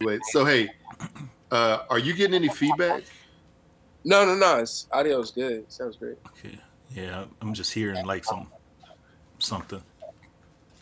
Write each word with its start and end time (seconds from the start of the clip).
Wait, 0.00 0.20
so 0.26 0.44
hey, 0.44 0.68
uh, 1.50 1.78
are 1.88 1.98
you 1.98 2.12
getting 2.12 2.34
any 2.34 2.48
feedback? 2.48 3.02
No, 4.04 4.26
no, 4.26 4.34
no. 4.34 4.58
It's 4.58 4.86
audio's 4.92 5.30
good. 5.30 5.72
Sounds 5.72 5.96
great. 5.96 6.18
Okay. 6.38 6.58
Yeah, 6.90 7.24
I'm 7.40 7.54
just 7.54 7.72
hearing 7.72 8.04
like 8.04 8.22
some 8.22 8.46
something. 9.38 9.82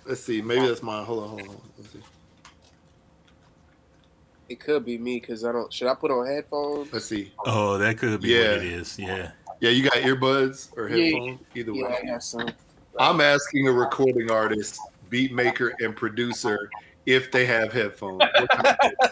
Let's 0.04 0.20
see. 0.20 0.42
Maybe 0.42 0.66
that's 0.66 0.82
mine. 0.82 1.04
Hold 1.04 1.22
on, 1.22 1.28
hold 1.28 1.48
on. 1.48 1.60
Let's 1.78 1.92
see. 1.92 2.02
It 4.48 4.58
could 4.58 4.84
be 4.84 4.98
me 4.98 5.20
because 5.20 5.44
I 5.44 5.52
don't. 5.52 5.72
Should 5.72 5.86
I 5.86 5.94
put 5.94 6.10
on 6.10 6.26
headphones? 6.26 6.92
Let's 6.92 7.06
see. 7.06 7.32
Oh, 7.46 7.78
that 7.78 7.96
could 7.98 8.20
be 8.20 8.30
Yeah. 8.30 8.38
what 8.38 8.50
it 8.56 8.64
is. 8.64 8.98
Yeah. 8.98 9.30
Yeah, 9.60 9.70
you 9.70 9.84
got 9.84 9.94
earbuds 9.94 10.76
or 10.76 10.88
Yeah. 10.88 11.04
headphones? 11.04 11.40
Either 11.54 11.72
Yeah, 11.72 11.84
way. 11.84 11.98
I 12.02 12.06
got 12.06 12.22
some. 12.24 12.52
I'm 12.98 13.20
asking 13.20 13.68
a 13.68 13.72
recording 13.72 14.32
artist, 14.32 14.80
beat 15.08 15.32
maker, 15.32 15.72
and 15.78 15.94
producer 15.94 16.68
if 17.06 17.30
they 17.30 17.46
have 17.46 17.72
headphones. 17.72 18.18
What 18.18 18.48
kind 18.50 18.66
of 18.66 18.76
headphones 18.80 19.10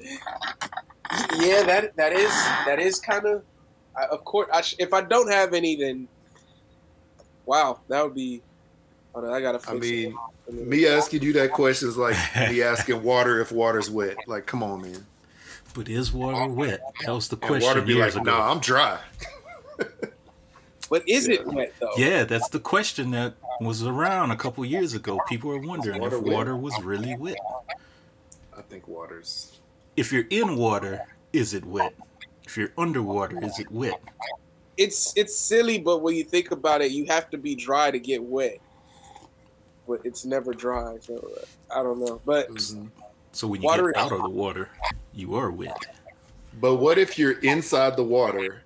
is 0.00 0.18
that? 0.30 0.70
Yeah, 1.40 1.62
that 1.64 1.96
that 1.96 2.12
is 2.12 2.30
that 2.66 2.78
is 2.78 2.98
kind 3.00 3.26
of. 3.26 3.42
Of 4.10 4.24
course, 4.24 4.48
I 4.52 4.60
sh- 4.60 4.76
if 4.78 4.92
I 4.94 5.00
don't 5.00 5.30
have 5.30 5.54
any, 5.54 5.74
then 5.74 6.06
wow, 7.46 7.80
that 7.88 8.04
would 8.04 8.14
be. 8.14 8.42
Hold 9.12 9.24
on, 9.26 9.32
I 9.32 9.40
gotta. 9.40 9.58
Fix 9.58 9.72
I 9.72 9.74
mean, 9.74 10.16
it. 10.46 10.54
me 10.54 10.86
asking 10.86 11.22
you 11.22 11.32
that 11.32 11.52
question 11.52 11.88
is 11.88 11.96
like 11.96 12.16
me 12.50 12.62
asking 12.62 13.02
water 13.02 13.40
if 13.40 13.50
water's 13.50 13.90
wet. 13.90 14.16
Like, 14.26 14.46
come 14.46 14.62
on, 14.62 14.82
man. 14.82 15.04
But 15.74 15.88
is 15.88 16.12
water 16.12 16.46
wet? 16.48 16.80
That 17.04 17.12
was 17.12 17.28
the 17.28 17.36
And 17.36 17.42
question 17.42 17.66
water 17.68 17.82
be 17.82 17.94
years 17.94 18.14
like, 18.14 18.22
ago. 18.22 18.30
nah, 18.30 18.50
I'm 18.52 18.60
dry. 18.60 18.98
But 20.90 21.06
is 21.08 21.28
it 21.28 21.46
wet 21.46 21.74
though? 21.80 21.90
Yeah, 21.96 22.24
that's 22.24 22.48
the 22.48 22.60
question 22.60 23.10
that 23.10 23.34
was 23.60 23.84
around 23.84 24.30
a 24.30 24.36
couple 24.36 24.64
years 24.64 24.94
ago. 24.94 25.18
People 25.28 25.50
were 25.50 25.60
wondering 25.60 26.00
Water 26.00 26.16
if 26.18 26.22
wet? 26.22 26.32
water 26.34 26.56
was 26.56 26.80
really 26.82 27.16
wet. 27.16 27.36
I 28.56 28.62
think 28.62 28.86
water's. 28.88 29.58
If 29.96 30.12
you're 30.12 30.26
in 30.30 30.56
water, 30.56 31.00
is 31.32 31.54
it 31.54 31.64
wet? 31.64 31.94
If 32.44 32.56
you're 32.56 32.72
underwater, 32.78 33.42
is 33.44 33.58
it 33.58 33.70
wet? 33.70 34.00
It's 34.76 35.12
it's 35.16 35.36
silly, 35.36 35.78
but 35.78 35.98
when 36.02 36.14
you 36.14 36.24
think 36.24 36.50
about 36.52 36.80
it, 36.82 36.92
you 36.92 37.04
have 37.06 37.28
to 37.30 37.38
be 37.38 37.54
dry 37.54 37.90
to 37.90 37.98
get 37.98 38.22
wet. 38.22 38.58
But 39.88 40.00
it's 40.04 40.24
never 40.24 40.52
dry, 40.52 40.96
so 41.00 41.16
uh, 41.16 41.78
I 41.80 41.82
don't 41.82 41.98
know. 41.98 42.20
But 42.24 42.48
Mhm. 42.50 42.90
So 43.32 43.46
when 43.46 43.60
you 43.60 43.66
Water- 43.66 43.92
get 43.92 44.02
out 44.02 44.12
of 44.12 44.22
the 44.22 44.28
water, 44.28 44.68
you 45.12 45.34
are 45.36 45.50
wet. 45.50 45.76
But 46.60 46.76
what 46.76 46.98
if 46.98 47.18
you're 47.18 47.38
inside 47.40 47.96
the 47.96 48.02
water? 48.04 48.62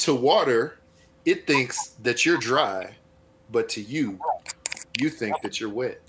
To 0.00 0.14
water, 0.14 0.78
it 1.24 1.46
thinks 1.46 1.88
that 2.02 2.24
you're 2.24 2.36
dry, 2.38 2.94
but 3.50 3.68
to 3.70 3.80
you, 3.80 4.18
you 4.98 5.08
think 5.10 5.40
that 5.42 5.60
you're 5.60 5.70
wet. 5.70 6.00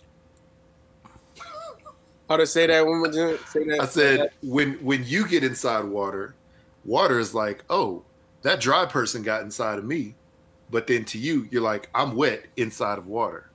how 2.30 2.38
to 2.38 2.46
say 2.48 2.68
that 2.68 2.86
one 2.86 3.00
more 3.00 3.12
time? 3.12 3.38
Say 3.50 3.64
that. 3.66 3.80
I 3.82 3.86
said 3.86 4.32
when 4.42 4.74
when 4.84 5.04
you 5.06 5.28
get 5.28 5.44
inside 5.44 5.86
water, 5.86 6.36
water 6.86 7.20
is 7.20 7.34
like, 7.34 7.64
oh, 7.70 8.04
that 8.42 8.60
dry 8.60 8.86
person 8.86 9.24
got 9.24 9.42
inside 9.44 9.78
of 9.80 9.86
me, 9.86 10.16
but 10.70 10.88
then 10.88 11.06
to 11.06 11.18
you, 11.18 11.48
you're 11.52 11.62
like, 11.62 11.90
I'm 11.96 12.16
wet 12.16 12.46
inside 12.56 12.98
of 12.98 13.08
water 13.08 13.50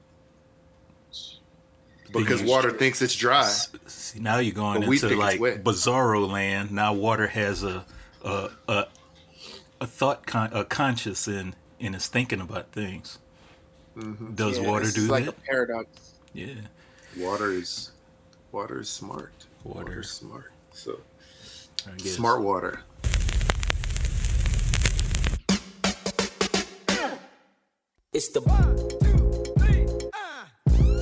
because 2.13 2.39
Then 2.39 2.47
you- 2.47 2.53
water 2.53 2.71
thinks 2.73 3.01
it's 3.03 3.15
dry. 3.15 3.51
See, 3.87 4.21
now 4.21 4.39
you're 4.39 4.55
going 4.55 4.81
But 4.81 4.89
we 4.89 4.97
into 4.97 5.17
like 5.17 5.41
bizarro 5.41 6.29
land. 6.31 6.71
Now 6.73 6.93
water 6.93 7.27
has 7.27 7.63
a 7.63 7.85
a 8.25 8.51
a, 8.69 8.87
a 9.81 9.87
thought 9.87 10.27
con- 10.27 10.53
a 10.53 10.65
conscious 10.65 11.27
and 11.27 11.57
and 11.81 11.95
is 11.97 12.07
thinking 12.07 12.41
about 12.41 12.71
things. 12.73 13.19
Mhm. 13.97 14.35
Does 14.35 14.59
Yeah, 14.59 14.69
water 14.69 14.85
this 14.87 14.95
do 14.95 15.03
is 15.03 15.09
like 15.09 15.25
that? 15.27 15.35
a 15.37 15.41
paradox. 15.41 15.89
yeah, 16.33 16.55
Water 17.19 17.53
is 17.53 17.91
water 18.53 18.81
is 18.81 18.89
smart. 18.89 19.33
Water. 19.65 19.85
Water 19.85 20.01
is 20.01 20.11
smart. 20.11 20.53
So 20.73 21.01
I 21.87 21.91
guess. 21.97 22.13
smart 22.15 22.41
water. 22.43 22.81
It's 28.13 28.29
the 28.29 28.41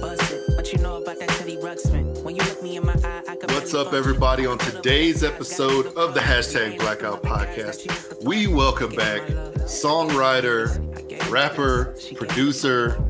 Buzz 0.01 0.31
it. 0.31 0.57
What 0.57 0.73
you 0.73 0.79
know 0.79 1.03
about 1.03 1.19
that 1.19 1.29
Teddy 1.31 1.57
Ruxpin? 1.57 2.23
When 2.23 2.37
you 2.37 2.43
look 2.45 2.63
me 2.63 2.77
in 2.77 2.87
my 2.87 2.93
eye, 2.93 3.23
I 3.29 3.37
can 3.37 3.53
What's 3.55 3.75
up, 3.75 3.93
everybody? 3.93 4.47
On 4.47 4.57
today's 4.59 5.25
episode 5.25 5.87
of 5.97 6.15
the 6.15 6.21
hashtag 6.21 6.79
Blackout 6.79 7.23
Podcast, 7.23 8.23
we 8.25 8.47
welcome 8.47 8.93
back 8.95 9.23
songwriter, 9.67 10.90
rapper, 11.29 11.95
producer, 12.17 13.03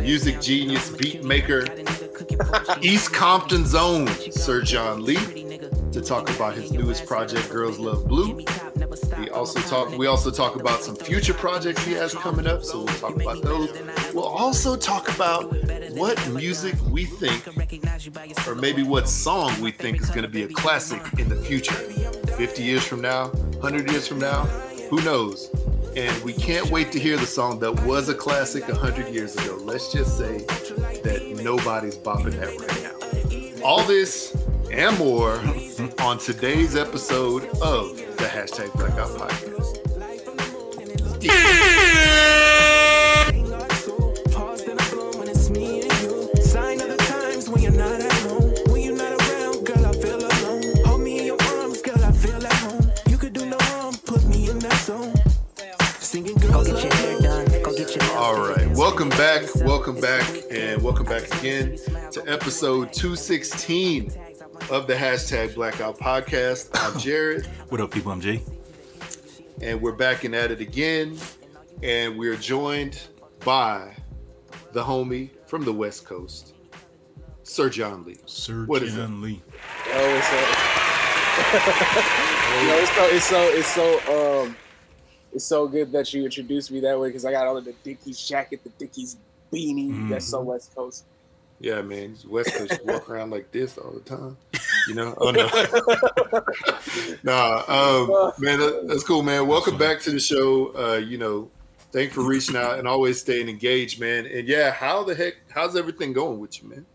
music 0.00 0.40
genius, 0.40 0.90
beat 0.90 1.24
maker, 1.24 1.66
East 2.80 3.12
Compton's 3.12 3.74
own 3.74 4.08
Sir 4.30 4.62
John 4.62 5.04
Lee 5.04 5.16
to 5.92 6.00
talk 6.00 6.28
about 6.30 6.54
his 6.54 6.72
newest 6.72 7.06
project, 7.06 7.48
Girls 7.50 7.78
Love 7.78 8.06
Blue. 8.06 8.44
We 9.18 9.30
also 9.30 9.60
talk. 9.60 9.96
We 9.96 10.06
also 10.06 10.30
talk 10.30 10.56
about 10.56 10.82
some 10.82 10.96
future 10.96 11.34
projects 11.34 11.84
he 11.84 11.92
has 11.92 12.14
coming 12.14 12.46
up, 12.46 12.64
so 12.64 12.78
we'll 12.84 12.94
talk 12.94 13.16
about 13.16 13.42
those. 13.42 13.70
We'll 14.12 14.24
also 14.24 14.76
talk 14.76 15.14
about 15.14 15.44
what 15.94 16.28
music 16.28 16.74
we 16.90 17.04
think, 17.04 17.46
or 18.46 18.54
maybe 18.54 18.82
what 18.82 19.08
song 19.08 19.58
we 19.60 19.70
think 19.70 20.00
is 20.00 20.08
going 20.10 20.22
to 20.22 20.28
be 20.28 20.42
a 20.42 20.48
classic 20.48 21.02
in 21.18 21.28
the 21.28 21.36
future. 21.36 21.74
50 21.74 22.62
years 22.62 22.84
from 22.86 23.00
now, 23.00 23.28
100 23.28 23.90
years 23.90 24.06
from 24.06 24.18
now, 24.18 24.44
who 24.90 25.00
knows? 25.02 25.50
And 25.96 26.22
we 26.22 26.34
can't 26.34 26.70
wait 26.70 26.92
to 26.92 26.98
hear 26.98 27.16
the 27.16 27.26
song 27.26 27.58
that 27.60 27.72
was 27.84 28.10
a 28.10 28.14
classic 28.14 28.68
100 28.68 29.08
years 29.14 29.34
ago. 29.34 29.58
Let's 29.62 29.90
just 29.90 30.18
say 30.18 30.40
that 31.02 31.40
nobody's 31.42 31.96
bopping 31.96 32.32
that 32.32 32.50
right 32.60 32.82
now. 32.82 33.64
All 33.66 33.82
this 33.84 34.36
and 34.70 34.98
more 34.98 35.40
on 36.00 36.18
today's 36.18 36.76
episode 36.76 37.44
of 37.62 37.96
the 37.96 38.26
hashtag 38.26 38.74
Blackout 38.74 39.08
Podcast. 39.08 39.82
Paused 41.26 43.12
welcome 58.96 59.18
back, 59.18 59.54
welcome 59.56 60.00
back, 60.00 60.26
and 60.50 60.80
welcome 60.80 61.04
back 61.04 61.22
again 61.38 61.76
to 62.10 62.22
episode 62.26 62.90
216 62.94 64.10
of 64.70 64.86
the 64.86 64.94
hashtag 64.94 65.54
Blackout 65.54 65.98
Podcast. 65.98 66.70
I'm 66.72 66.98
Jared. 66.98 67.44
What 67.68 67.82
up, 67.82 67.90
people? 67.90 68.10
I'm 68.10 68.22
Jay. 68.22 68.42
and 69.60 69.82
we're 69.82 69.92
back 69.92 70.24
and 70.24 70.34
at 70.34 70.50
it 70.50 70.62
again. 70.62 71.18
And 71.82 72.18
we're 72.18 72.36
joined 72.36 72.98
by 73.44 73.94
the 74.72 74.82
homie 74.82 75.28
from 75.44 75.66
the 75.66 75.74
West 75.74 76.06
Coast, 76.06 76.54
Sir 77.42 77.68
John 77.68 78.02
Lee. 78.02 78.16
Sir 78.24 78.64
What 78.64 78.82
is 78.82 78.94
John 78.94 79.20
Lee. 79.20 79.42
Oh, 79.88 80.16
it's 80.16 80.26
so. 80.26 80.36
you 82.62 82.66
know, 82.66 82.78
it's 82.78 83.26
so 83.26 83.42
it's 83.44 83.68
so 83.68 83.90
it's 83.92 84.08
so 84.08 84.42
um, 84.46 84.56
it's 85.36 85.44
so 85.44 85.68
good 85.68 85.92
that 85.92 86.14
you 86.14 86.24
introduced 86.24 86.70
me 86.70 86.80
that 86.80 86.98
way 86.98 87.10
because 87.10 87.26
I 87.26 87.30
got 87.30 87.46
all 87.46 87.58
of 87.58 87.66
the 87.66 87.74
Dickies 87.84 88.26
jacket, 88.26 88.64
the 88.64 88.70
Dickies 88.70 89.18
beanie. 89.52 90.08
That's 90.08 90.26
so 90.26 90.40
West 90.40 90.74
Coast. 90.74 91.04
Yeah, 91.60 91.82
man, 91.82 92.16
West 92.26 92.54
Coast 92.54 92.72
you 92.72 92.90
walk 92.90 93.10
around 93.10 93.30
like 93.30 93.52
this 93.52 93.76
all 93.76 93.90
the 93.90 94.00
time. 94.00 94.38
You 94.88 94.94
know? 94.94 95.14
Oh 95.20 95.30
no. 95.30 95.46
nah, 97.22 97.64
um, 97.68 98.32
man, 98.38 98.86
that's 98.86 99.04
cool, 99.04 99.22
man. 99.22 99.46
Welcome 99.46 99.76
back 99.76 100.00
to 100.02 100.10
the 100.10 100.18
show. 100.18 100.74
Uh, 100.74 100.96
you 100.96 101.18
know, 101.18 101.50
thanks 101.92 102.14
for 102.14 102.22
reaching 102.22 102.56
out 102.56 102.78
and 102.78 102.88
always 102.88 103.20
staying 103.20 103.50
engaged, 103.50 104.00
man. 104.00 104.24
And 104.24 104.48
yeah, 104.48 104.70
how 104.70 105.04
the 105.04 105.14
heck 105.14 105.34
how's 105.50 105.76
everything 105.76 106.14
going 106.14 106.40
with 106.40 106.62
you, 106.62 106.70
man? 106.70 106.86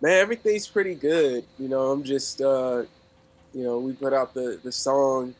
Man, 0.00 0.20
everything's 0.20 0.68
pretty 0.68 0.94
good. 0.94 1.44
You 1.58 1.66
know, 1.66 1.90
I'm 1.90 2.04
just 2.04 2.40
uh, 2.40 2.84
you 3.52 3.64
know, 3.64 3.80
we 3.80 3.92
put 3.92 4.12
out 4.12 4.34
the 4.34 4.60
the 4.62 4.70
song, 4.70 5.34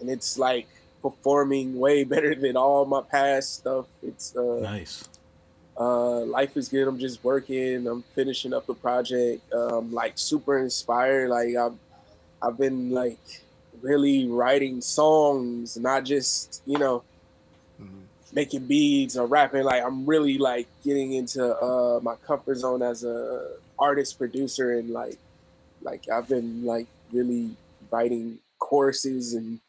and 0.00 0.10
it's 0.10 0.36
like 0.36 0.66
performing 1.02 1.78
way 1.78 2.04
better 2.14 2.34
than 2.34 2.56
all 2.56 2.84
my 2.86 3.02
past 3.02 3.54
stuff. 3.54 3.86
It's 4.02 4.36
uh, 4.36 4.60
Nice. 4.62 5.04
Uh, 5.78 6.20
life 6.26 6.56
is 6.56 6.68
good. 6.68 6.86
I'm 6.86 6.98
just 6.98 7.24
working. 7.24 7.86
I'm 7.86 8.02
finishing 8.14 8.52
up 8.52 8.66
the 8.66 8.74
project. 8.74 9.50
Um, 9.52 9.92
like 9.92 10.12
super 10.16 10.58
inspired. 10.58 11.30
Like 11.30 11.56
I've, 11.56 11.78
I've 12.42 12.58
been 12.58 12.90
like 12.90 13.18
really 13.80 14.26
writing 14.28 14.80
songs, 14.82 15.78
not 15.78 16.04
just 16.04 16.62
you 16.66 16.78
know 16.78 17.02
Mhm. 17.80 18.02
making 18.34 18.66
beats 18.66 19.16
or 19.16 19.26
rapping. 19.26 19.64
Like 19.64 19.82
I'm 19.82 20.04
really 20.04 20.36
like 20.36 20.68
getting 20.84 21.14
into 21.14 21.42
uh, 21.56 21.98
my 22.02 22.16
comfort 22.16 22.56
zone 22.58 22.82
as 22.82 23.04
a 23.04 23.56
artist 23.78 24.18
producer 24.18 24.72
and 24.76 24.90
like 24.90 25.16
like 25.80 26.06
I've 26.12 26.28
been 26.28 26.62
like 26.66 26.88
really 27.10 27.56
writing 27.90 28.38
choruses 28.58 29.32
and 29.32 29.60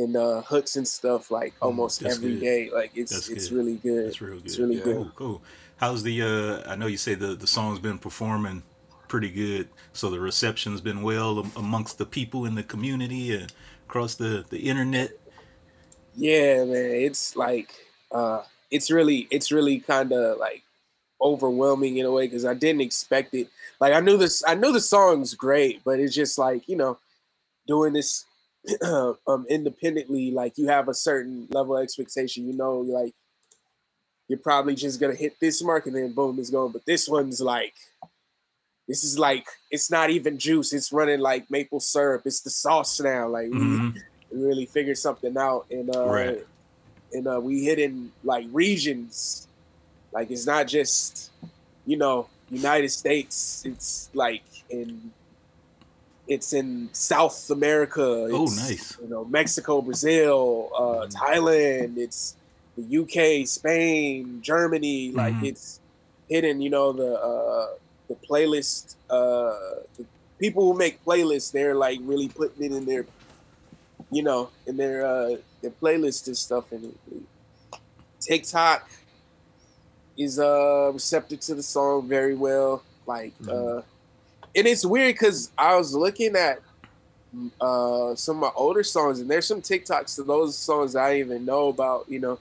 and 0.00 0.16
uh, 0.16 0.42
hooks 0.42 0.76
and 0.76 0.86
stuff 0.86 1.30
like 1.30 1.54
almost 1.60 2.00
that's 2.00 2.16
every 2.16 2.32
good. 2.34 2.40
day. 2.40 2.70
Like 2.70 2.92
it's 2.94 3.12
That's 3.12 3.28
it's 3.28 3.48
good. 3.48 3.56
really 3.56 3.76
good. 3.76 4.06
That's 4.06 4.20
real 4.20 4.36
good. 4.36 4.46
It's 4.46 4.58
really 4.58 4.76
Yeah. 4.76 4.84
good. 4.84 4.96
Cool, 4.96 5.12
cool. 5.14 5.42
How's 5.76 6.02
the? 6.02 6.22
uh 6.22 6.70
I 6.70 6.76
know 6.76 6.86
you 6.86 6.96
say 6.96 7.14
the 7.14 7.34
the 7.34 7.46
song's 7.46 7.78
been 7.78 7.98
performing 7.98 8.62
pretty 9.08 9.30
good. 9.30 9.68
So 9.92 10.10
the 10.10 10.20
reception's 10.20 10.80
been 10.80 11.02
well 11.02 11.46
amongst 11.56 11.98
the 11.98 12.06
people 12.06 12.46
in 12.46 12.54
the 12.54 12.62
community 12.62 13.34
and 13.34 13.52
across 13.88 14.14
the 14.14 14.44
the 14.50 14.58
internet. 14.58 15.12
Yeah, 16.14 16.64
man, 16.64 16.90
it's 16.90 17.36
like 17.36 17.74
uh 18.12 18.42
it's 18.70 18.90
really 18.90 19.26
it's 19.30 19.50
really 19.52 19.80
kind 19.80 20.12
of 20.12 20.38
like 20.38 20.62
overwhelming 21.20 21.98
in 21.98 22.06
a 22.06 22.10
way 22.12 22.26
because 22.26 22.44
I 22.44 22.54
didn't 22.54 22.80
expect 22.80 23.34
it. 23.34 23.48
Like 23.80 23.92
I 23.94 24.00
knew 24.00 24.16
this, 24.16 24.42
I 24.46 24.54
knew 24.54 24.72
the 24.72 24.80
song's 24.80 25.34
great, 25.34 25.82
but 25.84 26.00
it's 26.00 26.14
just 26.14 26.38
like 26.38 26.68
you 26.68 26.76
know, 26.76 26.98
doing 27.66 27.92
this 27.92 28.24
um 29.26 29.46
independently. 29.48 30.30
Like 30.30 30.58
you 30.58 30.68
have 30.68 30.88
a 30.88 30.94
certain 30.94 31.48
level 31.50 31.76
of 31.76 31.82
expectation. 31.82 32.46
You 32.46 32.54
know, 32.56 32.78
like 32.80 33.14
you're 34.28 34.38
probably 34.38 34.74
just 34.74 35.00
gonna 35.00 35.14
hit 35.14 35.34
this 35.40 35.62
mark 35.62 35.86
and 35.86 35.96
then 35.96 36.12
boom, 36.12 36.38
it's 36.38 36.50
going. 36.50 36.72
But 36.72 36.86
this 36.86 37.08
one's 37.08 37.40
like, 37.40 37.74
this 38.86 39.02
is 39.04 39.18
like 39.18 39.46
it's 39.70 39.90
not 39.90 40.10
even 40.10 40.38
juice. 40.38 40.72
It's 40.72 40.92
running 40.92 41.20
like 41.20 41.50
maple 41.50 41.80
syrup. 41.80 42.22
It's 42.26 42.40
the 42.42 42.50
sauce 42.50 43.00
now. 43.00 43.28
Like 43.28 43.48
we, 43.50 43.58
Mhm. 43.58 43.94
we 44.32 44.38
really 44.46 44.66
figured 44.66 44.98
something 44.98 45.36
out, 45.36 45.66
and 45.70 45.94
uh, 45.94 46.06
Right. 46.06 46.46
and 47.12 47.26
uh, 47.26 47.40
we 47.42 47.64
hit 47.64 47.78
in 47.78 48.12
like 48.24 48.46
regions. 48.52 49.46
Like 50.12 50.30
it's 50.30 50.46
not 50.46 50.66
just 50.68 51.30
you 51.86 51.96
know 51.96 52.28
United 52.50 52.90
States. 52.90 53.62
It's 53.64 54.10
like 54.12 54.42
in 54.70 55.12
it's 56.30 56.52
in 56.54 56.88
South 56.92 57.50
America. 57.50 58.00
Oh, 58.30 58.44
It's, 58.44 58.56
nice. 58.56 58.98
You 59.02 59.08
know 59.08 59.24
Mexico, 59.26 59.82
Brazil, 59.82 60.70
uh, 60.82 61.06
Thailand. 61.08 61.98
It's 61.98 62.36
the 62.78 62.84
UK, 63.00 63.46
Spain, 63.46 64.40
Germany. 64.40 65.10
Like 65.12 65.34
Mhm. 65.34 65.48
it's 65.50 65.80
hidden. 66.28 66.62
You 66.64 66.70
know 66.70 66.92
the 66.92 67.10
uh, 67.30 67.68
the 68.08 68.16
playlist. 68.28 68.94
Uh, 69.10 69.52
the 69.98 70.04
people 70.38 70.62
who 70.72 70.78
make 70.78 71.04
playlists, 71.04 71.50
they're 71.52 71.74
like 71.86 71.98
really 72.02 72.28
putting 72.28 72.62
it 72.64 72.72
in 72.72 72.86
their 72.86 73.04
you 74.12 74.22
know, 74.22 74.50
in 74.66 74.76
their 74.76 75.04
uh 75.06 75.36
their 75.62 75.70
playlist 75.82 76.26
and 76.26 76.36
stuff 76.36 76.72
and 76.72 76.94
TikTok 78.20 78.88
is 80.16 80.38
uh 80.38 80.90
receptive 80.92 81.40
to 81.40 81.54
the 81.54 81.62
song 81.62 82.08
very 82.08 82.34
well. 82.34 82.82
Like 83.06 83.34
uh 83.48 83.82
and 84.54 84.66
it's 84.66 84.84
weird 84.84 85.14
because 85.14 85.50
I 85.56 85.76
was 85.76 85.94
looking 85.94 86.36
at 86.36 86.60
uh 87.60 88.14
some 88.16 88.36
of 88.36 88.40
my 88.40 88.50
older 88.56 88.82
songs 88.82 89.20
and 89.20 89.30
there's 89.30 89.46
some 89.46 89.62
TikToks 89.62 90.16
to 90.16 90.24
those 90.24 90.56
songs 90.58 90.96
I 90.96 91.16
even 91.18 91.44
know 91.44 91.68
about, 91.68 92.06
you 92.08 92.18
know. 92.18 92.38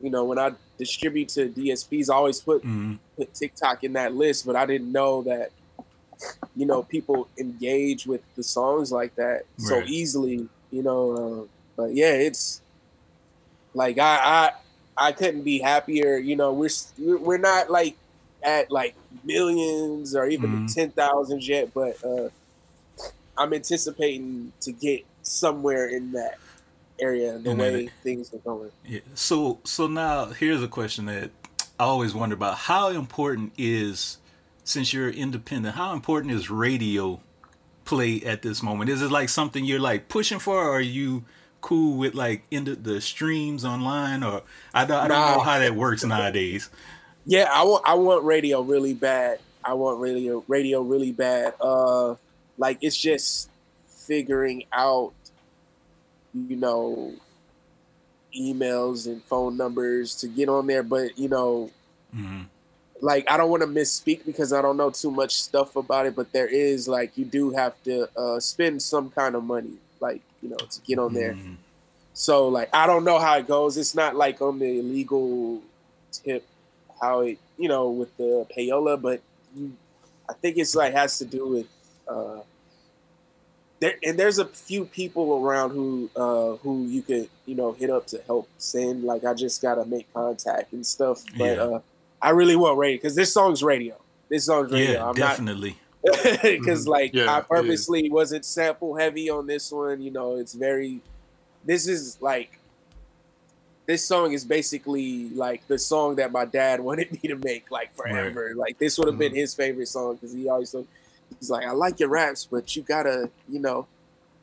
You 0.00 0.10
know, 0.10 0.24
when 0.24 0.38
I 0.38 0.52
distribute 0.78 1.28
to 1.30 1.48
DSPs, 1.48 2.10
I 2.10 2.14
always 2.14 2.40
put 2.40 2.62
Mhm. 2.62 2.98
put 3.16 3.32
TikTok 3.32 3.84
in 3.84 3.94
that 3.94 4.14
list, 4.14 4.44
but 4.44 4.54
I 4.56 4.66
didn't 4.66 4.92
know 4.92 5.22
that 5.22 5.50
you 6.54 6.66
know 6.66 6.82
people 6.82 7.28
engage 7.38 8.06
with 8.06 8.20
the 8.36 8.42
songs 8.42 8.92
like 8.92 9.14
that 9.16 9.42
so 9.56 9.82
easily. 9.86 10.48
You 10.70 10.82
know, 10.82 11.12
uh, 11.12 11.46
but 11.76 11.94
yeah, 11.94 12.12
it's 12.12 12.60
like 13.72 13.98
I 13.98 14.50
I 14.96 15.08
I 15.08 15.12
couldn't 15.12 15.42
be 15.42 15.58
happier. 15.58 16.18
You 16.18 16.36
know, 16.36 16.52
we're 16.52 16.70
we're 16.98 17.38
not 17.38 17.70
like 17.70 17.96
at 18.44 18.70
like 18.70 18.94
millions 19.24 20.14
or 20.14 20.26
even 20.26 20.66
Mhm. 20.66 20.74
ten 20.74 20.90
thousands 20.90 21.48
yet, 21.48 21.72
but 21.74 21.96
uh, 22.04 22.28
I'm 23.36 23.52
anticipating 23.52 24.52
to 24.60 24.72
get 24.72 25.04
somewhere 25.22 25.88
in 25.88 26.12
that 26.12 26.38
area 27.00 27.38
the 27.38 27.54
way 27.54 27.86
that- 27.86 27.92
things 28.02 28.32
are 28.32 28.38
going. 28.38 28.70
Yeah. 28.86 29.00
So 29.14 29.58
so 29.64 29.86
now 29.86 30.26
here's 30.26 30.62
a 30.62 30.68
question 30.68 31.06
that 31.06 31.30
I 31.80 31.84
always 31.84 32.14
wonder 32.14 32.34
about: 32.34 32.56
How 32.58 32.88
important 32.90 33.52
is, 33.58 34.18
since 34.62 34.92
you're 34.92 35.10
independent, 35.10 35.74
how 35.74 35.92
important 35.92 36.32
is 36.32 36.50
radio 36.50 37.20
play 37.84 38.20
at 38.22 38.42
this 38.42 38.62
moment? 38.62 38.90
Is 38.90 39.02
it 39.02 39.10
like 39.10 39.28
something 39.28 39.64
you're 39.64 39.80
like 39.80 40.08
pushing 40.08 40.38
for, 40.38 40.56
or 40.62 40.76
are 40.76 40.80
you 40.80 41.24
cool 41.60 41.96
with 41.96 42.14
like 42.14 42.44
in 42.50 42.64
the, 42.82 43.00
streams 43.00 43.64
online, 43.64 44.22
or 44.22 44.42
I 44.74 44.84
don't, 44.84 44.98
I 44.98 45.08
don't 45.08 45.36
know 45.36 45.40
how 45.40 45.58
that 45.58 45.74
works 45.74 46.04
nowadays. 46.04 46.68
Yeah, 47.24 47.48
I 47.52 47.64
want 47.64 47.82
I 47.86 47.94
want 47.94 48.24
radio 48.24 48.60
really 48.62 48.94
bad. 48.94 49.40
I 49.64 49.74
want 49.74 50.00
radio 50.00 50.44
radio 50.48 50.82
really 50.82 51.12
bad. 51.12 51.54
Uh 51.60 52.16
like 52.58 52.78
it's 52.80 52.96
just 52.96 53.50
figuring 54.06 54.64
out 54.72 55.14
you 56.34 56.56
know 56.56 57.14
emails 58.36 59.06
and 59.06 59.22
phone 59.24 59.56
numbers 59.56 60.16
to 60.16 60.28
get 60.28 60.48
on 60.48 60.66
there, 60.66 60.82
but 60.82 61.16
you 61.18 61.28
know 61.28 61.70
hmm 62.12 62.42
like 63.00 63.30
I 63.30 63.36
don't 63.36 63.50
want 63.50 63.62
to 63.62 63.68
misspeak 63.68 64.24
because 64.24 64.52
I 64.52 64.62
don't 64.62 64.76
know 64.76 64.90
too 64.90 65.10
much 65.10 65.34
stuff 65.36 65.76
about 65.76 66.06
it, 66.06 66.14
but 66.14 66.32
there 66.32 66.46
is 66.46 66.88
like 66.88 67.16
you 67.16 67.24
do 67.24 67.50
have 67.50 67.80
to 67.84 68.08
uh 68.16 68.40
spend 68.40 68.82
some 68.82 69.10
kind 69.10 69.34
of 69.34 69.44
money 69.44 69.78
like, 70.00 70.22
you 70.42 70.48
know, 70.50 70.56
to 70.70 70.80
get 70.82 70.98
on 70.98 71.12
there. 71.14 71.38
Mhm. 71.38 71.56
So 72.14 72.48
like 72.48 72.70
I 72.72 72.86
don't 72.86 73.04
know 73.04 73.18
how 73.18 73.38
it 73.38 73.46
goes. 73.48 73.76
It's 73.76 73.94
not 73.94 74.16
like 74.16 74.40
on 74.42 74.58
the 74.58 74.78
illegal 74.80 75.62
tip 76.12 76.46
how 77.04 77.20
it 77.20 77.38
you 77.58 77.68
know 77.68 77.90
with 77.90 78.16
the 78.16 78.46
payola, 78.56 79.00
but 79.00 79.20
you, 79.56 79.72
I 80.28 80.32
think 80.40 80.56
it's 80.58 80.74
like 80.74 80.92
has 80.94 81.18
to 81.18 81.24
do 81.24 81.42
with 81.54 81.66
uh 82.08 82.40
there 83.80 83.94
and 84.02 84.18
there's 84.18 84.38
a 84.38 84.46
few 84.46 84.84
people 84.84 85.26
around 85.44 85.70
who 85.70 86.10
uh 86.16 86.56
who 86.62 86.86
you 86.86 87.02
could 87.02 87.28
you 87.46 87.54
know 87.54 87.72
hit 87.72 87.90
up 87.90 88.06
to 88.08 88.20
help 88.26 88.48
send. 88.58 89.04
Like 89.04 89.24
I 89.24 89.34
just 89.34 89.60
gotta 89.62 89.84
make 89.84 90.12
contact 90.12 90.72
and 90.72 90.86
stuff. 90.86 91.22
But 91.36 91.56
Yeah. 91.56 91.62
uh 91.64 91.80
I 92.22 92.30
really 92.30 92.56
want 92.56 92.78
radio 92.78 92.96
because 92.96 93.14
this 93.14 93.32
song's 93.32 93.62
radio. 93.62 93.96
This 94.30 94.46
song's 94.46 94.72
radio. 94.72 94.92
Yeah, 94.92 95.08
I'm 95.08 95.14
definitely. 95.14 95.76
because 96.42 96.86
like 96.88 97.12
Yeah, 97.14 97.30
I 97.30 97.38
it 97.38 97.40
is. 97.40 97.46
purposely 97.48 98.10
wasn't 98.10 98.44
sample 98.46 98.96
heavy 98.96 99.28
on 99.28 99.46
this 99.46 99.70
one. 99.70 100.00
You 100.00 100.10
know, 100.10 100.36
it's 100.36 100.54
very. 100.54 101.00
This 101.64 101.86
is 101.86 102.16
like. 102.20 102.58
This 103.86 104.06
song 104.06 104.32
is 104.32 104.44
basically 104.44 105.28
like 105.30 105.66
the 105.66 105.78
song 105.78 106.16
that 106.16 106.32
my 106.32 106.44
dad 106.46 106.80
wanted 106.88 107.12
me 107.12 107.18
to 107.28 107.36
make 107.36 107.70
like 107.70 107.94
forever. 107.94 108.52
Like 108.56 108.78
this 108.78 108.98
would 108.98 109.08
have 109.08 109.18
been 109.18 109.32
Mhm. 109.32 109.36
his 109.36 109.54
favorite 109.54 109.88
song 109.88 110.14
because 110.16 110.32
he 110.32 110.48
always 110.48 110.74
he's 111.40 111.50
like, 111.50 111.66
I 111.66 111.72
like 111.72 112.00
your 112.00 112.08
raps, 112.08 112.46
but 112.50 112.74
you 112.76 112.82
gotta, 112.82 113.30
you 113.48 113.60
know, 113.60 113.86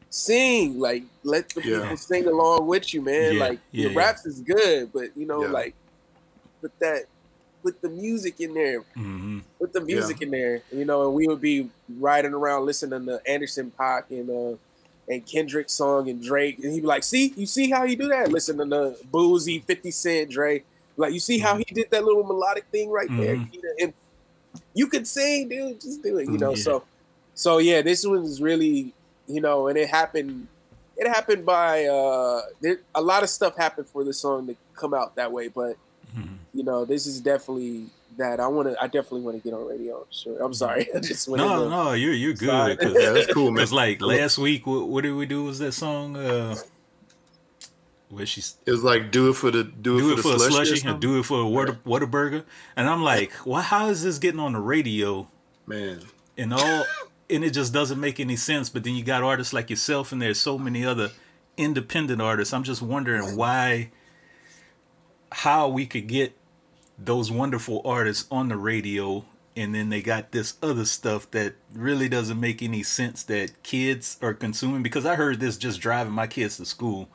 sing. 0.09 0.79
Like 0.79 1.03
let 1.23 1.49
the 1.49 1.61
Yeah. 1.61 1.81
people 1.81 1.97
sing 1.97 2.27
along 2.27 2.67
with 2.67 2.93
you, 2.93 3.01
man. 3.01 3.35
Yeah, 3.35 3.39
Like 3.39 3.59
yeah, 3.71 3.83
your 3.83 3.93
raps 3.93 4.25
is 4.25 4.41
good, 4.41 4.91
but 4.93 5.15
you 5.15 5.25
know, 5.25 5.41
like 5.41 5.75
put 6.61 6.71
that 6.79 7.05
put 7.63 7.81
the 7.81 7.89
music 7.89 8.39
in 8.39 8.53
there 8.53 8.83
hmm 8.95 9.39
put 9.59 9.73
the 9.73 9.81
music 9.81 10.21
in 10.21 10.31
there, 10.31 10.63
you 10.71 10.85
know, 10.85 11.05
and 11.05 11.13
we 11.15 11.27
would 11.27 11.41
be 11.41 11.69
riding 11.99 12.33
around 12.33 12.65
listening 12.65 13.05
to 13.05 13.21
Anderson 13.27 13.71
Paak 13.79 14.09
and 14.09 14.29
uh 14.29 14.57
and 15.07 15.25
Kendrick 15.25 15.69
song 15.69 16.09
and 16.09 16.21
Drake, 16.23 16.59
and 16.59 16.71
he'd 16.71 16.81
be 16.81 16.87
like, 16.87 17.04
"See, 17.04 17.33
you 17.35 17.45
see 17.45 17.69
how 17.69 17.85
he 17.85 17.95
do 17.95 18.07
that? 18.09 18.31
Listen 18.31 18.57
to 18.57 18.66
the 18.66 18.97
Boosie, 19.11 19.64
Fifty 19.66 19.92
Cent, 19.92 20.31
Drake, 20.31 20.66
like 20.97 21.14
you 21.14 21.19
see 21.19 21.40
how 21.40 21.57
he 21.57 21.66
did 21.73 21.87
that 21.92 22.04
little 22.04 22.23
melodic 22.23 22.66
thing 22.71 22.90
right 22.90 23.09
there, 23.18 23.35
Mhm. 23.35 23.54
you 23.54 23.61
know, 23.61 23.69
and 23.80 23.94
you 24.73 24.87
could 24.87 25.07
sing, 25.07 25.49
dude, 25.49 25.81
just 25.81 26.02
do 26.04 26.18
it, 26.18 26.28
you 26.30 26.37
know." 26.37 26.52
Yeah. 26.52 26.64
So, 26.64 26.83
so 27.33 27.57
yeah, 27.59 27.81
this 27.81 28.06
was 28.06 28.42
really, 28.42 28.94
you 29.28 29.42
know, 29.42 29.68
and 29.68 29.78
it 29.78 29.90
happened. 29.90 30.47
It 30.97 31.07
happened 31.07 31.45
by 31.45 31.85
uh, 31.85 32.42
there, 32.61 32.80
a 32.94 33.02
lot 33.02 33.23
of 33.23 33.30
stuff 33.30 33.57
happened 33.57 33.87
for 33.87 34.04
the 34.04 34.14
song 34.14 34.47
to 34.47 34.56
come 34.75 34.94
out 34.94 35.16
that 35.16 35.31
way, 35.31 35.47
but 35.47 35.78
hmm 36.14 36.35
you 36.54 36.64
know, 36.64 36.83
this 36.85 37.07
is 37.07 37.21
definitely 37.21 37.85
that 38.18 38.39
I 38.39 38.47
want 38.47 38.69
to. 38.69 38.81
I 38.81 38.85
definitely 38.87 39.21
want 39.21 39.37
to 39.37 39.44
get 39.44 39.53
on 39.56 39.65
radio. 39.65 40.06
Sure, 40.09 40.41
I'm 40.44 40.53
sorry. 40.53 40.87
I 40.95 40.99
just 40.99 41.27
went. 41.27 41.44
No, 41.44 41.63
into- 41.63 41.69
no, 41.69 41.94
you're 41.94 42.13
you're 42.13 42.35
Sorry. 42.35 42.75
good. 42.75 42.95
Yeah, 43.01 43.09
that's 43.13 43.33
cool, 43.33 43.45
man. 43.45 43.56
Because 43.56 43.73
like 43.73 44.01
last 44.01 44.37
week, 44.37 44.65
what, 44.68 44.87
what 44.87 45.01
did 45.03 45.13
we 45.13 45.25
do? 45.25 45.44
Was 45.44 45.59
that 45.59 45.71
song? 45.73 46.15
Uh, 46.15 46.56
where 48.09 48.25
she's 48.25 48.56
It 48.65 48.71
was 48.71 48.83
like 48.83 49.11
do 49.11 49.30
it 49.30 49.33
for 49.35 49.51
the 49.51 49.63
do 49.63 49.97
it 49.97 49.99
do 50.01 50.07
for 50.07 50.13
it 50.13 50.15
the 50.18 50.21
for 50.23 50.35
a 50.35 50.39
slushy. 50.39 50.45
or 50.45 50.51
slushy, 50.51 50.75
something? 50.77 50.89
and 50.91 51.01
do 51.01 51.19
it 51.19 51.23
for 51.23 51.39
a 51.39 51.47
water 51.47 51.80
Whataburger, 51.85 52.44
and 52.75 52.89
I'm 52.89 53.03
like, 53.03 53.31
well, 53.45 53.61
how 53.61 53.87
is 53.87 54.03
this 54.03 54.18
getting 54.18 54.39
on 54.39 54.53
the 54.53 54.59
radio 54.59 55.30
Man, 55.65 56.01
and 56.37 56.53
all? 56.53 56.85
And 57.30 57.45
it 57.45 57.51
just 57.51 57.71
doesn't 57.71 57.97
make 58.01 58.19
any 58.19 58.35
sense. 58.35 58.69
But 58.69 58.83
then 58.83 58.94
you 58.95 59.03
got 59.06 59.23
artists 59.23 59.53
like 59.53 59.69
yourself, 59.69 60.11
and 60.11 60.21
there's 60.21 60.37
so 60.39 60.57
many 60.57 60.85
other 60.85 61.11
independent 61.56 62.21
artists. 62.21 62.53
I'm 62.53 62.63
just 62.63 62.81
wondering 62.81 63.37
why, 63.37 63.91
how 65.31 65.69
we 65.69 65.85
could 65.85 66.07
get 66.07 66.37
those 67.03 67.31
wonderful 67.31 67.81
artists 67.85 68.27
on 68.31 68.49
the 68.49 68.57
radio 68.57 69.25
and 69.55 69.75
then 69.75 69.89
they 69.89 70.01
got 70.01 70.31
this 70.31 70.55
other 70.63 70.85
stuff 70.85 71.29
that 71.31 71.55
really 71.73 72.07
doesn't 72.07 72.39
make 72.39 72.61
any 72.61 72.83
sense 72.83 73.23
that 73.23 73.63
kids 73.63 74.17
are 74.21 74.33
consuming 74.33 74.81
because 74.81 75.05
I 75.05 75.15
heard 75.15 75.39
this 75.39 75.57
just 75.57 75.81
driving 75.81 76.13
my 76.13 76.27
kids 76.27 76.57
to 76.57 76.65
school, 76.65 77.09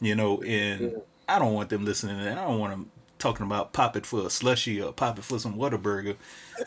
you 0.00 0.14
know, 0.14 0.42
and 0.42 0.80
Yeah. 0.80 0.98
I 1.28 1.38
don't 1.38 1.54
want 1.54 1.70
them 1.70 1.84
listening 1.84 2.18
to 2.18 2.24
that. 2.24 2.38
I 2.38 2.44
don't 2.46 2.58
want 2.58 2.72
them 2.72 2.90
talking 3.18 3.44
about 3.46 3.72
pop 3.72 3.96
it 3.96 4.06
for 4.06 4.26
a 4.26 4.30
slushy 4.30 4.80
or 4.80 4.92
pop 4.92 5.18
it 5.18 5.24
for 5.24 5.38
some 5.38 5.56
Whataburger, 5.56 6.16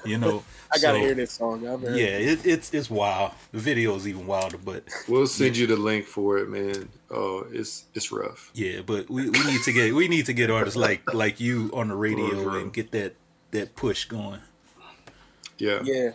you 0.05 0.17
know. 0.17 0.43
I 0.73 0.79
gotta 0.79 0.97
So, 0.99 1.03
hear 1.05 1.13
this 1.15 1.31
song. 1.31 1.67
I've 1.67 1.81
heard 1.81 1.97
Yeah, 1.97 2.05
it. 2.07 2.45
it, 2.45 2.45
it's 2.45 2.73
it's 2.73 2.89
wild. 2.89 3.31
The 3.51 3.59
video 3.59 3.95
is 3.95 4.07
even 4.07 4.27
wilder, 4.27 4.57
but 4.57 4.83
we'll 5.07 5.27
send 5.27 5.57
you 5.57 5.67
the 5.67 5.75
link 5.77 6.05
for 6.05 6.37
it, 6.37 6.49
man. 6.49 6.89
Oh, 7.09 7.45
it's 7.51 7.85
it's 7.93 8.11
rough. 8.11 8.51
yeah, 8.53 8.81
but 8.85 9.09
we, 9.09 9.29
we 9.29 9.43
need 9.45 9.61
to 9.63 9.71
get 9.73 9.93
we 9.93 10.07
need 10.07 10.25
to 10.27 10.33
get 10.33 10.49
artists 10.49 10.77
like 10.77 11.13
like 11.13 11.39
you 11.39 11.69
on 11.73 11.87
the 11.89 11.95
radio 11.95 12.29
For 12.43 12.51
real. 12.51 12.55
and 12.61 12.73
get 12.73 12.91
that 12.91 13.15
that 13.51 13.75
push 13.75 14.05
going. 14.05 14.41
Yeah. 15.57 15.81
yeah, 15.83 16.11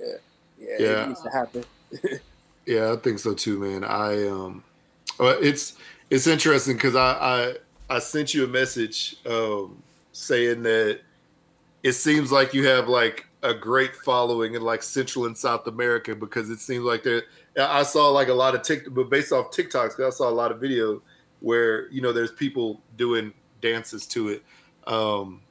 yeah. 0.00 0.12
Yeah, 0.58 0.76
Yeah. 0.78 1.02
it 1.04 1.08
needs 1.08 1.22
to 1.22 1.30
happen. 1.30 1.64
Yeah, 2.66 2.92
I 2.92 2.96
think 2.96 3.20
so 3.20 3.32
too, 3.32 3.60
man. 3.60 3.84
I 3.84 4.26
um, 4.28 4.64
uh, 5.20 5.36
it's 5.40 5.74
it's 6.10 6.26
interesting 6.26 6.74
because 6.74 6.96
I, 6.96 7.12
I 7.12 7.54
I 7.88 7.98
sent 7.98 8.34
you 8.34 8.44
a 8.44 8.48
message 8.48 9.16
um 9.26 9.82
saying 10.12 10.62
that 10.62 11.00
it 11.82 11.92
seems 11.92 12.32
like 12.32 12.54
you 12.54 12.66
have 12.66 12.88
like 12.88 13.26
a 13.42 13.54
great 13.54 13.94
following 13.94 14.54
in 14.54 14.62
like 14.62 14.82
Central 14.82 15.26
and 15.26 15.36
South 15.36 15.66
America 15.66 16.14
because 16.14 16.50
it 16.50 16.58
seems 16.58 16.84
like 16.84 17.02
there. 17.02 17.22
I 17.58 17.84
saw 17.84 18.08
like 18.08 18.28
a 18.28 18.34
lot 18.34 18.54
of 18.54 18.62
tick, 18.62 18.92
but 18.92 19.08
based 19.08 19.32
off 19.32 19.50
TikToks, 19.50 20.04
I 20.04 20.10
saw 20.10 20.28
a 20.28 20.32
lot 20.32 20.50
of 20.50 20.60
video 20.60 21.00
where 21.40 21.88
you 21.90 22.00
know 22.00 22.12
there's 22.12 22.32
people 22.32 22.80
doing 22.96 23.32
dances 23.60 24.06
to 24.08 24.28
it, 24.30 24.42
um, 24.86 25.42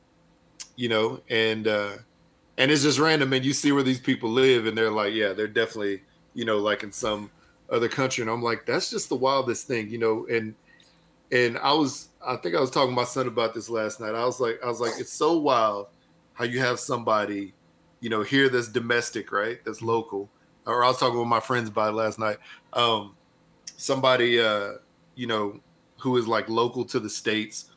you 0.75 0.89
know, 0.89 1.22
and 1.30 1.68
uh, 1.68 1.94
and 2.58 2.70
it's 2.70 2.84
just 2.84 3.00
random, 3.00 3.32
and 3.34 3.46
you 3.46 3.54
see 3.54 3.72
where 3.72 3.84
these 3.84 4.00
people 4.00 4.30
live, 4.30 4.65
and 4.65 4.77
they're 4.77 4.92
like, 4.92 5.13
yeah, 5.13 5.32
they're 5.34 5.48
definitely 5.48 6.01
you 6.36 6.46
know, 6.46 6.58
like 6.58 6.84
in 6.84 6.92
some 6.92 7.32
other 7.72 7.89
country. 7.89 8.22
And 8.22 8.30
I'm 8.30 8.44
like, 8.44 8.65
that's 8.68 8.92
just 8.92 9.10
the 9.10 9.15
wildest 9.15 9.65
thing, 9.65 9.89
you 9.89 9.98
know. 9.98 10.27
And 10.30 10.54
and 11.32 11.58
I 11.58 11.74
was, 11.74 12.10
I 12.25 12.36
think 12.38 12.55
I 12.55 12.60
was 12.60 12.72
talking 12.72 12.91
to 12.91 12.96
my 12.96 13.03
son 13.03 13.27
about 13.27 13.53
this 13.53 13.70
last 13.70 14.00
night. 14.00 14.15
I 14.15 14.25
was 14.25 14.39
like, 14.39 14.60
I 14.63 14.67
was 14.67 14.79
like, 14.79 14.94
it's 15.00 15.13
so 15.13 15.38
wild 15.38 15.88
how 16.34 16.46
you 16.46 16.60
have 16.60 16.79
somebody, 16.79 17.53
you 18.00 18.10
know, 18.10 18.22
here 18.22 18.50
that's 18.50 18.67
domestic, 18.67 19.32
right? 19.32 19.60
That's 19.65 19.82
local. 19.82 20.29
Or 20.65 20.84
I 20.84 20.88
was 20.88 20.98
talking 20.98 21.17
with 21.17 21.27
my 21.27 21.39
friends 21.39 21.70
about 21.70 21.94
it 21.94 21.96
last 21.96 22.20
night. 22.20 22.38
Um, 22.74 23.15
somebody, 23.77 24.39
uh, 24.39 24.74
you 25.15 25.27
know, 25.27 25.60
who 26.00 26.17
is 26.17 26.27
like 26.27 26.50
local 26.50 26.84
to 26.86 27.00
the 27.00 27.10
states, 27.10 27.72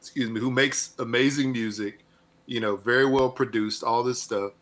excuse 0.00 0.28
me, 0.28 0.40
who 0.40 0.50
makes 0.50 0.94
amazing 0.98 1.52
music, 1.52 2.04
you 2.46 2.60
know, 2.60 2.76
very 2.76 3.06
well 3.06 3.30
produced, 3.30 3.82
all 3.82 4.02
this 4.02 4.20
stuff, 4.20 4.52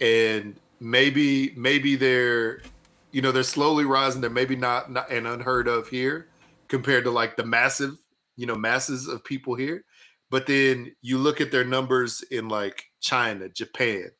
and 0.00 0.58
maybe 0.80 1.52
maybe 1.56 1.96
they're 1.96 2.62
you 3.10 3.20
know 3.20 3.32
they're 3.32 3.42
slowly 3.42 3.84
rising 3.84 4.20
they're 4.20 4.30
maybe 4.30 4.54
not, 4.54 4.92
not 4.92 5.10
and 5.10 5.26
unheard 5.26 5.66
of 5.66 5.88
here 5.88 6.28
compared 6.68 7.04
to 7.04 7.10
like 7.10 7.36
the 7.36 7.44
massive 7.44 7.96
you 8.36 8.46
know 8.46 8.54
masses 8.54 9.08
of 9.08 9.24
people 9.24 9.54
here 9.54 9.84
but 10.30 10.46
then 10.46 10.94
you 11.02 11.18
look 11.18 11.40
at 11.40 11.50
their 11.50 11.64
numbers 11.64 12.22
in 12.30 12.48
like 12.48 12.84
china 13.00 13.48
japan 13.48 14.10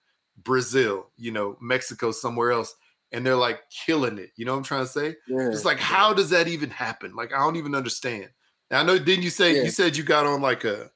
brazil 0.43 1.11
you 1.17 1.31
know 1.31 1.57
mexico 1.61 2.11
somewhere 2.11 2.51
else 2.51 2.75
and 3.13 3.25
they're 3.25 3.37
like 3.37 3.61
killing 3.71 4.19
it 4.19 4.31
you 4.37 4.45
know 4.45 4.53
what 4.53 4.59
i'm 4.59 4.65
trying 4.65 4.85
to 4.85 4.91
say 4.91 5.17
Yeah. 5.27 5.49
it's 5.51 5.65
like 5.65 5.79
how 5.79 6.13
does 6.13 6.31
that 6.31 6.49
even 6.49 6.71
happen 6.71 7.15
like 7.15 7.33
i 7.33 7.39
don't 7.39 7.57
even 7.57 7.75
understand 7.75 8.29
now, 8.71 8.81
i 8.81 8.83
know 8.83 8.99
didn't 8.99 9.25
you 9.25 9.31
say 9.31 9.57
Yeah. 9.57 9.63
you 9.63 9.71
said 9.71 9.97
you 9.97 10.05
got 10.05 10.27
on 10.27 10.41
like 10.41 10.65
a 10.65 10.91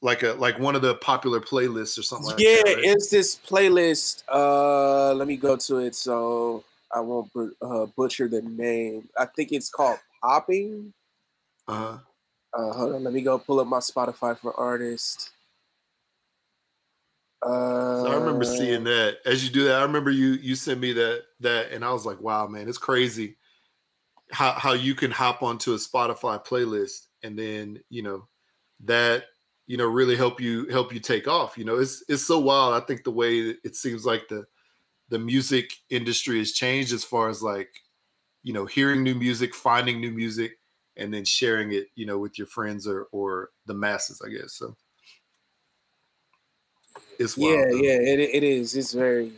like 0.00 0.22
a 0.22 0.32
like 0.34 0.58
one 0.58 0.76
of 0.76 0.82
the 0.82 0.94
popular 0.96 1.40
playlists 1.40 1.98
or 1.98 2.02
something 2.02 2.26
like 2.28 2.38
yeah, 2.38 2.62
that 2.64 2.76
right? 2.76 2.84
it's 2.84 3.10
this 3.10 3.36
playlist. 3.36 4.22
Uh, 4.32 5.12
let 5.14 5.26
me 5.26 5.36
go 5.36 5.56
to 5.56 5.78
it 5.78 5.94
so 5.94 6.64
I 6.94 7.00
won't 7.00 7.32
bu- 7.32 7.54
uh, 7.60 7.86
butcher 7.96 8.28
the 8.28 8.42
name. 8.42 9.08
I 9.18 9.26
think 9.26 9.52
it's 9.52 9.68
called 9.68 9.98
Popping. 10.22 10.92
uh-huh 11.66 11.98
Uh, 12.54 12.72
hold 12.72 12.94
on, 12.94 13.04
let 13.04 13.12
me 13.12 13.20
go 13.20 13.38
pull 13.38 13.60
up 13.60 13.66
my 13.66 13.78
Spotify 13.78 14.36
for 14.38 14.54
artist. 14.58 15.30
Uh, 17.42 18.02
So 18.02 18.10
I 18.10 18.16
remember 18.16 18.44
seeing 18.44 18.84
that. 18.84 19.18
As 19.24 19.44
you 19.44 19.50
do 19.50 19.64
that, 19.64 19.80
I 19.80 19.82
remember 19.82 20.10
you 20.10 20.32
you 20.32 20.54
sent 20.54 20.80
me 20.80 20.92
that 20.94 21.24
that, 21.40 21.72
and 21.72 21.84
I 21.84 21.92
was 21.92 22.06
like, 22.06 22.20
"Wow, 22.20 22.46
man, 22.48 22.68
it's 22.68 22.78
crazy 22.78 23.36
how 24.30 24.52
how 24.52 24.72
you 24.72 24.94
can 24.94 25.10
hop 25.10 25.42
onto 25.42 25.72
a 25.72 25.76
Spotify 25.76 26.44
playlist 26.44 27.06
and 27.22 27.38
then 27.38 27.80
you 27.88 28.02
know 28.02 28.28
that 28.84 29.24
you 29.66 29.76
know 29.76 29.86
really 29.86 30.16
help 30.16 30.40
you 30.40 30.66
help 30.68 30.92
you 30.92 31.00
take 31.00 31.28
off. 31.28 31.56
You 31.58 31.64
know, 31.64 31.76
it's 31.78 32.02
it's 32.08 32.26
so 32.26 32.38
wild. 32.38 32.74
I 32.74 32.84
think 32.86 33.04
the 33.04 33.10
way 33.10 33.54
it 33.64 33.76
seems 33.76 34.04
like 34.04 34.28
the 34.28 34.44
the 35.08 35.18
music 35.18 35.72
industry 35.90 36.38
has 36.38 36.52
changed 36.52 36.92
as 36.92 37.04
far 37.04 37.28
as 37.28 37.42
like 37.42 37.70
you 38.42 38.52
know 38.52 38.66
hearing 38.66 39.02
new 39.02 39.14
music, 39.14 39.54
finding 39.54 40.00
new 40.00 40.10
music, 40.10 40.58
and 40.96 41.12
then 41.12 41.24
sharing 41.24 41.72
it. 41.72 41.88
You 41.94 42.06
know, 42.06 42.18
with 42.18 42.38
your 42.38 42.46
friends 42.46 42.86
or 42.86 43.06
or 43.12 43.50
the 43.66 43.74
masses. 43.74 44.22
I 44.24 44.30
guess 44.30 44.54
so. 44.54 44.76
It's 47.18 47.36
wild. 47.36 47.52
Yeah, 47.52 47.64
though. 47.64 47.76
yeah, 47.76 48.12
it, 48.12 48.20
it 48.20 48.42
is. 48.44 48.76
It's 48.76 48.92
very 48.92 49.32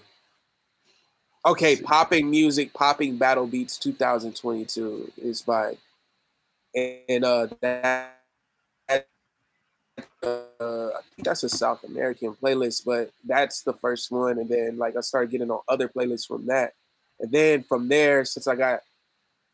okay. 1.47 1.77
Popping 1.77 2.31
music, 2.31 2.73
popping 2.75 3.17
battle 3.17 3.47
beats, 3.47 3.79
2022 3.79 5.13
is 5.23 5.43
by, 5.43 5.77
and 6.75 7.25
uh, 7.25 7.49
that, 7.63 8.21
uh, 8.89 8.99
I 10.23 11.01
think 11.15 11.25
that's 11.25 11.43
a 11.43 11.49
South 11.49 11.85
American 11.85 12.35
playlist, 12.35 12.85
but 12.85 13.11
that's 13.25 13.63
the 13.63 13.73
first 13.73 14.11
one, 14.11 14.39
and 14.39 14.49
then 14.49 14.77
like 14.77 14.97
I 14.97 15.01
started 15.01 15.31
getting 15.31 15.51
on 15.51 15.61
other 15.69 15.89
playlists 15.89 16.27
from 16.27 16.47
that, 16.47 16.75
and 17.19 17.33
then 17.33 17.63
from 17.63 17.89
there, 17.89 18.25
since 18.25 18.47
I 18.47 18.55
got 18.57 18.81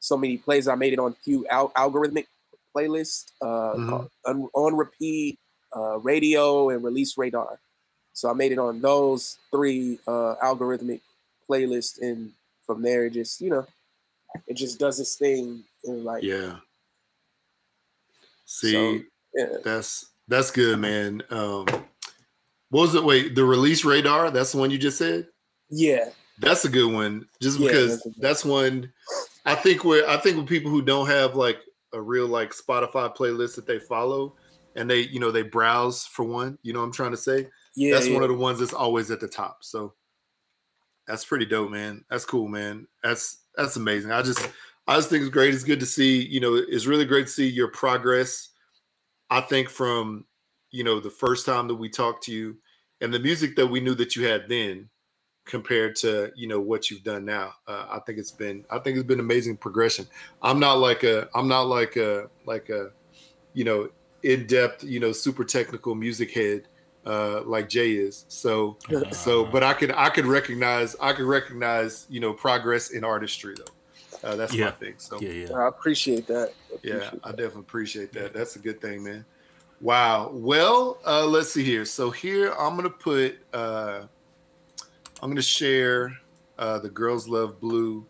so 0.01 0.17
many 0.17 0.37
plays, 0.39 0.69
I 0.69 0.75
made 0.75 0.93
it 0.93 0.99
on 0.99 1.15
few 1.15 1.47
al- 1.49 1.71
algorithmic 1.71 2.27
playlists, 2.75 3.33
uh, 3.41 3.75
Mhm. 3.77 4.11
on, 4.27 4.51
on 4.55 4.77
repeat, 4.77 5.39
uh, 5.75 5.99
radio, 5.99 6.71
and 6.71 6.83
release 6.85 7.17
radar. 7.19 7.59
So 8.13 8.31
I 8.31 8.33
made 8.35 8.53
it 8.53 8.59
on 8.59 8.81
those 8.81 9.39
three 9.51 9.99
uh, 10.07 10.37
algorithmic 10.43 11.01
playlists, 11.49 12.01
and 12.01 12.33
from 12.67 12.83
there, 12.83 13.07
it 13.07 13.11
just 13.13 13.41
you 13.41 13.51
know, 13.51 13.67
it 14.47 14.55
just 14.55 14.79
does 14.79 14.99
its 15.01 15.17
thing, 15.17 15.65
and 15.85 16.05
like 16.05 16.23
Yeah. 16.23 16.59
See, 18.45 19.05
yeah, 19.35 19.57
that's 19.65 20.07
that's 20.29 20.51
good, 20.51 20.79
man. 20.79 21.23
Um 21.31 21.67
what 22.71 22.83
was 22.83 22.95
it? 22.95 23.05
Wait, 23.05 23.35
the 23.35 23.45
release 23.45 23.85
radar, 23.85 24.31
that's 24.31 24.53
the 24.53 24.59
one 24.59 24.71
you 24.71 24.79
just 24.79 24.99
said? 24.99 25.29
yeah, 25.69 26.11
That's 26.39 26.65
a 26.65 26.69
good 26.69 26.93
one. 26.93 27.29
Just 27.41 27.59
Yeah, 27.59 27.69
because 27.69 28.03
that's 28.03 28.07
a 28.17 28.21
that's 28.21 28.45
one 28.45 28.93
I 29.47 29.55
think 29.55 29.85
where 29.85 30.09
I 30.09 30.17
think 30.17 30.37
with 30.37 30.49
people 30.49 30.71
who 30.71 30.83
don't 30.83 31.07
have 31.07 31.37
like 31.37 31.61
a 31.93 32.01
real 32.01 32.27
like 32.27 32.53
Spotify 32.53 33.15
playlist 33.17 33.55
that 33.57 33.67
they 33.67 33.79
follow 33.79 34.35
and 34.75 34.91
they, 34.91 35.01
you 35.01 35.21
know, 35.21 35.31
they 35.31 35.43
browse 35.43 36.05
for 36.05 36.25
one, 36.25 36.59
you 36.63 36.73
know 36.73 36.81
what 36.81 36.87
I'm 36.87 36.93
trying 36.93 37.13
to 37.13 37.17
say? 37.17 37.49
yeah. 37.77 37.95
that's 37.95 38.09
yeah. 38.09 38.15
one 38.15 38.23
of 38.23 38.31
the 38.31 38.37
ones 38.37 38.59
that's 38.59 38.73
always 38.73 39.11
at 39.11 39.21
the 39.21 39.29
top. 39.29 39.59
So 39.63 39.95
that's 41.07 41.25
pretty 41.25 41.47
dope, 41.47 41.71
man. 41.71 42.05
That's 42.11 42.25
cool, 42.25 42.49
man. 42.49 42.89
That's 43.03 43.45
that's 43.55 43.77
amazing. 43.77 44.11
I 44.11 44.23
just 44.23 44.41
I 44.89 44.97
just 44.97 45.11
think 45.11 45.23
it's 45.23 45.31
great. 45.31 45.55
It's 45.55 45.63
good 45.63 45.81
to 45.81 45.87
see, 45.87 46.27
you 46.27 46.41
know, 46.41 46.55
it's 46.55 46.87
really 46.87 47.05
great 47.05 47.27
to 47.27 47.33
see 47.33 47.49
your 47.49 47.69
progress. 47.69 48.49
I 49.31 49.41
think 49.41 49.69
from, 49.69 50.25
you 50.71 50.85
know, 50.85 51.01
the 51.01 51.11
first 51.11 51.47
time 51.47 51.69
that 51.69 51.75
we 51.75 51.89
talked 51.89 52.25
to 52.25 52.33
you 52.33 52.57
and 53.01 53.13
the 53.13 53.19
music 53.19 53.57
that 53.57 53.67
we 53.67 53.81
knew 53.81 53.95
that 53.95 54.17
you 54.17 54.27
had 54.27 54.49
then 54.49 54.89
compared 55.47 55.97
to, 55.97 56.31
you 56.37 56.47
know, 56.47 56.61
what 56.61 56.91
you've 56.91 57.05
done 57.05 57.25
now. 57.25 57.55
Uh, 57.67 57.87
I 57.91 58.01
think 58.01 58.19
it's 58.19 58.33
been 58.33 58.65
I 58.69 58.79
think 58.79 58.99
it's 58.99 59.07
been 59.07 59.21
amazing 59.21 59.57
progression. 59.57 60.07
I'm 60.43 60.61
not 60.61 60.75
like 60.75 61.03
a 61.05 61.29
I'm 61.35 61.49
not 61.49 61.63
like 61.63 61.97
a 61.97 62.29
like 62.45 62.69
a 62.69 62.91
you 63.57 63.65
know, 63.65 63.89
in-depth, 64.23 64.85
you 64.85 65.01
know, 65.01 65.13
super 65.13 65.43
technical 65.43 65.95
music 65.95 66.31
head 66.31 66.69
uh, 67.07 67.43
like 67.45 67.71
Jay 67.71 67.93
is. 67.93 68.27
So, 68.29 68.77
so, 69.13 69.47
but 69.47 69.63
I 69.63 69.73
could, 69.73 69.93
I 69.93 70.11
could 70.11 70.27
recognize, 70.27 70.95
I 71.01 71.15
could 71.15 71.25
recognize, 71.25 72.07
you 72.11 72.21
know, 72.21 72.35
progress 72.35 72.91
in 72.91 73.03
artistry 73.03 73.55
though. 73.57 74.29
Uh, 74.29 74.37
that's 74.37 74.55
my 74.55 74.71
thing. 74.73 74.95
So, 74.99 75.21
Yeah, 75.21 75.31
yeah. 75.31 75.53
I 75.53 75.69
appreciate 75.69 76.27
that. 76.27 76.53
I 76.71 76.79
yeah, 76.83 76.95
appreciate 76.95 77.21
I 77.25 77.31
definitely 77.31 77.61
appreciate 77.61 78.13
that. 78.13 78.35
That's 78.35 78.57
a 78.57 78.59
good 78.59 78.81
thing, 78.81 79.05
man. 79.05 79.25
Wow. 79.81 80.31
Well, 80.33 80.99
uh, 81.07 81.25
let's 81.25 81.53
see 81.53 81.65
here. 81.65 81.85
So 81.85 82.11
here 82.11 82.53
I'm 82.59 82.77
gonna 82.77 82.91
put, 82.91 83.39
uh, 83.55 84.03
I'm 85.23 85.31
gonna 85.31 85.43
share 85.43 86.17
uh, 86.59 86.79
the 86.79 86.89
Girls 86.89 87.29
Love 87.29 87.61
Blue 87.61 88.05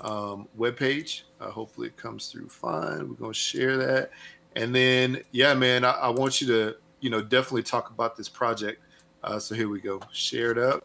um, 0.00 0.48
webpage. 0.58 1.22
Uh, 1.40 1.50
hopefully 1.50 1.88
it 1.88 1.96
comes 1.96 2.28
through 2.28 2.48
fine. 2.48 3.08
We're 3.08 3.14
gonna 3.16 3.34
share 3.34 3.76
that, 3.76 4.10
and 4.56 4.74
then 4.74 5.22
yeah, 5.32 5.54
man, 5.54 5.84
I, 5.84 5.92
I 5.92 6.08
want 6.08 6.40
you 6.40 6.46
to, 6.48 6.76
you 7.00 7.10
know, 7.10 7.20
definitely 7.20 7.64
talk 7.64 7.90
about 7.90 8.16
this 8.16 8.28
project. 8.28 8.80
Uh, 9.24 9.38
so 9.38 9.54
here 9.54 9.68
we 9.68 9.80
go. 9.80 10.00
Share 10.12 10.50
it 10.50 10.58
up. 10.58 10.84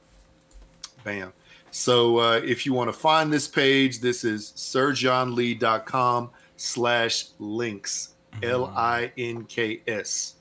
Bam. 1.03 1.33
So 1.71 2.19
uh, 2.19 2.41
if 2.43 2.65
you 2.65 2.73
want 2.73 2.87
to 2.89 2.97
find 2.97 3.31
this 3.31 3.47
page, 3.47 3.99
this 3.99 4.23
is 4.23 4.53
sirjohnlee.com 4.55 6.31
slash 6.55 7.25
links. 7.39 8.13
L-I-N-K-S. 8.43 10.35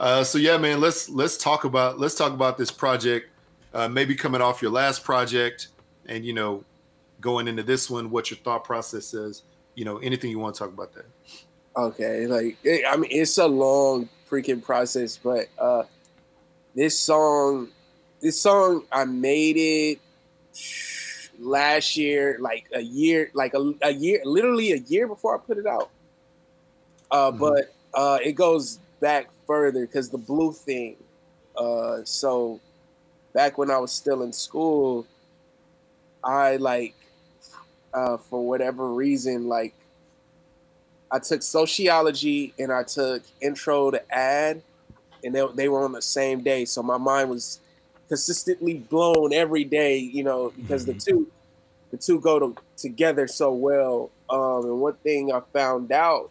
Uh, 0.00 0.24
so 0.24 0.38
yeah, 0.38 0.56
man, 0.56 0.80
let's 0.80 1.08
let's 1.08 1.36
talk 1.36 1.64
about 1.64 2.00
let's 2.00 2.14
talk 2.14 2.32
about 2.32 2.58
this 2.58 2.70
project. 2.70 3.28
Uh, 3.74 3.88
maybe 3.88 4.14
coming 4.14 4.40
off 4.42 4.60
your 4.60 4.70
last 4.70 5.02
project 5.02 5.68
and 6.06 6.24
you 6.24 6.32
know, 6.32 6.64
going 7.20 7.48
into 7.48 7.62
this 7.62 7.88
one, 7.88 8.10
what 8.10 8.30
your 8.30 8.38
thought 8.38 8.64
process 8.64 9.14
is, 9.14 9.42
you 9.74 9.84
know, 9.84 9.98
anything 9.98 10.30
you 10.30 10.38
want 10.38 10.54
to 10.54 10.58
talk 10.58 10.68
about 10.68 10.92
that. 10.94 11.06
Okay, 11.76 12.26
like 12.26 12.58
I 12.86 12.96
mean, 12.96 13.10
it's 13.10 13.38
a 13.38 13.46
long 13.46 14.08
freaking 14.28 14.62
process, 14.62 15.16
but 15.16 15.48
uh, 15.58 15.84
this 16.74 16.98
song, 16.98 17.68
this 18.20 18.40
song, 18.40 18.84
I 18.92 19.04
made 19.04 19.56
it 19.56 19.98
last 21.38 21.96
year, 21.96 22.36
like 22.40 22.66
a 22.74 22.80
year, 22.80 23.30
like 23.34 23.54
a, 23.54 23.72
a 23.82 23.90
year, 23.92 24.20
literally 24.24 24.72
a 24.72 24.76
year 24.76 25.06
before 25.06 25.34
I 25.34 25.38
put 25.38 25.56
it 25.58 25.66
out. 25.66 25.90
Uh, 27.10 27.30
Mhm. 27.32 27.38
but 27.38 27.74
uh, 27.94 28.18
it 28.22 28.32
goes 28.32 28.78
back 29.00 29.28
further 29.46 29.86
because 29.86 30.10
the 30.10 30.18
blue 30.18 30.52
thing. 30.52 30.96
Uh, 31.56 31.98
so 32.04 32.60
back 33.32 33.58
when 33.58 33.70
I 33.70 33.78
was 33.78 33.92
still 33.92 34.22
in 34.22 34.32
school, 34.32 35.06
I 36.22 36.56
like 36.56 36.94
uh, 37.94 38.16
for 38.16 38.46
whatever 38.46 38.88
reason, 38.88 39.48
like 39.48 39.74
I 41.10 41.18
took 41.18 41.42
sociology 41.42 42.54
and 42.58 42.72
I 42.72 42.84
took 42.84 43.22
intro 43.40 43.90
to 43.90 44.14
ad, 44.14 44.62
and 45.24 45.34
they, 45.34 45.46
they 45.54 45.68
were 45.68 45.84
on 45.84 45.92
the 45.92 46.02
same 46.02 46.42
day. 46.42 46.64
So 46.64 46.82
my 46.82 46.96
mind 46.98 47.30
was 47.30 47.60
consistently 48.08 48.74
blown 48.74 49.32
every 49.32 49.64
day, 49.64 49.98
you 49.98 50.22
know, 50.22 50.52
because 50.56 50.86
the 50.86 50.94
two 50.94 51.30
the 51.90 51.98
two 51.98 52.20
go 52.20 52.38
to, 52.38 52.56
together 52.76 53.26
so 53.26 53.52
well. 53.52 54.10
Um, 54.30 54.64
and 54.64 54.80
one 54.80 54.94
thing 54.94 55.30
I 55.30 55.40
found 55.52 55.92
out 55.92 56.30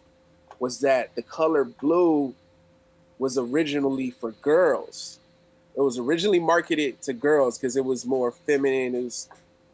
was 0.58 0.80
that 0.80 1.14
the 1.14 1.22
color 1.22 1.64
blue 1.64 2.34
was 3.18 3.38
originally 3.38 4.10
for 4.10 4.32
girls. 4.32 5.20
It 5.76 5.80
was 5.80 5.98
originally 5.98 6.40
marketed 6.40 7.00
to 7.02 7.12
girls 7.12 7.58
because 7.58 7.76
it 7.76 7.84
was 7.84 8.04
more 8.04 8.32
feminine. 8.32 8.94
It 8.94 9.04
was, 9.04 9.28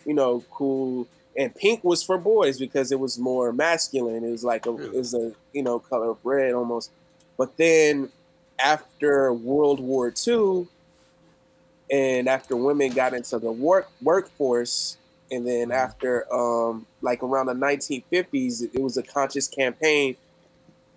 you 0.06 0.14
know, 0.14 0.44
cool. 0.50 1.06
And 1.36 1.54
pink 1.54 1.84
was 1.84 2.02
for 2.02 2.18
boys 2.18 2.58
because 2.58 2.92
it 2.92 3.00
was 3.00 3.18
more 3.18 3.52
masculine. 3.52 4.24
It 4.24 4.30
was 4.30 4.44
like 4.44 4.66
a, 4.66 4.76
it 4.76 4.94
was 4.94 5.14
a, 5.14 5.32
you 5.52 5.62
know, 5.62 5.78
color 5.78 6.10
of 6.10 6.18
red 6.24 6.52
almost. 6.54 6.90
But 7.36 7.56
then 7.56 8.10
after 8.58 9.32
World 9.32 9.80
War 9.80 10.12
II, 10.26 10.68
and 11.90 12.28
after 12.28 12.56
women 12.56 12.92
got 12.92 13.14
into 13.14 13.38
the 13.38 13.50
work 13.50 13.90
workforce, 14.02 14.98
and 15.30 15.46
then 15.46 15.70
after 15.70 16.32
um, 16.32 16.86
like 17.00 17.22
around 17.22 17.46
the 17.46 17.54
1950s, 17.54 18.62
it 18.74 18.80
was 18.80 18.96
a 18.96 19.02
conscious 19.02 19.48
campaign 19.48 20.16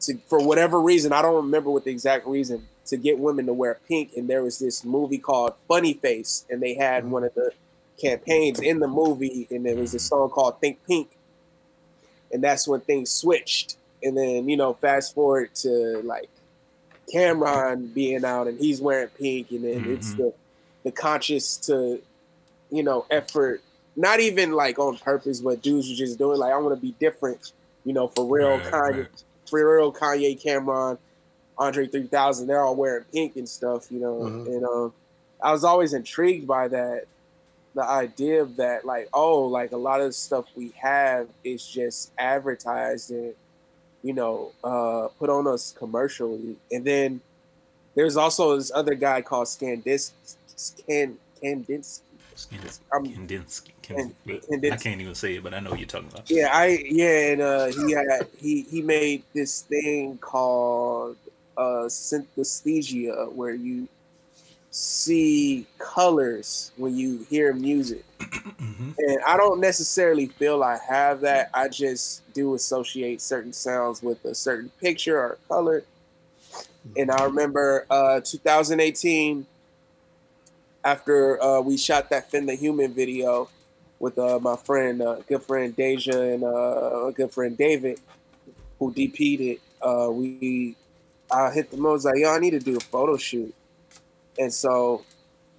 to, 0.01 0.17
for 0.27 0.45
whatever 0.45 0.79
reason, 0.79 1.13
I 1.13 1.21
don't 1.21 1.35
remember 1.35 1.69
what 1.69 1.85
the 1.85 1.91
exact 1.91 2.27
reason, 2.27 2.67
to 2.91 2.97
get 2.97 3.17
women 3.17 3.47
to 3.47 3.53
wear 3.53 3.79
pink. 3.87 4.11
And 4.15 4.29
there 4.29 4.43
was 4.43 4.59
this 4.59 4.83
movie 4.85 5.17
called 5.17 5.53
Funny 5.67 5.93
Face, 5.93 6.45
and 6.49 6.61
they 6.61 6.75
had 6.75 7.09
one 7.09 7.23
of 7.23 7.33
the 7.33 7.51
campaigns 7.99 8.59
in 8.59 8.79
the 8.79 8.87
movie, 8.87 9.47
and 9.49 9.65
there 9.65 9.75
was 9.75 9.93
a 9.93 9.99
song 9.99 10.29
called 10.29 10.59
Think 10.59 10.79
Pink, 10.85 11.09
and 12.31 12.43
that's 12.43 12.67
when 12.67 12.81
things 12.81 13.09
switched. 13.09 13.77
And 14.03 14.17
then 14.17 14.49
you 14.49 14.57
know, 14.57 14.73
fast 14.73 15.15
forward 15.15 15.55
to 15.55 16.01
like 16.03 16.29
Cam'ron 17.13 17.93
being 17.93 18.25
out, 18.25 18.47
and 18.47 18.59
he's 18.59 18.81
wearing 18.81 19.09
pink, 19.09 19.51
and 19.51 19.63
then 19.63 19.85
it's 19.85 20.09
mm-hmm. 20.09 20.23
the 20.23 20.33
the 20.83 20.91
conscious 20.91 21.57
to 21.57 22.01
you 22.71 22.83
know 22.83 23.05
effort, 23.09 23.61
not 23.95 24.19
even 24.19 24.51
like 24.51 24.79
on 24.79 24.97
purpose, 24.97 25.39
but 25.39 25.61
dudes 25.61 25.89
were 25.89 25.95
just 25.95 26.17
doing 26.17 26.39
like 26.39 26.51
I 26.51 26.57
want 26.57 26.75
to 26.75 26.81
be 26.81 26.93
different, 26.99 27.53
you 27.85 27.93
know, 27.93 28.07
for 28.09 28.25
real, 28.25 28.57
Right, 28.57 28.63
Kanye, 28.63 28.97
right. 28.97 29.23
for 29.49 29.77
real, 29.77 29.93
Kanye, 29.93 30.41
Cam'ron, 30.41 30.97
Andre 31.57 31.87
3000, 31.87 32.47
they're 32.47 32.61
all 32.63 32.75
wearing 32.75 33.03
pink 33.13 33.35
and 33.35 33.47
stuff, 33.47 33.91
you 33.91 33.99
know, 33.99 34.15
Mhm. 34.21 34.45
and 34.47 34.65
um, 34.65 34.93
I 35.41 35.51
was 35.51 35.63
always 35.63 35.93
intrigued 35.93 36.47
by 36.47 36.67
that, 36.69 37.05
the 37.73 37.83
idea 37.83 38.41
of 38.41 38.55
that, 38.57 38.83
like, 38.85 39.07
oh, 39.13 39.41
like 39.45 39.71
a 39.71 39.77
lot 39.77 40.01
of 40.01 40.07
the 40.07 40.13
stuff 40.13 40.45
we 40.55 40.73
have 40.77 41.27
is 41.43 41.65
just 41.65 42.11
advertised 42.17 43.11
and 43.11 43.33
you 44.03 44.13
know, 44.13 44.51
uh, 44.63 45.09
put 45.19 45.29
on 45.29 45.45
us 45.45 45.75
commercially, 45.77 46.55
and 46.71 46.83
then 46.83 47.21
there's 47.93 48.17
also 48.17 48.57
this 48.57 48.71
other 48.73 48.95
guy 48.95 49.21
called 49.21 49.45
Skandis, 49.45 50.11
Skan, 50.57 51.13
Kandinsky. 51.39 52.01
I'm- 52.91 53.05
Kandinsky. 53.05 53.69
Kan- 53.83 54.15
Kan- 54.25 54.39
Kandinsky. 54.49 54.71
I 54.71 54.77
can't 54.77 55.01
even 55.01 55.13
say 55.13 55.35
it, 55.35 55.43
but 55.43 55.53
I 55.53 55.59
know 55.59 55.69
what 55.69 55.77
you're 55.77 55.87
talking 55.87 56.07
about. 56.11 56.27
Yeah, 56.31 56.49
I 56.51 56.83
yeah, 56.89 57.31
and 57.33 57.41
uh, 57.43 57.65
he 57.67 57.91
had 57.91 58.27
he 58.39 58.61
he 58.63 58.81
made 58.81 59.21
this 59.35 59.61
thing 59.61 60.17
called 60.17 61.17
uh, 61.57 61.85
synesthesia, 61.87 63.31
where 63.33 63.53
you 63.53 63.87
see 64.71 65.67
colors 65.77 66.71
when 66.77 66.95
you 66.95 67.25
hear 67.29 67.53
music. 67.53 68.03
Mhm. 68.61 68.95
And 68.97 69.19
I 69.27 69.37
don't 69.37 69.59
necessarily 69.59 70.27
feel 70.27 70.63
I 70.63 70.77
have 70.87 71.21
that. 71.21 71.49
I 71.53 71.67
just 71.67 72.21
do 72.33 72.55
associate 72.55 73.21
certain 73.21 73.53
sounds 73.53 74.01
with 74.01 74.23
a 74.25 74.33
certain 74.33 74.69
picture 74.79 75.17
or 75.19 75.37
color. 75.47 75.83
And 76.97 77.11
I 77.11 77.23
remember 77.25 77.85
uh, 77.89 78.21
2018, 78.21 79.45
after 80.83 81.41
uh, 81.43 81.61
we 81.61 81.77
shot 81.77 82.09
that 82.09 82.31
Finn 82.31 82.45
the 82.45 82.55
Human 82.55 82.93
video 82.93 83.49
with 83.99 84.17
uh, 84.17 84.39
my 84.39 84.55
friend, 84.55 85.01
uh, 85.01 85.17
good 85.27 85.43
friend 85.43 85.75
Deja, 85.75 86.19
and 86.19 86.43
uh, 86.43 87.07
a 87.07 87.11
good 87.11 87.31
friend 87.31 87.55
David, 87.57 87.99
who 88.79 88.91
DP'd 88.91 89.41
it. 89.41 89.61
Uh, 89.81 90.09
we 90.11 90.75
I 91.31 91.51
hit 91.51 91.71
the 91.71 91.77
I 91.77 91.79
was 91.79 92.05
like, 92.05 92.17
yo, 92.17 92.29
I 92.33 92.39
need 92.39 92.51
to 92.51 92.59
do 92.59 92.77
a 92.77 92.79
photo 92.79 93.17
shoot. 93.17 93.53
And 94.37 94.53
so 94.53 95.03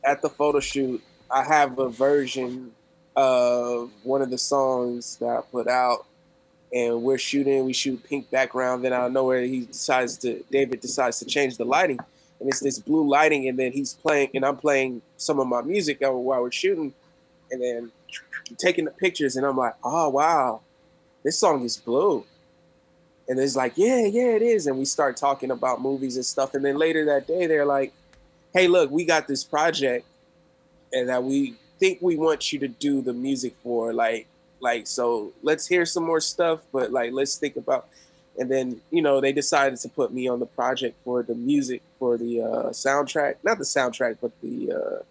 at 0.05 0.21
the 0.23 0.29
photo 0.29 0.61
shoot, 0.61 1.03
I 1.31 1.45
have 1.45 1.79
a 1.79 1.89
version 1.89 2.73
of 3.17 3.91
one 4.03 4.23
of 4.23 4.31
the 4.31 4.39
songs 4.39 5.17
that 5.17 5.29
I 5.29 5.41
put 5.51 5.69
out, 5.69 6.07
and 6.73 7.03
we're 7.03 7.19
shooting. 7.19 7.65
We 7.65 7.73
shoot 7.73 8.03
pink 8.05 8.31
background. 8.31 8.85
Then 8.85 8.93
out 8.93 9.07
of 9.07 9.13
nowhere, 9.13 9.43
he 9.43 9.61
decides 9.61 10.19
to 10.19 10.45
David 10.51 10.81
decides 10.81 11.19
to 11.21 11.25
change 11.25 11.57
the 11.57 11.65
lighting, 11.65 11.99
and 12.41 12.49
it's 12.49 12.61
this 12.61 12.79
blue 12.79 13.09
lighting. 13.09 13.49
And 13.49 13.59
then 13.59 13.73
he's 13.73 13.95
playing, 13.95 14.31
and 14.35 14.45
I'm 14.45 14.57
playing 14.57 15.03
some 15.17 15.41
of 15.41 15.47
my 15.47 15.63
music 15.63 15.99
while 16.01 16.43
we're 16.43 16.51
shooting, 16.51 16.93
and 17.51 17.63
then 17.63 17.93
taking 18.59 18.85
the 18.85 18.91
pictures. 18.91 19.37
And 19.37 19.47
I'm 19.47 19.57
like, 19.57 19.75
oh 19.83 20.09
wow, 20.11 20.61
this 21.23 21.39
song 21.39 21.65
is 21.65 21.77
blue. 21.77 22.25
And 23.29 23.39
it's 23.39 23.57
like, 23.57 23.75
yeah, 23.77 24.05
yeah, 24.07 24.31
it 24.35 24.43
is. 24.43 24.67
And 24.67 24.79
we 24.79 24.85
start 24.85 25.17
talking 25.17 25.51
about 25.51 25.81
movies 25.81 26.17
and 26.17 26.25
stuff. 26.25 26.55
And 26.55 26.65
then 26.65 26.77
later 26.77 27.05
that 27.07 27.27
day, 27.27 27.47
they're 27.47 27.65
like, 27.65 27.93
hey, 28.53 28.69
look, 28.69 28.91
we 28.91 29.05
got 29.05 29.29
this 29.29 29.45
project 29.45 30.05
and 30.93 31.09
that 31.09 31.23
we 31.23 31.55
think 31.79 32.01
we 32.03 32.17
want 32.17 32.53
you 32.53 32.59
to 32.59 32.69
do 32.69 33.01
the 33.01 33.13
music 33.13 33.55
for. 33.63 33.93
Like, 33.93 34.27
like, 34.61 34.87
so 34.87 35.33
let's 35.43 35.67
hear 35.67 35.87
some 35.87 36.05
more 36.05 36.21
stuff, 36.21 36.61
but 36.73 36.91
like, 36.93 37.13
let's 37.13 37.37
think 37.37 37.57
about. 37.57 37.89
And 38.39 38.51
then, 38.51 38.81
you 38.91 39.03
know, 39.03 39.21
they 39.21 39.33
decided 39.33 39.79
to 39.81 39.89
put 39.89 40.13
me 40.13 40.27
on 40.29 40.41
the 40.41 40.47
project 40.47 40.99
for 41.05 41.23
the 41.23 41.35
music 41.35 41.83
for 41.99 42.17
the 42.17 42.41
uh, 42.43 42.63
soundtrack, 42.71 43.37
not 43.43 43.59
the 43.59 43.65
soundtrack, 43.65 44.19
but 44.21 44.33
the 44.43 44.73
uh, 44.73 45.03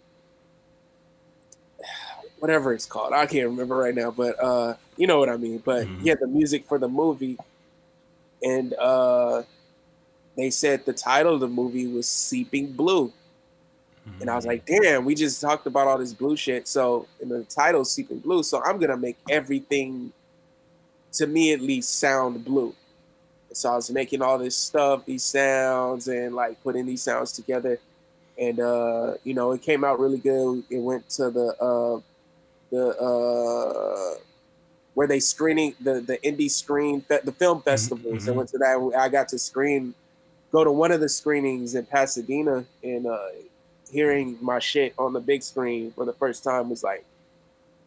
whatever 2.40 2.74
it's 2.74 2.86
called. 2.86 3.14
I 3.14 3.26
can't 3.26 3.48
remember 3.48 3.76
right 3.78 3.96
now, 3.96 4.12
but 4.12 4.42
uh, 4.44 4.76
you 4.98 5.08
know 5.08 5.20
what 5.20 5.30
I 5.30 5.38
mean. 5.38 5.62
But 5.64 5.88
Mhm. 5.88 6.00
yeah, 6.02 6.16
the 6.16 6.28
music 6.28 6.66
for 6.68 6.78
the 6.80 6.88
movie, 6.90 7.38
and 8.44 8.74
uh, 8.74 9.44
they 10.36 10.50
said 10.50 10.86
the 10.86 10.94
title 10.94 11.36
of 11.36 11.40
the 11.40 11.48
movie 11.48 11.88
was 11.88 12.08
"Seeping 12.08 12.74
Blue." 12.74 13.14
And 14.20 14.30
I 14.30 14.36
was 14.36 14.46
like, 14.46 14.66
damn, 14.66 15.06
we 15.06 15.16
just 15.16 15.40
talked 15.42 15.68
about 15.68 15.88
all 15.88 15.98
this 15.98 16.14
blue 16.14 16.36
shit. 16.36 16.68
So, 16.68 17.08
in 17.22 17.30
the 17.30 17.44
title, 17.44 17.86
Seeping 17.86 18.20
Blue. 18.20 18.44
So, 18.44 18.62
I'm 18.64 18.78
going 18.78 18.90
to 18.90 18.98
make 18.98 19.18
everything, 19.30 20.12
to 21.14 21.28
me 21.28 21.54
at 21.54 21.62
least, 21.62 22.00
sound 22.00 22.44
blue. 22.44 22.76
So, 23.54 23.72
I 23.72 23.76
was 23.76 23.92
making 23.92 24.22
all 24.22 24.38
this 24.38 24.58
stuff, 24.58 25.06
these 25.06 25.24
sounds, 25.24 26.08
and 26.08 26.36
like 26.36 26.62
putting 26.64 26.86
these 26.86 27.04
sounds 27.04 27.32
together. 27.32 27.80
And, 28.38 28.60
uh, 28.60 29.14
you 29.24 29.34
know, 29.34 29.52
it 29.52 29.62
came 29.62 29.84
out 29.84 30.00
really 30.00 30.18
good. 30.18 30.64
It 30.70 30.80
went 30.80 31.08
to 31.12 31.30
the, 31.30 31.56
uh, 31.62 32.02
the, 32.72 32.98
uh, 32.98 34.20
where 34.94 35.08
they 35.08 35.20
screening 35.20 35.76
the 35.80 36.02
the 36.02 36.18
indie 36.18 36.52
screen 36.52 37.04
the 37.08 37.32
film 37.32 37.62
festivals. 37.62 38.28
I 38.28 38.32
mhm. 38.32 38.36
went 38.36 38.50
to 38.50 38.58
that. 38.60 38.94
I 38.98 39.10
got 39.10 39.30
to 39.30 39.40
screen, 39.40 39.94
go 40.52 40.64
to 40.64 40.72
one 40.72 40.92
of 40.92 41.00
the 41.00 41.10
screenings 41.10 41.76
in 41.76 41.86
Pasadena, 41.86 42.66
and 42.84 43.08
uh, 43.08 43.28
hearing 43.92 44.38
my 44.42 44.60
shit 44.60 44.94
on 44.98 45.14
the 45.14 45.20
big 45.20 45.44
screen 45.44 45.92
for 45.92 46.06
the 46.06 46.14
first 46.14 46.44
time 46.44 46.70
was 46.70 46.84
like, 46.84 47.06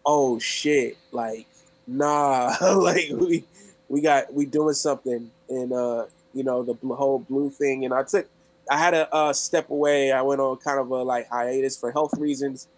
oh 0.04 0.38
shit, 0.38 0.96
like 1.12 1.46
nah, 1.86 2.56
like 2.76 3.10
we 3.12 3.44
we 3.88 4.00
got 4.00 4.32
we 4.32 4.46
doing 4.46 4.74
something, 4.74 5.30
and 5.48 5.72
uh, 5.72 6.06
you 6.32 6.44
know 6.44 6.62
the 6.62 6.74
whole 6.94 7.18
blue 7.18 7.50
thing, 7.50 7.84
and 7.84 7.92
I 7.92 8.02
took 8.02 8.26
I 8.70 8.78
had 8.78 8.90
to 8.90 9.12
uh, 9.14 9.32
step 9.32 9.70
away. 9.70 10.12
I 10.12 10.22
went 10.22 10.40
on 10.40 10.56
kind 10.58 10.78
of 10.78 10.90
a 10.90 11.02
like 11.02 11.28
hiatus 11.28 11.76
for 11.76 11.92
health 11.92 12.14
reasons. 12.18 12.68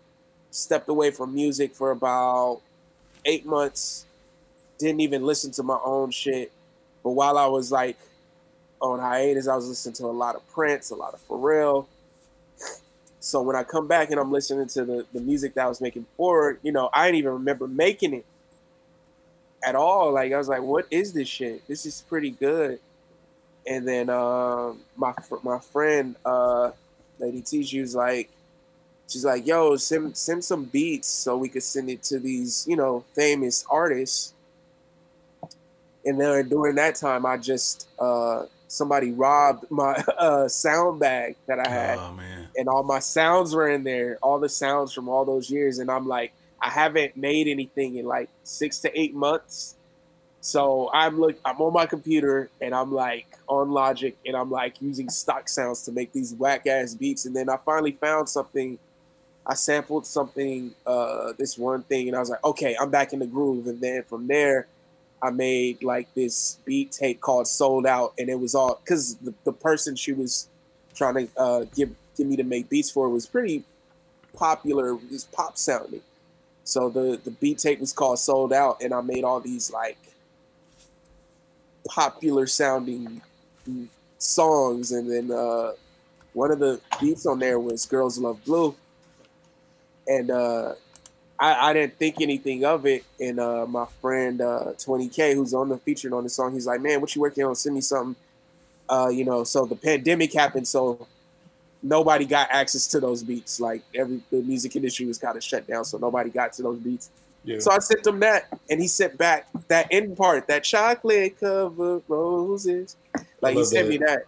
Stepped 0.50 0.88
away 0.88 1.10
from 1.10 1.34
music 1.34 1.74
for 1.74 1.90
about 1.90 2.60
eight 3.24 3.44
months. 3.44 4.05
Didn't 4.78 5.00
even 5.00 5.24
listen 5.24 5.50
to 5.52 5.62
my 5.62 5.78
own 5.84 6.10
shit. 6.10 6.52
But 7.02 7.10
while 7.12 7.38
I 7.38 7.46
was 7.46 7.70
like 7.72 7.98
on 8.80 8.98
hiatus, 8.98 9.48
I 9.48 9.56
was 9.56 9.68
listening 9.68 9.94
to 9.94 10.06
a 10.06 10.12
lot 10.12 10.34
of 10.34 10.46
Prince, 10.48 10.90
a 10.90 10.94
lot 10.94 11.14
of 11.14 11.26
Pharrell. 11.26 11.86
So 13.20 13.42
when 13.42 13.56
I 13.56 13.64
come 13.64 13.88
back 13.88 14.10
and 14.10 14.20
I'm 14.20 14.30
listening 14.30 14.68
to 14.68 14.84
the, 14.84 15.06
the 15.12 15.20
music 15.20 15.54
that 15.54 15.64
I 15.64 15.68
was 15.68 15.80
making 15.80 16.06
forward, 16.16 16.60
you 16.62 16.70
know, 16.72 16.90
I 16.92 17.06
didn't 17.06 17.18
even 17.18 17.32
remember 17.32 17.66
making 17.66 18.14
it 18.14 18.24
at 19.64 19.74
all. 19.74 20.12
Like 20.12 20.32
I 20.32 20.38
was 20.38 20.48
like, 20.48 20.62
what 20.62 20.86
is 20.90 21.12
this 21.12 21.28
shit? 21.28 21.66
This 21.66 21.86
is 21.86 22.04
pretty 22.08 22.30
good. 22.30 22.78
And 23.66 23.86
then 23.86 24.08
um, 24.10 24.80
my 24.96 25.12
my 25.42 25.58
friend, 25.58 26.14
uh, 26.24 26.70
Lady 27.18 27.40
T, 27.40 27.64
she 27.64 27.80
was 27.80 27.96
like, 27.96 28.30
she's 29.08 29.24
like, 29.24 29.44
yo, 29.44 29.76
send 29.76 30.16
send 30.16 30.44
some 30.44 30.64
beats 30.64 31.08
so 31.08 31.36
we 31.36 31.48
could 31.48 31.64
send 31.64 31.90
it 31.90 32.04
to 32.04 32.20
these, 32.20 32.64
you 32.68 32.76
know, 32.76 33.04
famous 33.14 33.64
artists. 33.68 34.34
And 36.06 36.20
then 36.20 36.48
during 36.48 36.76
that 36.76 36.94
time, 36.96 37.26
I 37.26 37.36
just 37.36 37.88
uh, 37.98 38.44
somebody 38.68 39.12
robbed 39.12 39.70
my 39.70 39.92
uh, 40.18 40.48
sound 40.48 41.00
bag 41.00 41.36
that 41.46 41.58
I 41.60 41.68
had 41.68 41.98
Oh 41.98 42.12
man. 42.12 42.48
and 42.56 42.68
all 42.68 42.82
my 42.84 43.00
sounds 43.00 43.54
were 43.54 43.68
in 43.68 43.84
there, 43.84 44.18
all 44.22 44.38
the 44.38 44.48
sounds 44.48 44.92
from 44.92 45.08
all 45.08 45.24
those 45.24 45.50
years. 45.50 45.78
And 45.80 45.90
I'm 45.90 46.06
like, 46.08 46.32
I 46.62 46.70
haven't 46.70 47.16
made 47.16 47.48
anything 47.48 47.96
in 47.96 48.06
like 48.06 48.30
six 48.44 48.78
to 48.80 49.00
eight 49.00 49.14
months. 49.14 49.74
So 50.40 50.90
I'm 50.94 51.18
look 51.20 51.36
I'm 51.44 51.60
on 51.60 51.72
my 51.72 51.86
computer 51.86 52.50
and 52.60 52.74
I'm 52.74 52.92
like 52.92 53.26
on 53.48 53.70
Logic 53.72 54.16
and 54.24 54.36
I'm 54.36 54.50
like 54.50 54.80
using 54.80 55.10
stock 55.10 55.48
sounds 55.48 55.82
to 55.82 55.92
make 55.92 56.12
these 56.12 56.34
whack 56.34 56.66
ass 56.68 56.94
beats. 56.94 57.26
And 57.26 57.34
then 57.34 57.48
I 57.48 57.56
finally 57.58 57.92
found 57.92 58.28
something. 58.28 58.78
I 59.48 59.54
sampled 59.54 60.06
something, 60.06 60.72
uh, 60.86 61.32
this 61.38 61.56
one 61.56 61.82
thing, 61.84 62.08
and 62.08 62.16
I 62.16 62.20
was 62.20 62.30
like, 62.30 62.42
okay, 62.44 62.76
I'm 62.80 62.90
back 62.90 63.12
in 63.12 63.20
the 63.20 63.26
groove. 63.28 63.68
And 63.68 63.80
then 63.80 64.02
from 64.02 64.26
there, 64.26 64.66
I 65.26 65.30
made 65.30 65.82
like 65.82 66.14
this 66.14 66.58
beat 66.64 66.92
tape 66.92 67.20
called 67.20 67.48
Sold 67.48 67.84
Out, 67.84 68.14
and 68.16 68.28
it 68.28 68.38
was 68.38 68.54
all 68.54 68.80
because 68.82 69.16
the, 69.16 69.34
the 69.44 69.52
person 69.52 69.96
she 69.96 70.12
was 70.12 70.48
trying 70.94 71.14
to 71.14 71.28
uh, 71.36 71.64
give 71.74 71.90
give 72.16 72.28
me 72.28 72.36
to 72.36 72.44
make 72.44 72.68
beats 72.68 72.90
for 72.90 73.08
was 73.08 73.26
pretty 73.26 73.64
popular, 74.32 74.90
it 74.90 75.00
was 75.10 75.24
pop 75.24 75.58
sounding. 75.58 76.02
So 76.62 76.88
the 76.88 77.20
the 77.24 77.32
beat 77.32 77.58
tape 77.58 77.80
was 77.80 77.92
called 77.92 78.20
Sold 78.20 78.52
Out, 78.52 78.80
and 78.80 78.94
I 78.94 79.00
made 79.00 79.24
all 79.24 79.40
these 79.40 79.72
like 79.72 79.98
popular 81.88 82.46
sounding 82.46 83.20
songs, 84.18 84.92
and 84.92 85.10
then 85.10 85.36
uh, 85.36 85.72
one 86.34 86.52
of 86.52 86.60
the 86.60 86.80
beats 87.00 87.26
on 87.26 87.40
there 87.40 87.58
was 87.58 87.84
"Girls 87.84 88.16
Love 88.16 88.44
Blue," 88.44 88.76
and 90.06 90.30
uh, 90.30 90.74
I, 91.38 91.70
I 91.70 91.72
didn't 91.72 91.98
think 91.98 92.20
anything 92.20 92.64
of 92.64 92.86
it. 92.86 93.04
And 93.20 93.38
uh, 93.38 93.66
my 93.66 93.86
friend 94.00 94.40
uh, 94.40 94.72
20K, 94.76 95.34
who's 95.34 95.54
on 95.54 95.68
the 95.68 95.78
featured 95.78 96.12
on 96.12 96.24
the 96.24 96.30
song, 96.30 96.52
he's 96.52 96.66
like, 96.66 96.80
"Man, 96.80 97.00
what 97.00 97.14
you 97.14 97.20
working 97.20 97.44
on? 97.44 97.54
Send 97.54 97.74
me 97.74 97.80
something." 97.80 98.16
Uh, 98.88 99.08
you 99.12 99.24
know, 99.24 99.42
so 99.44 99.66
the 99.66 99.76
pandemic 99.76 100.32
happened, 100.32 100.66
so 100.66 101.06
nobody 101.82 102.24
got 102.24 102.48
access 102.50 102.86
to 102.88 103.00
those 103.00 103.22
beats. 103.22 103.60
Like 103.60 103.82
every 103.94 104.20
the 104.30 104.42
music 104.42 104.76
industry 104.76 105.06
was 105.06 105.18
kind 105.18 105.36
of 105.36 105.44
shut 105.44 105.66
down, 105.66 105.84
so 105.84 105.98
nobody 105.98 106.30
got 106.30 106.52
to 106.54 106.62
those 106.62 106.78
beats. 106.78 107.10
Yeah. 107.44 107.58
So 107.60 107.70
I 107.70 107.78
sent 107.78 108.06
him 108.06 108.20
that, 108.20 108.46
and 108.70 108.80
he 108.80 108.88
sent 108.88 109.16
back 109.16 109.48
that 109.68 109.86
end 109.90 110.16
part, 110.16 110.48
that 110.48 110.64
chocolate 110.64 111.38
covered 111.38 112.02
roses. 112.08 112.96
Like 113.40 113.56
he 113.56 113.64
sent 113.64 113.88
me 113.88 113.98
that. 113.98 114.06
that. 114.06 114.22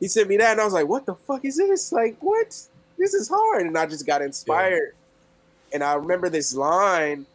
He 0.00 0.06
sent 0.06 0.28
me 0.28 0.36
that, 0.36 0.52
and 0.52 0.60
I 0.60 0.64
was 0.64 0.74
like, 0.74 0.86
"What 0.86 1.06
the 1.06 1.14
fuck 1.14 1.44
is 1.44 1.56
this? 1.56 1.92
Like, 1.92 2.16
what? 2.20 2.48
This 2.98 3.14
is 3.14 3.28
hard." 3.28 3.66
And 3.66 3.76
I 3.76 3.86
just 3.86 4.06
got 4.06 4.22
inspired. 4.22 4.94
And 5.72 5.82
I 5.82 5.94
remember 5.94 6.28
this 6.28 6.54
line 6.54 7.26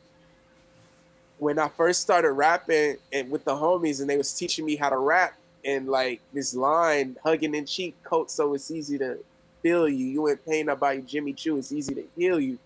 when 1.38 1.60
I 1.60 1.67
first 1.69 2.02
started 2.02 2.32
rapping 2.32 2.98
and 3.12 3.30
with 3.30 3.43
the 3.46 3.52
homies, 3.52 4.02
and 4.02 4.10
they 4.10 4.17
was 4.17 4.34
teaching 4.34 4.65
me 4.65 4.76
how 4.76 4.89
to 4.89 4.98
rap. 4.98 5.36
And 5.65 5.88
like 5.88 6.19
this 6.34 6.54
line, 6.54 7.15
hugging 7.24 7.56
in 7.56 7.65
cheek 7.65 7.96
coat, 8.04 8.30
so 8.30 8.54
it's 8.54 8.69
easy 8.69 8.98
to 8.98 9.17
feel 9.62 9.88
you. 9.88 10.06
You 10.08 10.28
ain't 10.30 10.46
pain 10.46 10.67
about 10.67 11.06
Jimmy 11.06 11.32
Choo. 11.32 11.58
It's 11.58 11.72
easy 11.72 11.96
to 11.96 12.04
heal 12.17 12.38
you. 12.39 12.60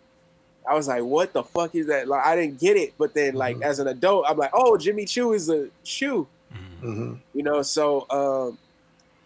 I 0.67 0.73
was 0.73 0.87
like, 0.87 1.03
what 1.03 1.31
the 1.31 1.43
fuck 1.43 1.75
is 1.75 1.85
that? 1.87 2.07
Like, 2.07 2.25
I 2.25 2.35
didn't 2.35 2.59
get 2.59 2.75
it. 2.75 2.95
But 2.97 3.13
then, 3.13 3.35
like, 3.35 3.57
Mhm. 3.57 3.61
as 3.61 3.77
an 3.79 3.87
adult, 3.87 4.25
I'm 4.27 4.37
like, 4.37 4.49
oh, 4.53 4.77
Jimmy 4.77 5.05
Choo 5.05 5.33
is 5.33 5.47
a 5.49 5.69
shoe, 5.83 6.27
hmm 6.81 7.13
you 7.33 7.43
know? 7.43 7.61
So 7.61 8.07
um, 8.09 8.57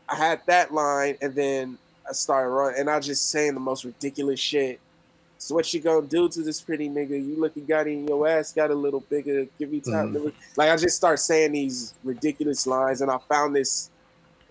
I 0.10 0.15
had 0.15 0.41
that 0.47 0.73
line, 0.73 1.17
and 1.21 1.34
then 1.34 1.77
I 2.08 2.12
started 2.12 2.49
running, 2.49 2.80
and 2.82 2.89
I 2.89 2.99
just 2.99 3.30
saying 3.30 3.54
the 3.54 3.60
most 3.62 3.86
ridiculous 3.86 4.39
shit. 4.41 4.82
So 5.41 5.56
what 5.56 5.73
you 5.73 5.80
gonna 5.80 6.06
do 6.06 6.30
to 6.30 6.43
this 6.43 6.62
pretty 6.62 6.88
nigga? 6.88 7.10
You 7.19 7.36
looking 7.39 7.65
got 7.65 7.88
in 7.88 8.08
your 8.08 8.27
ass, 8.27 8.54
got 8.54 8.69
a 8.69 8.75
little 8.75 8.99
bigger. 8.99 9.47
Give 9.58 9.71
me 9.71 9.80
time. 9.80 10.13
Mhm. 10.13 10.32
Like 10.56 10.69
I 10.69 10.75
just 10.77 10.95
start 10.95 11.19
saying 11.19 11.54
these 11.54 11.95
ridiculous 12.04 12.67
lines, 12.67 13.01
and 13.01 13.10
I 13.10 13.17
found 13.17 13.56
this, 13.56 13.89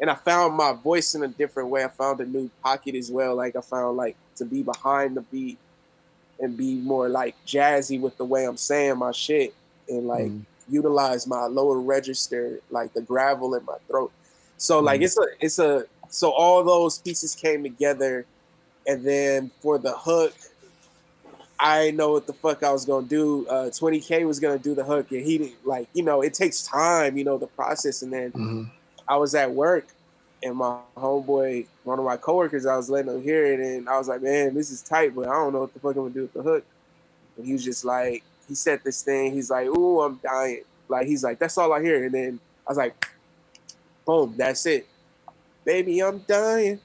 and 0.00 0.10
I 0.10 0.16
found 0.16 0.56
my 0.56 0.72
voice 0.72 1.14
in 1.14 1.22
a 1.22 1.28
different 1.28 1.68
way. 1.68 1.84
I 1.84 1.88
found 1.88 2.18
a 2.18 2.26
new 2.26 2.50
pocket 2.60 2.96
as 2.96 3.08
well. 3.08 3.36
Like 3.36 3.54
I 3.54 3.60
found 3.60 3.98
like 3.98 4.16
to 4.34 4.44
be 4.44 4.64
behind 4.64 5.16
the 5.16 5.20
beat 5.20 5.58
and 6.40 6.56
be 6.56 6.74
more 6.74 7.08
like 7.08 7.36
jazzy 7.46 8.00
with 8.00 8.16
the 8.16 8.24
way 8.24 8.44
I'm 8.44 8.56
saying 8.56 8.96
my 8.98 9.12
shit, 9.12 9.54
and 9.88 10.08
like 10.08 10.26
Mhm. 10.32 10.44
utilize 10.68 11.24
my 11.24 11.46
lower 11.46 11.78
register, 11.78 12.58
like 12.68 12.94
the 12.94 13.02
gravel 13.02 13.54
in 13.54 13.64
my 13.64 13.76
throat. 13.86 14.10
So 14.58 14.80
like 14.80 15.02
Mhm. 15.02 15.04
it's 15.04 15.16
a 15.18 15.26
it's 15.38 15.58
a 15.60 15.86
so 16.08 16.32
all 16.32 16.64
those 16.64 16.98
pieces 16.98 17.36
came 17.36 17.62
together, 17.62 18.26
and 18.88 19.04
then 19.04 19.52
for 19.60 19.78
the 19.78 19.92
hook, 19.96 20.34
I 21.62 21.86
didn't 21.86 21.98
know 21.98 22.12
what 22.12 22.26
the 22.26 22.32
fuck 22.34 22.62
I 22.62 22.72
was 22.72 22.84
gonna 22.86 23.06
do. 23.06 23.46
Uh, 23.48 23.70
20k 23.70 24.24
was 24.24 24.40
gonna 24.40 24.58
do 24.58 24.74
the 24.74 24.84
hook, 24.84 25.12
and 25.12 25.24
he 25.24 25.38
didn't 25.38 25.66
like 25.66 25.88
you 25.94 26.02
know 26.04 26.22
it 26.22 26.34
takes 26.34 26.62
time, 26.62 27.16
you 27.18 27.24
know 27.24 27.38
the 27.38 27.48
process, 27.48 28.02
and 28.02 28.12
then 28.12 28.34
hmm 28.34 28.64
I 29.08 29.16
was 29.18 29.34
at 29.34 29.52
work 29.52 29.88
and 30.42 30.56
my 30.56 30.80
homeboy, 30.96 31.68
one 31.84 31.98
of 31.98 32.04
my 32.04 32.16
coworkers, 32.16 32.66
I 32.66 32.76
was 32.76 32.90
letting 32.90 33.12
him 33.14 33.22
hear 33.22 33.44
it, 33.46 33.60
and 33.60 33.88
I 33.88 33.98
was 33.98 34.08
like, 34.08 34.22
"Man, 34.22 34.54
this 34.54 34.70
is 34.70 34.82
tight, 34.82 35.14
but 35.14 35.28
I 35.28 35.32
don't 35.34 35.52
know 35.52 35.60
what 35.60 35.74
the 35.74 35.80
fuck 35.80 35.96
I'm 35.96 36.02
gonna 36.04 36.14
do 36.14 36.22
with 36.22 36.32
the 36.34 36.42
hook." 36.42 36.64
And 37.36 37.46
he 37.46 37.52
was 37.54 37.64
just 37.64 37.84
like, 37.84 38.24
he 38.48 38.54
said 38.54 38.82
this 38.84 39.02
thing. 39.02 39.32
He's 39.34 39.50
like, 39.50 39.66
"Ooh, 39.68 40.00
I'm 40.02 40.16
dying." 40.22 40.64
Like 40.88 41.06
he's 41.06 41.24
like, 41.24 41.38
"That's 41.38 41.58
all 41.58 41.72
I 41.72 41.82
hear." 41.82 42.04
And 42.04 42.14
then 42.14 42.40
I 42.66 42.70
was 42.70 42.78
like, 42.78 42.96
"Boom, 44.06 44.34
that's 44.36 44.66
it, 44.66 44.86
baby, 45.64 46.00
I'm 46.02 46.20
dying. 46.20 46.80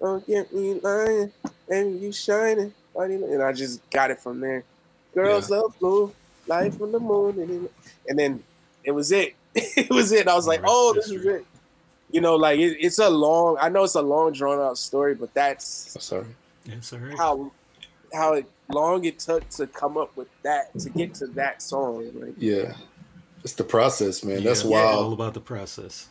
Don't 0.00 0.26
get 0.26 0.52
me 0.52 0.74
lying, 0.80 1.32
baby, 1.68 1.98
you 1.98 2.12
shining." 2.12 2.74
And 2.98 3.42
I 3.42 3.52
just 3.52 3.88
got 3.90 4.10
it 4.10 4.18
from 4.20 4.40
there. 4.40 4.64
Girls 5.14 5.50
love 5.50 5.74
blue, 5.78 6.12
life 6.46 6.80
on 6.80 6.92
the 6.92 7.00
moon, 7.00 7.38
and 7.40 7.48
then, 7.48 7.68
and 8.08 8.18
then 8.18 8.44
it 8.84 8.90
was 8.90 9.12
it. 9.12 9.34
it 9.54 9.90
was 9.90 10.12
it. 10.12 10.28
I 10.28 10.34
was 10.34 10.46
like, 10.46 10.60
"Oh, 10.64 10.92
this 10.94 11.10
is 11.10 11.24
it." 11.24 11.44
You 12.10 12.20
know, 12.20 12.36
like 12.36 12.58
it, 12.58 12.76
it's 12.80 12.98
a 12.98 13.08
long. 13.10 13.56
I 13.60 13.68
know 13.68 13.84
it's 13.84 13.94
a 13.94 14.02
long, 14.02 14.32
drawn 14.32 14.60
out 14.60 14.78
story, 14.78 15.14
but 15.14 15.32
that's 15.34 15.96
Sorry. 16.02 16.26
Yes, 16.64 16.92
all 16.92 16.98
right. 16.98 17.16
how 17.16 17.50
how 18.12 18.42
long 18.70 19.04
it 19.04 19.18
took 19.18 19.48
to 19.50 19.66
come 19.66 19.96
up 19.96 20.16
with 20.16 20.28
that 20.42 20.78
to 20.80 20.90
get 20.90 21.14
to 21.14 21.26
that 21.28 21.62
song. 21.62 22.10
Like, 22.14 22.34
Yeah. 22.36 22.74
It's 23.44 23.52
the 23.54 23.64
process, 23.64 24.24
man. 24.24 24.42
That's 24.44 24.64
Yeah, 24.64 24.70
wild. 24.70 25.04
All 25.04 25.12
about 25.12 25.34
the 25.34 25.40
process. 25.40 26.08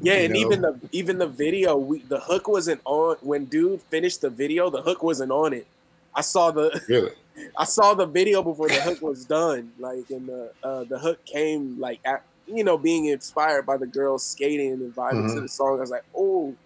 yeah, 0.00 0.18
You 0.18 0.24
and 0.24 0.32
know? 0.34 0.40
even 0.40 0.60
the 0.62 0.80
even 0.92 1.18
the 1.18 1.26
video, 1.26 1.76
we, 1.76 2.00
the 2.00 2.20
hook 2.20 2.48
wasn't 2.48 2.80
on 2.84 3.16
when 3.20 3.44
dude 3.44 3.82
finished 3.82 4.20
the 4.22 4.30
video. 4.30 4.70
The 4.70 4.82
hook 4.82 5.02
wasn't 5.02 5.30
on 5.32 5.52
it. 5.52 5.66
I 6.14 6.20
saw 6.22 6.50
the 6.50 6.80
Really. 6.88 7.12
I 7.56 7.64
saw 7.64 7.94
the 7.94 8.06
video 8.06 8.42
before 8.42 8.68
the 8.68 8.80
hook 8.82 9.00
was 9.02 9.24
done. 9.24 9.72
Like, 9.78 10.10
and 10.10 10.28
the 10.28 10.52
uh, 10.62 10.84
the 10.84 10.98
hook 10.98 11.24
came 11.24 11.78
like 11.80 12.00
at, 12.04 12.24
you 12.46 12.64
know 12.64 12.76
being 12.78 13.06
inspired 13.06 13.64
by 13.66 13.76
the 13.76 13.86
girls 13.86 14.24
skating 14.26 14.72
and 14.72 14.94
vibing 14.94 15.32
to 15.34 15.40
Mhm. 15.40 15.42
the 15.42 15.48
song. 15.48 15.78
I 15.78 15.80
was 15.80 15.90
like, 15.90 16.04
oh, 16.14 16.56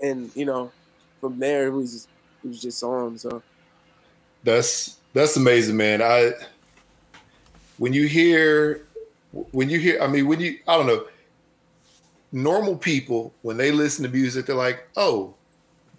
and 0.00 0.30
you 0.34 0.44
know, 0.44 0.72
from 1.20 1.38
there 1.38 1.66
it 1.66 1.70
was 1.70 2.08
it 2.42 2.48
was 2.48 2.60
just 2.60 2.82
on. 2.82 3.18
So 3.18 3.42
That's 4.42 4.98
that's 5.12 5.36
amazing, 5.36 5.76
man. 5.76 6.02
I 6.02 6.32
when 7.78 7.92
you 7.92 8.06
hear 8.06 8.86
when 9.32 9.68
you 9.68 9.78
hear 9.78 10.00
I 10.02 10.06
mean 10.06 10.26
when 10.26 10.40
you 10.40 10.58
I 10.66 10.76
don't 10.76 10.86
know 10.86 11.06
normal 12.32 12.76
people 12.76 13.32
when 13.42 13.56
they 13.56 13.70
listen 13.70 14.02
to 14.04 14.10
music 14.10 14.46
they're 14.46 14.56
like, 14.56 14.88
"Oh, 14.96 15.34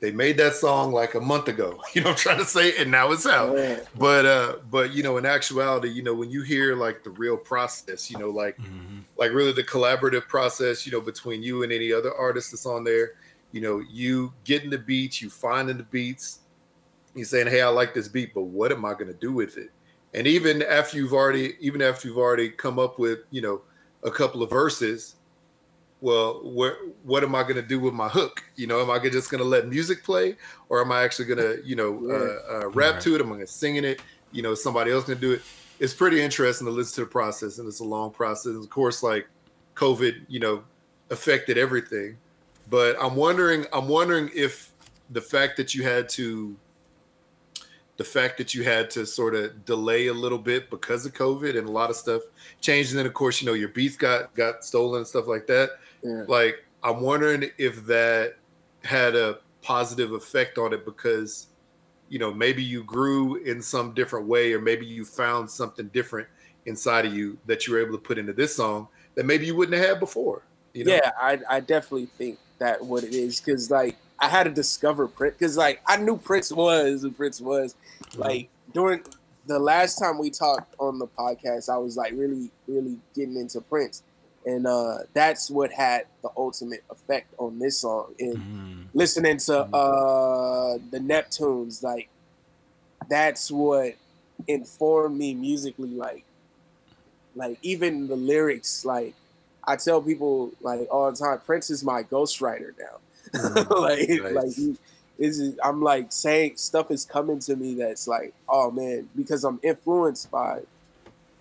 they 0.06 0.12
made 0.12 0.38
that 0.38 0.54
song 0.54 0.91
like 0.91 1.15
a 1.15 1.20
month 1.20 1.48
ago." 1.48 1.82
You 1.94 2.02
know 2.02 2.10
what 2.10 2.18
I'm 2.18 2.24
trying 2.24 2.38
to 2.39 2.46
say? 2.46 2.78
And 2.78 2.91
now 2.91 3.12
it's 3.12 3.26
out. 3.26 3.58
yeah. 3.58 3.80
But 3.98 4.26
uh 4.26 4.56
but 4.70 4.94
you 4.94 5.02
know 5.04 5.18
in 5.18 5.26
actuality, 5.26 5.89
you 5.89 6.04
know 6.04 6.13
when 6.13 6.30
you 6.30 6.41
hear 6.44 6.76
like 6.76 7.04
the 7.04 7.10
real 7.10 7.38
process, 7.38 8.12
you 8.12 8.18
know 8.18 8.30
like 8.30 8.58
Mhm. 8.60 9.04
like 9.18 9.32
really 9.32 9.52
the 9.54 9.63
collaborative 9.63 10.28
process, 10.28 10.86
you 10.86 10.91
know, 10.91 11.02
between 11.02 11.41
you 11.41 11.63
and 11.63 11.72
any 11.72 11.91
other 11.91 12.13
artist 12.13 12.52
that's 12.52 12.65
on 12.65 12.84
there. 12.84 13.13
You 13.52 13.62
know, 13.62 13.80
you 13.89 14.34
getting 14.44 14.70
the 14.70 14.78
beats, 14.78 15.22
you 15.22 15.30
finding 15.30 15.78
the 15.78 15.84
beats, 15.84 16.39
you 17.15 17.24
saying, 17.26 17.48
"Hey, 17.48 17.62
I 17.62 17.70
like 17.70 17.94
this 17.94 18.08
beat, 18.10 18.34
but 18.34 18.44
what 18.44 18.72
am 18.72 18.84
I 18.86 18.94
going 18.94 19.08
to 19.08 19.13
do 19.28 19.32
with 19.32 19.58
it?" 19.58 19.70
And 20.13 20.28
even 20.28 20.62
after 20.63 20.98
you've 20.98 21.13
already, 21.13 21.56
even 21.60 21.82
after 21.82 22.08
you've 22.08 22.18
already 22.18 22.50
come 22.50 22.78
up 22.80 23.00
with, 23.00 23.20
you 23.32 23.41
know, 23.41 23.62
a 24.04 24.12
couple 24.12 24.44
of 24.44 24.50
verses, 24.50 25.15
well, 26.01 26.41
where, 26.43 26.75
what 27.03 27.23
am 27.23 27.34
I 27.36 27.43
going 27.43 27.55
to 27.55 27.62
do 27.62 27.79
with 27.79 27.93
my 27.93 28.10
hook? 28.10 28.43
You 28.55 28.67
know, 28.67 28.81
am 28.81 28.89
I 28.91 28.99
just 29.10 29.31
going 29.31 29.41
to 29.41 29.47
let 29.47 29.67
music 29.67 30.03
play, 30.03 30.36
or 30.69 30.81
am 30.81 30.91
I 30.91 31.03
actually 31.03 31.25
going 31.25 31.39
to, 31.39 31.65
you 31.65 31.75
know, 31.75 31.91
uh, 32.10 32.53
uh, 32.53 32.69
rap 32.69 32.95
Right. 32.95 33.01
to 33.03 33.15
it? 33.15 33.21
Am 33.21 33.27
I 33.27 33.36
going 33.36 33.45
to 33.45 33.51
sing 33.51 33.77
in 33.77 33.86
it? 33.86 34.01
You 34.31 34.41
know, 34.41 34.53
somebody 34.55 34.91
else 34.91 35.05
going 35.05 35.17
to 35.19 35.21
do 35.21 35.34
it? 35.34 35.41
It's 35.79 35.93
pretty 35.93 36.21
interesting 36.21 36.65
to 36.67 36.71
listen 36.71 36.95
to 36.95 37.01
the 37.01 37.08
process, 37.12 37.60
and 37.60 37.67
it's 37.67 37.79
a 37.79 37.86
long 37.86 38.12
process. 38.12 38.47
And 38.47 38.63
of 38.63 38.69
course, 38.69 39.03
like 39.03 39.27
COVID, 39.75 40.25
you 40.27 40.39
know, 40.39 40.63
affected 41.10 41.58
everything. 41.58 42.17
But 42.69 42.97
I'm 43.01 43.15
wondering, 43.15 43.65
I'm 43.73 43.88
wondering 43.88 44.29
if 44.34 44.71
the 45.10 45.21
fact 45.21 45.58
that 45.58 45.75
you 45.75 45.84
had 45.84 46.10
to, 46.10 46.55
the 47.97 48.03
fact 48.03 48.38
that 48.38 48.53
you 48.53 48.63
had 48.63 48.89
to 48.91 49.05
sort 49.05 49.36
of 49.36 49.65
delay 49.65 50.08
a 50.08 50.13
little 50.13 50.38
bit 50.38 50.69
because 50.69 51.05
of 51.05 51.13
COVID 51.13 51.58
and 51.58 51.67
a 51.67 51.71
lot 51.71 51.89
of 51.89 51.95
stuff 51.95 52.21
changed, 52.62 52.91
and 52.91 52.99
then 52.99 53.05
of 53.05 53.13
course, 53.13 53.41
you 53.41 53.47
know, 53.47 53.53
your 53.53 53.69
beats 53.69 53.95
got 53.95 54.34
got 54.36 54.65
stolen 54.65 54.99
and 54.99 55.08
stuff 55.08 55.27
like 55.27 55.47
that. 55.47 55.71
Yeah. 56.03 56.25
Like, 56.27 56.65
I'm 56.84 57.01
wondering 57.01 57.49
if 57.58 57.86
that 57.86 58.36
had 58.84 59.15
a 59.15 59.39
positive 59.62 60.12
effect 60.12 60.58
on 60.58 60.73
it 60.73 60.86
because, 60.86 61.47
you 62.10 62.19
know, 62.19 62.34
maybe 62.34 62.63
you 62.63 62.84
grew 62.84 63.38
in 63.38 63.62
some 63.62 63.93
different 63.93 64.27
way, 64.27 64.53
or 64.53 64.60
maybe 64.60 64.86
you 64.86 65.05
found 65.05 65.49
something 65.49 65.88
different 65.88 66.27
inside 66.65 67.05
of 67.05 67.13
you 67.13 67.38
that 67.45 67.65
you 67.65 67.73
were 67.73 67.79
able 67.79 67.93
to 67.93 68.01
put 68.01 68.17
into 68.17 68.34
this 68.34 68.55
song 68.55 68.88
that 69.15 69.25
maybe 69.25 69.45
you 69.45 69.55
wouldn't 69.55 69.77
have 69.77 69.88
had 69.88 69.99
before. 69.99 70.43
You 70.73 70.84
know? 70.84 70.93
Yeah, 70.93 71.12
I, 71.19 71.39
I 71.49 71.60
definitely 71.62 72.08
think 72.17 72.38
that 72.60 72.84
what 72.84 73.03
it 73.03 73.13
is 73.13 73.39
because 73.39 73.71
like 73.71 73.95
I 74.19 74.30
had 74.30 74.43
to 74.45 74.49
discover 74.51 75.08
Prince 75.08 75.36
because 75.38 75.58
like 75.58 75.82
I 75.88 75.97
knew 75.97 76.17
Prince 76.17 76.51
was 76.51 77.01
who 77.01 77.12
Prince 77.12 77.41
was 77.41 77.75
like 78.15 78.49
during 78.73 79.01
the 79.45 79.60
last 79.60 79.97
time 79.97 80.17
we 80.17 80.30
talked 80.32 80.73
on 80.80 80.99
the 80.99 81.08
podcast, 81.08 81.69
I 81.69 81.78
was 81.78 81.97
like 81.97 82.13
really, 82.13 82.51
really 82.67 82.97
getting 83.15 83.38
into 83.38 83.62
Prince, 83.62 84.04
and 84.45 84.65
uh, 84.65 84.99
that's 85.13 85.49
what 85.51 85.71
had 85.71 86.06
the 86.23 86.30
ultimate 86.38 86.84
effect 86.89 87.34
on 87.38 87.60
this 87.60 87.80
song. 87.82 88.13
And 88.19 88.38
Mm. 88.38 88.88
listening 88.93 89.38
to 89.38 89.60
uh, 89.75 90.78
the 90.91 90.99
Neptunes, 90.99 91.84
like 91.84 92.10
that's 93.10 93.51
what 93.51 93.95
informed 94.47 95.17
me 95.17 95.34
musically. 95.34 95.89
Like, 95.89 96.25
like 97.36 97.58
even 97.62 98.08
the 98.08 98.15
lyrics, 98.15 98.86
like 98.86 99.15
I 99.67 99.75
tell 99.75 100.01
people 100.01 100.51
like 100.62 100.88
all 100.91 101.12
the 101.12 101.17
time, 101.17 101.39
Prince 101.45 101.69
is 101.69 101.84
my 101.84 102.04
ghostwriter 102.04 102.71
now. 102.80 102.99
like, 103.80 104.10
Nice. 104.10 104.32
like 104.32 104.54
is. 105.17 105.58
I'm 105.63 105.82
like 105.82 106.12
saying 106.12 106.58
stuff 106.58 106.91
is 106.91 107.06
coming 107.06 107.39
to 107.39 107.56
me 107.56 107.76
that's 107.76 108.08
like, 108.08 108.34
oh 108.50 108.71
man, 108.71 109.10
because 109.15 109.43
I'm 109.43 109.60
influenced 109.63 110.30
by 110.32 110.62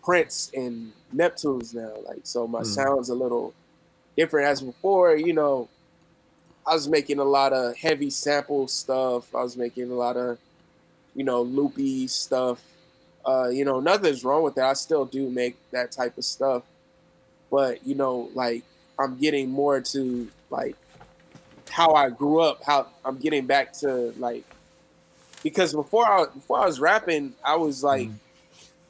Prince 0.04 0.50
and 0.54 0.92
Neptunes 1.14 1.74
now. 1.74 1.92
Like, 2.06 2.20
so 2.24 2.46
my 2.46 2.62
Mm. 2.62 2.66
sound's 2.66 3.08
a 3.08 3.14
little 3.14 3.54
different 4.16 4.48
as 4.48 4.62
before. 4.62 5.16
You 5.16 5.32
know, 5.34 5.68
I 6.66 6.74
was 6.74 6.88
making 6.88 7.18
a 7.18 7.24
lot 7.24 7.52
of 7.52 7.76
heavy 7.76 8.10
sample 8.10 8.68
stuff. 8.68 9.34
I 9.34 9.42
was 9.42 9.56
making 9.56 9.90
a 9.90 9.94
lot 9.94 10.16
of, 10.16 10.38
you 11.14 11.24
know, 11.24 11.42
loopy 11.42 12.08
stuff. 12.08 12.62
Uh, 13.26 13.48
you 13.48 13.64
know, 13.64 13.80
nothing's 13.80 14.24
wrong 14.24 14.42
with 14.42 14.54
that. 14.56 14.66
I 14.66 14.74
still 14.74 15.04
do 15.04 15.30
make 15.30 15.56
that 15.72 15.92
type 15.92 16.18
of 16.18 16.24
stuff, 16.24 16.64
but 17.50 17.86
you 17.86 17.94
know, 17.94 18.30
like 18.34 18.64
I'm 18.98 19.16
getting 19.18 19.50
more 19.50 19.80
to 19.80 20.30
like 20.50 20.76
how 21.70 21.92
I 21.94 22.10
grew 22.10 22.40
up. 22.40 22.62
How 22.64 22.86
I'm 23.04 23.18
getting 23.18 23.46
back 23.46 23.72
to 23.80 24.12
like 24.18 24.44
because 25.42 25.72
before 25.74 26.06
I 26.06 26.26
before 26.32 26.60
I 26.60 26.66
was 26.66 26.80
rapping, 26.80 27.34
I 27.44 27.56
was 27.56 27.82
like 27.82 28.08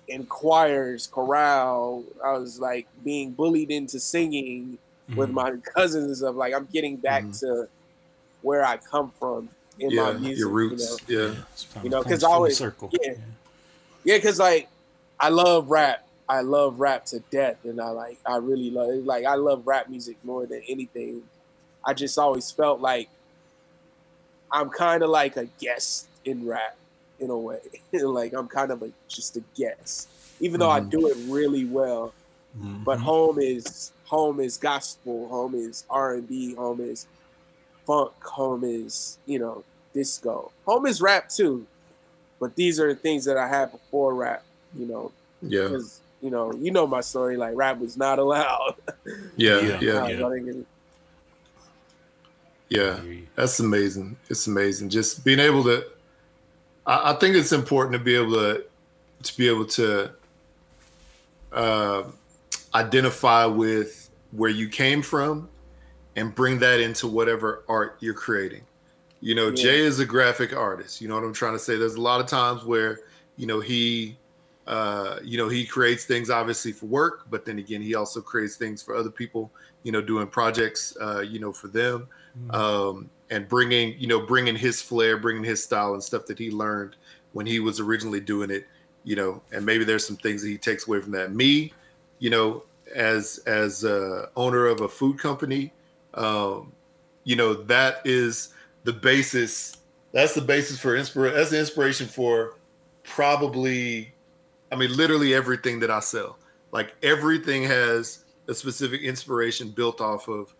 in 0.08 0.26
choirs, 0.26 1.06
chorale. 1.06 2.04
I 2.24 2.32
was 2.32 2.60
like 2.60 2.86
being 3.04 3.32
bullied 3.32 3.70
into 3.70 3.98
singing 3.98 4.78
with 5.16 5.30
Mhm. 5.30 5.34
my 5.34 5.50
cousins 5.74 6.22
Of. 6.22 6.36
Like 6.36 6.54
I'm 6.54 6.68
getting 6.72 6.96
back 6.96 7.24
Mhm. 7.24 7.40
to 7.40 7.68
where 8.42 8.64
I 8.64 8.76
come 8.76 9.10
from 9.18 9.48
in 9.78 9.90
yeah, 9.90 10.04
my 10.04 10.12
music. 10.14 10.38
your 10.38 10.48
you 10.50 10.54
roots. 10.54 10.90
know? 10.90 11.18
Yeah. 11.32 11.34
It's 11.52 11.66
You 11.82 11.90
know, 11.90 12.02
come 12.02 12.12
'cause 12.12 12.24
I 12.24 12.30
always- 12.30 12.56
circle. 12.58 12.90
yeah. 13.02 13.14
Yeah, 14.04 14.16
because 14.18 14.38
like 14.38 14.68
I 15.18 15.30
love 15.30 15.70
rap. 15.70 16.06
I 16.28 16.40
love 16.40 16.80
rap 16.80 17.04
to 17.06 17.20
death, 17.30 17.58
and 17.64 17.80
I 17.80 17.88
like 17.90 18.18
I 18.26 18.36
really 18.36 18.70
love 18.70 18.90
it. 18.90 19.04
like 19.06 19.24
I 19.24 19.34
love 19.36 19.66
rap 19.66 19.88
music 19.88 20.16
more 20.24 20.46
than 20.46 20.62
anything. 20.68 21.22
I 21.86 21.94
just 21.94 22.18
always 22.18 22.50
felt 22.50 22.80
like 22.80 23.08
I'm 24.50 24.70
kind 24.70 25.02
of 25.02 25.10
like 25.10 25.36
a 25.36 25.46
guest 25.60 26.06
in 26.24 26.46
rap 26.46 26.76
in 27.20 27.30
a 27.30 27.38
way. 27.38 27.60
like 27.92 28.32
I'm 28.32 28.48
kind 28.48 28.70
of 28.70 28.82
a 28.82 28.90
just 29.08 29.36
a 29.36 29.42
guest, 29.56 30.08
even 30.40 30.60
though 30.60 30.70
I 30.70 30.80
Mhm. 30.80 30.90
do 30.90 31.08
it 31.08 31.16
really 31.28 31.64
well. 31.64 32.12
But 32.84 32.98
Mhm. 32.98 33.02
home 33.02 33.38
is 33.40 33.92
home 34.06 34.38
is 34.40 34.56
gospel, 34.56 35.28
home 35.28 35.54
is 35.54 35.84
R 35.90 36.14
and 36.14 36.28
B, 36.28 36.54
home 36.54 36.80
is 36.80 37.06
funk, 37.86 38.12
home 38.22 38.62
is 38.64 39.18
you 39.26 39.38
know 39.38 39.64
disco, 39.92 40.52
home 40.66 40.86
is 40.86 41.00
rap 41.00 41.28
too. 41.28 41.66
But 42.40 42.54
these 42.56 42.78
are 42.80 42.88
the 42.92 43.00
things 43.00 43.24
that 43.24 43.36
I 43.36 43.48
had 43.48 43.72
before 43.72 44.14
rap, 44.14 44.44
you 44.76 44.86
know, 44.86 45.12
Yeah. 45.42 45.64
because 45.64 46.00
you 46.20 46.30
know 46.30 46.52
you 46.54 46.70
know 46.70 46.86
my 46.86 47.00
story. 47.00 47.36
Like 47.36 47.56
rap 47.56 47.78
was 47.78 47.96
not 47.96 48.18
allowed. 48.18 48.76
Yeah. 49.36 49.60
Yeah. 49.60 49.80
Yeah. 49.80 50.04
I 50.04 50.08
Yeah. 50.10 50.54
Yeah. 52.68 52.96
I 52.98 53.00
hear 53.00 53.12
you. 53.12 53.26
That's 53.36 53.60
amazing. 53.60 54.16
It's 54.28 54.46
amazing. 54.46 54.90
Just 54.90 55.24
being 55.24 55.40
able 55.40 55.64
to 55.64 55.84
I, 56.86 57.12
I 57.12 57.12
think 57.14 57.36
it's 57.36 57.52
important 57.52 57.94
to 57.94 57.98
be 57.98 58.14
able 58.14 58.32
to 58.32 58.64
to 59.22 59.36
be 59.36 59.48
able 59.48 59.64
to 59.64 60.10
uh, 61.52 62.02
identify 62.74 63.46
with 63.46 64.10
where 64.32 64.50
you 64.50 64.68
came 64.68 65.00
from 65.00 65.48
and 66.16 66.34
bring 66.34 66.58
that 66.58 66.80
into 66.80 67.06
whatever 67.06 67.64
art 67.68 67.96
you're 68.00 68.14
creating. 68.14 68.62
You 69.20 69.34
know, 69.34 69.48
Yeah. 69.48 69.54
Jay 69.54 69.78
is 69.78 70.00
a 70.00 70.04
graphic 70.04 70.54
artist. 70.54 71.00
You 71.00 71.08
know 71.08 71.14
what 71.14 71.24
I'm 71.24 71.32
trying 71.32 71.54
to 71.54 71.58
say? 71.58 71.76
There's 71.76 71.94
a 71.94 72.00
lot 72.00 72.20
of 72.20 72.26
times 72.26 72.64
where, 72.64 73.00
you 73.36 73.46
know, 73.46 73.60
he 73.60 74.18
uh, 74.66 75.18
you 75.22 75.36
know, 75.36 75.48
he 75.48 75.66
creates 75.66 76.06
things 76.06 76.30
obviously 76.30 76.72
for 76.72 76.86
work, 76.86 77.26
but 77.30 77.44
then 77.44 77.58
again, 77.58 77.82
he 77.82 77.94
also 77.94 78.22
creates 78.22 78.56
things 78.56 78.82
for 78.82 78.94
other 78.96 79.10
people, 79.10 79.52
you 79.82 79.92
know, 79.92 80.00
doing 80.00 80.26
projects, 80.26 80.96
uh, 81.02 81.20
you 81.20 81.38
know, 81.38 81.52
for 81.52 81.68
them 81.68 82.08
um, 82.50 83.10
and 83.30 83.48
bringing 83.48 83.98
you 83.98 84.06
know 84.06 84.20
bringing 84.20 84.56
his 84.56 84.82
flair, 84.82 85.16
bringing 85.16 85.44
his 85.44 85.62
style 85.62 85.94
and 85.94 86.02
stuff 86.02 86.26
that 86.26 86.38
he 86.38 86.50
learned 86.50 86.96
when 87.32 87.46
he 87.46 87.60
was 87.60 87.80
originally 87.80 88.20
doing 88.20 88.50
it. 88.50 88.66
You 89.04 89.16
know, 89.16 89.42
and 89.52 89.66
maybe 89.66 89.84
there's 89.84 90.06
some 90.06 90.16
things 90.16 90.42
that 90.42 90.48
he 90.48 90.56
takes 90.56 90.86
away 90.86 91.00
from 91.00 91.12
that. 91.12 91.32
Me, 91.32 91.72
you 92.18 92.30
know, 92.30 92.62
as 92.94 93.38
as 93.46 93.84
uh, 93.84 94.26
owner 94.36 94.66
of 94.66 94.80
a 94.80 94.88
food 94.88 95.18
company, 95.18 95.72
um, 96.14 96.72
you 97.24 97.36
know 97.36 97.54
that 97.54 98.00
is 98.04 98.54
the 98.84 98.92
basis. 98.92 99.76
That's 100.12 100.34
the 100.34 100.40
basis 100.40 100.78
for 100.78 100.96
inspiration. 100.96 101.36
That's 101.36 101.50
the 101.50 101.58
inspiration 101.58 102.06
for 102.06 102.56
probably, 103.02 104.12
I 104.72 104.76
mean, 104.76 104.96
literally 104.96 105.34
everything 105.34 105.80
that 105.80 105.90
I 105.90 106.00
sell. 106.00 106.38
Like 106.72 106.94
everything 107.02 107.62
has 107.64 108.24
a 108.48 108.54
specific 108.54 109.02
inspiration 109.02 109.70
built 109.70 110.00
off 110.00 110.28
of 110.28 110.54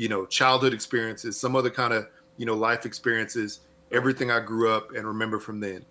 you 0.00 0.08
know 0.08 0.24
childhood 0.24 0.72
experiences 0.72 1.38
some 1.38 1.54
other 1.54 1.68
kind 1.68 1.92
of 1.92 2.08
you 2.38 2.46
know 2.46 2.54
life 2.54 2.86
experiences 2.86 3.60
everything 3.92 4.30
i 4.30 4.40
grew 4.40 4.72
up 4.72 4.94
and 4.94 5.06
remember 5.06 5.38
from 5.38 5.60
then 5.60 5.84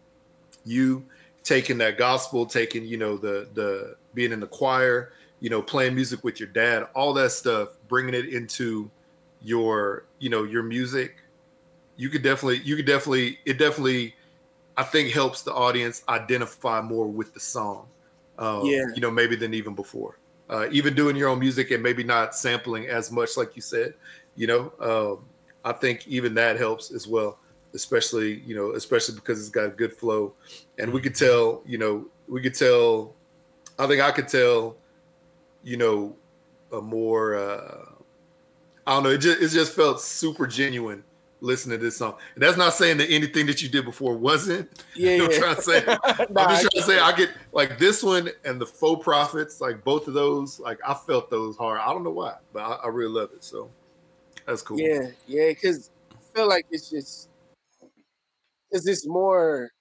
you 0.65 1.05
taking 1.43 1.77
that 1.77 1.95
gospel 1.95 2.43
taking 2.43 2.83
you 2.83 2.97
know 2.97 3.17
the 3.17 3.47
the 3.53 3.95
being 4.15 4.31
in 4.31 4.39
the 4.39 4.47
choir 4.47 5.13
you 5.41 5.49
know 5.51 5.61
playing 5.61 5.93
music 5.93 6.23
with 6.23 6.39
your 6.39 6.49
dad 6.49 6.87
all 6.95 7.13
that 7.13 7.31
stuff 7.31 7.77
bringing 7.87 8.15
it 8.15 8.29
into 8.33 8.89
your 9.43 10.05
you 10.17 10.29
know 10.29 10.43
your 10.43 10.63
music 10.63 11.17
you 11.95 12.09
could 12.09 12.23
definitely 12.23 12.57
you 12.61 12.75
could 12.75 12.87
definitely 12.87 13.37
it 13.45 13.59
definitely 13.59 14.15
i 14.75 14.81
think 14.81 15.13
helps 15.13 15.43
the 15.43 15.53
audience 15.53 16.01
identify 16.09 16.81
more 16.81 17.07
with 17.07 17.31
the 17.35 17.39
song 17.39 17.87
um, 18.39 18.65
Yeah. 18.65 18.85
you 18.95 19.01
know 19.01 19.11
maybe 19.11 19.35
than 19.35 19.53
even 19.53 19.75
before 19.75 20.18
uh, 20.49 20.67
even 20.71 20.95
doing 20.95 21.15
your 21.15 21.29
own 21.29 21.39
music 21.39 21.71
and 21.71 21.81
maybe 21.83 22.03
not 22.03 22.35
sampling 22.35 22.87
as 22.87 23.11
much 23.11 23.37
like 23.37 23.55
you 23.55 23.61
said 23.61 23.93
you 24.35 24.47
know 24.47 24.71
um, 24.79 25.25
i 25.63 25.71
think 25.71 26.07
even 26.07 26.33
that 26.33 26.57
helps 26.57 26.91
as 26.91 27.07
well 27.07 27.39
especially 27.73 28.39
you 28.45 28.55
know 28.55 28.71
especially 28.71 29.15
because 29.15 29.39
it's 29.39 29.49
got 29.49 29.65
a 29.65 29.69
good 29.69 29.93
flow. 29.93 30.33
And 30.77 30.91
we 30.91 31.01
could 31.01 31.15
tell 31.15 31.61
you 31.65 31.77
know 31.77 32.05
we 32.27 32.41
could 32.41 32.55
tell 32.55 33.13
i 33.77 33.87
think 33.87 34.01
i 34.01 34.11
could 34.11 34.27
tell 34.27 34.75
you 35.63 35.77
know 35.77 36.15
a 36.71 36.81
more 36.81 37.35
uh 37.35 37.85
i 38.87 38.93
don't 38.93 39.03
know 39.03 39.09
it 39.09 39.19
just, 39.19 39.41
it 39.41 39.49
just 39.49 39.75
felt 39.75 40.01
super 40.01 40.47
genuine 40.47 41.03
listening 41.41 41.79
to 41.79 41.85
this 41.85 41.97
song 41.97 42.15
and 42.35 42.43
that's 42.43 42.57
not 42.57 42.73
saying 42.73 42.97
that 42.97 43.09
anything 43.09 43.45
that 43.45 43.61
you 43.61 43.69
did 43.69 43.85
before 43.85 44.17
wasn't 44.17 44.69
yeah, 44.95 45.11
you 45.11 45.17
know 45.19 45.29
yeah. 45.29 45.35
i'm 45.35 45.41
trying 45.41 45.55
to 45.55 45.61
say 45.61 45.97
Nah, 46.29 46.45
I'm 46.45 46.49
just 46.49 46.71
trying 46.71 46.81
to 46.81 46.81
say 46.83 46.99
I 46.99 47.11
get 47.15 47.29
like 47.51 47.77
this 47.77 48.03
one 48.03 48.29
and 48.45 48.59
the 48.61 48.65
faux 48.65 49.03
prophets, 49.03 49.61
like 49.61 49.83
both 49.83 50.07
of 50.07 50.13
those, 50.13 50.59
like 50.59 50.79
I 50.87 50.93
felt 50.93 51.29
those 51.29 51.57
hard. 51.57 51.79
I 51.79 51.87
don't 51.87 52.03
know 52.03 52.11
why, 52.11 52.35
but 52.53 52.59
I, 52.59 52.73
I 52.85 52.87
really 52.87 53.11
love 53.11 53.31
it. 53.33 53.43
So 53.43 53.69
that's 54.45 54.61
cool. 54.61 54.79
Yeah, 54.79 55.07
yeah, 55.27 55.49
because 55.49 55.89
I 56.11 56.15
feel 56.35 56.47
like 56.47 56.65
it's 56.71 56.89
just 56.89 57.29
it's 58.71 58.85
just 58.85 59.07
more. 59.07 59.71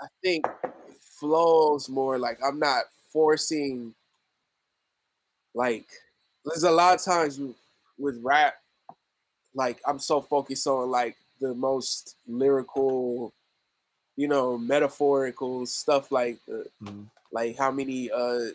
I 0.00 0.06
think 0.22 0.46
flows 1.18 1.88
more 1.88 2.18
like 2.18 2.38
I'm 2.44 2.58
not 2.58 2.84
forcing. 3.12 3.94
Like, 5.54 5.86
there's 6.44 6.64
a 6.64 6.70
lot 6.70 6.96
of 6.96 7.04
times 7.04 7.40
with 7.96 8.18
rap, 8.22 8.54
like 9.54 9.80
I'm 9.86 9.98
so 9.98 10.20
focused 10.20 10.66
on 10.66 10.90
like 10.90 11.16
the 11.40 11.54
most 11.54 12.16
lyrical, 12.26 13.32
you 14.16 14.28
know, 14.28 14.58
metaphorical 14.58 15.66
stuff 15.66 16.12
like 16.12 16.38
the 16.46 16.68
Mhm. 16.80 17.10
like 17.32 17.56
how 17.56 17.70
many 17.70 18.10
uh 18.10 18.50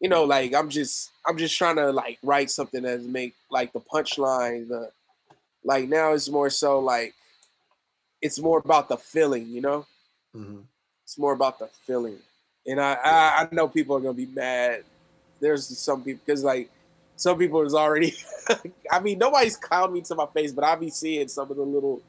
you 0.00 0.08
know 0.08 0.24
like 0.24 0.54
i'm 0.54 0.68
just 0.70 1.10
i'm 1.26 1.36
just 1.36 1.56
trying 1.56 1.76
to 1.76 1.90
like 1.92 2.18
write 2.22 2.50
something 2.50 2.82
that 2.82 3.02
make 3.02 3.34
like 3.50 3.72
the 3.72 3.80
punchline 3.80 4.68
the 4.68 4.90
like 5.64 5.88
now 5.88 6.12
it's 6.12 6.28
more 6.28 6.50
so 6.50 6.78
like 6.78 7.14
it's 8.20 8.38
more 8.38 8.58
about 8.58 8.88
the 8.88 8.96
feeling 8.96 9.48
you 9.48 9.60
know 9.60 9.86
Mhm. 10.34 10.68
it's 11.04 11.18
more 11.18 11.32
about 11.32 11.58
the 11.58 11.66
feeling 11.86 12.18
and 12.66 12.80
i 12.80 12.94
i, 12.94 13.42
I 13.42 13.48
know 13.54 13.68
people 13.68 13.96
are 13.96 14.00
gonna 14.00 14.14
be 14.14 14.26
mad 14.26 14.84
there's 15.40 15.66
some 15.78 16.04
people 16.04 16.22
because 16.24 16.44
like 16.44 16.70
some 17.20 17.36
people 17.38 17.60
is 17.62 17.74
already 17.74 18.14
i 18.90 18.98
mean 18.98 19.18
nobody's 19.18 19.58
clowned 19.58 19.92
me 19.92 20.00
to 20.00 20.14
my 20.14 20.26
face 20.26 20.52
but 20.52 20.64
i 20.64 20.74
be 20.74 20.88
seeing 20.90 21.28
some 21.28 21.50
of 21.50 21.56
the 21.56 21.62
little 21.62 22.00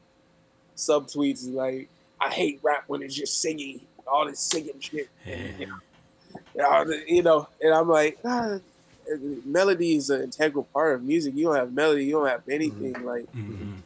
sub 0.74 1.06
tweets 1.06 1.52
like 1.52 1.88
i 2.20 2.30
hate 2.30 2.58
rap 2.62 2.84
when 2.86 3.02
it's 3.02 3.14
just 3.14 3.40
singing 3.40 3.78
all 4.06 4.26
this 4.26 4.40
singing 4.40 4.78
shit 4.80 5.08
and, 5.26 5.58
you 5.60 5.66
know, 5.66 5.76
yeah, 6.54 6.84
you 7.06 7.22
know, 7.22 7.46
and 7.60 7.72
I'm 7.74 7.88
like, 7.88 8.18
ah, 8.24 8.58
melody 9.44 9.96
is 9.96 10.10
an 10.10 10.22
integral 10.22 10.64
part 10.72 10.94
of 10.94 11.02
music. 11.02 11.34
You 11.34 11.44
don't 11.46 11.56
have 11.56 11.72
melody, 11.72 12.04
you 12.06 12.12
don't 12.12 12.28
have 12.28 12.42
anything. 12.48 12.94
Like, 13.04 13.26
Mhm. 13.34 13.78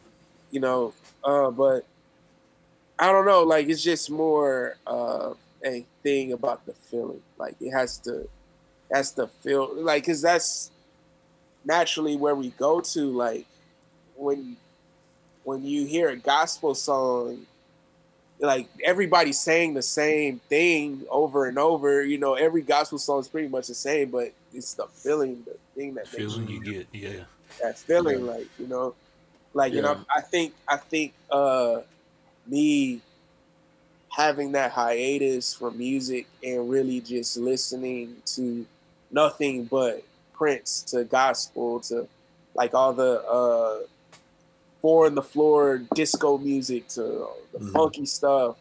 you 0.51 0.61
know, 0.61 0.95
uh, 1.25 1.51
but 1.51 1.85
I 2.99 3.13
don't 3.13 3.27
know, 3.27 3.43
like 3.43 3.69
it's 3.69 3.83
just 3.83 4.11
more 4.11 4.77
uh, 4.87 5.35
a 5.65 5.85
thing 6.03 6.33
about 6.33 6.65
the 6.67 6.73
feeling. 6.73 7.23
Like 7.39 7.57
it 7.61 7.71
has 7.71 7.99
to, 7.99 8.29
has 8.93 9.13
to 9.13 9.27
feel 9.43 9.75
like 9.75 10.05
because 10.05 10.23
that's 10.23 10.71
naturally 11.67 12.17
where 12.17 12.35
we 12.37 12.51
go 12.53 12.81
to. 12.81 13.11
Like 13.13 13.47
when 14.17 14.57
when 15.45 15.65
you 15.65 15.87
hear 15.87 16.09
a 16.11 16.17
gospel 16.17 16.75
song, 16.75 17.47
like 18.41 18.69
everybody's 18.85 19.41
saying 19.41 19.75
the 19.75 19.83
same 19.83 20.41
thing 20.49 21.07
over 21.11 21.47
and 21.47 21.59
over. 21.59 22.03
You 22.05 22.19
know, 22.19 22.35
every 22.35 22.63
gospel 22.63 22.99
song 22.99 23.21
is 23.21 23.29
pretty 23.29 23.49
much 23.49 23.69
the 23.69 23.75
same, 23.75 24.11
but 24.11 24.33
it's 24.55 24.75
the 24.75 24.87
feeling, 24.89 25.45
the 25.47 25.57
thing 25.75 25.95
that 25.95 26.07
makes 26.17 26.35
Feeling 26.35 26.49
you 26.49 26.63
you 26.65 26.85
get, 26.85 26.89
yeah. 26.93 27.25
that 27.63 27.79
feeling 27.79 28.25
Yeah. 28.27 28.33
like 28.33 28.49
you 28.59 28.67
know 28.69 28.95
like 29.55 29.73
you 29.73 29.83
know 29.83 30.05
i 30.15 30.21
think 30.21 30.55
i 30.69 30.77
think 30.77 31.15
uh 31.31 31.81
me 32.47 33.01
having 34.11 34.53
that 34.53 34.73
hiatus 34.73 35.55
from 35.55 35.77
music 35.79 36.27
and 36.43 36.71
really 36.71 37.01
just 37.01 37.37
listening 37.37 38.17
to 38.25 38.67
nothing 39.11 39.65
but 39.65 40.03
prince 40.37 40.83
to 40.83 41.05
gospel 41.05 41.81
to 41.81 42.07
like 42.55 42.75
all 42.75 42.93
the 42.93 43.23
uh 43.25 43.79
four 44.83 45.07
on 45.07 45.15
the 45.15 45.23
floor 45.23 45.79
disco 45.95 46.39
music 46.39 46.87
to 46.89 47.03
the 47.53 47.59
Mhm. 47.59 47.73
funky 47.73 48.07
stuff 48.07 48.57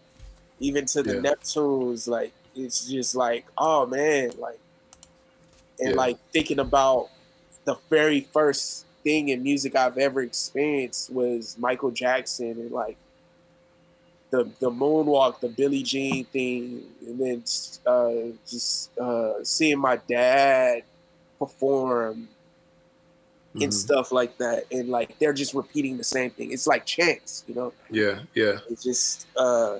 even 0.59 0.85
to 0.85 1.03
the 1.03 1.15
Yeah. 1.15 1.21
neptunes 1.33 2.07
like 2.07 2.31
it's 2.55 2.87
just 2.87 3.15
like 3.15 3.45
oh 3.57 3.85
man 3.85 4.31
like 4.39 4.59
and 5.79 5.89
Yeah. 5.91 5.95
like 5.95 6.17
thinking 6.31 6.59
about 6.59 7.09
the 7.65 7.75
very 7.89 8.21
first 8.21 8.85
thing 9.03 9.29
in 9.29 9.43
music 9.43 9.75
I've 9.75 9.97
ever 9.97 10.21
experienced 10.21 11.11
was 11.11 11.57
Michael 11.59 11.91
Jackson 11.91 12.51
and 12.51 12.71
like 12.71 12.97
the 14.31 14.49
the 14.59 14.71
moonwalk, 14.71 15.39
the 15.39 15.49
Billie 15.49 15.83
Jean 15.83 16.25
thing, 16.25 16.83
and 17.05 17.19
then 17.19 17.43
uh, 17.85 18.35
just 18.47 18.97
uh, 18.97 19.43
seeing 19.43 19.79
my 19.79 19.97
dad 19.97 20.83
perform 21.39 22.27
and 23.53 23.71
Mhm. 23.71 23.73
stuff 23.73 24.11
like 24.11 24.37
that, 24.37 24.65
and 24.71 24.89
like 24.89 25.17
they're 25.19 25.33
just 25.33 25.53
repeating 25.53 25.97
the 25.97 26.03
same 26.03 26.29
thing. 26.31 26.51
It's 26.51 26.67
like 26.67 26.85
chants, 26.85 27.43
you 27.47 27.55
know. 27.55 27.73
Yeah, 27.89 28.19
yeah. 28.33 28.59
It's 28.69 28.83
just 28.83 29.27
uh, 29.37 29.79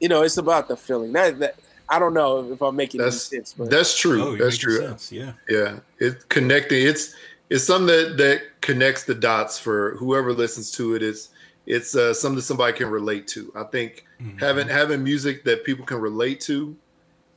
you 0.00 0.08
know, 0.08 0.22
it's 0.22 0.38
about 0.38 0.68
the 0.68 0.76
feeling. 0.76 1.12
That 1.12 1.38
that 1.40 1.56
I 1.88 1.98
don't 1.98 2.14
know 2.14 2.50
if 2.52 2.62
I'm 2.62 2.74
making 2.76 3.00
That's 3.02 3.30
any 3.32 3.40
sense, 3.40 3.54
but 3.56 3.70
that's 3.70 3.96
true. 3.98 4.22
Oh, 4.22 4.36
that's 4.36 4.56
true. 4.56 4.78
sense, 4.78 5.12
Yeah. 5.12 5.32
Yeah, 5.48 5.80
it's 5.98 6.24
connecting. 6.24 6.86
It's 6.86 7.14
it's 7.50 7.64
something 7.64 7.86
that 7.88 8.16
that 8.16 8.60
connects 8.62 9.04
the 9.04 9.14
dots 9.14 9.58
for 9.58 9.96
whoever 9.98 10.32
listens 10.32 10.70
to 10.72 10.94
it. 10.94 11.02
It's 11.02 11.28
it's 11.66 11.94
uh, 11.94 12.12
something 12.14 12.36
that 12.36 12.42
somebody 12.42 12.72
can 12.72 12.88
relate 12.88 13.28
to. 13.28 13.52
I 13.54 13.64
think 13.64 14.04
Mhm. 14.20 14.40
having 14.40 14.68
having 14.68 15.04
music 15.04 15.44
that 15.44 15.62
people 15.64 15.84
can 15.84 15.98
relate 16.00 16.40
to, 16.42 16.74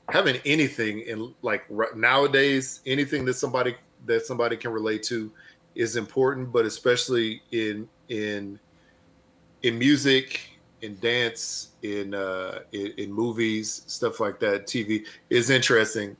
having 0.09 0.39
anything 0.45 1.01
in 1.01 1.33
like 1.41 1.65
right 1.69 1.95
nowadays, 1.95 2.81
anything 2.85 3.25
that 3.25 3.35
somebody 3.35 3.75
that 4.05 4.25
somebody 4.25 4.57
can 4.57 4.71
relate 4.71 5.03
to 5.03 5.31
is 5.75 5.95
important. 5.95 6.51
But 6.51 6.65
especially 6.65 7.41
in 7.51 7.87
in 8.09 8.59
in 9.63 9.79
music, 9.79 10.41
in 10.81 10.97
dance, 10.99 11.69
in 11.81 12.13
uh, 12.13 12.59
in, 12.71 12.93
in 12.97 13.11
movies, 13.11 13.83
stuff 13.87 14.19
like 14.19 14.39
that, 14.39 14.67
TV 14.67 15.05
is 15.29 15.49
interesting 15.49 16.15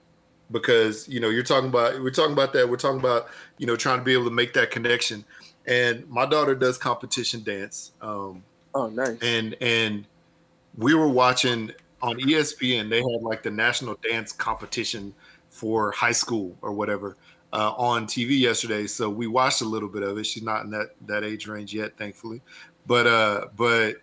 because 0.52 1.08
you 1.08 1.20
know 1.20 1.30
you're 1.30 1.44
talking 1.44 1.70
about 1.70 2.02
we're 2.02 2.12
talking 2.12 2.34
about 2.34 2.54
that 2.54 2.70
we're 2.70 2.78
talking 2.78 3.00
about 3.00 3.28
you 3.58 3.66
know 3.66 3.76
trying 3.76 3.98
to 3.98 4.04
be 4.04 4.14
able 4.14 4.26
to 4.26 4.32
make 4.32 4.54
that 4.54 4.70
connection 4.72 5.26
and 5.66 6.08
my 6.08 6.26
daughter 6.26 6.54
does 6.54 6.78
competition 6.78 7.42
dance 7.44 7.94
um 8.02 8.44
oh 8.76 8.88
nice. 8.88 9.18
and 9.22 9.56
and 9.62 10.06
we 10.78 10.94
were 10.94 11.10
watching 11.10 11.72
on 12.06 12.16
espn 12.20 12.90
they 12.90 12.98
had 12.98 13.22
like 13.22 13.42
the 13.44 13.52
national 13.52 13.96
dance 14.08 14.32
competition 14.32 15.14
for 15.50 15.92
high 15.92 16.12
school 16.12 16.56
or 16.62 16.72
whatever 16.74 17.18
uh, 17.56 17.72
on 17.78 18.06
tv 18.06 18.38
yesterday. 18.38 18.86
So 18.86 19.10
we 19.10 19.28
watched 19.28 19.62
a 19.62 19.66
little 19.66 19.88
bit 19.88 20.04
of 20.04 20.18
it. 20.18 20.26
She's 20.26 20.44
not 20.44 20.66
in 20.66 20.72
that 20.72 20.90
that 21.08 21.24
age 21.24 21.48
range 21.48 21.74
yet 21.74 21.98
thankfully. 21.98 22.42
But 22.86 23.08
uh 23.08 23.48
but 23.56 23.96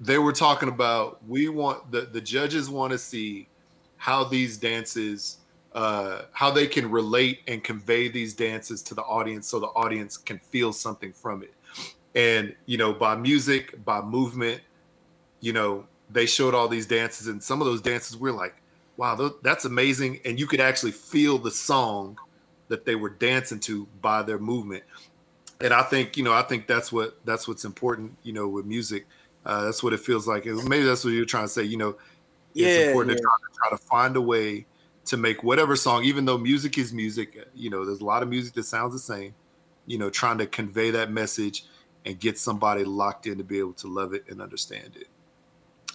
they 0.00 0.18
were 0.18 0.32
talking 0.32 0.68
about 0.68 1.20
we 1.28 1.48
want 1.48 1.90
the 1.92 2.02
the 2.02 2.20
judges 2.20 2.68
want 2.68 2.92
to 2.92 2.98
see 2.98 3.48
how 3.96 4.24
these 4.24 4.58
dances 4.58 5.38
uh 5.74 6.22
how 6.32 6.50
they 6.50 6.66
can 6.66 6.90
relate 6.90 7.40
and 7.46 7.62
convey 7.62 8.08
these 8.08 8.34
dances 8.34 8.82
to 8.82 8.94
the 8.94 9.02
audience 9.02 9.46
so 9.46 9.60
the 9.60 9.68
audience 9.68 10.16
can 10.16 10.38
feel 10.38 10.72
something 10.72 11.12
from 11.12 11.44
it. 11.44 11.54
And 12.16 12.56
you 12.66 12.78
know 12.78 12.92
by 12.92 13.14
music 13.14 13.84
by 13.84 14.00
movement 14.00 14.60
you 15.40 15.52
know 15.52 15.86
they 16.12 16.26
showed 16.26 16.54
all 16.54 16.68
these 16.68 16.86
dances 16.86 17.26
and 17.26 17.42
some 17.42 17.60
of 17.60 17.66
those 17.66 17.80
dances 17.80 18.16
we're 18.16 18.32
like 18.32 18.60
wow 19.00 19.32
that's 19.42 19.64
amazing. 19.64 20.20
And 20.26 20.38
you 20.38 20.46
could 20.46 20.60
actually 20.60 20.92
feel 20.92 21.38
the 21.38 21.50
song 21.50 22.18
that 22.68 22.84
they 22.84 22.94
were 22.94 23.08
dancing 23.08 23.58
to 23.60 23.86
by 24.02 24.22
their 24.22 24.38
movement. 24.38 24.84
And 25.62 25.72
i 25.72 25.82
think 25.82 26.16
you 26.16 26.22
know 26.22 26.34
i 26.34 26.42
think 26.42 26.66
that's 26.66 26.92
what 26.92 27.18
that's 27.24 27.48
what's 27.48 27.64
important 27.64 28.16
you 28.22 28.32
know 28.32 28.46
with 28.46 28.66
music. 28.66 29.06
Uh, 29.44 29.64
that's 29.64 29.82
what 29.82 29.94
it 29.94 30.00
feels 30.00 30.28
like. 30.28 30.44
Maybe 30.44 30.82
that's 30.82 31.02
what 31.02 31.14
you're 31.14 31.24
trying 31.24 31.44
to 31.44 31.48
say 31.48 31.62
you 31.62 31.78
know 31.78 31.96
yeah, 32.52 32.66
it's 32.66 32.88
important 32.88 33.12
yeah. 33.12 33.16
to 33.16 33.22
try, 33.22 33.32
to 33.40 33.56
try 33.56 33.78
to 33.78 33.84
find 33.84 34.16
a 34.16 34.20
way 34.20 34.66
to 35.06 35.16
make 35.16 35.42
whatever 35.42 35.76
song 35.76 36.04
even 36.04 36.26
though 36.26 36.36
music 36.36 36.76
is 36.76 36.92
music 36.92 37.48
you 37.54 37.70
know 37.70 37.86
there's 37.86 38.00
a 38.00 38.04
lot 38.04 38.22
of 38.22 38.28
music 38.28 38.52
that 38.54 38.64
sounds 38.64 38.92
the 38.92 38.98
same 38.98 39.34
you 39.86 39.96
know 39.96 40.10
trying 40.10 40.36
to 40.36 40.46
convey 40.46 40.90
that 40.90 41.10
message 41.10 41.64
and 42.04 42.18
get 42.20 42.38
somebody 42.38 42.84
locked 42.84 43.26
in 43.26 43.38
to 43.38 43.44
be 43.44 43.58
able 43.58 43.72
to 43.72 43.88
love 43.88 44.12
it 44.12 44.24
and 44.28 44.42
understand 44.42 44.94
it 44.96 45.08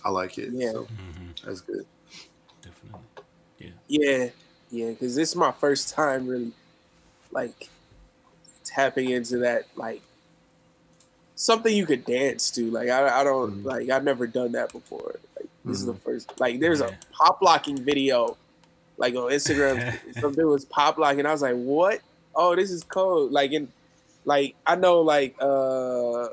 i 0.06 0.10
like 0.10 0.38
it 0.38 0.52
Yeah. 0.54 0.72
so 0.72 0.84
Mhm. 0.86 1.44
that's 1.44 1.62
good 1.62 1.86
Definitely. 2.62 3.02
Yeah, 3.60 3.70
yeah, 3.88 4.30
yeah. 4.72 4.90
because 4.92 5.16
this 5.16 5.30
is 5.30 5.36
my 5.36 5.52
first 5.52 5.90
time 5.94 6.28
really 6.28 6.52
like 7.32 7.70
tapping 8.64 9.10
into 9.10 9.38
that 9.40 9.66
like 9.76 10.02
something 11.36 11.76
you 11.76 11.86
could 11.86 12.06
dance 12.06 12.50
to. 12.52 12.72
Like 12.72 12.90
I, 12.90 13.20
I 13.22 13.24
don't 13.24 13.64
Mhm. 13.64 13.66
like 13.66 13.90
I've 13.90 14.04
never 14.04 14.26
done 14.26 14.54
that 14.54 14.72
before. 14.72 15.16
Like 15.36 15.50
this 15.66 15.80
is 15.80 15.86
the 15.86 15.94
Mhm. 15.94 16.00
first. 16.02 16.40
Like 16.40 16.60
there's 16.60 16.80
Yeah. 16.80 16.88
a 16.88 17.14
pop 17.14 17.42
locking 17.42 17.78
video, 17.78 18.38
like 18.98 19.14
on 19.16 19.32
Instagram. 19.32 19.78
something 20.22 20.46
was 20.48 20.66
pop 20.66 20.98
locking. 20.98 21.26
I 21.26 21.32
was 21.32 21.42
like, 21.42 21.56
what? 21.56 22.02
Oh, 22.36 22.56
this 22.56 22.72
is 22.72 22.84
cool. 22.84 23.28
Like 23.30 23.52
in 23.52 23.72
like 24.26 24.56
I 24.66 24.76
know 24.76 25.02
like 25.02 25.36
uh 25.40 26.30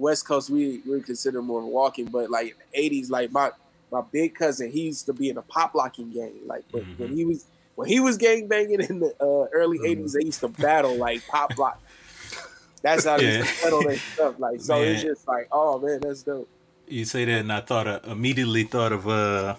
West 0.00 0.26
Coast 0.26 0.50
we 0.50 0.80
we 0.88 1.00
consider 1.02 1.42
more 1.42 1.64
walking, 1.64 2.06
but 2.06 2.30
like 2.30 2.46
in 2.48 2.54
the 2.58 2.80
eighties, 2.80 3.10
like 3.10 3.30
my 3.30 3.50
my 3.92 4.02
big 4.12 4.34
cousin, 4.34 4.70
he 4.70 4.82
used 4.82 5.06
to 5.06 5.12
be 5.12 5.28
in 5.28 5.36
a 5.36 5.42
pop 5.42 5.74
locking 5.74 6.10
gang. 6.10 6.34
Like 6.46 6.64
when, 6.70 6.84
Mhm. 6.84 6.98
when 6.98 7.16
he 7.16 7.24
was 7.24 7.44
when 7.74 7.88
he 7.88 8.00
was 8.00 8.16
gang 8.16 8.46
banging 8.48 8.80
in 8.80 9.00
the 9.00 9.14
uh, 9.20 9.46
early 9.52 9.78
Mhm. 9.78 9.86
80s, 9.86 10.12
they 10.14 10.24
used 10.24 10.40
to 10.40 10.48
battle 10.48 10.96
like 10.96 11.26
pop 11.28 11.56
lock. 11.58 11.80
That's 12.82 13.04
how 13.04 13.18
they 13.18 13.26
used 13.26 13.38
Yeah. 13.38 13.44
to 13.44 13.52
settle 13.62 13.82
their 13.84 13.98
stuff. 13.98 14.34
Like 14.38 14.60
so, 14.60 14.80
it's 14.82 15.02
just 15.02 15.28
like, 15.28 15.48
oh 15.52 15.78
man, 15.78 16.00
that's 16.00 16.22
dope. 16.22 16.48
You 16.88 17.04
say 17.04 17.24
that, 17.24 17.40
and 17.40 17.52
I 17.52 17.60
thought 17.60 17.86
uh, 17.86 18.00
immediately 18.06 18.64
thought 18.64 18.92
of 18.92 19.06
uh, 19.06 19.56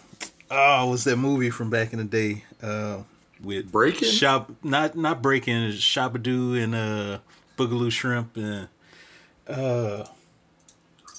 oh, 0.49 0.85
what's 0.87 1.03
that 1.05 1.17
movie 1.17 1.49
from 1.49 1.69
back 1.69 1.93
in 1.93 1.99
the 1.99 2.05
day? 2.05 2.43
Uh, 2.61 3.03
with 3.41 3.71
Breaking? 3.71 4.09
Shop, 4.09 4.51
not 4.63 4.95
not 4.95 5.21
breaking, 5.21 5.71
Shabadoo 5.71 6.61
and 6.61 6.75
uh, 6.75 7.19
Boogaloo 7.57 7.91
Shrimp 7.91 8.37
and 8.37 8.67
uh, 9.47 10.05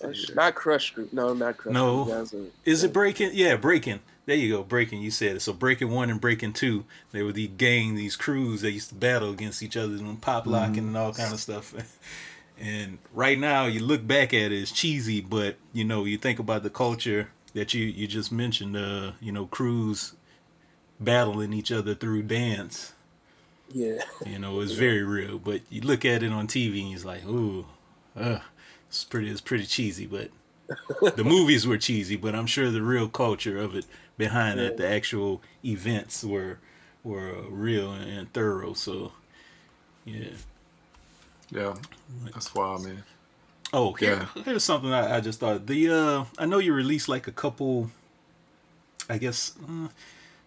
That's 0.03 0.35
Not 0.35 0.55
Krush 0.55 0.93
Groove. 0.95 1.13
No, 1.13 1.33
not 1.33 1.57
Krush 1.57 1.73
No. 1.73 2.05
Group. 2.05 2.17
That's 2.17 2.33
a- 2.35 2.47
is 2.65 2.85
it 2.85 2.93
breaking? 2.93 3.31
Yeah, 3.33 3.57
breaking. 3.57 4.01
There 4.27 4.37
you 4.37 4.55
go, 4.57 4.63
breaking. 4.63 5.01
You 5.03 5.11
said 5.11 5.37
it. 5.37 5.41
So 5.41 5.53
breaking 5.53 5.91
one 5.91 6.09
and 6.11 6.21
breaking 6.21 6.53
two, 6.53 6.85
they 7.11 7.23
were 7.23 7.33
the 7.33 7.49
gang, 7.49 7.95
these 7.95 8.15
crews 8.17 8.61
that 8.61 8.71
used 8.71 8.91
to 8.91 8.95
battle 8.95 9.31
against 9.31 9.63
each 9.63 9.77
other 9.77 9.95
and 9.95 10.21
pop 10.21 10.47
locking 10.47 10.87
and 10.87 10.97
all 10.97 11.13
kind 11.13 11.33
of 11.33 11.41
stuff. 11.41 11.75
And 12.61 12.99
right 13.13 13.39
now, 13.41 13.65
you 13.67 13.81
look 13.81 14.07
back 14.07 14.33
at 14.33 14.53
it, 14.53 14.53
it's 14.53 14.71
cheesy, 14.71 15.21
but 15.21 15.57
you 15.73 15.85
know, 15.85 16.05
you 16.05 16.17
think 16.17 16.39
about 16.39 16.63
the 16.63 16.71
culture 16.71 17.31
that 17.55 17.75
you 17.75 17.85
you 17.87 18.07
just 18.07 18.31
mentioned. 18.31 18.77
Uh, 18.77 19.13
you 19.21 19.33
know, 19.33 19.47
crews 19.47 20.15
battling 21.01 21.53
each 21.53 21.73
other 21.73 21.95
through 21.97 22.23
dance. 22.23 22.93
Yeah. 23.73 24.03
You 24.25 24.39
know, 24.39 24.61
it's 24.61 24.73
very 24.87 25.03
real. 25.03 25.39
But 25.39 25.63
you 25.71 25.81
look 25.81 26.05
at 26.05 26.23
it 26.23 26.31
on 26.31 26.47
TV 26.47 26.85
and 26.85 26.95
it's 26.95 27.05
like, 27.05 27.25
ooh, 27.27 27.67
uh, 28.17 28.39
it's 28.93 29.05
pretty, 29.05 29.31
it's 29.31 29.41
pretty 29.41 29.65
cheesy. 29.65 30.07
But 30.07 30.31
the 31.17 31.25
movies 31.25 31.67
were 31.67 31.79
cheesy, 31.79 32.17
but 32.17 32.35
I'm 32.35 32.47
sure 32.47 32.71
the 32.71 32.83
real 32.83 33.09
culture 33.09 33.59
of 33.59 33.75
it 33.75 33.87
behind 34.19 34.61
it, 34.61 34.77
the 34.77 34.87
actual 34.87 35.41
events 35.65 36.23
were 36.23 36.59
were 37.03 37.41
real 37.49 37.93
and 37.93 38.31
thorough. 38.35 38.75
So, 38.75 39.13
yeah. 40.05 40.29
yeah 41.51 41.75
that's 42.27 42.55
wild 42.55 42.85
man 42.85 43.03
Oh, 43.73 43.95
here, 43.95 44.29
here's 44.45 44.63
something 44.63 44.93
I, 44.93 45.17
I 45.17 45.21
just 45.23 45.41
thought. 45.41 45.67
The 45.67 45.89
uh, 45.89 46.25
I 46.37 46.45
know 46.45 46.59
you 46.59 46.75
released 46.75 47.09
like 47.09 47.27
a 47.27 47.33
couple. 47.33 47.91
I 49.09 49.17
guess 49.17 49.55
uh, 49.67 49.89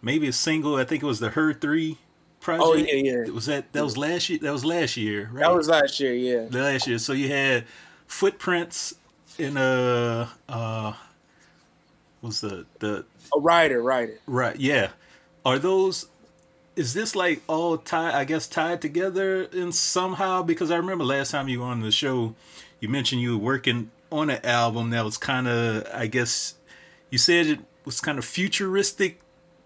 maybe 0.04 0.28
a 0.28 0.32
single. 0.32 0.76
I 0.76 0.84
think 0.84 1.02
it 1.02 1.08
was 1.08 1.20
the 1.20 1.32
Her 1.32 1.52
Three 1.52 1.98
project. 2.40 2.64
Oh 2.64 2.76
yeah, 2.76 2.94
yeah. 2.94 3.32
Was 3.32 3.48
that 3.48 3.74
that 3.74 3.84
was 3.84 3.98
last 3.98 4.30
year? 4.30 4.38
That 4.44 4.54
was 4.54 4.64
last 4.64 4.96
year, 4.96 5.32
right? 5.34 5.42
That 5.42 5.56
was 5.56 5.68
last 5.68 6.00
year. 6.00 6.14
Yeah. 6.14 6.48
last 6.52 6.88
year. 6.88 7.00
So 7.00 7.14
you 7.14 7.30
had 7.30 7.66
Footprints, 8.08 8.96
in 9.38 9.58
a 9.58 10.30
uh 10.48 10.94
was 12.22 12.42
the 12.42 12.66
the 12.80 13.06
A 13.36 13.40
writer, 13.40 13.82
writer. 13.82 14.18
right 14.26 14.56
yeah 14.58 14.90
are 15.46 15.60
those 15.60 16.08
is 16.76 16.94
this 16.94 17.16
like 17.16 17.42
all 17.48 17.78
tied 17.78 18.14
i 18.16 18.24
guess 18.24 18.48
tied 18.48 18.82
together 18.82 19.44
in 19.44 19.72
somehow 19.72 20.42
because 20.42 20.72
i 20.72 20.78
remember 20.78 21.04
last 21.04 21.32
time 21.32 21.48
you 21.50 21.60
were 21.60 21.66
on 21.66 21.82
the 21.82 21.92
show 21.92 22.34
you 22.80 22.88
mentioned 22.90 23.22
you 23.22 23.38
were 23.38 23.44
working 23.44 23.92
on 24.12 24.30
an 24.30 24.40
album 24.46 24.90
that 24.92 25.04
was 25.04 25.18
kind 25.18 25.48
of 25.48 25.86
i 25.94 26.08
guess 26.08 26.56
you 27.12 27.18
said 27.18 27.46
it 27.46 27.60
was 27.84 28.00
kind 28.02 28.18
of 28.18 28.24
futuristic 28.26 29.20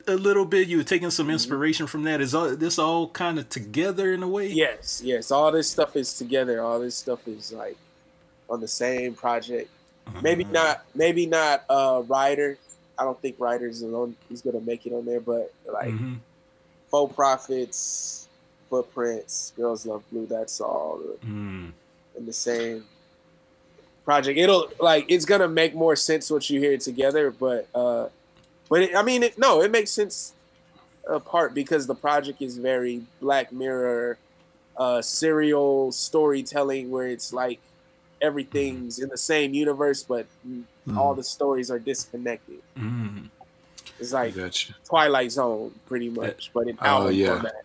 a 0.08 0.16
little 0.16 0.46
bit 0.46 0.68
you 0.68 0.78
were 0.78 0.84
taking 0.84 1.12
some 1.12 1.30
inspiration 1.30 1.86
from 1.86 2.04
that 2.04 2.20
is 2.20 2.34
all 2.34 2.56
this 2.56 2.80
all 2.80 3.08
kind 3.10 3.38
of 3.38 3.48
together 3.50 4.12
in 4.14 4.24
a 4.24 4.28
way 4.28 4.48
Yes, 4.48 5.02
yes. 5.06 5.30
All 5.30 5.52
this 5.52 5.70
stuff 5.70 5.96
is 5.96 6.14
together. 6.16 6.62
All 6.64 6.80
this 6.80 6.96
stuff 6.96 7.28
is 7.28 7.52
like 7.54 7.78
on 8.50 8.60
the 8.62 8.68
same 8.68 9.14
project. 9.14 9.70
Maybe 10.22 10.44
not. 10.44 10.86
Maybe 10.96 11.26
not. 11.26 11.64
Uh, 11.70 12.04
Ryder. 12.08 12.58
I 12.98 13.04
don't 13.04 13.20
think 13.22 13.36
Ryder's 13.40 13.82
alone. 13.82 14.16
He's 14.28 14.42
gonna 14.42 14.60
make 14.62 14.86
it 14.86 14.94
on 14.94 15.06
there, 15.06 15.20
but 15.22 15.54
like 15.72 15.90
Mhm. 15.94 16.18
Faux 16.90 17.14
Profits, 17.16 18.28
Footprints, 18.70 19.54
Girls 19.56 19.86
Love 19.86 20.04
Blue. 20.12 20.26
That's 20.26 20.60
all 20.60 21.00
Mm. 21.24 21.72
in 22.18 22.26
the 22.26 22.34
same 22.34 22.86
project. 24.04 24.38
It'll 24.40 24.70
like 24.80 25.06
it's 25.10 25.26
gonna 25.26 25.48
make 25.48 25.76
more 25.76 25.96
sense 25.96 26.30
what 26.32 26.50
you 26.50 26.60
hear 26.60 26.78
together, 26.78 27.30
but 27.32 27.68
uh, 27.76 28.10
but 28.70 28.82
it, 28.82 28.96
I 28.96 29.04
mean, 29.04 29.24
it, 29.24 29.38
no, 29.38 29.62
it 29.62 29.72
makes 29.72 29.92
sense 29.92 30.34
apart 31.08 31.54
because 31.54 31.88
the 31.88 31.96
project 31.96 32.42
is 32.42 32.58
very 32.58 33.04
Black 33.22 33.52
Mirror, 33.52 34.18
uh, 34.78 35.02
serial 35.02 35.92
storytelling 35.92 36.90
where 36.92 37.08
it's 37.08 37.32
like 37.34 37.60
everything's 38.22 39.00
in 39.00 39.10
the 39.10 39.18
same 39.18 39.54
universe, 39.54 40.04
but 40.04 40.26
all 40.98 41.14
the 41.16 41.24
stories 41.24 41.70
are 41.72 41.80
disconnected. 41.80 42.60
Mm. 42.78 43.30
It's 44.00 44.14
like 44.14 44.36
Gotcha. 44.36 44.74
Twilight 44.86 45.32
Zone, 45.32 45.74
pretty 45.88 46.10
much, 46.10 46.52
but 46.54 46.68
in 46.68 46.78
Oh, 46.82 46.86
album 46.86 47.14
yeah. 47.16 47.28
format. 47.34 47.56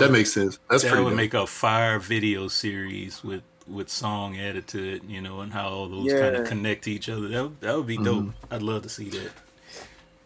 That 0.00 0.10
makes 0.12 0.32
sense. 0.32 0.58
That's 0.70 0.82
that 0.82 0.88
pretty 0.90 1.04
would 1.04 1.10
dope. 1.10 1.16
make 1.16 1.34
a 1.34 1.46
fire 1.46 1.98
video 1.98 2.48
series 2.48 3.22
with 3.24 3.42
with 3.68 3.88
song 3.88 4.36
added 4.38 4.66
to 4.66 4.94
it, 4.96 5.04
you 5.04 5.20
know, 5.20 5.40
and 5.40 5.52
how 5.52 5.68
all 5.68 5.88
those 5.88 6.08
kind 6.10 6.20
Yeah. 6.20 6.30
Mm-hmm. 6.32 6.42
of 6.42 6.48
connect 6.48 6.84
to 6.84 6.90
each 6.90 7.08
other. 7.08 7.28
That 7.28 7.42
would- 7.44 7.60
that 7.60 7.76
would 7.76 7.86
be 7.86 7.96
dope. 7.96 8.30
I'd 8.50 8.60
love 8.62 8.82
to 8.82 8.88
see 8.88 9.08
that. 9.10 9.30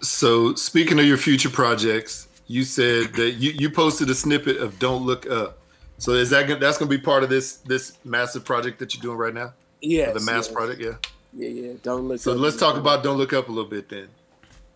So 0.01 0.55
speaking 0.55 0.99
of 0.99 1.05
your 1.07 1.17
future 1.19 1.51
projects, 1.51 2.29
you 2.47 2.65
said 2.65 3.15
that 3.15 3.33
you, 3.33 3.53
you 3.53 3.71
posted 3.71 4.09
a 4.11 4.15
snippet 4.15 4.57
of 4.59 4.79
"Don't 4.79 5.05
Look 5.05 5.29
Up." 5.31 5.59
So 5.99 6.13
is 6.13 6.31
that 6.31 6.47
gonna- 6.49 6.61
that's 6.61 6.79
going 6.79 6.91
to 6.91 6.97
be 6.97 7.03
part 7.03 7.23
of 7.25 7.29
this 7.31 7.57
this 7.57 7.93
massive 8.05 8.45
project 8.45 8.79
that 8.79 8.95
you're 8.95 9.03
doing 9.03 9.19
right 9.19 9.35
now? 9.35 9.53
Yeah, 9.87 10.11
the 10.11 10.21
mass 10.21 10.49
project, 10.49 10.81
yeah. 10.81 10.95
Yeah, 11.33 11.49
yeah. 11.49 11.73
Don't 11.83 12.09
look. 12.09 12.21
So 12.21 12.33
up. 12.33 12.39
let's 12.39 12.57
talk 12.57 12.77
about 12.77 13.05
"Don't 13.05 13.19
Look 13.19 13.33
Up" 13.33 13.49
a 13.49 13.53
little 13.53 13.71
bit 13.71 13.89
then. 13.89 14.09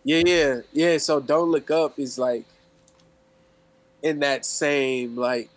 Yeah, 0.05 0.23
yeah, 0.25 0.61
yeah. 0.73 0.99
So 0.99 1.21
don't 1.21 1.51
look 1.51 1.71
up 1.71 1.99
is 1.99 2.19
like 2.19 2.45
in 4.03 4.21
that 4.21 4.45
same 4.47 5.17
like 5.17 5.51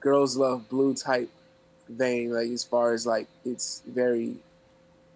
girls 0.00 0.36
love 0.36 0.68
blue 0.68 0.94
type 0.94 1.30
vein. 1.88 2.32
Like 2.32 2.50
as 2.50 2.64
far 2.64 2.92
as 2.92 3.06
like 3.06 3.28
it's 3.44 3.82
very, 3.86 4.34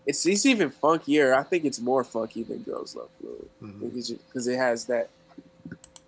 it's 0.06 0.24
it's 0.26 0.46
even 0.46 0.70
funkier. 0.70 1.34
I 1.36 1.42
think 1.42 1.64
it's 1.64 1.80
more 1.80 2.04
funky 2.04 2.42
than 2.42 2.58
girls 2.62 2.94
love 2.94 3.08
blue 3.20 3.48
Mhm. 3.62 3.80
because 4.28 4.46
it 4.46 4.56
has 4.56 4.84
that 4.86 5.08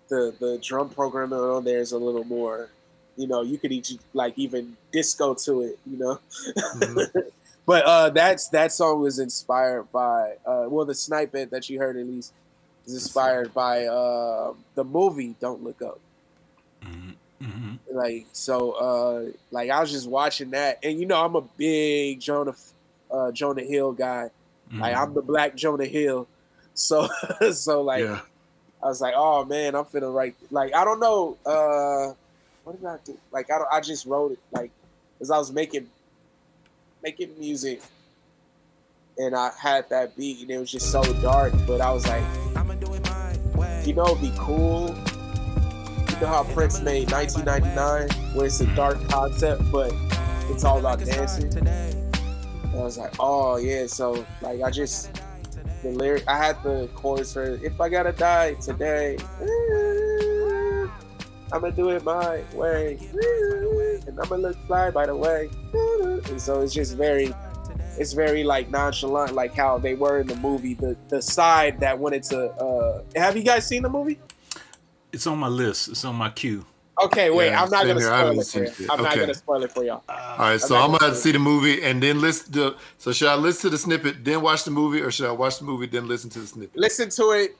the 0.09 0.33
the 0.39 0.57
drum 0.63 0.89
programming 0.89 1.39
on 1.39 1.63
there 1.65 1.79
is 1.79 1.91
a 1.91 1.97
little 1.97 2.23
more. 2.23 2.69
You 3.17 3.27
know, 3.27 3.41
you 3.41 3.57
could 3.57 3.71
each 3.71 3.97
like 4.13 4.37
even 4.37 4.77
disco 4.91 5.33
to 5.33 5.61
it. 5.63 5.79
You 5.89 5.97
know. 5.97 6.19
Mhm. 6.55 7.23
But 7.67 7.83
uh, 7.83 8.09
that's 8.11 8.47
that 8.49 8.71
song 8.71 9.01
was 9.01 9.19
inspired 9.19 9.91
by 9.91 10.37
uh, 10.45 10.67
well, 10.69 10.85
the 10.85 10.95
snippet 10.95 11.51
that 11.51 11.69
you 11.69 11.79
heard 11.79 11.97
at 11.97 12.07
least 12.07 12.33
is 12.85 12.93
inspired 12.93 13.53
by 13.53 13.85
uh, 13.85 14.53
the 14.75 14.85
movie 14.85 15.35
Don't 15.41 15.61
Look 15.63 15.81
Up. 15.81 15.99
hmm 17.43 17.75
Like 17.91 18.25
so, 18.31 18.71
uh, 18.71 19.31
like 19.51 19.69
I 19.69 19.81
was 19.81 19.91
just 19.91 20.07
watching 20.07 20.51
that, 20.51 20.79
and 20.81 20.97
you 20.97 21.05
know 21.05 21.23
I'm 21.23 21.35
a 21.35 21.41
big 21.41 22.21
Jonah 22.21 22.55
uh, 23.11 23.31
Jonah 23.33 23.63
Hill 23.63 23.91
guy. 23.91 24.31
Like 24.79 24.95
I'm 24.95 25.13
the 25.13 25.21
Black 25.21 25.55
Jonah 25.55 25.85
Hill, 25.85 26.27
so 26.73 27.09
so 27.51 27.81
like 27.81 28.03
yeah. 28.03 28.21
I 28.81 28.85
was 28.87 29.01
like, 29.01 29.13
oh 29.17 29.43
man, 29.43 29.75
I'm 29.75 29.85
finna 29.85 30.13
write. 30.13 30.35
Like 30.51 30.73
I 30.73 30.85
don't 30.85 31.01
know, 31.01 31.37
uh, 31.45 32.13
what 32.63 32.79
did 32.79 32.85
I 32.85 32.97
do? 33.03 33.17
Like 33.31 33.51
I 33.51 33.57
don't, 33.57 33.67
I 33.73 33.81
just 33.81 34.05
wrote 34.05 34.31
it 34.33 34.39
like 34.53 34.71
as 35.19 35.31
I 35.31 35.37
was 35.37 35.51
making 35.51 35.89
making 37.07 37.39
music, 37.39 37.81
and 39.17 39.33
I 39.33 39.49
had 39.57 39.89
that 39.91 40.17
beat, 40.17 40.41
and 40.41 40.51
it 40.51 40.59
was 40.59 40.69
just 40.69 40.91
so 40.91 41.01
dark. 41.21 41.53
But 41.65 41.79
I 41.79 41.89
was 41.89 42.05
like, 42.05 42.23
I'ma 42.53 42.73
do 42.73 42.93
it 42.93 43.01
my 43.05 43.57
way. 43.57 43.83
you 43.85 43.93
know, 43.93 44.07
it'd 44.07 44.21
be 44.21 44.33
cool. 44.37 44.93
You 46.09 46.17
know 46.19 46.27
how 46.27 46.43
Prince 46.53 46.81
made 46.81 47.09
1999, 47.09 48.35
where 48.35 48.47
it's 48.47 48.59
a 48.59 48.65
mm-hmm. 48.65 48.75
dark 48.75 48.97
concept, 49.07 49.61
but 49.71 49.93
it's 50.49 50.65
all 50.65 50.79
about 50.79 50.99
dancing. 50.99 51.57
And 51.57 51.69
I 51.69 52.83
was 52.83 52.97
like, 52.97 53.13
oh 53.21 53.55
yeah. 53.55 53.87
So 53.87 54.25
like 54.41 54.61
I 54.61 54.69
just 54.69 55.21
the 55.83 55.91
lyric 55.91 56.25
I 56.27 56.35
had 56.37 56.61
the 56.61 56.89
chorus 56.93 57.31
for 57.31 57.57
if 57.63 57.79
I 57.79 57.87
gotta 57.87 58.11
die 58.11 58.55
today. 58.55 59.17
Eh, 59.41 60.26
I'ma 61.51 61.69
do 61.69 61.89
it 61.89 62.03
my 62.03 62.43
way. 62.53 62.97
And 64.07 64.19
I'ma 64.19 64.35
look 64.35 64.57
fly 64.67 64.91
by 64.91 65.05
the 65.05 65.15
way. 65.15 65.49
And 66.29 66.41
so 66.41 66.61
it's 66.61 66.73
just 66.73 66.95
very 66.95 67.33
it's 67.97 68.13
very 68.13 68.43
like 68.43 68.69
nonchalant, 68.69 69.33
like 69.33 69.55
how 69.55 69.77
they 69.77 69.95
were 69.95 70.19
in 70.19 70.27
the 70.27 70.35
movie. 70.35 70.73
The 70.73 70.95
the 71.09 71.21
side 71.21 71.79
that 71.79 71.97
wanted 71.97 72.23
to 72.23 72.51
uh 72.51 73.03
have 73.15 73.37
you 73.37 73.43
guys 73.43 73.65
seen 73.67 73.83
the 73.83 73.89
movie? 73.89 74.19
It's 75.11 75.25
on 75.25 75.37
my 75.37 75.47
list. 75.47 75.87
It's 75.89 76.03
on 76.05 76.15
my 76.15 76.29
queue. 76.29 76.65
Okay, 76.99 77.29
wait, 77.29 77.49
Yeah, 77.49 77.61
I'm 77.61 77.69
not 77.69 77.85
gonna 77.85 77.99
here. 77.99 78.09
spoil 78.09 78.39
it 78.39 78.47
for 78.47 78.81
you. 78.81 78.89
I'm 78.89 78.99
okay. 78.99 79.03
not 79.09 79.15
gonna 79.17 79.33
spoil 79.35 79.63
it 79.63 79.71
for 79.71 79.83
y'all. 79.83 80.03
All 80.09 80.37
right, 80.39 80.59
so 80.59 80.75
I'm 80.75 80.91
not 80.91 80.99
gonna 80.99 80.99
gonna 80.99 81.05
have 81.05 81.13
to 81.13 81.19
see 81.21 81.31
the 81.31 81.39
movie 81.39 81.83
and 81.83 82.01
then 82.01 82.19
listen 82.19 82.51
to. 82.53 82.75
So 82.97 83.11
should 83.11 83.27
I 83.27 83.35
listen 83.35 83.61
to 83.61 83.69
the 83.69 83.77
snippet, 83.77 84.25
then 84.25 84.41
watch 84.41 84.63
the 84.63 84.71
movie, 84.71 85.01
or 85.01 85.11
should 85.11 85.27
I 85.27 85.31
watch 85.31 85.59
the 85.59 85.65
movie 85.65 85.85
then 85.85 86.07
listen 86.07 86.29
to 86.31 86.39
the 86.39 86.47
snippet? 86.47 86.75
Listen 86.75 87.09
to 87.11 87.31
it, 87.31 87.55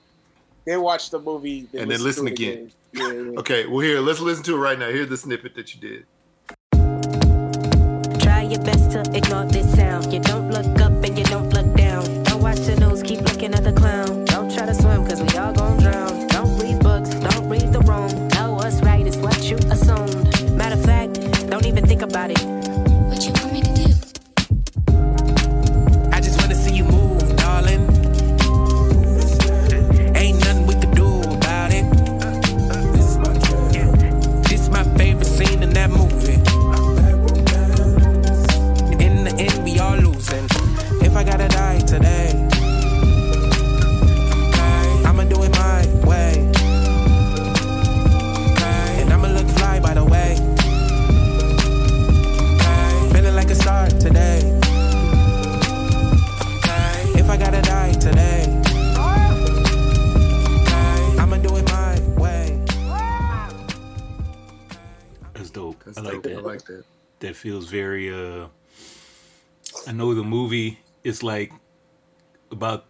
then 0.68 0.82
watch 0.82 1.10
the 1.10 1.18
movie, 1.18 1.68
And 1.72 1.90
then 1.90 2.02
listen 2.02 2.26
to 2.26 2.32
again. 2.32 2.70
Yeah, 2.92 3.12
yeah. 3.12 3.12
Okay, 3.38 3.66
well 3.66 3.80
here, 3.80 4.00
let's 4.00 4.20
listen 4.20 4.44
to 4.44 4.54
it 4.54 4.58
right 4.58 4.78
now. 4.78 4.90
Here's 4.90 5.08
the 5.08 5.16
snippet 5.16 5.54
that 5.54 5.74
you 5.74 5.80
did. 5.80 6.06
Try 8.20 8.42
your 8.42 8.62
best 8.62 8.90
to 8.92 9.00
ignore 9.14 9.44
this 9.46 9.72
sound. 9.74 10.12
You 10.12 10.20
don't 10.20 10.50
look 10.50 10.80
up 10.80 10.92
and 11.04 11.18
you 11.18 11.24
don't 11.24 11.50
look 11.50 11.74
down. 11.76 12.22
Don't 12.24 12.42
watch 12.42 12.58
the 12.60 12.76
news, 12.76 13.02
keep 13.02 13.20
looking 13.20 13.54
at 13.54 13.64
the 13.64 13.72
clown. 13.72 14.24
Don't 14.26 14.52
try 14.54 14.66
to 14.66 14.74
swim, 14.74 15.06
cause 15.06 15.22
we 15.22 15.38
all 15.38 15.52
gon' 15.52 15.78
drown. 15.78 16.26
Don't 16.28 16.58
read 16.58 16.80
books, 16.82 17.10
don't 17.10 17.48
read 17.48 17.72
the 17.72 17.80
room. 17.80 18.28
Know 18.28 18.54
what's 18.54 18.80
right 18.82 19.06
is 19.06 19.16
what 19.18 19.38
you 19.44 19.56
assumed. 19.70 20.52
Matter 20.56 20.76
of 20.78 20.84
fact, 20.84 21.14
don't 21.48 21.66
even 21.66 21.86
think 21.86 22.02
about 22.02 22.30
it. 22.30 22.67
Feels 67.38 67.68
very 67.70 68.12
uh 68.12 68.48
I 69.86 69.92
know 69.92 70.12
the 70.12 70.24
movie 70.24 70.80
is 71.04 71.22
like 71.22 71.52
about 72.50 72.84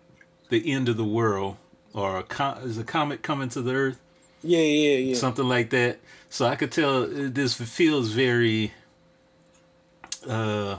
the 0.49 0.73
end 0.73 0.89
of 0.89 0.97
the 0.97 1.05
world 1.05 1.57
or 1.93 2.19
a 2.19 2.23
com- 2.23 2.59
is 2.63 2.79
a 2.79 2.85
comet 2.85 3.23
coming 3.23 3.51
to 3.51 3.61
the 3.61 3.75
earth? 3.75 4.01
Yeah, 4.43 4.61
yeah, 4.61 4.97
yeah. 4.99 5.15
something 5.15 5.47
like 5.47 5.71
that. 5.71 5.99
So 6.31 6.47
I 6.47 6.57
could 6.57 6.73
tell 6.73 7.07
this 7.07 7.55
feels 7.55 8.13
very 8.13 8.73
uh 10.27 10.79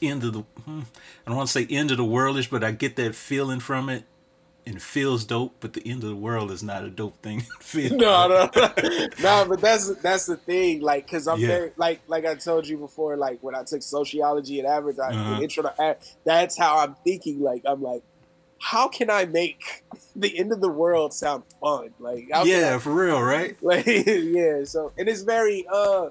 end 0.00 0.22
of 0.24 0.32
the 0.34 0.40
hmm, 0.40 0.80
I 1.26 1.30
don't 1.30 1.36
want 1.36 1.48
to 1.48 1.52
say 1.52 1.66
end 1.68 1.90
of 1.90 1.96
the 1.96 2.04
worldish 2.04 2.48
but 2.50 2.62
I 2.62 2.70
get 2.70 2.96
that 2.96 3.14
feeling 3.14 3.60
from 3.60 3.88
it 3.88 4.04
and 4.66 4.80
feels 4.80 5.24
dope, 5.24 5.56
but 5.60 5.74
the 5.74 5.86
end 5.86 6.02
of 6.02 6.08
the 6.08 6.16
world 6.16 6.50
is 6.50 6.62
not 6.62 6.84
a 6.84 6.88
dope 6.90 7.16
thing. 7.22 7.44
no, 7.74 7.88
no, 8.28 8.50
no, 8.56 8.72
no, 9.22 9.46
but 9.48 9.60
that's 9.60 9.94
that's 9.96 10.26
the 10.26 10.36
thing. 10.36 10.80
Like, 10.80 11.08
cause 11.10 11.28
I'm 11.28 11.38
Yeah. 11.40 11.48
very 11.48 11.72
like 11.76 12.00
like 12.08 12.24
I 12.24 12.34
told 12.34 12.66
you 12.66 12.78
before. 12.78 13.16
Like 13.16 13.38
when 13.42 13.54
I 13.54 13.62
took 13.64 13.82
sociology 13.82 14.58
and 14.60 14.68
advertising, 14.68 15.18
Uh-huh. 15.20 15.42
intro 15.42 15.62
to 15.64 15.82
ad, 15.82 15.98
that's 16.24 16.56
how 16.58 16.78
I'm 16.78 16.94
thinking. 17.04 17.40
Like 17.42 17.62
I'm 17.66 17.82
like, 17.82 18.02
how 18.58 18.88
can 18.88 19.10
I 19.10 19.26
make 19.26 19.84
the 20.16 20.38
end 20.38 20.50
of 20.52 20.60
the 20.60 20.70
world 20.70 21.12
sound 21.12 21.44
fun? 21.60 21.90
Like, 21.98 22.28
Yeah, 22.44 22.76
I- 22.76 22.78
for 22.78 22.92
real, 22.92 23.20
right? 23.22 23.56
like 23.62 23.84
yeah. 23.86 24.64
So 24.64 24.92
and 24.96 25.08
it's 25.08 25.22
very 25.22 25.66
uh 25.70 26.08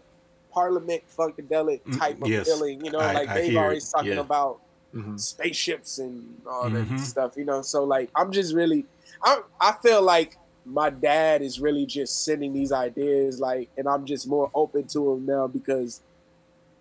Parliament 0.51 1.01
funkadelic 1.17 1.81
Mm, 1.83 1.97
type 1.97 2.21
of 2.21 2.27
yes. 2.29 2.45
feeling. 2.45 2.85
You 2.85 2.91
know, 2.91 2.99
I- 2.99 3.13
like 3.13 3.29
I 3.29 3.33
they've 3.33 3.51
hear 3.51 3.61
it, 3.61 3.63
always 3.63 3.89
talking 3.89 4.11
yeah. 4.13 4.19
about 4.19 4.59
Mhm. 4.93 5.19
spaceships 5.19 5.97
and 5.99 6.41
all 6.47 6.69
that 6.69 6.99
stuff, 6.99 7.35
you 7.35 7.45
know. 7.45 7.61
So 7.61 7.83
like 7.83 8.09
I'm 8.15 8.31
just 8.31 8.53
really 8.53 8.85
I 9.23 9.41
I 9.59 9.71
feel 9.81 10.01
like 10.01 10.37
my 10.65 10.89
dad 10.89 11.41
is 11.41 11.59
really 11.59 11.85
just 11.85 12.23
sending 12.23 12.53
these 12.53 12.71
ideas 12.71 13.39
like 13.39 13.69
and 13.77 13.87
I'm 13.87 14.05
just 14.05 14.27
more 14.27 14.49
open 14.53 14.87
to 14.89 15.13
him 15.13 15.25
now 15.25 15.47
because 15.47 16.01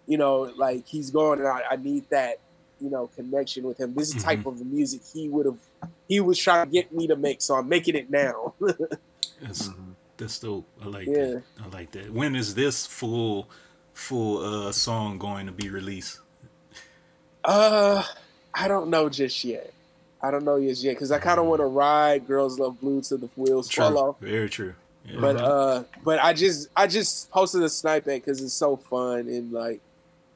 you 0.06 0.18
know, 0.18 0.52
like 0.56 0.86
he's 0.86 1.10
going 1.10 1.38
and 1.38 1.48
I, 1.48 1.62
I 1.70 1.76
need 1.76 2.04
that, 2.10 2.38
you 2.80 2.90
know, 2.90 3.06
connection 3.14 3.64
with 3.64 3.78
him. 3.78 3.94
This 3.94 4.08
is 4.08 4.14
the 4.16 4.20
type 4.22 4.44
of 4.46 4.60
music 4.66 5.00
he 5.14 5.28
would 5.28 5.46
have 5.46 5.58
he 6.08 6.20
was 6.20 6.38
trying 6.38 6.66
to 6.66 6.72
get 6.72 6.92
me 6.92 7.06
to 7.06 7.16
make, 7.16 7.40
so 7.40 7.54
I'm 7.54 7.68
making 7.68 7.94
it 7.94 8.10
now. 8.10 8.54
That's 9.40 9.70
that's 10.16 10.38
dope. 10.38 10.66
I 10.82 10.86
like 10.86 11.06
Yeah. 11.08 11.14
that. 11.26 11.42
I 11.64 11.68
like 11.68 11.90
that. 11.92 12.12
When 12.12 12.36
is 12.36 12.54
this 12.54 12.86
full 12.86 13.48
full 13.94 14.38
uh 14.68 14.72
song 14.72 15.18
going 15.18 15.46
to 15.46 15.52
be 15.52 15.68
released? 15.68 16.20
Uh, 17.44 18.02
I 18.54 18.68
don't 18.68 18.88
know 18.88 19.08
just 19.08 19.44
yet. 19.44 19.72
I 20.22 20.30
don't 20.30 20.44
know 20.44 20.60
just 20.60 20.82
yet 20.84 20.94
because 20.94 21.10
I 21.10 21.18
kind 21.18 21.40
of 21.40 21.46
want 21.46 21.60
to 21.60 21.66
ride 21.66 22.26
"Girls 22.26 22.58
Love 22.58 22.80
Blue" 22.80 23.00
to 23.02 23.16
the 23.16 23.26
wheels 23.36 23.68
True. 23.68 23.84
fall 23.84 23.98
off. 23.98 24.16
Very 24.20 24.48
true. 24.48 24.74
Yeah. 25.04 25.20
But 25.20 25.36
uh, 25.36 25.82
but 26.04 26.20
I 26.22 26.32
just 26.32 26.68
I 26.76 26.86
just 26.86 27.30
posted 27.30 27.62
a 27.62 27.68
snipe 27.68 28.06
it 28.06 28.24
because 28.24 28.40
it's 28.40 28.52
so 28.54 28.76
fun 28.76 29.20
and 29.20 29.52
like 29.52 29.80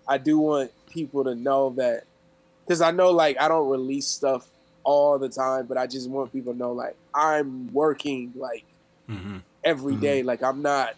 I 0.08 0.18
do 0.18 0.38
want 0.38 0.72
people 0.90 1.22
to 1.24 1.34
know 1.36 1.70
that 1.76 2.02
because 2.64 2.80
I 2.80 2.90
know 2.90 3.10
like 3.12 3.40
I 3.40 3.46
don't 3.46 3.68
release 3.68 4.08
stuff 4.08 4.48
all 4.82 5.18
the 5.18 5.28
time, 5.28 5.66
but 5.66 5.76
I 5.78 5.86
just 5.86 6.10
want 6.10 6.32
people 6.32 6.52
to 6.52 6.58
know 6.58 6.72
like 6.72 6.96
I'm 7.14 7.72
working 7.72 8.32
like 8.34 8.64
Mhm. 9.08 9.42
every 9.62 9.94
Mhm. 9.94 10.00
day. 10.00 10.22
Like 10.24 10.42
I'm 10.42 10.62
not 10.62 10.94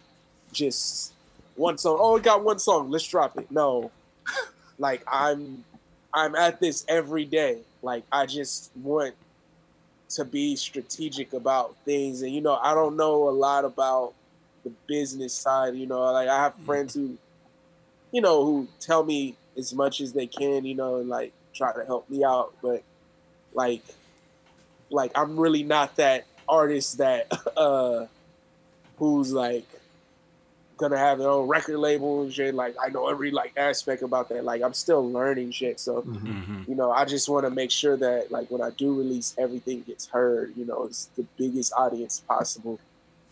just 0.51 1.13
one 1.55 1.77
song. 1.77 1.97
Oh, 2.01 2.15
we 2.15 2.21
got 2.21 2.43
one 2.43 2.57
song. 2.57 2.89
Let's 2.89 3.05
drop 3.07 3.37
it. 3.37 3.51
No, 3.51 3.91
like 4.79 5.03
I'm 5.07 5.63
I'm 6.13 6.35
at 6.35 6.59
this 6.59 6.85
every 6.87 7.25
day. 7.25 7.59
Like 7.81 8.03
I 8.11 8.25
just 8.25 8.71
want 8.75 9.15
to 10.09 10.25
be 10.25 10.55
strategic 10.55 11.33
about 11.33 11.75
things, 11.85 12.21
and 12.21 12.33
you 12.33 12.41
know 12.41 12.55
I 12.55 12.73
don't 12.73 12.97
know 12.97 13.29
a 13.29 13.31
lot 13.31 13.65
about 13.65 14.13
the 14.63 14.71
business 14.87 15.33
side. 15.33 15.75
You 15.75 15.85
know, 15.85 16.01
like 16.11 16.27
I 16.27 16.43
have 16.43 16.55
friends 16.65 16.95
who, 16.95 17.17
you 18.11 18.21
know, 18.21 18.43
who 18.43 18.67
tell 18.79 19.03
me 19.03 19.35
as 19.57 19.73
much 19.73 20.01
as 20.01 20.13
they 20.13 20.27
can. 20.27 20.65
You 20.65 20.75
know, 20.75 20.97
and 20.97 21.09
like 21.09 21.31
try 21.53 21.73
to 21.73 21.85
help 21.85 22.09
me 22.09 22.23
out, 22.23 22.53
but 22.61 22.83
like 23.53 23.83
like 24.89 25.11
I'm 25.15 25.39
really 25.39 25.63
not 25.63 25.95
that 25.97 26.25
artist 26.47 26.97
that 26.97 27.31
uh 27.57 28.07
who's 28.97 29.31
like 29.31 29.65
gonna 30.79 30.97
have 30.97 31.19
their 31.19 31.29
own 31.29 31.47
record 31.47 31.77
label 31.77 32.21
and 32.23 32.33
shit. 32.33 32.55
Like 32.55 32.75
I 32.83 32.89
know 32.89 33.07
every 33.09 33.31
like 33.31 33.53
aspect 33.57 34.01
about 34.01 34.29
that. 34.29 34.43
Like 34.43 34.61
I'm 34.63 34.73
still 34.73 35.07
learning 35.11 35.51
shit. 35.51 35.79
So 35.79 36.01
Mhm. 36.01 36.67
you 36.67 36.75
know, 36.75 36.91
I 36.91 37.05
just 37.05 37.29
want 37.29 37.45
to 37.45 37.51
make 37.51 37.69
sure 37.71 37.97
that 37.97 38.31
like 38.31 38.49
when 38.49 38.61
I 38.61 38.69
do 38.71 38.93
release, 38.93 39.35
everything 39.37 39.81
gets 39.81 40.07
heard. 40.07 40.53
You 40.57 40.65
know, 40.65 40.85
it's 40.85 41.05
the 41.17 41.25
biggest 41.37 41.73
audience 41.77 42.21
possible. 42.27 42.79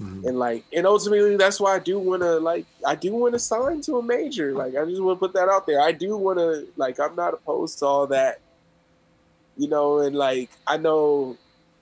Mhm. 0.02 0.28
And 0.28 0.38
like, 0.38 0.64
and 0.72 0.86
ultimately, 0.86 1.38
that's 1.38 1.60
why 1.60 1.76
I 1.76 1.80
do 1.80 1.98
want 1.98 2.22
to 2.22 2.40
like, 2.40 2.66
I 2.86 2.94
do 2.96 3.14
want 3.14 3.34
to 3.34 3.40
sign 3.40 3.82
to 3.82 3.98
a 3.98 4.04
major. 4.04 4.54
Like, 4.54 4.76
I 4.76 4.86
just 4.86 5.02
want 5.02 5.18
to 5.18 5.26
put 5.26 5.34
that 5.34 5.50
out 5.50 5.66
there. 5.66 5.82
I 5.82 5.92
do 5.92 6.16
want 6.16 6.38
to 6.38 6.68
like, 6.76 7.00
I'm 7.00 7.16
not 7.16 7.34
opposed 7.34 7.80
to 7.80 7.86
all 7.88 8.08
that. 8.08 8.40
You 9.58 9.68
know, 9.68 10.00
and 10.00 10.16
like, 10.16 10.52
I 10.68 10.78
know 10.78 11.36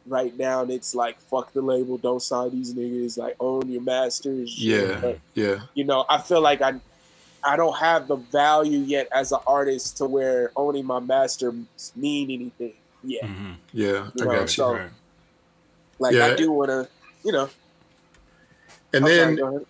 right 0.07 0.37
now 0.37 0.61
and 0.61 0.71
it's 0.71 0.93
like, 0.95 1.19
fuck 1.21 1.51
the 1.53 1.61
label, 1.61 1.97
don't 1.97 2.21
sign 2.21 2.51
these 2.51 2.73
niggas. 2.73 3.17
Like, 3.17 3.35
own 3.39 3.69
your 3.69 3.81
masters. 3.81 4.55
Yeah, 4.61 4.99
But, 5.01 5.19
yeah. 5.33 5.61
you 5.73 5.83
know, 5.83 6.05
I 6.09 6.19
feel 6.19 6.41
like 6.41 6.61
I 6.61 6.79
I 7.47 7.55
don't 7.57 7.75
have 7.77 8.07
the 8.07 8.15
value 8.15 8.79
yet 8.79 9.07
as 9.11 9.31
an 9.31 9.37
artist 9.45 9.97
to 9.97 10.05
where 10.05 10.51
owning 10.55 10.83
my 10.85 10.99
master 10.99 11.53
mean 11.95 12.31
anything. 12.31 12.73
Yeah, 13.03 13.27
Mhm. 13.27 13.55
Yeah, 13.71 13.87
You 14.15 14.21
I 14.21 14.25
know, 14.25 14.31
got 14.31 14.41
you. 14.41 14.47
so- 14.47 14.73
Right. 14.73 14.89
like 15.99 16.15
Yeah. 16.15 16.25
I 16.25 16.35
do 16.35 16.51
want 16.51 16.69
to, 16.69 16.87
you 17.23 17.31
know. 17.31 17.49
And 18.93 19.05
I'm 19.05 19.11
then, 19.11 19.35
go 19.35 19.47
ahead. 19.47 19.65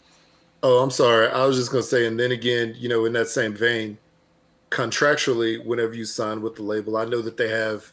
oh, 0.64 0.78
I'm 0.84 0.92
sorry. 0.92 1.28
I 1.28 1.46
was 1.46 1.58
just 1.58 1.70
gonna 1.72 1.84
say, 1.84 2.06
and 2.06 2.18
then 2.20 2.32
again, 2.32 2.76
you 2.78 2.88
know, 2.88 3.04
in 3.06 3.12
that 3.14 3.28
same 3.28 3.54
vein, 3.54 3.98
contractually, 4.72 5.64
whenever 5.64 5.94
you 5.94 6.06
sign 6.06 6.42
with 6.42 6.56
the 6.56 6.64
label, 6.64 6.96
I 6.98 7.06
know 7.06 7.22
that 7.22 7.38
they 7.38 7.50
have, 7.50 7.92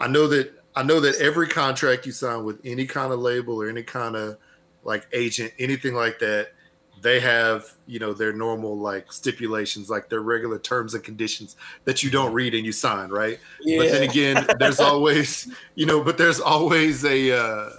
I 0.00 0.08
know 0.08 0.26
that 0.28 0.52
I 0.74 0.82
know 0.82 1.00
that 1.00 1.16
every 1.16 1.48
contract 1.48 2.06
you 2.06 2.12
sign 2.12 2.44
with 2.44 2.60
any 2.64 2.86
kind 2.86 3.12
of 3.12 3.20
label 3.20 3.60
or 3.60 3.68
any 3.68 3.82
kind 3.82 4.16
of 4.16 4.38
like 4.82 5.06
agent, 5.12 5.52
anything 5.58 5.94
like 5.94 6.18
that, 6.20 6.48
they 6.94 7.20
have, 7.20 7.64
you 7.86 7.98
know, 7.98 8.12
their 8.12 8.32
normal 8.32 8.78
like 8.78 9.12
stipulations, 9.12 9.88
like 9.90 10.08
their 10.08 10.20
regular 10.20 10.58
terms 10.58 10.94
and 10.94 11.04
conditions 11.04 11.56
that 11.84 12.02
you 12.02 12.10
don't 12.10 12.32
read 12.32 12.54
and 12.54 12.64
you 12.66 12.72
sign, 12.72 13.10
right? 13.10 13.38
yeah, 13.60 13.76
But 13.78 13.90
then 13.90 14.02
again, 14.02 14.48
there's 14.58 14.80
always, 14.80 15.48
you 15.74 15.86
know, 15.86 16.02
but 16.02 16.18
there's 16.18 16.40
always 16.40 17.04
a, 17.04 17.32
uh, 17.32 17.70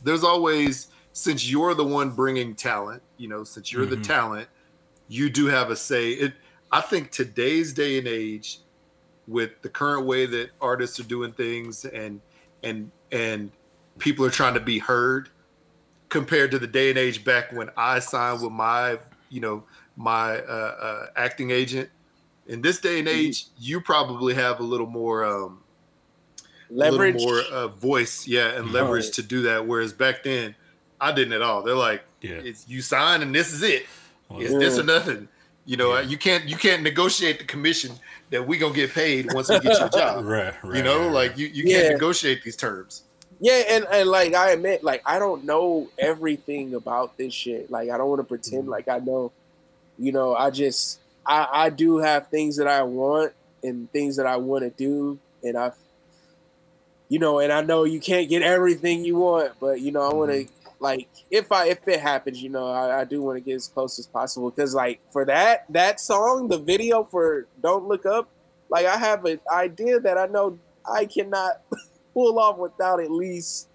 there's 0.00 0.24
always, 0.24 0.88
since 1.12 1.48
you're 1.50 1.74
the 1.74 1.84
one 1.84 2.10
bringing 2.10 2.54
talent, 2.54 3.02
you 3.16 3.28
know, 3.28 3.44
since 3.44 3.72
you're 3.72 3.86
the 3.86 3.96
Mhm. 3.96 4.02
talent, 4.02 4.48
you 5.08 5.30
do 5.30 5.46
have 5.46 5.70
a 5.70 5.76
say. 5.76 6.12
It, 6.12 6.34
I 6.72 6.80
think 6.80 7.10
today's 7.10 7.72
day 7.72 7.98
and 7.98 8.08
age, 8.08 8.60
with 9.26 9.52
the 9.62 9.68
current 9.68 10.06
way 10.06 10.26
that 10.26 10.50
artists 10.60 10.98
are 10.98 11.04
doing 11.04 11.32
things 11.32 11.84
and 11.84 12.20
and 12.62 12.90
and 13.12 13.50
people 13.98 14.24
are 14.24 14.30
trying 14.30 14.54
to 14.54 14.60
be 14.60 14.78
heard, 14.78 15.28
compared 16.08 16.50
to 16.52 16.58
the 16.58 16.66
day 16.66 16.90
and 16.90 16.98
age 16.98 17.24
back 17.24 17.52
when 17.52 17.70
I 17.76 17.98
signed 17.98 18.42
with 18.42 18.52
my, 18.52 18.98
you 19.28 19.40
know, 19.40 19.64
my 19.96 20.38
uh, 20.38 20.76
uh, 20.80 21.06
acting 21.16 21.50
agent. 21.50 21.88
In 22.46 22.62
this 22.62 22.80
day 22.80 22.98
and 22.98 23.06
age, 23.08 23.46
you 23.58 23.80
probably 23.80 24.34
have 24.34 24.58
a 24.60 24.62
little 24.64 24.86
more 24.86 25.24
um, 25.24 25.60
leverage. 26.70 27.14
a 27.14 27.18
little 27.18 27.32
more 27.34 27.42
uh, 27.52 27.68
voice, 27.68 28.26
yeah, 28.26 28.48
and 28.58 28.72
leverage 28.72 29.04
Right. 29.06 29.14
to 29.14 29.22
do 29.22 29.42
that. 29.42 29.66
Whereas 29.66 29.92
back 29.92 30.22
then, 30.24 30.54
I 31.00 31.12
didn't 31.12 31.32
at 31.32 31.42
all. 31.42 31.62
They're 31.62 31.74
like, 31.74 32.02
Yeah. 32.22 32.32
it's 32.42 32.68
you 32.68 32.82
sign 32.82 33.22
and 33.22 33.34
this 33.34 33.52
is 33.52 33.62
it. 33.62 33.86
Well, 34.28 34.40
It's 34.40 34.52
this 34.54 34.78
or 34.78 34.82
nothing. 34.84 35.28
You 35.64 35.76
know, 35.76 35.94
Yeah. 35.94 36.00
you 36.02 36.16
can't 36.16 36.44
you 36.48 36.56
can't 36.56 36.82
negotiate 36.82 37.38
the 37.38 37.44
commission 37.44 37.92
that 38.30 38.46
we 38.46 38.58
gonna 38.58 38.74
get 38.74 38.92
paid 38.92 39.32
once 39.32 39.48
we 39.48 39.58
get 39.60 39.78
your 39.78 39.88
job. 40.00 40.24
Right, 40.24 40.54
right. 40.62 40.76
you 40.76 40.82
know, 40.82 41.06
right, 41.06 41.12
like 41.12 41.38
you, 41.38 41.46
you 41.48 41.64
Yeah. 41.66 41.80
can't 41.82 41.92
negotiate 41.94 42.42
these 42.42 42.56
terms. 42.56 43.02
Yeah, 43.40 43.62
and, 43.70 43.86
and 43.90 44.08
like 44.08 44.34
I 44.34 44.50
admit, 44.50 44.84
like 44.84 45.02
I 45.06 45.18
don't 45.18 45.44
know 45.44 45.88
everything 45.98 46.74
about 46.74 47.16
this 47.16 47.32
shit. 47.34 47.70
Like 47.70 47.90
I 47.90 47.96
don't 47.98 48.08
want 48.08 48.20
to 48.20 48.24
pretend 48.24 48.62
Mm-hmm. 48.62 48.70
like 48.70 48.88
I 48.88 48.98
know. 48.98 49.32
You 49.98 50.12
know, 50.12 50.34
I 50.34 50.50
just 50.50 51.00
I 51.26 51.46
I 51.52 51.70
do 51.70 51.98
have 51.98 52.28
things 52.28 52.56
that 52.56 52.66
I 52.68 52.82
want 52.82 53.32
and 53.62 53.90
things 53.92 54.16
that 54.16 54.26
I 54.26 54.36
want 54.36 54.64
to 54.64 54.70
do, 54.70 55.18
and 55.42 55.56
I, 55.56 55.72
you 57.08 57.18
know, 57.18 57.38
and 57.40 57.52
I 57.52 57.62
know 57.62 57.84
you 57.84 58.00
can't 58.00 58.28
get 58.28 58.42
everything 58.42 59.04
you 59.04 59.16
want, 59.16 59.52
but 59.60 59.80
you 59.80 59.90
know 59.92 60.02
I 60.02 60.14
want 60.14 60.30
to 60.32 60.38
Mm-hmm. 60.44 60.59
Like 60.80 61.08
if 61.30 61.52
I 61.52 61.66
if 61.68 61.86
it 61.86 62.00
happens, 62.00 62.42
you 62.42 62.48
know, 62.48 62.66
I, 62.66 63.00
I 63.00 63.04
do 63.04 63.22
want 63.22 63.36
to 63.36 63.40
get 63.40 63.54
as 63.54 63.68
close 63.68 63.98
as 63.98 64.06
possible 64.06 64.50
because 64.50 64.74
like 64.74 65.00
for 65.12 65.24
that 65.26 65.66
that 65.70 66.00
song, 66.00 66.48
the 66.48 66.58
video 66.58 67.04
for 67.04 67.46
"Don't 67.62 67.86
Look 67.86 68.06
Up," 68.06 68.28
like 68.70 68.86
I 68.86 68.96
have 68.96 69.24
an 69.26 69.40
idea 69.52 70.00
that 70.00 70.16
I 70.18 70.26
know 70.26 70.58
I 70.90 71.04
cannot 71.04 71.60
pull 72.14 72.38
off 72.38 72.56
without 72.58 72.98
at 73.00 73.10
least, 73.10 73.68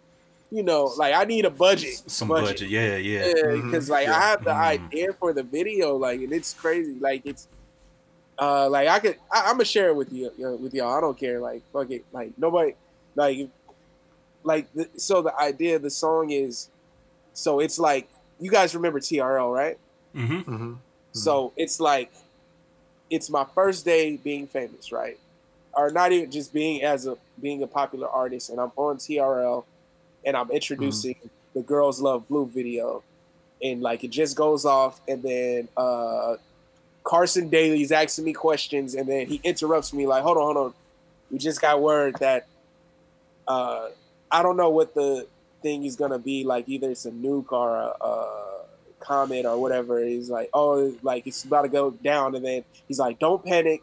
you 0.51 0.63
know, 0.63 0.85
like 0.97 1.13
I 1.13 1.23
need 1.25 1.45
a 1.45 1.51
budget. 1.51 2.01
some 2.07 2.27
budget. 2.29 2.69
Yeah, 2.69 2.97
yeah. 2.97 3.27
Yeah, 3.27 3.61
because 3.63 3.87
like 3.89 4.07
Yeah. 4.07 4.17
I 4.17 4.21
have 4.21 4.43
the 4.43 4.51
Mhm. 4.51 4.57
idea 4.87 5.13
for 5.13 5.31
the 5.31 5.43
video, 5.43 5.95
like, 5.97 6.19
and 6.21 6.33
it's 6.33 6.53
crazy. 6.55 6.97
Like 6.99 7.21
it's, 7.25 7.47
uh, 8.39 8.67
like 8.67 8.87
I 8.87 8.97
could, 8.99 9.17
I, 9.31 9.41
I'm 9.45 9.53
gonna 9.53 9.65
share 9.65 9.89
it 9.89 9.95
with 9.95 10.11
you, 10.11 10.31
you 10.37 10.43
know, 10.45 10.55
with 10.55 10.73
y'all. 10.73 10.91
I 10.97 11.01
don't 11.01 11.17
care. 11.17 11.39
Like 11.39 11.61
fuck 11.71 11.91
it. 11.91 12.03
Like 12.11 12.33
nobody, 12.37 12.73
like, 13.13 13.47
like 14.43 14.73
the, 14.73 14.89
so 14.97 15.21
the 15.21 15.39
idea 15.39 15.75
of 15.75 15.83
the 15.83 15.89
song 15.91 16.31
is, 16.31 16.69
so 17.35 17.59
it's 17.59 17.77
like 17.77 18.07
you 18.39 18.49
guys 18.49 18.73
remember 18.73 18.99
TRL, 18.99 19.53
right? 19.53 19.77
Mm-hmm. 20.15 20.51
Mm-hmm. 20.51 20.73
So 21.11 21.53
it's 21.55 21.79
like, 21.79 22.11
it's 23.09 23.29
my 23.29 23.45
first 23.53 23.85
day 23.85 24.17
being 24.17 24.47
famous, 24.47 24.91
right? 24.91 25.19
Or 25.73 25.91
not 25.91 26.11
even 26.11 26.31
just 26.31 26.53
being 26.53 26.81
as 26.83 27.05
a 27.05 27.17
being 27.39 27.61
a 27.61 27.67
popular 27.67 28.07
artist, 28.07 28.49
and 28.49 28.59
I'm 28.59 28.71
on 28.77 28.97
TRL, 28.97 29.65
and 30.25 30.37
I'm 30.37 30.49
introducing 30.49 31.17
the 31.53 31.61
"Girls 31.61 31.99
Love 31.99 32.27
Blue" 32.29 32.47
video, 32.47 33.03
and 33.61 33.81
like 33.81 34.05
it 34.05 34.09
just 34.09 34.37
goes 34.37 34.65
off, 34.65 35.01
and 35.07 35.21
then 35.21 35.67
uh, 35.75 36.37
Carson 37.03 37.49
Daly's 37.49 37.91
asking 37.91 38.23
me 38.23 38.31
questions, 38.31 38.95
and 38.95 39.07
then 39.07 39.27
he 39.27 39.41
interrupts 39.43 39.91
me 39.91 40.07
like, 40.07 40.23
"Hold 40.23 40.37
on, 40.37 40.43
hold 40.43 40.57
on, 40.57 40.73
we 41.29 41.37
just 41.37 41.59
got 41.59 41.81
word 41.81 42.15
that 42.21 42.47
uh, 43.47 43.89
I 44.31 44.41
don't 44.41 44.55
know 44.55 44.69
what 44.69 44.93
the 44.95 45.27
thing 45.65 45.83
is 45.89 45.95
gonna 45.95 46.19
be 46.19 46.37
like. 46.53 46.69
Either 46.73 46.89
it's 46.91 47.05
a 47.05 47.11
nuke 47.11 47.51
or 47.51 47.69
a, 47.75 47.89
a 48.13 48.45
comet 48.99 49.45
or 49.45 49.57
whatever. 49.63 49.93
He's 50.03 50.29
like, 50.29 50.49
oh, 50.53 50.93
like 51.01 51.27
it's 51.27 51.43
about 51.43 51.63
to 51.63 51.69
go 51.69 51.91
down, 51.91 52.35
and 52.35 52.43
then 52.45 52.63
he's 52.87 52.99
like, 52.99 53.19
don't 53.19 53.43
panic. 53.43 53.81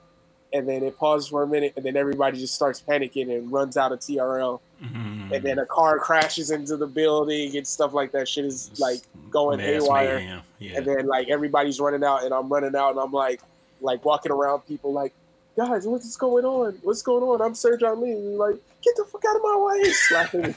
And 0.54 0.68
then 0.68 0.82
it 0.82 0.98
pauses 0.98 1.28
for 1.30 1.42
a 1.42 1.46
minute, 1.46 1.72
and 1.76 1.84
then 1.86 1.96
everybody 1.96 2.38
just 2.38 2.54
starts 2.54 2.82
panicking 2.86 3.34
and 3.34 3.50
runs 3.50 3.78
out 3.78 3.90
of 3.90 4.00
TRL. 4.00 4.60
Mhm. 4.84 5.32
And 5.34 5.42
then 5.42 5.58
a 5.58 5.64
car 5.64 5.98
crashes 5.98 6.50
into 6.50 6.76
the 6.76 6.86
building 6.86 7.56
and 7.56 7.66
stuff 7.66 7.94
like 7.94 8.12
that. 8.12 8.28
Shit 8.28 8.44
is 8.44 8.70
like 8.78 9.00
going 9.30 9.58
Mass 9.58 9.82
haywire. 9.82 10.42
Yeah. 10.58 10.76
And 10.76 10.84
then 10.86 11.06
like 11.06 11.30
everybody's 11.30 11.80
running 11.80 12.04
out, 12.04 12.24
and 12.24 12.34
I'm 12.34 12.52
running 12.52 12.76
out, 12.76 12.90
and 12.90 13.00
I'm 13.00 13.12
like, 13.12 13.40
like 13.80 14.04
walking 14.04 14.30
around 14.30 14.60
people 14.68 14.92
like, 14.92 15.14
guys, 15.57 15.86
what's 15.86 16.16
going 16.16 16.44
on? 16.44 16.78
What's 16.82 17.03
going 17.03 17.22
on? 17.22 17.40
I'm 17.42 17.55
Sir 17.55 17.76
John 17.76 18.00
Lee. 18.00 18.12
And 18.12 18.38
like, 18.38 18.57
get 18.82 18.96
the 18.96 19.05
fuck 19.05 19.24
out 19.28 19.36
of 19.36 19.42
my 19.42 19.57
way, 19.57 19.84
slapping, 19.92 20.55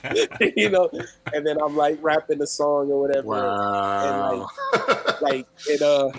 you 0.56 0.70
know. 0.70 0.90
And 1.34 1.46
then 1.46 1.58
I'm 1.62 1.76
like 1.76 2.00
rapping 2.02 2.40
the 2.40 2.48
song 2.48 2.92
or 2.92 3.02
whatever. 3.02 3.28
Wow. 3.28 4.48
Like 5.22 5.48
it 5.68 5.82
uh, 5.82 6.12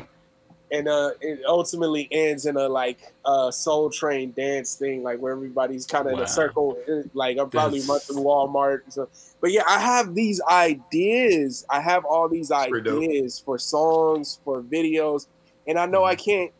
and 0.72 0.88
uh, 0.88 1.10
it 1.20 1.40
ultimately 1.46 2.08
ends 2.10 2.46
in 2.46 2.56
a 2.56 2.66
like 2.66 3.12
uh 3.26 3.50
Soul 3.50 3.90
Train 3.90 4.32
dance 4.32 4.74
thing, 4.74 5.02
like 5.02 5.18
where 5.18 5.32
everybody's 5.32 5.84
kind 5.84 6.06
of 6.06 6.14
in 6.14 6.20
a 6.20 6.26
circle. 6.26 6.78
Like 7.12 7.36
I'm 7.38 7.50
probably 7.50 7.80
run 7.82 8.00
through 8.00 8.16
Walmart. 8.16 8.80
So, 8.88 9.10
but 9.42 9.52
yeah, 9.52 9.64
I 9.68 9.78
have 9.78 10.14
these 10.14 10.40
ideas. 10.50 11.66
I 11.68 11.82
have 11.82 12.06
all 12.06 12.26
these 12.26 12.50
ideas 12.50 13.38
for 13.38 13.58
songs, 13.58 14.40
for 14.42 14.62
videos, 14.62 15.26
and 15.66 15.78
I 15.78 15.84
know 15.84 16.04
I 16.04 16.16
can't, 16.16 16.52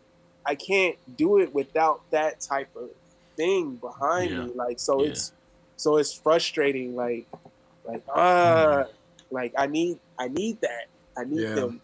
I 0.47 0.55
can't 0.55 0.97
do 1.17 1.39
it 1.39 1.55
without 1.55 2.03
that 2.11 2.41
type 2.41 2.71
of 2.77 2.91
thing 3.37 3.77
behind 3.77 4.33
Yeah. 4.33 4.45
me. 4.47 4.53
Like 4.55 4.79
so, 4.81 5.03
Yeah. 5.03 5.09
it's 5.11 5.33
so 5.77 5.97
it's 5.99 6.13
frustrating. 6.15 6.95
Like, 6.97 7.27
like 7.85 8.03
uh, 8.15 8.85
Mm. 8.85 8.89
like 9.31 9.53
I 9.59 9.67
need, 9.67 9.99
I 10.19 10.29
need 10.29 10.61
that. 10.63 10.87
I 11.17 11.25
need 11.25 11.43
Yeah. 11.43 11.55
them. 11.55 11.81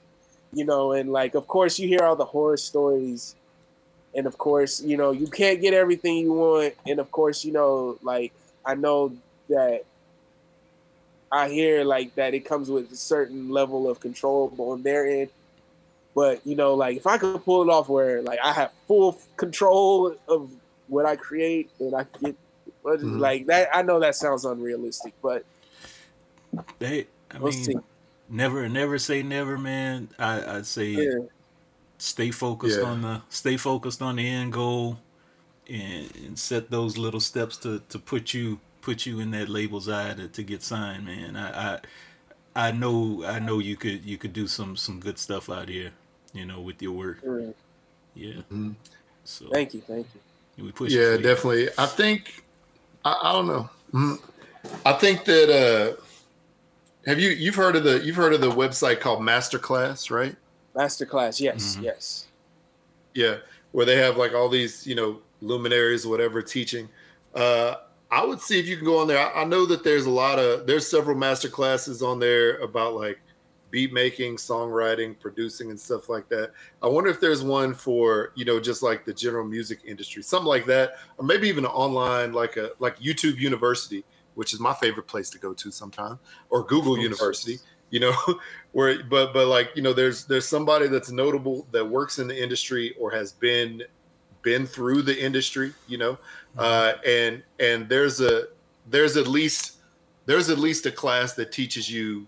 You 0.54 0.64
know, 0.66 0.92
and 0.92 1.12
like 1.12 1.34
of 1.34 1.46
course 1.46 1.78
you 1.78 1.88
hear 1.88 2.02
all 2.02 2.16
the 2.16 2.26
horror 2.26 2.58
stories, 2.58 3.34
and 4.14 4.26
of 4.26 4.36
course 4.38 4.80
you 4.82 4.96
know 4.96 5.10
you 5.12 5.26
can't 5.26 5.60
get 5.60 5.74
everything 5.74 6.18
you 6.18 6.32
want, 6.32 6.74
and 6.86 6.98
of 7.00 7.10
course 7.10 7.44
you 7.44 7.52
know 7.52 7.98
like 8.02 8.32
I 8.64 8.74
know 8.74 9.16
that 9.48 9.84
I 11.30 11.48
hear 11.48 11.84
like 11.84 12.14
that 12.16 12.34
it 12.34 12.40
comes 12.44 12.70
with 12.70 12.92
a 12.92 12.96
certain 12.96 13.48
level 13.48 13.88
of 13.88 14.00
control 14.00 14.52
on 14.58 14.82
their 14.82 15.06
end. 15.06 15.30
But 16.14 16.46
you 16.46 16.54
know, 16.56 16.74
like 16.74 16.96
if 16.96 17.06
I 17.06 17.16
could 17.18 17.44
pull 17.44 17.62
it 17.62 17.72
off 17.72 17.88
where 17.88 18.22
like 18.22 18.38
I 18.44 18.52
have 18.52 18.72
full 18.86 19.18
control 19.36 20.14
of 20.28 20.50
what 20.88 21.06
I 21.06 21.16
create 21.16 21.70
and 21.80 21.94
I 21.94 22.04
get 22.20 22.36
but 22.84 23.00
Mhm. 23.00 23.20
like 23.20 23.46
that 23.46 23.68
I 23.72 23.82
know 23.82 24.00
that 24.00 24.14
sounds 24.16 24.44
unrealistic, 24.44 25.14
but 25.22 25.44
They, 26.78 27.06
I 27.30 27.38
we'll 27.38 27.52
mean, 27.52 27.64
see. 27.64 27.76
never, 28.28 28.68
never 28.68 28.98
say 28.98 29.22
never, 29.22 29.56
man. 29.56 30.08
I, 30.18 30.56
I'd 30.56 30.66
say 30.66 30.86
Yeah. 30.88 31.20
stay 31.98 32.30
focused 32.30 32.80
Yeah. 32.80 32.86
on 32.86 33.02
the, 33.02 33.22
stay 33.30 33.56
focused 33.56 34.02
on 34.02 34.16
the 34.16 34.28
end 34.28 34.52
goal, 34.52 34.98
and, 35.70 36.14
and 36.16 36.38
set 36.38 36.70
those 36.70 36.98
little 36.98 37.20
steps 37.20 37.56
to 37.58 37.80
to 37.88 37.98
put 37.98 38.34
you 38.34 38.58
put 38.80 39.06
you 39.06 39.20
in 39.20 39.30
that 39.30 39.48
label's 39.48 39.88
eye 39.88 40.12
to, 40.14 40.26
to 40.28 40.42
get 40.42 40.60
signed, 40.62 41.04
man. 41.06 41.36
I, 41.36 41.74
I, 41.74 41.80
I 42.68 42.72
know, 42.72 43.24
I 43.24 43.38
know 43.38 43.60
you 43.60 43.76
could 43.76 44.04
you 44.04 44.18
could 44.18 44.32
do 44.32 44.46
some 44.48 44.76
some 44.76 44.98
good 45.00 45.18
stuff 45.18 45.48
out 45.48 45.68
here, 45.68 45.92
you 46.33 46.45
know, 46.45 46.61
with 46.61 46.80
your 46.83 46.93
work. 46.93 47.18
Yeah. 48.14 48.35
Mhm. 48.53 48.74
So 49.24 49.49
Thank 49.53 49.74
you, 49.74 49.80
thank 49.80 50.07
you. 50.57 50.64
we 50.64 50.72
push. 50.72 50.93
yeah, 50.93 51.14
it 51.14 51.22
definitely. 51.22 51.68
I 51.78 51.87
think 51.87 52.43
I, 53.05 53.18
I 53.22 53.33
don't 53.33 53.47
know. 53.47 53.70
Mhm. 53.93 54.18
I 54.87 54.93
think 54.95 55.24
that 55.24 55.49
uh 55.51 56.01
have 57.07 57.18
you 57.18 57.30
you've 57.30 57.55
heard 57.55 57.76
of 57.76 57.85
the 57.85 58.01
you've 58.05 58.16
heard 58.16 58.33
of 58.35 58.41
the 58.41 58.51
website 58.51 59.01
called 59.01 59.20
Masterclass, 59.20 60.11
right? 60.11 60.37
Masterclass, 60.74 61.41
yes, 61.41 61.76
Mhm. 61.76 61.83
yes. 61.85 62.26
Yeah, 63.14 63.37
where 63.72 63.85
they 63.87 63.97
have 63.97 64.16
like 64.16 64.35
all 64.35 64.49
these, 64.49 64.87
you 64.87 64.95
know, 64.95 65.20
luminaries 65.41 66.07
whatever 66.07 66.43
teaching. 66.43 66.89
Uh, 67.35 67.76
I 68.11 68.24
would 68.24 68.41
see 68.41 68.59
if 68.61 68.66
you 68.66 68.76
can 68.76 68.85
go 68.85 68.99
on 68.99 69.07
there. 69.07 69.18
I, 69.18 69.43
I 69.43 69.45
know 69.45 69.64
that 69.66 69.85
there's 69.85 70.05
a 70.07 70.11
lot 70.11 70.39
of 70.39 70.66
there's 70.66 70.87
several 70.87 71.16
master 71.16 71.49
classes 71.49 72.03
on 72.03 72.18
there 72.18 72.59
about 72.59 72.95
like 72.95 73.20
beat 73.73 73.93
making, 73.93 74.37
songwriting, 74.37 75.18
producing, 75.18 75.70
and 75.70 75.81
stuff 75.81 76.09
like 76.09 76.29
that. 76.29 76.53
I 76.81 76.87
wonder 76.87 77.11
if 77.11 77.18
there's 77.18 77.43
one 77.43 77.75
for 77.75 78.31
you 78.37 78.45
know 78.45 78.61
just 78.61 78.85
like 78.85 79.05
the 79.05 79.12
general 79.12 79.45
music 79.45 79.81
industry, 79.85 80.23
something 80.23 80.47
like 80.47 80.66
that, 80.66 80.93
or 81.18 81.25
maybe 81.25 81.49
even 81.49 81.66
online 81.66 82.33
like 82.33 82.57
a 82.57 82.70
like 82.79 83.01
YouTube 83.01 83.39
University, 83.39 84.05
which 84.35 84.53
is 84.53 84.61
my 84.61 84.75
favorite 84.75 85.09
place 85.09 85.29
to 85.31 85.39
go 85.39 85.53
to 85.55 85.73
sometime, 85.73 86.20
or 86.51 86.62
Google 86.62 86.97
University 86.97 87.59
you 87.93 88.01
know 88.01 88.14
where 88.73 89.05
but 89.05 89.33
but 89.33 89.47
like 89.47 89.70
you 89.77 89.83
know 89.83 89.93
there's 89.93 90.25
there's 90.25 90.49
somebody 90.49 90.89
that's 90.89 91.12
notable 91.12 91.68
that 91.70 91.85
works 91.85 92.18
in 92.18 92.27
the 92.27 92.43
industry 92.43 92.97
or 92.99 93.12
has 93.12 93.33
been 93.33 93.83
been 94.43 94.66
through 94.66 95.03
the 95.03 95.23
industry 95.23 95.73
you 95.87 95.99
know 95.99 96.18
uh 96.59 96.95
and 97.07 97.43
and 97.61 97.89
there's 97.89 98.20
a 98.20 98.47
there's 98.89 99.16
at 99.16 99.29
least 99.29 99.77
there's 100.27 100.51
at 100.51 100.59
least 100.59 100.87
a 100.87 100.91
class 100.91 101.35
that 101.35 101.53
teaches 101.53 101.89
you 101.89 102.27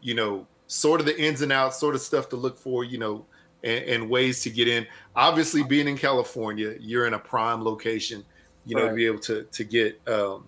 you 0.00 0.14
know 0.14 0.46
sort 0.68 1.00
of 1.00 1.06
the 1.06 1.20
ins 1.20 1.42
and 1.42 1.50
outs 1.50 1.78
sort 1.80 1.94
of 1.96 2.00
stuff 2.00 2.28
to 2.28 2.36
look 2.36 2.56
for 2.58 2.84
you 2.84 2.98
know 2.98 3.24
and, 3.64 3.84
and 3.84 4.08
ways 4.10 4.42
to 4.42 4.50
get 4.50 4.68
in 4.68 4.86
obviously 5.16 5.62
being 5.64 5.88
in 5.88 5.96
california 5.98 6.76
you're 6.78 7.06
in 7.06 7.14
a 7.14 7.18
prime 7.18 7.64
location 7.64 8.24
you 8.64 8.76
know 8.76 8.86
to 8.88 8.94
be 8.94 9.04
able 9.06 9.18
to 9.18 9.42
to 9.50 9.64
get 9.64 10.00
um 10.06 10.46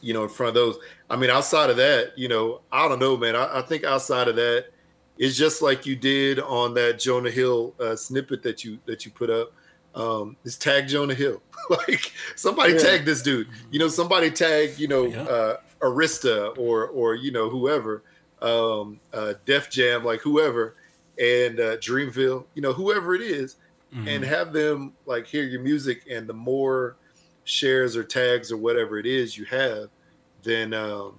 you 0.00 0.14
know 0.14 0.22
in 0.22 0.28
front 0.30 0.48
of 0.48 0.54
those 0.54 0.78
I 1.10 1.16
mean, 1.16 1.30
outside 1.30 1.70
of 1.70 1.78
that, 1.78 2.12
you 2.18 2.28
know, 2.28 2.60
I 2.70 2.86
don't 2.86 2.98
know, 2.98 3.16
man. 3.16 3.34
I, 3.34 3.60
I 3.60 3.62
think 3.62 3.82
outside 3.82 4.28
of 4.28 4.36
that, 4.36 4.66
it's 5.16 5.38
just 5.38 5.62
like 5.62 5.86
you 5.86 5.96
did 5.96 6.38
on 6.38 6.74
that 6.74 6.98
Jonah 6.98 7.30
Hill 7.30 7.74
uh, 7.80 7.96
snippet 7.96 8.42
that 8.42 8.62
you 8.62 8.78
that 8.84 9.06
you 9.06 9.10
put 9.10 9.30
up. 9.30 9.50
Um, 9.94 10.36
is 10.44 10.58
tag 10.58 10.86
Jonah 10.86 11.14
Hill. 11.14 11.40
like 11.70 12.12
somebody 12.36 12.74
Yeah. 12.74 12.78
tag 12.80 13.04
this 13.06 13.22
dude. 13.22 13.48
You 13.70 13.78
know, 13.78 13.88
somebody 13.88 14.30
tag, 14.30 14.78
you 14.78 14.86
know, 14.86 15.06
Yeah. 15.06 15.22
uh, 15.22 15.56
Arista 15.80 16.52
or 16.58 16.88
or 16.88 17.14
you 17.14 17.32
know 17.32 17.48
whoever, 17.48 18.02
um, 18.42 19.00
uh, 19.12 19.34
Def 19.44 19.70
Jam, 19.70 20.04
like 20.04 20.20
whoever, 20.20 20.76
and 21.18 21.58
uh, 21.58 21.76
Dreamville, 21.78 22.44
you 22.54 22.62
know, 22.62 22.72
whoever 22.72 23.14
it 23.14 23.22
is, 23.22 23.56
Mhm. 23.92 24.06
and 24.06 24.24
have 24.24 24.52
them 24.52 24.92
like 25.06 25.26
hear 25.26 25.44
your 25.44 25.62
music 25.62 26.04
and 26.10 26.28
the 26.28 26.34
more 26.34 26.96
shares 27.44 27.96
or 27.96 28.04
tags 28.04 28.52
or 28.52 28.58
whatever 28.58 28.98
it 28.98 29.06
is 29.06 29.38
you 29.38 29.46
have 29.46 29.88
then 30.42 30.74
um 30.74 31.14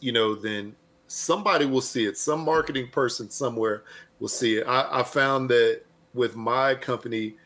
you 0.00 0.10
know 0.10 0.34
then 0.34 0.74
somebody 1.06 1.64
will 1.64 1.80
see 1.80 2.04
it 2.04 2.18
some 2.18 2.40
marketing 2.44 2.88
person 2.90 3.30
somewhere 3.30 3.84
will 4.18 4.26
see 4.26 4.56
it 4.56 4.66
i, 4.66 4.98
I 4.98 5.02
found 5.04 5.48
that 5.50 5.82
with 6.12 6.34
my 6.34 6.74
company 6.74 7.36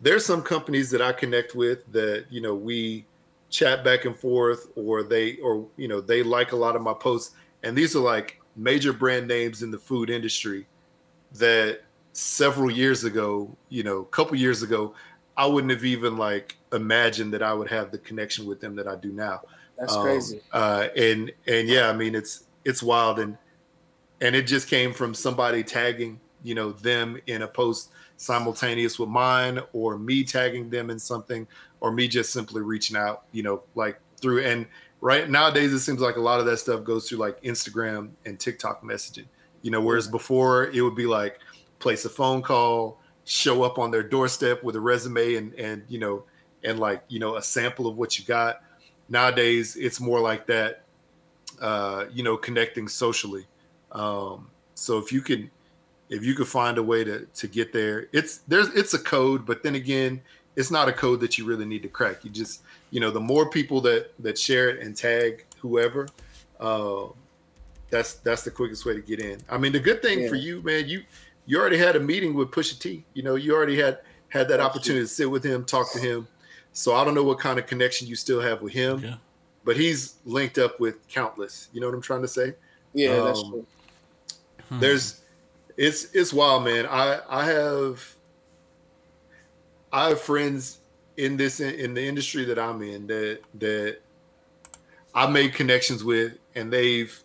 there's 0.00 0.24
some 0.24 0.40
companies 0.40 0.90
that 0.92 1.02
i 1.02 1.12
connect 1.12 1.54
with 1.54 1.84
that 1.92 2.24
you 2.30 2.40
know 2.40 2.54
we 2.54 3.04
chat 3.50 3.84
back 3.84 4.06
and 4.06 4.16
forth 4.16 4.68
or 4.76 5.02
they 5.02 5.36
or 5.40 5.68
you 5.76 5.88
know 5.88 6.00
they 6.00 6.22
like 6.22 6.52
a 6.52 6.56
lot 6.56 6.74
of 6.74 6.80
my 6.80 6.94
posts 6.94 7.34
and 7.62 7.76
these 7.76 7.94
are 7.94 8.00
like 8.00 8.39
major 8.56 8.92
brand 8.92 9.28
names 9.28 9.62
in 9.62 9.70
the 9.70 9.78
food 9.78 10.10
industry 10.10 10.66
that 11.34 11.80
several 12.12 12.70
years 12.70 13.04
ago, 13.04 13.56
you 13.68 13.82
know, 13.82 13.98
a 13.98 14.06
couple 14.06 14.36
years 14.36 14.62
ago, 14.62 14.94
I 15.36 15.46
wouldn't 15.46 15.70
have 15.70 15.84
even 15.84 16.16
like 16.16 16.56
imagined 16.72 17.32
that 17.34 17.42
I 17.42 17.52
would 17.54 17.70
have 17.70 17.92
the 17.92 17.98
connection 17.98 18.46
with 18.46 18.60
them 18.60 18.74
that 18.76 18.86
I 18.88 18.96
do 18.96 19.12
now. 19.12 19.42
That's 19.78 19.94
Um, 19.94 20.02
crazy. 20.02 20.42
Uh, 20.52 20.88
and 20.96 21.32
and 21.46 21.68
yeah, 21.68 21.88
I 21.88 21.92
mean 21.96 22.14
it's 22.14 22.44
it's 22.64 22.82
wild 22.82 23.18
and 23.18 23.38
and 24.20 24.36
it 24.36 24.42
just 24.42 24.68
came 24.68 24.92
from 24.92 25.14
somebody 25.14 25.62
tagging, 25.62 26.20
you 26.42 26.54
know, 26.54 26.72
them 26.72 27.18
in 27.26 27.42
a 27.42 27.48
post 27.48 27.90
simultaneous 28.16 28.98
with 28.98 29.08
mine 29.08 29.60
or 29.72 29.96
me 29.96 30.24
tagging 30.24 30.68
them 30.68 30.90
in 30.90 30.98
something 30.98 31.46
or 31.80 31.90
me 31.90 32.06
just 32.06 32.32
simply 32.32 32.60
reaching 32.60 32.96
out, 32.96 33.24
you 33.32 33.42
know, 33.42 33.62
like 33.74 33.98
through 34.20 34.44
and 34.44 34.66
right 35.00 35.28
nowadays 35.28 35.72
it 35.72 35.80
seems 35.80 36.00
like 36.00 36.16
a 36.16 36.20
lot 36.20 36.40
of 36.40 36.46
that 36.46 36.58
stuff 36.58 36.84
goes 36.84 37.08
through 37.08 37.18
like 37.18 37.42
Instagram 37.42 38.10
and 38.26 38.38
TikTok 38.38 38.82
messaging. 38.82 39.26
You 39.62 39.70
know, 39.70 39.80
whereas 39.80 40.08
before 40.08 40.70
it 40.70 40.80
would 40.80 40.94
be 40.94 41.06
like 41.06 41.38
place 41.78 42.04
a 42.04 42.08
phone 42.08 42.42
call, 42.42 42.98
show 43.24 43.62
up 43.62 43.78
on 43.78 43.90
their 43.90 44.02
doorstep 44.02 44.62
with 44.62 44.76
a 44.76 44.80
resume 44.80 45.34
and 45.34 45.54
and 45.54 45.84
you 45.88 45.98
know 45.98 46.24
and 46.64 46.78
like 46.78 47.02
you 47.08 47.18
know 47.18 47.36
a 47.36 47.42
sample 47.42 47.86
of 47.86 47.96
what 47.96 48.18
you 48.18 48.24
got. 48.24 48.62
Nowadays 49.08 49.76
it's 49.76 50.00
more 50.00 50.20
like 50.20 50.46
that, 50.46 50.84
uh, 51.60 52.06
you 52.12 52.22
know, 52.22 52.36
connecting 52.36 52.88
socially. 52.88 53.46
Um, 53.92 54.48
so 54.74 54.98
if 54.98 55.12
you 55.12 55.20
can 55.20 55.50
if 56.08 56.24
you 56.24 56.34
could 56.34 56.48
find 56.48 56.78
a 56.78 56.82
way 56.82 57.04
to 57.04 57.26
to 57.26 57.46
get 57.46 57.72
there, 57.72 58.08
it's 58.12 58.38
there's 58.48 58.68
it's 58.68 58.94
a 58.94 58.98
code, 58.98 59.46
but 59.46 59.62
then 59.62 59.74
again, 59.74 60.20
it's 60.56 60.70
not 60.70 60.88
a 60.88 60.92
code 60.92 61.20
that 61.20 61.38
you 61.38 61.44
really 61.44 61.64
need 61.64 61.82
to 61.82 61.88
crack. 61.88 62.24
You 62.24 62.30
just 62.30 62.62
you 62.90 63.00
know 63.00 63.10
the 63.10 63.20
more 63.20 63.48
people 63.50 63.80
that 63.82 64.10
that 64.18 64.38
share 64.38 64.68
it 64.70 64.80
and 64.80 64.96
tag 64.96 65.44
whoever, 65.58 66.08
uh, 66.58 67.04
that's 67.90 68.14
that's 68.14 68.42
the 68.42 68.50
quickest 68.50 68.84
way 68.86 68.94
to 68.94 69.00
get 69.00 69.20
in. 69.20 69.40
I 69.48 69.58
mean, 69.58 69.72
the 69.72 69.80
good 69.80 70.02
thing 70.02 70.28
for 70.28 70.36
you, 70.36 70.62
man, 70.62 70.88
you 70.88 71.02
you 71.46 71.58
already 71.58 71.78
had 71.78 71.96
a 71.96 72.00
meeting 72.00 72.34
with 72.34 72.50
Pusha 72.50 72.78
T. 72.78 73.04
You 73.14 73.22
know, 73.22 73.34
you 73.34 73.54
already 73.54 73.76
had 73.80 73.98
had 74.28 74.48
that 74.48 74.60
Absolutely. 74.60 74.64
opportunity 74.64 75.04
to 75.04 75.08
sit 75.08 75.30
with 75.30 75.44
him, 75.44 75.64
talk 75.64 75.92
to 75.92 75.98
him. 75.98 76.28
So 76.72 76.94
I 76.94 77.04
don't 77.04 77.14
know 77.14 77.24
what 77.24 77.40
kind 77.40 77.58
of 77.58 77.66
connection 77.66 78.06
you 78.06 78.14
still 78.14 78.40
have 78.40 78.62
with 78.62 78.72
him. 78.72 79.00
Yeah. 79.00 79.16
but 79.64 79.76
he's 79.76 80.14
linked 80.24 80.56
up 80.58 80.78
with 80.80 81.06
countless. 81.08 81.68
You 81.72 81.80
know 81.80 81.88
what 81.88 81.94
I'm 81.96 82.00
trying 82.02 82.22
to 82.22 82.28
say? 82.28 82.54
Yeah, 82.94 83.20
that's 83.24 83.40
Um, 83.40 83.50
true. 83.50 83.66
There's 84.78 85.20
it's 85.76 86.14
it's 86.14 86.32
wild, 86.32 86.64
man. 86.64 86.86
I 86.86 87.20
I 87.28 87.44
have 87.46 88.14
I 89.92 90.08
have 90.08 90.20
friends 90.20 90.80
in 91.16 91.36
this 91.36 91.60
in 91.60 91.94
the 91.94 92.04
industry 92.04 92.44
that 92.46 92.58
I'm 92.58 92.82
in 92.82 93.06
that 93.08 93.40
that 93.54 93.98
I've 95.14 95.30
made 95.30 95.54
connections 95.54 96.04
with, 96.04 96.38
and 96.54 96.72
they've 96.72 97.22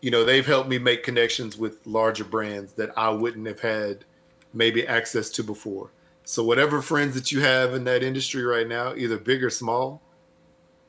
you 0.00 0.10
know 0.10 0.24
they've 0.24 0.46
helped 0.46 0.68
me 0.68 0.78
make 0.78 1.02
connections 1.02 1.56
with 1.56 1.86
larger 1.86 2.24
brands 2.24 2.72
that 2.74 2.96
I 2.96 3.10
wouldn't 3.10 3.46
have 3.46 3.60
had 3.60 4.04
maybe 4.52 4.86
access 4.86 5.30
to 5.30 5.44
before. 5.44 5.90
So 6.24 6.44
whatever 6.44 6.82
friends 6.82 7.14
that 7.14 7.32
you 7.32 7.40
have 7.40 7.74
in 7.74 7.84
that 7.84 8.02
industry 8.02 8.44
right 8.44 8.66
now, 8.66 8.94
either 8.94 9.18
big 9.18 9.42
or 9.42 9.50
small, 9.50 10.00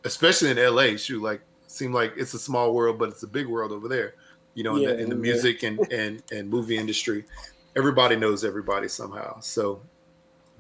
especially 0.04 0.52
in 0.52 0.58
LA, 0.58 0.98
shoot, 0.98 1.22
like 1.22 1.42
seem 1.68 1.94
like 1.94 2.14
it's 2.18 2.34
a 2.34 2.40
small 2.40 2.74
world, 2.74 3.00
but 3.00 3.10
it's 3.10 3.24
a 3.24 3.28
big 3.28 3.48
world 3.48 3.72
over 3.72 3.88
there. 3.88 4.16
You 4.54 4.64
know, 4.64 4.76
in, 4.76 4.84
the, 4.84 4.98
in 4.98 5.10
the 5.10 5.16
yeah. 5.16 5.22
music 5.22 5.64
and, 5.64 5.80
and 5.92 6.24
and 6.32 6.50
movie 6.50 6.78
industry, 6.78 7.26
everybody 7.76 8.16
knows 8.16 8.44
everybody 8.44 8.88
somehow. 8.88 9.40
So 9.40 9.82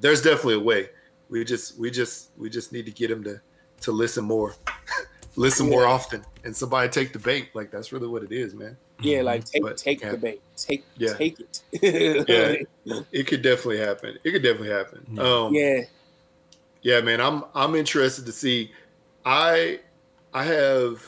there's 0.01 0.21
definitely 0.21 0.55
a 0.55 0.59
way. 0.59 0.89
We 1.29 1.45
just 1.45 1.79
we 1.79 1.89
just 1.89 2.31
we 2.37 2.49
just 2.49 2.73
need 2.73 2.85
to 2.85 2.91
get 2.91 3.09
them 3.09 3.23
to 3.23 3.39
to 3.81 3.91
listen 3.91 4.25
more, 4.25 4.55
listen 5.35 5.69
more 5.69 5.85
often, 5.87 6.25
and 6.43 6.55
somebody 6.55 6.89
take 6.89 7.13
the 7.13 7.19
bait. 7.19 7.49
Like 7.55 7.71
that's 7.71 7.93
really 7.93 8.07
what 8.07 8.23
it 8.23 8.31
is, 8.31 8.53
man. 8.53 8.75
Yeah, 8.99 9.21
like 9.21 9.45
take 9.45 9.63
But 9.63 9.77
take 9.77 10.01
yeah. 10.01 10.11
the 10.11 10.17
bait, 10.17 10.41
take 10.57 10.83
Yeah. 10.97 11.13
take 11.13 11.39
it. 11.39 11.61
Yeah. 12.85 13.01
It 13.11 13.27
could 13.27 13.41
definitely 13.41 13.77
happen. 13.79 14.17
It 14.23 14.31
could 14.31 14.43
definitely 14.43 14.69
happen. 14.69 15.05
Yeah. 15.13 15.23
Um, 15.23 15.53
yeah, 15.53 15.81
Yeah, 16.81 17.01
man, 17.01 17.21
I'm 17.21 17.45
I'm 17.55 17.75
interested 17.75 18.25
to 18.25 18.31
see. 18.31 18.71
I 19.23 19.79
I 20.33 20.43
have 20.43 21.05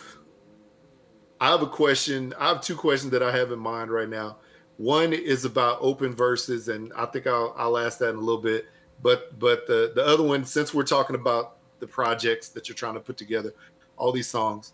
I 1.42 1.50
have 1.50 1.62
a 1.62 1.68
question. 1.68 2.34
I 2.40 2.48
have 2.50 2.62
two 2.62 2.76
questions 2.76 3.12
that 3.12 3.22
I 3.22 3.36
have 3.36 3.52
in 3.52 3.60
mind 3.60 3.92
right 3.92 4.08
now. 4.10 4.38
One 4.78 5.14
is 5.14 5.46
about 5.46 5.78
open 5.82 6.16
verses, 6.16 6.70
and 6.70 6.94
I 6.96 7.06
think 7.08 7.28
I'll 7.28 7.54
I'll 7.58 7.78
ask 7.78 8.00
that 8.00 8.10
in 8.12 8.16
a 8.16 8.20
little 8.20 8.42
bit. 8.42 8.66
But 9.04 9.38
but 9.38 9.68
the 9.68 9.92
the 9.94 10.04
other 10.04 10.24
one, 10.24 10.46
since 10.46 10.74
we're 10.74 10.84
talking 10.84 11.16
about 11.16 11.58
the 11.80 11.88
projects 11.88 12.50
that 12.50 12.68
you're 12.68 12.76
trying 12.76 12.94
to 12.96 13.00
put 13.00 13.18
together, 13.18 13.54
all 13.98 14.12
these 14.12 14.28
songs. 14.28 14.74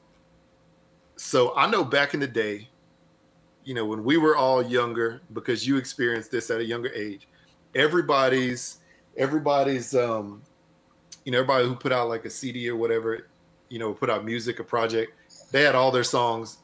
So 1.17 1.53
I 1.57 1.69
know 1.69 1.84
back 1.84 2.13
in 2.13 2.19
the 2.19 2.27
day, 2.27 2.69
you 3.65 3.73
know, 3.73 3.86
when 3.86 4.03
we 4.03 4.17
were 4.17 4.38
all 4.38 4.63
younger, 4.63 5.21
because 5.34 5.67
you 5.67 5.75
experienced 5.77 6.32
this 6.32 6.49
at 6.49 6.59
a 6.59 6.63
younger 6.63 6.89
age, 6.93 7.27
everybody's 7.75 8.77
everybody's 9.17 9.95
um 9.95 10.43
you 11.25 11.32
know, 11.32 11.39
everybody 11.39 11.67
who 11.67 11.75
put 11.75 11.91
out 11.91 12.07
like 12.07 12.25
a 12.25 12.30
CD 12.30 12.69
or 12.69 12.75
whatever, 12.75 13.27
you 13.69 13.80
know, 13.80 13.93
put 13.93 14.09
out 14.09 14.23
music, 14.23 14.59
a 14.59 14.63
project, 14.63 15.13
they 15.51 15.63
had 15.63 15.75
all 15.75 15.91
their 15.91 16.03
songs 16.03 16.59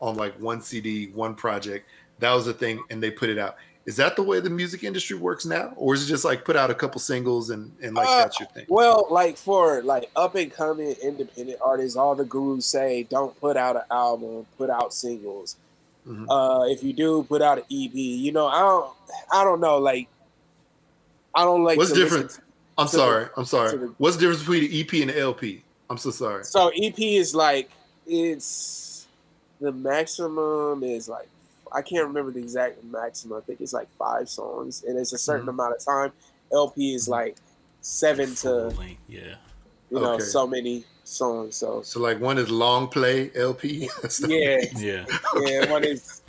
on 0.00 0.16
like 0.16 0.38
one 0.40 0.60
CD, 0.60 1.08
one 1.08 1.34
project. 1.34 1.88
That 2.18 2.32
was 2.32 2.46
the 2.46 2.54
thing, 2.54 2.82
and 2.90 3.02
they 3.02 3.10
put 3.10 3.28
it 3.30 3.38
out. 3.38 3.56
Is 3.86 3.96
that 3.96 4.14
the 4.14 4.22
way 4.22 4.40
the 4.40 4.50
music 4.50 4.84
industry 4.84 5.16
works 5.16 5.46
now, 5.46 5.72
or 5.76 5.94
is 5.94 6.04
it 6.04 6.06
just 6.06 6.24
like 6.24 6.44
put 6.44 6.54
out 6.54 6.70
a 6.70 6.74
couple 6.74 7.00
singles 7.00 7.50
and 7.50 7.72
and 7.82 7.94
like 7.94 8.06
Uh, 8.06 8.18
that's 8.18 8.38
your 8.38 8.48
thing? 8.50 8.66
Well, 8.68 9.06
like 9.10 9.36
for 9.36 9.82
like 9.82 10.10
up 10.14 10.34
and 10.34 10.52
coming 10.52 10.92
independent 11.02 11.58
artists, 11.62 11.96
all 11.96 12.14
the 12.14 12.24
gurus 12.24 12.66
say 12.66 13.04
don't 13.04 13.38
put 13.40 13.56
out 13.56 13.76
an 13.76 13.82
album, 13.90 14.46
put 14.58 14.68
out 14.70 14.92
singles. 14.92 15.56
Mhm. 16.06 16.26
Uh, 16.28 16.64
if 16.70 16.82
you 16.82 16.92
do, 16.92 17.22
put 17.24 17.40
out 17.42 17.58
an 17.58 17.64
EP. 17.70 17.94
You 17.94 18.32
know, 18.32 18.46
I 18.48 18.60
don't, 18.60 18.92
I 19.32 19.44
don't 19.44 19.60
know. 19.60 19.78
Like, 19.78 20.08
I 21.34 21.44
don't 21.44 21.64
like. 21.64 21.78
What's 21.78 21.92
different? 21.92 22.38
I'm 22.78 22.86
to 22.86 22.92
the- 22.92 22.98
sorry. 22.98 23.26
I'm 23.36 23.44
sorry. 23.44 23.76
the- 23.76 23.94
What's 23.98 24.16
the 24.16 24.20
difference 24.20 24.40
between 24.40 24.62
the 24.70 24.80
EP 24.80 25.00
and 25.00 25.10
the 25.10 25.18
LP? 25.18 25.62
I'm 25.88 25.98
so 25.98 26.10
sorry. 26.10 26.44
so 26.44 26.70
EP 26.74 26.98
is 27.16 27.34
like 27.34 27.70
it's 28.06 29.06
the 29.60 29.72
maximum 29.72 30.84
is 30.84 31.08
like 31.08 31.28
I 31.72 31.82
can't 31.82 32.06
remember 32.06 32.30
the 32.32 32.40
exact 32.40 32.82
maximum. 32.84 33.38
I 33.38 33.40
think 33.42 33.60
it's 33.60 33.72
like 33.72 33.88
five 33.98 34.28
songs, 34.28 34.84
and 34.86 34.98
it's 34.98 35.12
a 35.12 35.18
certain 35.18 35.46
Mhm. 35.46 35.50
amount 35.50 35.74
of 35.76 35.84
time. 35.84 36.12
LP 36.52 36.94
is 36.94 37.08
like 37.08 37.36
seven 37.80 38.34
to 38.36 38.72
yeah. 39.08 39.36
you 39.90 40.00
know 40.00 40.14
Okay. 40.14 40.24
so 40.24 40.46
many 40.46 40.84
songs. 41.04 41.56
So 41.56 41.82
So 41.82 42.00
like 42.00 42.20
one 42.20 42.38
is 42.38 42.50
long 42.50 42.88
play 42.88 43.30
LP. 43.34 43.88
yeah, 44.26 44.60
Yeah. 44.76 45.04
yeah. 45.40 45.70
One 45.70 45.84
is 45.84 46.22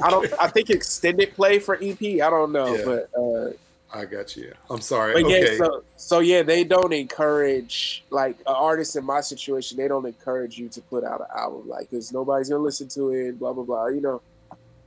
I 0.00 0.10
don't. 0.10 0.32
I 0.40 0.48
think 0.48 0.70
extended 0.70 1.34
play 1.34 1.58
for 1.58 1.76
EP. 1.82 2.00
I 2.20 2.30
don't 2.30 2.52
know, 2.52 2.74
Yeah. 2.74 2.84
but 2.84 3.10
uh, 3.18 3.50
I 3.94 4.06
got 4.06 4.36
you. 4.36 4.52
I'm 4.70 4.80
sorry. 4.80 5.12
but 5.14 5.24
okay. 5.24 5.52
yeah. 5.52 5.58
So 5.58 5.84
so 5.96 6.18
yeah, 6.20 6.42
they 6.42 6.64
don't 6.64 6.92
encourage 6.94 8.04
like 8.10 8.38
an 8.40 8.54
artist 8.54 8.96
in 8.96 9.04
my 9.04 9.20
situation. 9.20 9.76
They 9.76 9.88
don't 9.88 10.06
encourage 10.06 10.58
you 10.58 10.68
to 10.70 10.80
put 10.82 11.04
out 11.04 11.20
an 11.20 11.26
album 11.36 11.68
like 11.68 11.90
because 11.90 12.12
nobody's 12.12 12.48
gonna 12.48 12.62
listen 12.62 12.88
to 12.88 13.10
it. 13.10 13.38
Blah 13.38 13.52
blah 13.52 13.64
blah. 13.64 13.86
You 13.88 14.00
know, 14.00 14.22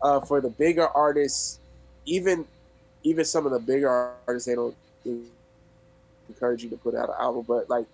uh, 0.05 0.19
for 0.19 0.39
the 0.39 0.49
bigger 0.49 0.87
artists, 0.87 1.59
even 2.05 2.45
even 3.03 3.25
some 3.25 3.45
of 3.45 3.51
the 3.51 3.59
bigger 3.59 3.89
artists, 4.27 4.47
they 4.47 4.55
don't 4.55 4.75
encourage 6.29 6.63
you 6.63 6.69
to 6.69 6.77
put 6.77 6.95
out 6.95 7.09
an 7.09 7.15
album. 7.19 7.43
But 7.47 7.69
like 7.69 7.87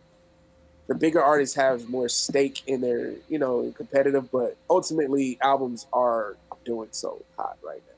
the 0.87 0.95
bigger 0.95 1.21
artists 1.23 1.55
have 1.55 1.89
more 1.89 2.09
stake 2.09 2.63
in 2.67 2.81
their, 2.81 3.13
you 3.29 3.39
know, 3.39 3.73
competitive. 3.77 4.29
But 4.29 4.57
ultimately, 4.69 5.37
albums 5.41 5.87
are 5.93 6.35
doing 6.65 6.89
so 6.91 7.21
hot 7.37 7.57
right 7.65 7.81
now. 7.87 7.95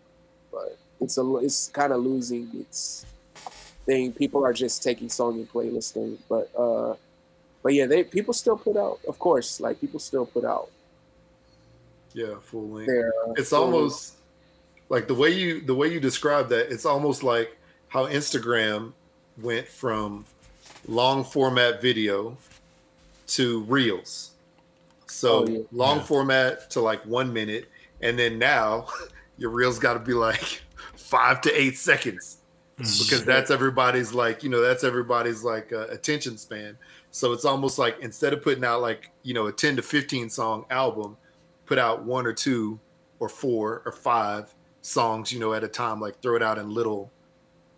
But 0.51 0.78
it's 1.01 1.18
a 1.18 1.36
it's 1.38 1.70
kind 1.70 1.91
of 1.91 2.03
losing 2.03 2.49
its 2.53 3.07
thing. 3.88 4.11
People 4.11 4.45
are 4.45 4.53
just 4.53 4.84
taking 4.84 5.09
song 5.09 5.39
and 5.39 5.51
playlisting. 5.51 6.18
But 6.30 6.51
uh, 6.55 6.95
but 7.64 7.74
yeah, 7.74 7.88
they 7.88 8.03
people 8.03 8.36
still 8.36 8.57
put 8.57 8.78
out. 8.78 8.99
Of 9.07 9.18
course, 9.18 9.59
like 9.59 9.82
people 9.82 9.99
still 9.99 10.28
put 10.28 10.45
out 10.45 10.70
yeah, 12.14 12.36
full 12.41 12.70
length. 12.70 12.88
their. 12.88 13.09
uh, 13.28 13.34
it's 13.38 13.49
full- 13.49 13.64
almost 13.64 14.16
like 14.89 15.07
the 15.07 15.14
way 15.16 15.30
you 15.32 15.61
the 15.61 15.74
way 15.76 15.88
you 15.91 15.99
describe 15.99 16.49
that 16.49 16.72
it's 16.72 16.86
almost 16.86 17.24
like 17.24 17.57
how 17.88 18.05
instagram 18.07 18.91
went 19.41 19.68
from 19.68 20.26
long 20.88 21.24
format 21.24 21.82
video 21.82 22.38
to 23.28 23.61
reels 23.64 24.32
so 25.07 25.43
Oh, 25.43 25.47
yeah. 25.47 25.59
long 25.72 25.97
Yeah. 25.97 26.03
format 26.03 26.70
to 26.72 26.82
like 26.82 27.03
one 27.05 27.32
minute 27.34 27.70
and 28.01 28.20
then 28.20 28.38
now 28.38 28.88
your 29.38 29.49
reels 29.49 29.80
got 29.80 29.93
to 29.93 29.99
be 29.99 30.14
like 30.14 30.61
five 30.95 31.41
to 31.41 31.59
eight 31.59 31.78
seconds 31.78 32.38
because 32.78 33.24
that's 33.24 33.49
everybody's 33.51 34.14
like 34.14 34.43
you 34.43 34.49
know 34.49 34.59
that's 34.61 34.84
everybody's 34.84 35.43
like 35.43 35.72
uh, 35.72 35.88
attention 35.89 36.38
span 36.38 36.78
so 37.11 37.32
it's 37.32 37.45
almost 37.45 37.78
like 37.80 37.97
instead 38.01 38.34
of 38.34 38.41
putting 38.41 38.66
out 38.66 38.82
like 38.82 39.11
you 39.24 39.34
know 39.34 39.45
a 39.47 39.51
10 39.51 39.76
to 39.78 39.82
15 39.82 40.30
song 40.30 40.66
album 40.70 41.16
put 41.74 41.80
out 41.80 42.03
one 42.03 42.28
or 42.28 42.34
two 42.34 42.80
or 43.19 43.28
four 43.28 43.82
or 43.86 43.91
five 43.91 44.53
songs 44.84 45.32
you 45.34 45.39
know 45.39 45.53
at 45.53 45.63
a 45.63 45.67
time 45.67 45.99
like 45.99 46.21
throw 46.21 46.36
it 46.36 46.43
out 46.43 46.59
in 46.59 46.69
little 46.69 47.09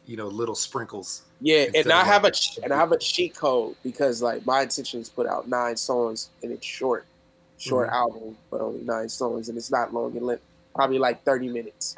you 0.05 0.17
know 0.17 0.27
little 0.27 0.53
sprinkles 0.55 1.21
Yeah, 1.39 1.67
and 1.73 1.89
I 1.93 2.01
of, 2.01 2.07
have 2.07 2.23
a 2.23 2.27
like, 2.27 2.35
and 2.63 2.73
I 2.73 2.77
have 2.77 2.91
a 2.91 2.97
cheat 2.97 3.35
code 3.37 3.75
because 3.83 4.21
like 4.21 4.45
my 4.45 4.63
intention 4.63 4.99
is 4.99 5.07
put 5.09 5.27
out 5.27 5.47
nine 5.47 5.77
songs 5.77 6.29
and 6.43 6.51
it's 6.51 6.65
short, 6.65 7.05
short 7.57 7.89
Mhm. 7.89 7.93
album, 7.93 8.37
but 8.51 8.59
only 8.59 8.81
nine 8.83 9.07
songs 9.07 9.47
and 9.49 9.57
it's 9.57 9.71
not 9.71 9.93
long 9.93 10.15
and 10.17 10.25
length, 10.25 10.43
probably 10.75 10.99
like 10.99 11.23
thirty 11.23 11.47
minutes. 11.47 11.95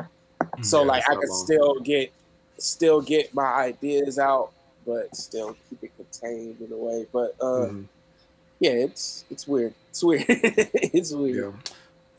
So 0.61 0.81
Yeah, 0.81 0.87
like 0.87 1.03
I 1.09 1.13
not 1.13 1.21
could 1.21 1.29
long. 1.29 1.45
still 1.45 1.79
get 1.79 2.11
still 2.59 3.01
get 3.01 3.33
my 3.33 3.45
ideas 3.69 4.19
out, 4.19 4.51
but 4.85 5.15
still 5.15 5.55
keep 5.69 5.83
it 5.83 5.91
contained 5.95 6.61
in 6.61 6.71
a 6.71 6.77
way. 6.77 7.07
But 7.11 7.35
uh 7.41 7.69
Mhm. 7.73 7.85
yeah, 8.59 8.71
it's 8.71 9.25
it's 9.31 9.47
weird. 9.47 9.73
It's 9.89 10.03
weird. 10.03 10.25
it's 10.29 11.11
weird. 11.11 11.53
yeah 11.55 11.73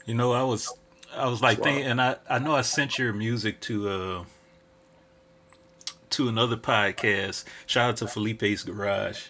You 0.08 0.14
know, 0.14 0.32
I 0.32 0.42
was 0.42 0.72
I 1.14 1.28
was 1.28 1.42
like 1.42 1.62
thinking, 1.62 1.84
and 1.84 2.00
I 2.00 2.16
I 2.30 2.38
know 2.38 2.54
I 2.54 2.62
sent 2.62 2.98
your 2.98 3.12
music 3.12 3.60
to 3.60 3.88
uh 3.90 4.24
to 6.08 6.28
another 6.30 6.56
podcast. 6.56 7.44
Shout 7.66 7.90
out 7.90 7.96
to 7.98 8.06
Felipe's 8.06 8.62
Garage. 8.62 9.26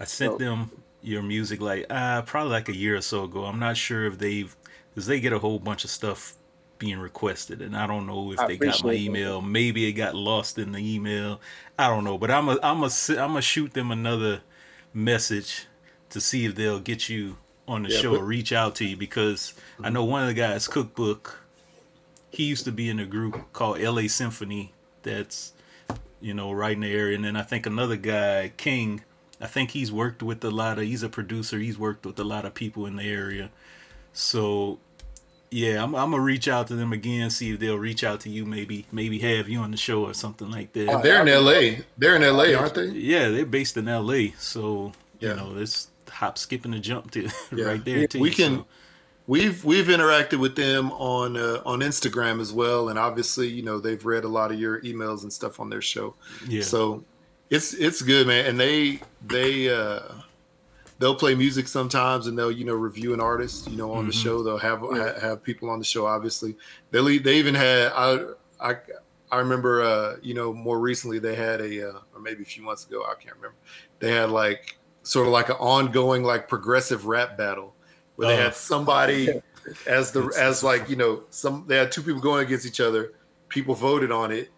I 0.00 0.04
sent 0.04 0.38
them 0.38 0.70
your 1.02 1.22
music 1.22 1.60
like 1.60 1.84
uh 1.90 2.22
probably 2.22 2.52
like 2.52 2.70
a 2.70 2.74
year 2.74 2.96
or 2.96 3.02
so 3.02 3.24
ago. 3.24 3.44
I'm 3.44 3.58
not 3.58 3.76
sure 3.76 4.06
if 4.06 4.16
they've 4.16 4.56
because 4.88 5.06
they 5.06 5.20
get 5.20 5.34
a 5.34 5.40
whole 5.40 5.58
bunch 5.58 5.84
of 5.84 5.90
stuff 5.90 6.36
being 6.78 7.00
requested, 7.00 7.60
and 7.60 7.76
I 7.76 7.86
don't 7.86 8.06
know 8.06 8.32
if 8.32 8.40
I 8.40 8.46
they 8.46 8.56
got 8.56 8.82
my 8.82 8.94
email. 8.94 9.42
Maybe 9.42 9.86
it 9.86 9.92
got 9.92 10.14
lost 10.14 10.58
in 10.58 10.72
the 10.72 10.78
email. 10.78 11.38
I 11.78 11.88
don't 11.88 12.02
know, 12.02 12.16
but 12.16 12.30
I'm 12.30 12.48
a 12.48 12.58
I'm 12.62 12.82
a 12.82 12.88
I'm 13.10 13.14
gonna 13.14 13.42
shoot 13.42 13.74
them 13.74 13.90
another 13.90 14.40
message 14.94 15.66
to 16.08 16.18
see 16.18 16.46
if 16.46 16.54
they'll 16.54 16.80
get 16.80 17.10
you 17.10 17.36
on 17.66 17.82
the 17.84 17.90
Yeah, 17.90 17.98
show 18.00 18.12
but- 18.16 18.22
reach 18.24 18.52
out 18.52 18.74
to 18.76 18.84
you 18.84 18.96
because 18.96 19.54
I 19.82 19.90
know 19.90 20.04
one 20.04 20.22
of 20.22 20.28
the 20.28 20.34
guys 20.34 20.68
cookbook 20.68 21.40
he 22.30 22.44
used 22.44 22.64
to 22.64 22.72
be 22.72 22.88
in 22.90 22.98
a 22.98 23.06
group 23.06 23.52
called 23.52 23.80
LA 23.80 24.08
Symphony 24.08 24.72
that's 25.02 25.52
you 26.20 26.34
know 26.34 26.50
right 26.52 26.72
in 26.74 26.80
the 26.80 26.92
area. 26.92 27.14
And 27.16 27.24
then 27.24 27.36
I 27.36 27.42
think 27.42 27.64
another 27.66 27.96
guy 27.96 28.52
King 28.56 29.02
I 29.40 29.46
think 29.46 29.70
he's 29.72 29.92
worked 29.92 30.22
with 30.22 30.42
a 30.44 30.50
lot 30.50 30.78
of 30.78 30.84
he's 30.84 31.02
a 31.02 31.08
producer. 31.08 31.58
He's 31.58 31.78
worked 31.78 32.04
with 32.06 32.18
a 32.18 32.24
lot 32.24 32.44
of 32.44 32.54
people 32.54 32.86
in 32.86 32.96
the 32.96 33.04
area. 33.04 33.50
So 34.12 34.78
yeah 35.50 35.82
I'm, 35.82 35.94
I'm 35.94 36.10
gonna 36.10 36.22
reach 36.22 36.48
out 36.48 36.66
to 36.68 36.74
them 36.74 36.92
again 36.92 37.30
see 37.30 37.52
if 37.52 37.60
they'll 37.60 37.78
reach 37.78 38.02
out 38.02 38.20
to 38.22 38.28
you 38.30 38.44
maybe 38.44 38.86
maybe 38.90 39.20
have 39.20 39.48
you 39.48 39.60
on 39.60 39.70
the 39.70 39.76
show 39.76 40.04
or 40.04 40.14
something 40.14 40.50
like 40.50 40.72
that. 40.72 40.88
And 40.88 41.02
they're 41.02 41.24
in 41.24 41.44
la 41.44 41.82
they're 41.96 42.16
in 42.16 42.36
la 42.36 42.58
aren't 42.60 42.74
they? 42.74 42.86
Yeah, 42.86 43.28
they're 43.28 43.46
based 43.46 43.76
in 43.76 43.86
L.A. 43.88 44.34
So 44.38 44.92
Yeah. 45.20 45.30
you 45.30 45.36
know, 45.36 45.54
it's 45.58 45.88
hop, 46.24 46.38
skip, 46.38 46.64
and 46.64 46.74
a 46.74 46.80
jump 46.80 47.10
to 47.12 47.28
Yeah. 47.54 47.64
right 47.66 47.84
there. 47.84 48.06
To 48.08 48.18
we 48.18 48.30
can 48.30 48.58
so- 48.58 48.66
we've 49.26 49.64
we've 49.64 49.86
interacted 49.86 50.38
with 50.38 50.56
them 50.56 50.90
on 50.92 51.36
uh, 51.36 51.62
on 51.64 51.80
Instagram 51.80 52.40
as 52.40 52.52
well, 52.52 52.88
and 52.88 52.98
obviously, 52.98 53.48
you 53.48 53.62
know, 53.62 53.78
they've 53.78 54.04
read 54.04 54.24
a 54.24 54.28
lot 54.28 54.52
of 54.52 54.58
your 54.60 54.80
emails 54.82 55.22
and 55.22 55.32
stuff 55.32 55.60
on 55.60 55.70
their 55.70 55.82
show. 55.82 56.14
yeah. 56.48 56.62
So 56.62 57.04
it's 57.50 57.74
it's 57.74 58.02
good, 58.02 58.26
man. 58.26 58.46
And 58.46 58.58
they 58.60 59.00
they 59.26 59.68
uh 59.68 60.00
they'll 60.98 61.14
play 61.14 61.34
music 61.34 61.66
sometimes 61.68 62.26
and 62.28 62.38
they'll, 62.38 62.52
you 62.52 62.64
know, 62.64 62.74
review 62.74 63.12
an 63.14 63.20
artist, 63.20 63.68
you 63.68 63.76
know, 63.76 63.92
on 63.92 64.06
the 64.06 64.12
Mhm. 64.12 64.22
show. 64.22 64.42
They'll 64.42 64.58
have 64.58 64.80
ha, 64.80 65.18
have 65.20 65.42
people 65.42 65.68
on 65.68 65.78
the 65.78 65.84
show, 65.84 66.06
obviously. 66.06 66.56
They 66.90 67.00
le- 67.00 67.18
they 67.20 67.36
even 67.38 67.54
had 67.54 67.92
I 67.94 68.18
I 68.60 68.76
I 69.30 69.38
remember 69.38 69.82
uh, 69.82 70.16
you 70.22 70.34
know, 70.34 70.52
more 70.52 70.78
recently 70.78 71.18
they 71.18 71.34
had 71.34 71.60
a 71.60 71.90
uh, 71.90 71.98
or 72.14 72.20
maybe 72.20 72.42
a 72.42 72.46
few 72.46 72.62
months 72.62 72.86
ago, 72.86 73.02
I 73.02 73.14
can't 73.22 73.36
remember. 73.36 73.56
They 73.98 74.10
had 74.12 74.30
like 74.30 74.78
sort 75.04 75.26
of 75.26 75.32
like 75.32 75.48
an 75.48 75.56
ongoing 75.60 76.24
like 76.24 76.48
progressive 76.48 77.06
rap 77.06 77.38
battle 77.38 77.74
where 78.16 78.28
they 78.28 78.34
Oh. 78.34 78.42
had 78.44 78.54
somebody 78.54 79.28
as 79.86 80.10
the 80.10 80.32
as 80.36 80.62
like, 80.64 80.88
you 80.90 80.96
know, 80.96 81.22
some 81.30 81.64
they 81.68 81.76
had 81.76 81.92
two 81.92 82.02
people 82.02 82.20
going 82.20 82.44
against 82.44 82.66
each 82.66 82.80
other. 82.80 83.12
People 83.48 83.74
voted 83.76 84.10
on 84.10 84.32
it 84.32 84.50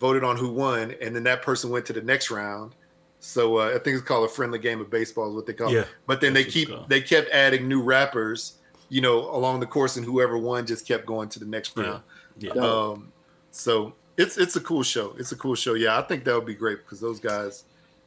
voted 0.00 0.24
on 0.24 0.34
who 0.34 0.48
won, 0.50 0.94
and 1.02 1.14
then 1.14 1.22
that 1.24 1.42
person 1.42 1.68
went 1.70 1.84
to 1.84 1.92
the 1.92 2.00
next 2.00 2.30
round. 2.30 2.74
So 3.18 3.58
uh, 3.58 3.66
I 3.74 3.78
think 3.78 3.98
it's 3.98 4.00
called 4.02 4.24
a 4.24 4.32
friendly 4.32 4.58
game 4.58 4.80
of 4.80 4.88
baseball, 4.88 5.28
is 5.28 5.34
what 5.36 5.44
they 5.46 5.52
call 5.52 5.70
Yeah, 5.70 5.80
it. 5.80 5.88
But 6.06 6.22
then 6.22 6.32
they 6.32 6.42
keep 6.44 6.70
they 6.88 7.02
kept 7.02 7.28
adding 7.30 7.68
new 7.68 7.82
rappers, 7.82 8.54
you 8.88 9.02
know, 9.02 9.18
along 9.36 9.60
the 9.60 9.66
course, 9.66 9.98
and 9.98 10.06
whoever 10.06 10.38
won 10.38 10.64
just 10.66 10.88
kept 10.88 11.04
going 11.04 11.28
to 11.28 11.38
the 11.38 11.44
next 11.44 11.76
Yeah. 11.76 11.82
round. 11.84 12.02
yeah. 12.38 12.52
Um, 12.52 13.12
so 13.50 13.92
it's 14.16 14.38
it's 14.38 14.56
a 14.56 14.60
cool 14.60 14.82
show. 14.82 15.14
It's 15.18 15.32
a 15.32 15.36
cool 15.36 15.54
show. 15.54 15.74
Yeah, 15.74 15.98
I 15.98 16.02
think 16.02 16.24
that 16.24 16.34
would 16.34 16.46
be 16.46 16.54
great 16.54 16.78
because 16.78 16.98
those 16.98 17.20
guys, 17.20 17.64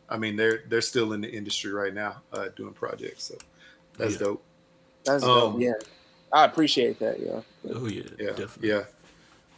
I 0.10 0.18
mean, 0.18 0.36
they're 0.36 0.64
they're 0.68 0.82
still 0.82 1.14
in 1.14 1.22
the 1.22 1.32
industry 1.32 1.72
right 1.72 1.94
now, 1.94 2.22
uh, 2.32 2.50
doing 2.56 2.74
projects. 2.74 3.24
So 3.26 3.36
that's 3.98 4.14
Yeah. 4.14 4.20
dope. 4.20 4.44
That's 5.06 5.24
Um, 5.24 5.54
dope. 5.54 5.62
Yeah, 5.62 5.74
I 6.32 6.46
appreciate 6.46 7.00
that. 7.00 7.20
Yeah. 7.20 7.42
oh 7.74 7.88
yeah, 7.88 8.04
Yeah, 8.20 8.28
definitely. 8.32 8.70
yeah. 8.70 8.84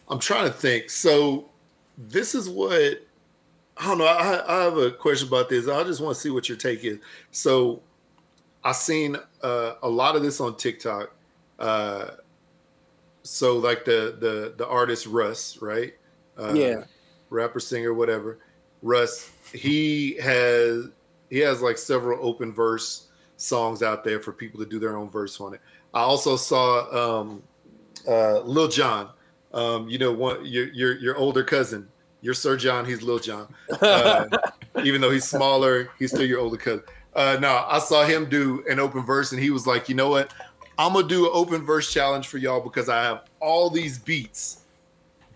I'm 0.10 0.20
trying 0.20 0.46
to 0.52 0.54
think. 0.58 0.90
So 0.90 1.50
this 1.98 2.36
is 2.36 2.48
what 2.50 3.02
I 3.78 3.86
don't 3.88 3.98
know. 3.98 4.06
I, 4.06 4.60
I 4.60 4.64
have 4.64 4.78
a 4.78 4.92
question 4.92 5.28
about 5.28 5.50
this. 5.50 5.68
I 5.68 5.84
just 5.84 6.00
want 6.00 6.16
to 6.16 6.22
see 6.22 6.30
what 6.30 6.48
your 6.48 6.58
take 6.58 6.84
is. 6.86 7.00
So 7.32 7.82
I've 8.64 8.76
seen 8.78 9.18
uh, 9.44 9.74
a 9.84 9.90
lot 9.90 10.16
of 10.16 10.22
this 10.24 10.40
on 10.40 10.56
TikTok. 10.58 11.12
Uh, 11.60 12.12
so 13.24 13.58
like 13.58 13.84
the 13.86 14.16
the 14.20 14.54
the 14.58 14.68
artist 14.68 15.08
Russ, 15.08 15.58
right? 15.62 15.94
Uh, 16.38 16.54
Yeah. 16.54 16.84
rapper, 17.30 17.60
singer, 17.60 17.94
whatever. 17.94 18.38
Russ, 18.82 19.30
he 19.54 20.18
has 20.22 20.88
he 21.30 21.40
has 21.40 21.62
like 21.62 21.78
several 21.78 22.20
open 22.26 22.54
verse 22.54 23.08
songs 23.38 23.84
out 23.84 24.04
there 24.04 24.20
for 24.20 24.32
people 24.32 24.60
to 24.60 24.66
do 24.66 24.80
their 24.80 24.98
own 24.98 25.10
verse 25.10 25.40
on 25.42 25.54
it. 25.54 25.62
I 25.94 26.02
also 26.02 26.36
saw 26.36 27.20
um, 27.20 27.44
uh, 28.08 28.40
Lil 28.42 28.68
Jon. 28.68 29.10
Um, 29.54 29.88
you 29.88 29.98
know, 29.98 30.12
one 30.12 30.46
your 30.46 30.68
your 30.74 30.98
your 30.98 31.18
older 31.18 31.44
cousin, 31.44 31.88
your 32.22 32.34
Sir 32.34 32.58
John. 32.58 32.86
He's 32.86 33.02
Lil 33.02 33.20
John. 33.20 33.48
Uh, 33.82 34.28
even 34.84 35.00
though 35.00 35.12
he's 35.12 35.28
smaller, 35.28 35.90
he's 35.98 36.12
still 36.12 36.26
your 36.26 36.40
older 36.40 36.58
cousin. 36.58 36.84
Uh, 37.16 37.38
no, 37.40 37.66
I 37.68 37.80
saw 37.80 38.04
him 38.04 38.28
do 38.30 38.64
an 38.70 38.80
open 38.80 39.06
verse, 39.06 39.32
and 39.32 39.42
he 39.42 39.50
was 39.50 39.66
like, 39.66 39.88
you 39.88 39.96
know 39.96 40.10
what? 40.10 40.34
I'm 40.78 40.92
gonna 40.94 41.08
do 41.08 41.26
an 41.26 41.32
open 41.34 41.66
verse 41.66 41.92
challenge 41.92 42.28
for 42.28 42.38
y'all 42.38 42.60
because 42.60 42.90
I 42.90 43.02
have 43.02 43.24
all 43.40 43.70
these 43.70 43.98
beats, 43.98 44.64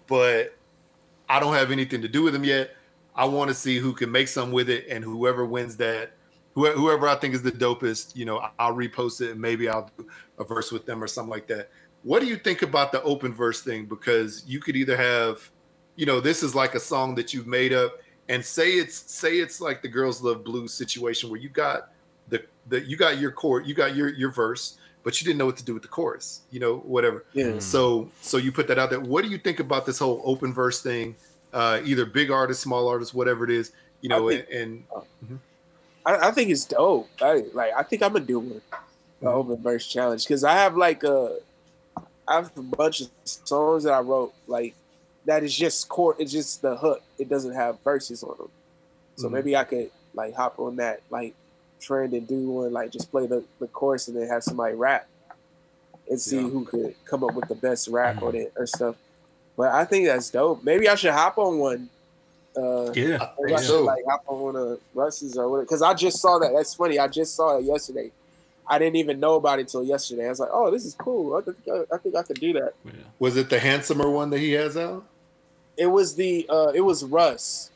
but 0.07 0.53
I 1.29 1.39
don't 1.39 1.53
have 1.53 1.71
anything 1.71 2.01
to 2.01 2.09
do 2.09 2.23
with 2.23 2.33
them 2.33 2.43
yet. 2.43 2.71
I 3.19 3.25
want 3.25 3.49
to 3.49 3.53
see 3.53 3.79
who 3.79 3.91
can 3.91 4.09
make 4.09 4.29
some 4.29 4.53
with 4.53 4.69
it, 4.69 4.87
and 4.89 5.03
whoever 5.03 5.45
wins 5.45 5.75
that, 5.75 6.13
whoever, 6.53 6.77
whoever 6.77 7.05
I 7.05 7.15
think 7.15 7.33
is 7.35 7.41
the 7.41 7.51
dopest, 7.51 8.15
you 8.15 8.23
know, 8.23 8.47
I'll 8.57 8.73
repost 8.73 9.19
it 9.19 9.31
and 9.31 9.41
maybe 9.41 9.67
I'll 9.67 9.91
do 9.97 10.07
a 10.37 10.45
verse 10.45 10.71
with 10.71 10.85
them 10.85 11.03
or 11.03 11.07
something 11.07 11.29
like 11.29 11.45
that. 11.47 11.69
What 12.03 12.21
do 12.21 12.27
you 12.27 12.37
think 12.37 12.61
about 12.61 12.93
the 12.93 13.03
open 13.03 13.33
verse 13.33 13.61
thing? 13.61 13.87
Because 13.87 14.45
you 14.47 14.61
could 14.61 14.77
either 14.77 14.95
have, 14.95 15.51
you 15.97 16.05
know, 16.05 16.21
this 16.21 16.43
is 16.43 16.55
like 16.55 16.75
a 16.75 16.79
song 16.79 17.13
that 17.15 17.33
you've 17.33 17.45
made 17.45 17.73
up, 17.73 17.99
and 18.29 18.43
say 18.43 18.71
it's 18.71 19.11
say 19.11 19.39
it's 19.39 19.59
like 19.59 19.81
the 19.81 19.89
girls 19.89 20.21
love 20.21 20.45
blues 20.45 20.73
situation 20.73 21.29
where 21.29 21.41
you 21.41 21.49
got 21.49 21.91
the 22.29 22.41
the 22.69 22.79
you 22.87 22.95
got 22.95 23.19
your 23.19 23.31
chord, 23.31 23.67
you 23.67 23.73
got 23.73 23.97
your 23.97 24.13
your 24.13 24.31
verse, 24.31 24.77
but 25.03 25.19
you 25.19 25.25
didn't 25.25 25.39
know 25.39 25.45
what 25.45 25.57
to 25.57 25.65
do 25.65 25.73
with 25.73 25.83
the 25.83 25.89
chorus, 25.89 26.43
you 26.51 26.61
know, 26.61 26.77
whatever. 26.77 27.25
Yeah. 27.33 27.59
So 27.59 28.09
so 28.21 28.37
you 28.37 28.53
put 28.53 28.69
that 28.69 28.79
out 28.79 28.89
there. 28.89 29.01
What 29.01 29.25
do 29.25 29.29
you 29.29 29.37
think 29.37 29.59
about 29.59 29.85
this 29.85 29.99
whole 29.99 30.21
open 30.23 30.53
verse 30.53 30.81
thing? 30.81 31.17
Uh, 31.51 31.81
either 31.83 32.05
big 32.05 32.29
artist, 32.31 32.61
small 32.61 32.87
artist, 32.87 33.13
whatever 33.13 33.43
it 33.43 33.49
is, 33.49 33.71
you 34.01 34.09
know, 34.09 34.29
I 34.29 34.35
think- 34.37 34.47
and, 34.53 34.83
and 35.27 35.39
I, 36.05 36.27
I 36.27 36.31
think 36.31 36.49
it's 36.51 36.65
dope. 36.65 37.07
I 37.21 37.43
like. 37.53 37.71
I 37.75 37.83
think 37.83 38.03
I'm 38.03 38.13
gonna 38.13 38.25
do 38.25 38.39
one, 38.39 38.61
Mm-hmm. 38.61 39.25
the 39.25 39.31
open 39.31 39.61
verse 39.61 39.85
challenge, 39.87 40.25
because 40.25 40.43
I 40.43 40.53
have 40.53 40.77
like 40.77 41.03
a, 41.03 41.39
I 42.27 42.35
have 42.35 42.51
a 42.55 42.61
bunch 42.61 43.01
of 43.01 43.09
songs 43.25 43.83
that 43.83 43.93
I 43.93 43.99
wrote 43.99 44.33
like 44.47 44.75
that 45.25 45.43
is 45.43 45.55
just 45.55 45.89
chord. 45.89 46.15
It's 46.19 46.31
just 46.31 46.61
the 46.61 46.77
hook. 46.77 47.01
It 47.17 47.27
doesn't 47.29 47.53
have 47.53 47.81
verses 47.83 48.23
on 48.23 48.37
them. 48.37 48.49
So 49.17 49.27
Mhm. 49.27 49.31
maybe 49.33 49.55
I 49.57 49.63
could 49.65 49.91
like 50.13 50.33
hop 50.35 50.57
on 50.59 50.77
that 50.77 51.01
like 51.09 51.33
trend 51.81 52.13
and 52.13 52.27
do 52.27 52.49
one 52.49 52.71
like 52.73 52.91
just 52.91 53.09
play 53.11 53.25
the, 53.27 53.43
the 53.59 53.67
chorus 53.67 54.07
and 54.07 54.15
then 54.17 54.27
have 54.29 54.43
somebody 54.43 54.75
rap 54.75 55.07
and 56.09 56.19
see 56.19 56.37
Yeah. 56.37 56.43
who 56.43 56.63
could 56.65 56.95
come 57.05 57.23
up 57.23 57.33
with 57.33 57.47
the 57.49 57.55
best 57.55 57.87
rap 57.89 58.21
on 58.23 58.35
it 58.35 58.53
or 58.55 58.65
stuff. 58.67 58.95
But 59.59 59.73
I 59.73 59.83
think 59.83 60.05
that's 60.05 60.29
dope. 60.29 60.63
Maybe 60.63 60.87
I 60.87 60.95
should 60.95 61.11
hop 61.11 61.37
on 61.37 61.59
one. 61.59 61.89
Uh, 62.55 62.93
Yeah, 62.93 63.17
I 63.19 63.29
Maybe 63.41 63.49
think 63.49 63.51
I 63.51 63.55
should 63.57 63.65
so. 63.65 63.83
like 63.83 64.05
hop 64.07 64.23
on 64.25 64.39
one 64.39 64.55
of 64.55 64.79
Russ's 64.93 65.37
or 65.37 65.49
whatever. 65.49 65.65
Because 65.65 65.81
I 65.81 65.93
just 65.93 66.21
saw 66.21 66.39
that. 66.39 66.53
That's 66.55 66.73
funny. 66.73 66.97
I 66.97 67.09
just 67.09 67.35
saw 67.35 67.57
it 67.57 67.65
yesterday. 67.65 68.09
I 68.65 68.79
didn't 68.79 68.95
even 68.95 69.19
know 69.19 69.35
about 69.35 69.59
it 69.59 69.63
until 69.63 69.83
yesterday. 69.83 70.27
I 70.27 70.29
was 70.29 70.39
like, 70.39 70.51
"Oh, 70.53 70.71
this 70.71 70.85
is 70.85 70.93
cool. 70.93 71.35
I 71.35 71.41
think 71.41 71.57
I, 71.67 71.93
I 71.93 71.97
think 71.97 72.15
I 72.15 72.23
could 72.23 72.39
do 72.39 72.53
that." 72.53 72.71
yeah. 72.85 72.91
was 73.19 73.35
it 73.35 73.49
the 73.49 73.59
handsomer 73.59 74.09
one 74.09 74.29
that 74.29 74.37
he 74.37 74.53
has 74.53 74.77
out? 74.77 75.03
It 75.75 75.87
was 75.87 76.15
the 76.15 76.45
uh, 76.47 76.71
it 76.73 76.81
was 76.81 77.03
Russ. 77.03 77.69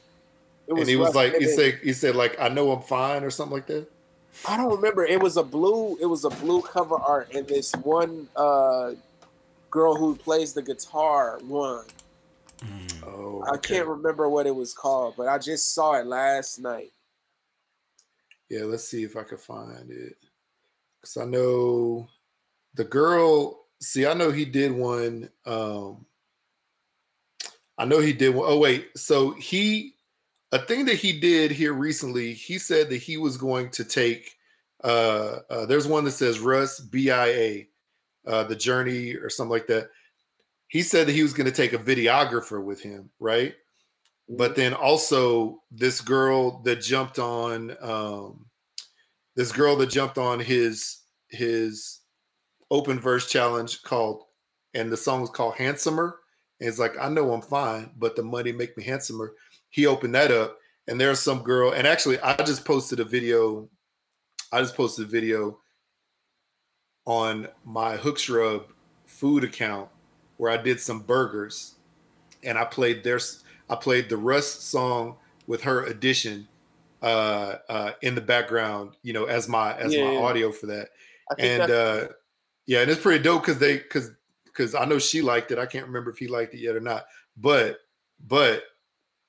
It 0.69 0.77
and 0.77 0.87
he 0.87 0.95
was 0.95 1.13
like, 1.13 1.33
and 1.33 1.41
he 1.43 1.49
said, 1.49 1.79
he 1.83 1.91
said 1.91 2.15
like, 2.15 2.39
I 2.39 2.47
know 2.47 2.71
I'm 2.71 2.81
fine 2.81 3.25
or 3.25 3.29
something 3.29 3.55
like 3.55 3.67
that. 3.67 3.91
I 4.47 4.55
don't 4.55 4.73
remember. 4.73 5.03
It 5.03 5.19
was 5.19 5.35
a 5.35 5.43
blue. 5.43 5.97
It 5.99 6.05
was 6.05 6.23
a 6.23 6.29
blue 6.29 6.61
cover 6.61 6.95
art, 6.95 7.33
and 7.35 7.45
this 7.45 7.73
one 7.73 8.29
uh, 8.37 8.93
girl 9.73 9.95
who 9.95 10.15
plays 10.15 10.53
the 10.53 10.61
guitar 10.61 11.39
won. 11.45 11.83
Mm. 12.59 13.07
Oh, 13.07 13.43
I 13.51 13.57
can't 13.57 13.87
remember 13.87 14.29
what 14.29 14.45
it 14.45 14.55
was 14.55 14.71
called, 14.71 15.15
but 15.17 15.27
I 15.27 15.39
just 15.39 15.73
saw 15.73 15.93
it 15.93 16.05
last 16.05 16.59
night. 16.59 16.91
Yeah, 18.49 18.65
let's 18.65 18.87
see 18.87 19.03
if 19.03 19.17
I 19.17 19.23
can 19.23 19.39
find 19.39 19.89
it. 19.89 20.15
Cause 21.01 21.17
I 21.17 21.25
know 21.25 22.07
the 22.75 22.83
girl. 22.83 23.65
See, 23.81 24.05
I 24.05 24.13
know 24.13 24.31
he 24.31 24.45
did 24.45 24.71
one. 24.71 25.29
Um, 25.43 26.05
I 27.75 27.85
know 27.85 27.99
he 27.99 28.13
did 28.13 28.35
one. 28.35 28.45
Oh 28.47 28.59
wait, 28.59 28.95
so 28.95 29.31
he 29.31 29.95
a 30.51 30.59
thing 30.59 30.85
that 30.85 30.97
he 30.97 31.19
did 31.19 31.49
here 31.49 31.73
recently. 31.73 32.33
He 32.33 32.59
said 32.59 32.91
that 32.91 32.97
he 32.97 33.17
was 33.17 33.37
going 33.37 33.71
to 33.71 33.83
take. 33.83 34.37
Uh, 34.83 35.39
uh, 35.49 35.65
there's 35.65 35.87
one 35.87 36.03
that 36.03 36.11
says 36.11 36.39
Russ 36.39 36.79
BIA, 36.79 37.65
uh, 38.27 38.43
the 38.43 38.55
journey 38.55 39.13
or 39.15 39.29
something 39.29 39.51
like 39.51 39.67
that. 39.67 39.89
He 40.67 40.81
said 40.81 41.07
that 41.07 41.13
he 41.13 41.23
was 41.23 41.33
going 41.33 41.45
to 41.45 41.51
take 41.51 41.73
a 41.73 41.77
videographer 41.77 42.63
with 42.63 42.81
him, 42.81 43.09
right? 43.19 43.53
but 44.29 44.55
then 44.55 44.73
also 44.73 45.61
this 45.71 46.01
girl 46.01 46.61
that 46.63 46.81
jumped 46.81 47.19
on 47.19 47.75
um 47.81 48.45
this 49.35 49.51
girl 49.51 49.75
that 49.75 49.89
jumped 49.89 50.17
on 50.17 50.39
his 50.39 51.01
his 51.29 52.01
open 52.71 52.99
verse 52.99 53.29
challenge 53.29 53.81
called 53.83 54.23
and 54.73 54.91
the 54.91 54.97
song 54.97 55.21
was 55.21 55.29
called 55.29 55.55
handsomer 55.55 56.19
and 56.59 56.69
it's 56.69 56.79
like 56.79 56.95
i 56.99 57.09
know 57.09 57.33
i'm 57.33 57.41
fine 57.41 57.91
but 57.97 58.15
the 58.15 58.23
money 58.23 58.51
make 58.51 58.75
me 58.77 58.83
handsomer 58.83 59.33
he 59.69 59.85
opened 59.85 60.15
that 60.15 60.31
up 60.31 60.57
and 60.87 60.99
there's 60.99 61.19
some 61.19 61.41
girl 61.43 61.71
and 61.73 61.85
actually 61.85 62.19
i 62.21 62.35
just 62.43 62.65
posted 62.65 62.99
a 62.99 63.05
video 63.05 63.67
i 64.51 64.59
just 64.59 64.75
posted 64.75 65.05
a 65.05 65.09
video 65.09 65.59
on 67.05 67.47
my 67.65 67.95
hook 67.95 68.17
shrub 68.17 68.65
food 69.05 69.43
account 69.43 69.89
where 70.37 70.51
i 70.51 70.57
did 70.57 70.79
some 70.79 71.01
burgers 71.01 71.75
and 72.43 72.57
i 72.57 72.63
played 72.63 73.03
their 73.03 73.19
I 73.69 73.75
played 73.75 74.09
the 74.09 74.17
Russ 74.17 74.47
song 74.47 75.15
with 75.47 75.61
her 75.63 75.85
addition 75.85 76.47
uh, 77.01 77.55
uh, 77.69 77.91
in 78.01 78.15
the 78.15 78.21
background, 78.21 78.91
you 79.03 79.13
know, 79.13 79.25
as 79.25 79.47
my 79.47 79.75
as 79.77 79.93
Yeah, 79.93 80.05
my 80.05 80.13
yeah. 80.13 80.19
audio 80.19 80.51
for 80.51 80.67
that. 80.67 80.89
And 81.39 81.71
uh, 81.71 82.07
yeah, 82.65 82.81
and 82.81 82.91
it's 82.91 83.01
pretty 83.01 83.23
dope 83.23 83.43
because 83.43 83.59
they 83.59 83.77
because 83.77 84.11
because 84.45 84.75
I 84.75 84.85
know 84.85 84.99
she 84.99 85.21
liked 85.21 85.51
it. 85.51 85.59
I 85.59 85.65
can't 85.65 85.87
remember 85.87 86.11
if 86.11 86.17
he 86.17 86.27
liked 86.27 86.53
it 86.53 86.59
yet 86.59 86.75
or 86.75 86.79
not, 86.79 87.05
but 87.37 87.79
but 88.27 88.63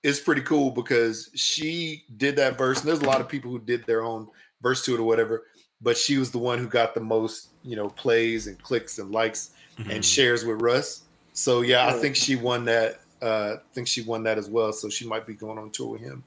it's 0.02 0.20
pretty 0.20 0.42
cool 0.42 0.70
because 0.70 1.30
she 1.34 2.04
did 2.18 2.36
that 2.36 2.58
verse. 2.58 2.80
And 2.80 2.88
there's 2.88 3.00
a 3.00 3.06
lot 3.06 3.22
of 3.22 3.28
people 3.28 3.50
who 3.50 3.58
did 3.58 3.86
their 3.86 4.02
own 4.02 4.28
verse 4.60 4.84
to 4.84 4.94
it 4.94 5.00
or 5.00 5.04
whatever, 5.04 5.44
but 5.84 5.96
she 5.96 6.16
was 6.16 6.30
the 6.32 6.38
one 6.38 6.58
who 6.58 6.66
got 6.66 6.94
the 6.94 7.00
most, 7.00 7.50
you 7.62 7.76
know, 7.76 7.88
plays 7.90 8.46
and 8.48 8.60
clicks 8.62 8.98
and 8.98 9.12
likes 9.12 9.50
Mhm. 9.78 9.90
and 9.96 10.04
shares 10.04 10.44
with 10.44 10.60
Russ. 10.62 11.02
So 11.34 11.60
yeah, 11.60 11.86
I 11.86 11.92
think 11.92 12.16
she 12.16 12.34
won 12.36 12.64
that. 12.64 13.00
Uh, 13.20 13.56
I 13.58 13.74
think 13.74 13.86
she 13.86 14.02
won 14.02 14.22
that 14.24 14.38
as 14.38 14.48
well. 14.48 14.72
So 14.72 14.88
she 14.88 15.06
might 15.06 15.26
be 15.26 15.34
going 15.34 15.58
on 15.58 15.70
tour 15.70 15.88
with 15.92 16.00
him 16.00 16.24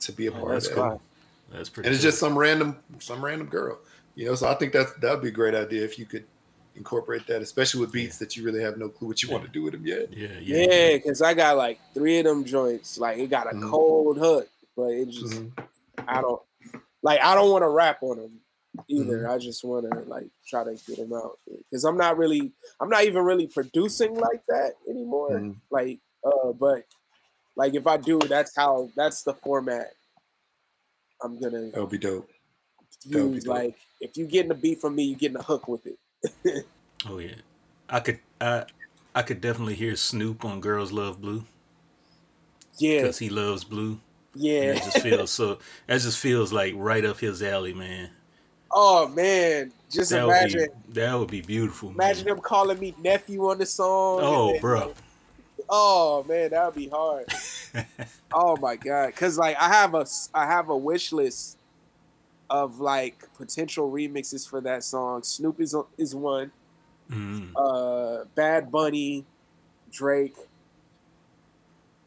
to 0.00 0.12
be 0.12 0.26
a 0.26 0.30
Oh, 0.30 0.34
part 0.40 0.48
that's 0.52 0.66
of 0.68 0.74
that. 0.76 0.80
cool. 0.90 1.02
That's 1.50 1.68
pretty. 1.68 1.88
And 1.88 1.94
it's 1.94 2.02
cool. 2.04 2.10
just 2.10 2.18
some 2.20 2.38
random, 2.38 2.76
some 2.98 3.24
random 3.24 3.48
girl. 3.48 3.78
You 4.16 4.26
know, 4.26 4.34
so 4.34 4.48
I 4.48 4.54
think 4.54 4.72
that's 4.72 4.92
that'd 4.94 5.22
be 5.22 5.28
a 5.28 5.32
great 5.32 5.54
idea 5.54 5.82
if 5.84 5.98
you 5.98 6.04
could 6.04 6.24
incorporate 6.76 7.26
that, 7.26 7.42
especially 7.42 7.80
with 7.80 7.92
beats 7.92 8.18
that 8.18 8.36
you 8.36 8.44
really 8.44 8.62
have 8.62 8.76
no 8.76 8.88
clue 8.88 9.08
what 9.08 9.22
you 9.22 9.30
want 9.30 9.44
to 9.44 9.50
do 9.50 9.62
with 9.62 9.72
them 9.72 9.86
yet. 9.86 10.12
Yeah, 10.12 10.28
yeah. 10.40 10.66
Yeah, 10.68 10.96
because 10.96 11.22
I 11.22 11.32
got 11.34 11.56
like 11.56 11.78
three 11.94 12.18
of 12.18 12.24
them 12.24 12.44
joints. 12.44 12.98
Like 12.98 13.18
it 13.18 13.28
got 13.30 13.46
a 13.50 13.54
Mhm. 13.54 13.70
cold 13.70 14.18
hook, 14.18 14.48
but 14.76 14.90
it 14.90 15.08
just 15.10 15.34
Mhm. 15.34 15.52
I 16.08 16.20
don't 16.20 16.42
like 17.02 17.20
I 17.20 17.34
don't 17.34 17.50
want 17.50 17.62
to 17.62 17.68
rap 17.68 18.02
on 18.02 18.16
them 18.18 18.40
either. 18.88 19.18
Mm-hmm. 19.20 19.30
I 19.30 19.38
just 19.38 19.64
want 19.64 19.90
to 19.90 20.00
like 20.00 20.28
try 20.46 20.64
to 20.64 20.76
get 20.86 20.96
them 20.98 21.12
out 21.12 21.38
because 21.70 21.84
I'm 21.84 21.96
not 21.96 22.16
really 22.18 22.52
I'm 22.80 22.88
not 22.88 23.04
even 23.04 23.24
really 23.24 23.46
producing 23.46 24.14
like 24.14 24.42
that 24.48 24.72
anymore. 24.88 25.30
Mhm. 25.30 25.56
Like 25.70 25.98
uh, 26.24 26.52
but 26.52 26.84
like 27.56 27.74
if 27.74 27.86
I 27.86 27.96
do, 27.96 28.18
that's 28.18 28.54
how 28.56 28.88
that's 28.96 29.22
the 29.22 29.34
format 29.34 29.88
I'm 31.22 31.38
gonna 31.40 31.66
That'll 31.70 31.86
be 31.86 31.98
dope. 31.98 32.28
would 33.12 33.32
be 33.34 33.40
dope. 33.40 33.46
Like 33.46 33.76
if 34.00 34.16
you 34.16 34.26
getting 34.26 34.50
a 34.50 34.54
beat 34.54 34.80
from 34.80 34.94
me, 34.94 35.04
you 35.04 35.16
getting 35.16 35.36
a 35.38 35.42
hook 35.42 35.68
with 35.68 35.86
it. 35.86 36.66
Oh 37.08 37.18
yeah. 37.18 37.36
I 37.88 38.00
could 38.00 38.18
I 38.40 38.64
I 39.14 39.22
could 39.22 39.40
definitely 39.40 39.74
hear 39.74 39.96
Snoop 39.96 40.44
on 40.44 40.60
Girls 40.60 40.92
Love 40.92 41.20
Blue 41.20 41.44
Yeah, 42.78 43.00
because 43.00 43.18
he 43.18 43.30
loves 43.30 43.64
blue. 43.64 43.98
And 44.34 44.42
yeah. 44.42 44.72
that 44.74 44.84
just 44.84 44.98
feels 45.00 45.30
so. 45.38 45.58
That 45.86 46.00
just 46.00 46.18
feels 46.18 46.52
like 46.52 46.74
right 46.76 47.04
up 47.04 47.18
his 47.18 47.42
alley, 47.42 47.74
man. 47.74 48.10
Oh 48.72 49.08
man, 49.08 49.72
just 49.90 50.10
That 50.10 50.24
imagine. 50.24 50.60
would 50.60 50.86
be 50.94 51.00
that 51.00 51.18
would 51.18 51.30
be 51.30 51.40
beautiful. 51.40 51.88
Man. 51.90 51.96
Imagine 51.96 52.26
them 52.26 52.40
calling 52.40 52.78
me 52.78 52.94
nephew 53.02 53.48
on 53.50 53.58
the 53.58 53.66
song. 53.66 54.20
Oh, 54.22 54.52
then, 54.52 54.60
bro. 54.60 54.94
oh 55.68 56.24
man, 56.28 56.50
that 56.50 56.66
would 56.66 56.74
be 56.74 56.88
hard. 56.88 57.26
oh 58.32 58.56
my 58.56 58.76
god, 58.76 59.14
cause 59.16 59.36
like 59.38 59.56
I 59.60 59.68
have 59.68 59.94
a 59.94 60.06
I 60.34 60.46
have 60.46 60.68
a 60.68 60.76
wish 60.76 61.12
list 61.12 61.58
of 62.48 62.80
like 62.80 63.28
potential 63.36 63.90
remixes 63.90 64.48
for 64.48 64.60
that 64.60 64.84
song. 64.84 65.22
Snoop 65.22 65.60
is 65.60 65.74
is 65.98 66.14
one. 66.14 66.52
Mm. 67.10 67.50
Uh, 67.56 68.24
Bad 68.36 68.70
Bunny, 68.70 69.24
Drake, 69.90 70.36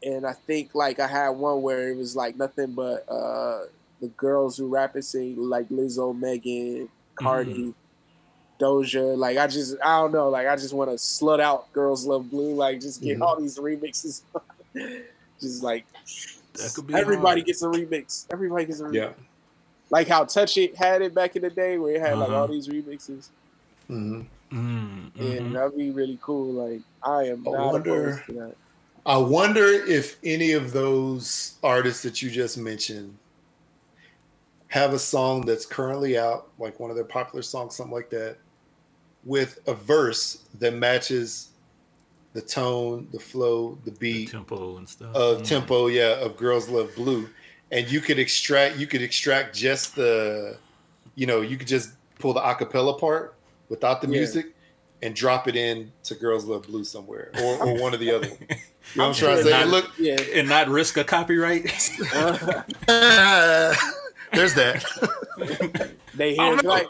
and 0.02 0.26
I 0.26 0.32
think 0.32 0.74
like 0.74 0.98
I 0.98 1.06
had 1.06 1.30
one 1.30 1.60
where 1.60 1.88
it 1.90 1.96
was 1.96 2.16
like 2.16 2.36
nothing 2.36 2.72
but 2.72 3.04
uh 3.10 3.64
the 4.04 4.08
girls 4.16 4.56
who 4.58 4.66
rap 4.68 4.94
and 4.94 5.04
sing 5.04 5.36
like 5.38 5.68
Lizzo, 5.70 6.16
Megan, 6.18 6.88
Cardi. 7.14 7.74
Doja, 8.60 9.16
like 9.18 9.36
I 9.36 9.48
just 9.48 9.76
I 9.84 9.98
don't 10.00 10.12
know, 10.12 10.28
like 10.28 10.46
I 10.46 10.54
just 10.54 10.72
want 10.72 10.88
to 10.90 10.96
slut 10.96 11.40
out 11.40 11.72
"Girls 11.72 12.06
Love 12.06 12.30
Blue," 12.30 12.54
like 12.54 12.80
just 12.80 13.02
get 13.02 13.18
Mhm. 13.18 13.22
all 13.22 13.40
these 13.40 13.58
remixes, 13.58 14.22
just 15.40 15.62
like 15.62 15.84
That 16.54 16.72
could 16.74 16.86
be 16.86 16.94
everybody 16.94 17.40
hard. 17.40 17.46
gets 17.46 17.62
a 17.62 17.66
remix. 17.66 18.26
Everybody 18.32 18.66
gets 18.66 18.78
a 18.80 18.84
remix. 18.84 18.94
Yeah. 18.94 19.10
like 19.90 20.06
how 20.08 20.24
Touch 20.24 20.56
It 20.56 20.76
had 20.76 21.02
it 21.02 21.14
back 21.14 21.34
in 21.36 21.42
the 21.42 21.50
day, 21.50 21.78
where 21.78 21.94
it 21.96 22.00
had 22.00 22.16
like 22.16 22.28
Uh-huh. 22.28 22.40
all 22.42 22.48
these 22.48 22.68
remixes. 22.68 23.28
hmm 23.88 24.22
Mm, 24.52 25.10
Yeah, 25.16 25.24
mhm. 25.40 25.52
that'd 25.54 25.76
be 25.76 25.90
really 25.90 26.18
cool. 26.22 26.52
Like 26.52 26.82
I 27.02 27.24
am 27.24 27.46
I 27.48 27.50
not 27.50 27.72
wonder- 27.72 28.08
opposed 28.10 28.26
to 28.26 28.32
that. 28.34 28.54
I 29.04 29.16
wonder 29.18 29.64
if 29.66 30.16
any 30.22 30.52
of 30.52 30.72
those 30.72 31.54
artists 31.62 32.02
that 32.04 32.22
you 32.22 32.30
just 32.30 32.56
mentioned 32.56 33.18
have 34.74 34.92
a 34.92 34.98
song 34.98 35.42
that's 35.46 35.64
currently 35.64 36.18
out, 36.18 36.48
like 36.58 36.80
one 36.80 36.90
of 36.90 36.96
their 36.96 37.04
popular 37.04 37.42
songs, 37.42 37.76
something 37.76 37.94
like 37.94 38.10
that, 38.10 38.36
with 39.24 39.60
a 39.68 39.72
verse 39.74 40.38
that 40.58 40.74
matches 40.74 41.50
the 42.32 42.40
tone, 42.42 43.06
the 43.12 43.20
flow, 43.20 43.78
the 43.84 43.92
The 43.92 43.96
beat 43.98 44.30
tempo 44.32 44.76
and 44.78 44.88
stuff. 44.88 45.14
of 45.14 45.42
Mm. 45.42 45.46
tempo, 45.46 45.86
yeah, 45.86 46.18
of 46.24 46.36
Girls 46.36 46.68
Love 46.68 46.92
Blue. 46.96 47.28
And 47.70 47.88
you 47.88 48.00
could 48.00 48.18
extract 48.18 48.76
you 48.76 48.88
could 48.88 49.00
extract 49.00 49.54
just 49.54 49.94
the 49.94 50.58
you 51.14 51.26
know, 51.26 51.40
you 51.40 51.56
could 51.56 51.68
just 51.68 51.90
pull 52.18 52.32
the 52.32 52.40
acapella 52.40 52.98
part 52.98 53.36
without 53.68 54.00
the 54.02 54.08
Yeah. 54.08 54.18
music 54.18 54.46
and 55.02 55.14
drop 55.14 55.46
it 55.46 55.54
in 55.54 55.92
to 56.02 56.16
Girls 56.16 56.46
Love 56.46 56.62
Blue 56.64 56.82
somewhere 56.82 57.30
or, 57.40 57.64
or 57.64 57.74
one 57.80 57.94
of 57.94 58.00
the 58.00 58.10
other. 58.10 58.26
You 58.94 59.00
know 59.00 59.08
what 59.08 59.16
I'm 59.22 59.24
I'm 59.24 59.34
trying 59.34 59.36
to 59.38 59.42
say? 59.44 59.50
not- 59.50 59.68
Look, 59.68 59.90
Yeah, 59.98 60.20
and 60.34 60.46
not 60.48 60.68
risk 60.68 60.96
a 60.98 61.04
copyright. 61.04 61.64
there's 64.34 64.54
that. 64.54 64.84
they 66.14 66.34
hear 66.34 66.56
don't 66.56 66.64
like 66.64 66.86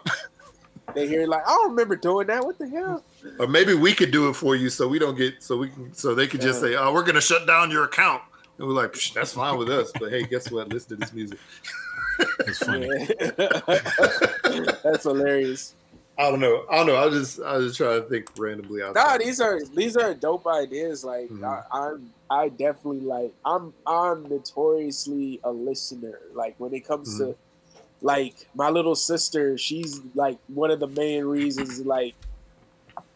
they 0.95 1.07
hear 1.09 1.27
like 1.27 1.43
I 1.47 1.51
don't 1.51 1.71
remember 1.71 1.97
doing 1.97 2.27
that. 2.29 2.45
What 2.45 2.59
the 2.59 2.69
hell? 2.69 3.03
or 3.39 3.47
maybe 3.47 3.75
we 3.75 3.93
could 3.95 4.11
do 4.11 4.29
it 4.29 4.35
for 4.35 4.55
you 4.55 4.69
so 4.71 4.87
we 4.87 4.99
don't 4.99 5.17
get 5.17 5.43
so 5.43 5.57
we 5.57 5.69
can 5.71 5.93
so 5.95 6.15
they 6.15 6.27
could 6.27 6.41
just 6.41 6.63
Yeah. 6.63 6.69
say, 6.71 6.75
"Oh, 6.77 6.93
we're 6.93 7.05
gonna 7.05 7.21
shut 7.21 7.47
down 7.47 7.71
your 7.71 7.85
account," 7.85 8.23
and 8.59 8.67
we're 8.69 8.75
like, 8.75 8.93
"Psh, 8.93 9.15
"That's 9.15 9.33
fine 9.33 9.57
with 9.59 9.71
us." 9.71 9.91
But 9.99 10.11
hey, 10.11 10.25
guess 10.25 10.51
what? 10.51 10.69
Listen 10.69 10.91
to 10.91 10.97
this 10.97 11.13
music. 11.13 11.39
It's 12.47 12.59
funny. 12.59 12.87
Yeah. 12.89 14.71
That's 14.85 15.03
hilarious. 15.03 15.75
I 16.17 16.31
don't 16.31 16.39
know. 16.39 16.65
I 16.71 16.77
don't 16.77 16.87
know. 16.87 16.97
I 16.97 17.09
just 17.11 17.41
I 17.43 17.57
was 17.57 17.67
just 17.67 17.77
trying 17.79 18.01
to 18.03 18.09
think 18.09 18.31
randomly 18.39 18.83
out. 18.83 18.95
Nah, 18.95 19.19
these 19.19 19.41
are 19.41 19.59
these 19.75 19.97
are 19.97 20.15
dope 20.15 20.47
ideas. 20.47 21.05
Like 21.05 21.29
Mhm. 21.29 21.43
I, 21.45 21.63
I'm, 21.77 22.13
I 22.31 22.49
definitely 22.49 23.01
like. 23.01 23.33
I'm, 23.45 23.73
I'm 23.87 24.25
notoriously 24.29 25.41
a 25.45 25.51
listener. 25.51 26.19
Like 26.35 26.55
when 26.59 26.75
it 26.75 26.87
comes 26.87 27.19
to, 27.19 27.25
mm-hmm. 27.25 28.07
like 28.07 28.49
my 28.55 28.71
little 28.71 28.95
sister, 28.95 29.59
she's 29.59 30.01
like 30.15 30.39
one 30.49 30.71
of 30.71 30.81
the 30.81 30.89
main 30.89 31.25
reasons. 31.25 31.85
Like 31.85 32.15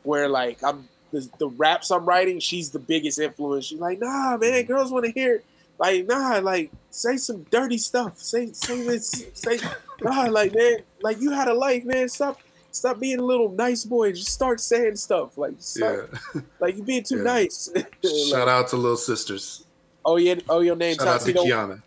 where 0.02 0.28
like 0.28 0.62
I'm 0.62 0.88
the, 1.12 1.28
the 1.38 1.48
raps 1.48 1.90
I'm 1.90 2.04
writing, 2.04 2.38
she's 2.40 2.70
the 2.70 2.78
biggest 2.78 3.18
influence. 3.18 3.66
She's 3.66 3.80
like, 3.80 3.98
nah, 4.00 4.36
man, 4.36 4.40
mm-hmm. 4.40 4.72
girls 4.72 4.92
want 4.92 5.06
to 5.06 5.12
hear. 5.12 5.42
Like 5.78 6.06
nah, 6.06 6.40
like 6.42 6.72
say 6.90 7.16
some 7.16 7.44
dirty 7.50 7.78
stuff. 7.78 8.18
Say 8.18 8.52
say 8.52 8.82
this. 8.84 9.26
Say 9.34 9.58
nah, 10.02 10.24
like 10.24 10.54
man, 10.54 10.78
like 11.00 11.20
you 11.20 11.30
had 11.30 11.48
a 11.48 11.54
life, 11.54 11.84
man. 11.84 12.08
Stop. 12.08 12.40
Stop 12.78 13.00
being 13.00 13.18
a 13.18 13.22
little 13.24 13.50
nice 13.50 13.84
boy. 13.84 14.08
and 14.08 14.16
Just 14.16 14.32
start 14.32 14.60
saying 14.60 14.96
stuff. 14.96 15.36
Like, 15.36 15.54
stop, 15.58 16.08
Yeah. 16.34 16.40
like 16.60 16.76
you 16.76 16.82
being 16.82 17.02
too 17.04 17.18
Yeah. 17.18 17.22
nice. 17.22 17.70
Shout 17.74 17.84
Like, 18.32 18.48
out 18.48 18.68
to 18.68 18.76
Little 18.76 18.96
Sisters. 18.96 19.64
oh 20.04 20.16
yeah, 20.16 20.36
oh 20.48 20.60
your 20.60 20.76
name 20.76 20.96
Shout 20.96 21.08
out 21.08 21.20
to 21.22 21.32
Kiana. 21.32 21.82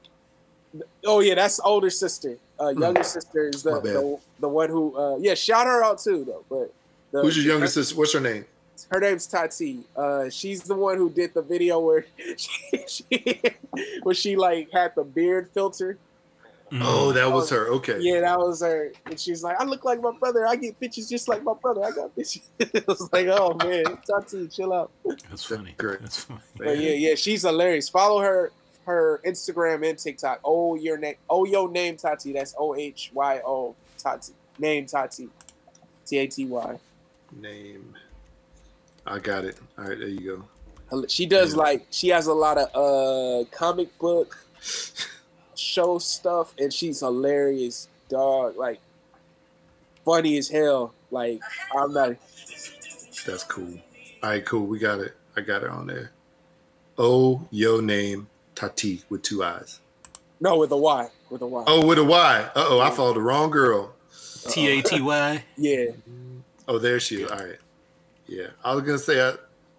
Oh 1.05 1.19
yeah, 1.19 1.35
that's 1.35 1.59
older 1.59 1.89
sister. 1.89 2.37
Uh, 2.59 2.69
younger 2.69 3.03
sister 3.03 3.47
is 3.49 3.63
the, 3.63 3.81
the 3.81 4.19
the 4.39 4.47
one 4.47 4.69
who. 4.69 4.95
Uh, 4.95 5.17
yeah, 5.17 5.33
shout 5.33 5.65
her 5.65 5.83
out 5.83 5.99
too 5.99 6.23
though. 6.23 6.45
But 6.49 6.73
the, 7.11 7.21
Who's 7.23 7.35
your 7.35 7.45
younger 7.53 7.67
sister? 7.67 7.95
What's 7.95 8.13
her 8.13 8.19
name? 8.19 8.45
Her 8.89 8.99
name's 8.99 9.27
Tati. 9.27 9.79
Uh, 9.95 10.29
she's 10.29 10.63
the 10.63 10.75
one 10.75 10.97
who 10.97 11.09
did 11.09 11.33
the 11.33 11.41
video 11.41 11.79
where 11.79 12.05
she, 12.37 12.85
she 12.87 13.41
where 14.03 14.15
she 14.15 14.35
like 14.35 14.69
had 14.71 14.93
the 14.95 15.03
beard 15.03 15.49
filter. 15.53 15.97
Mm. 16.71 16.81
Oh, 16.85 17.11
that 17.11 17.29
was 17.31 17.49
her. 17.49 17.67
Okay. 17.67 17.97
Yeah, 17.99 18.21
that 18.21 18.39
was 18.39 18.61
her. 18.61 18.93
And 19.05 19.19
she's 19.19 19.43
like, 19.43 19.59
I 19.59 19.65
look 19.65 19.83
like 19.83 20.01
my 20.01 20.13
brother. 20.17 20.47
I 20.47 20.55
get 20.55 20.79
bitches 20.79 21.09
just 21.09 21.27
like 21.27 21.43
my 21.43 21.53
brother. 21.61 21.83
I 21.83 21.91
got 21.91 22.15
bitches. 22.15 22.43
it 22.59 22.87
was 22.87 23.11
like, 23.11 23.27
oh 23.27 23.55
man, 23.55 23.83
Tati, 24.07 24.47
chill 24.47 24.71
out. 24.71 24.89
That's 25.29 25.43
funny. 25.43 25.75
Great. 25.77 25.99
That's 26.01 26.23
funny. 26.23 26.39
But 26.57 26.77
yeah, 26.79 26.93
yeah, 26.93 27.15
she's 27.15 27.41
hilarious. 27.41 27.89
Follow 27.89 28.21
her 28.21 28.51
her 28.85 29.19
Instagram 29.25 29.87
and 29.87 29.99
TikTok. 29.99 30.39
Oh 30.45 30.75
your 30.75 30.97
name 30.97 31.15
oh 31.29 31.45
yo 31.45 31.67
name 31.67 31.97
Tati. 31.97 32.31
That's 32.31 32.55
O 32.57 32.73
H 32.73 33.11
Y 33.13 33.41
O 33.45 33.75
Tati. 33.97 34.31
Name 34.57 34.85
Tati. 34.85 35.27
T 36.05 36.17
A 36.19 36.27
T 36.27 36.45
Y. 36.45 36.79
Name. 37.39 37.93
I 39.05 39.19
got 39.19 39.43
it. 39.43 39.57
All 39.77 39.85
right, 39.85 39.99
there 39.99 40.07
you 40.07 40.45
go. 40.91 41.05
She 41.09 41.25
does 41.25 41.51
Yeah. 41.53 41.59
like 41.59 41.87
she 41.89 42.07
has 42.09 42.27
a 42.27 42.33
lot 42.33 42.57
of 42.57 42.69
uh 42.75 43.45
comic 43.51 43.97
book 43.99 44.37
show 45.61 45.99
stuff 45.99 46.53
and 46.57 46.73
she's 46.73 46.99
hilarious, 46.99 47.87
dog. 48.09 48.57
Like 48.57 48.79
funny 50.03 50.37
as 50.37 50.49
hell. 50.49 50.93
Like 51.11 51.41
I'm 51.77 51.93
not 51.93 52.15
That's 53.25 53.43
cool. 53.43 53.77
All 54.23 54.29
right, 54.29 54.45
cool. 54.45 54.65
We 54.65 54.79
got 54.79 54.99
it. 54.99 55.15
I 55.35 55.41
got 55.41 55.63
it 55.63 55.69
on 55.69 55.87
there. 55.87 56.11
Oh, 56.97 57.47
yo 57.51 57.79
name 57.79 58.27
Tati 58.55 59.01
with 59.09 59.21
two 59.23 59.43
eyes. 59.43 59.79
no 60.39 60.57
with 60.57 60.71
a 60.71 60.77
Y. 60.77 61.09
With 61.29 61.41
a 61.41 61.47
Y. 61.47 61.63
Oh, 61.67 61.85
with 61.85 61.97
a 61.97 62.03
Y. 62.03 62.49
Uh 62.55 62.65
oh, 62.67 62.79
I 62.79 62.89
followed 62.91 63.15
the 63.15 63.21
wrong 63.21 63.49
girl. 63.49 63.93
T 64.49 64.67
A 64.67 64.81
T 64.81 65.01
Y. 65.01 65.43
Yeah. 65.57 65.85
Oh, 66.67 66.77
there 66.77 66.99
she 66.99 67.23
is. 67.23 67.31
All 67.31 67.37
right. 67.37 67.57
Yeah, 68.27 68.47
I 68.63 68.73
was 68.73 68.83
gonna 68.83 68.97
say 68.97 69.21
I, 69.27 69.33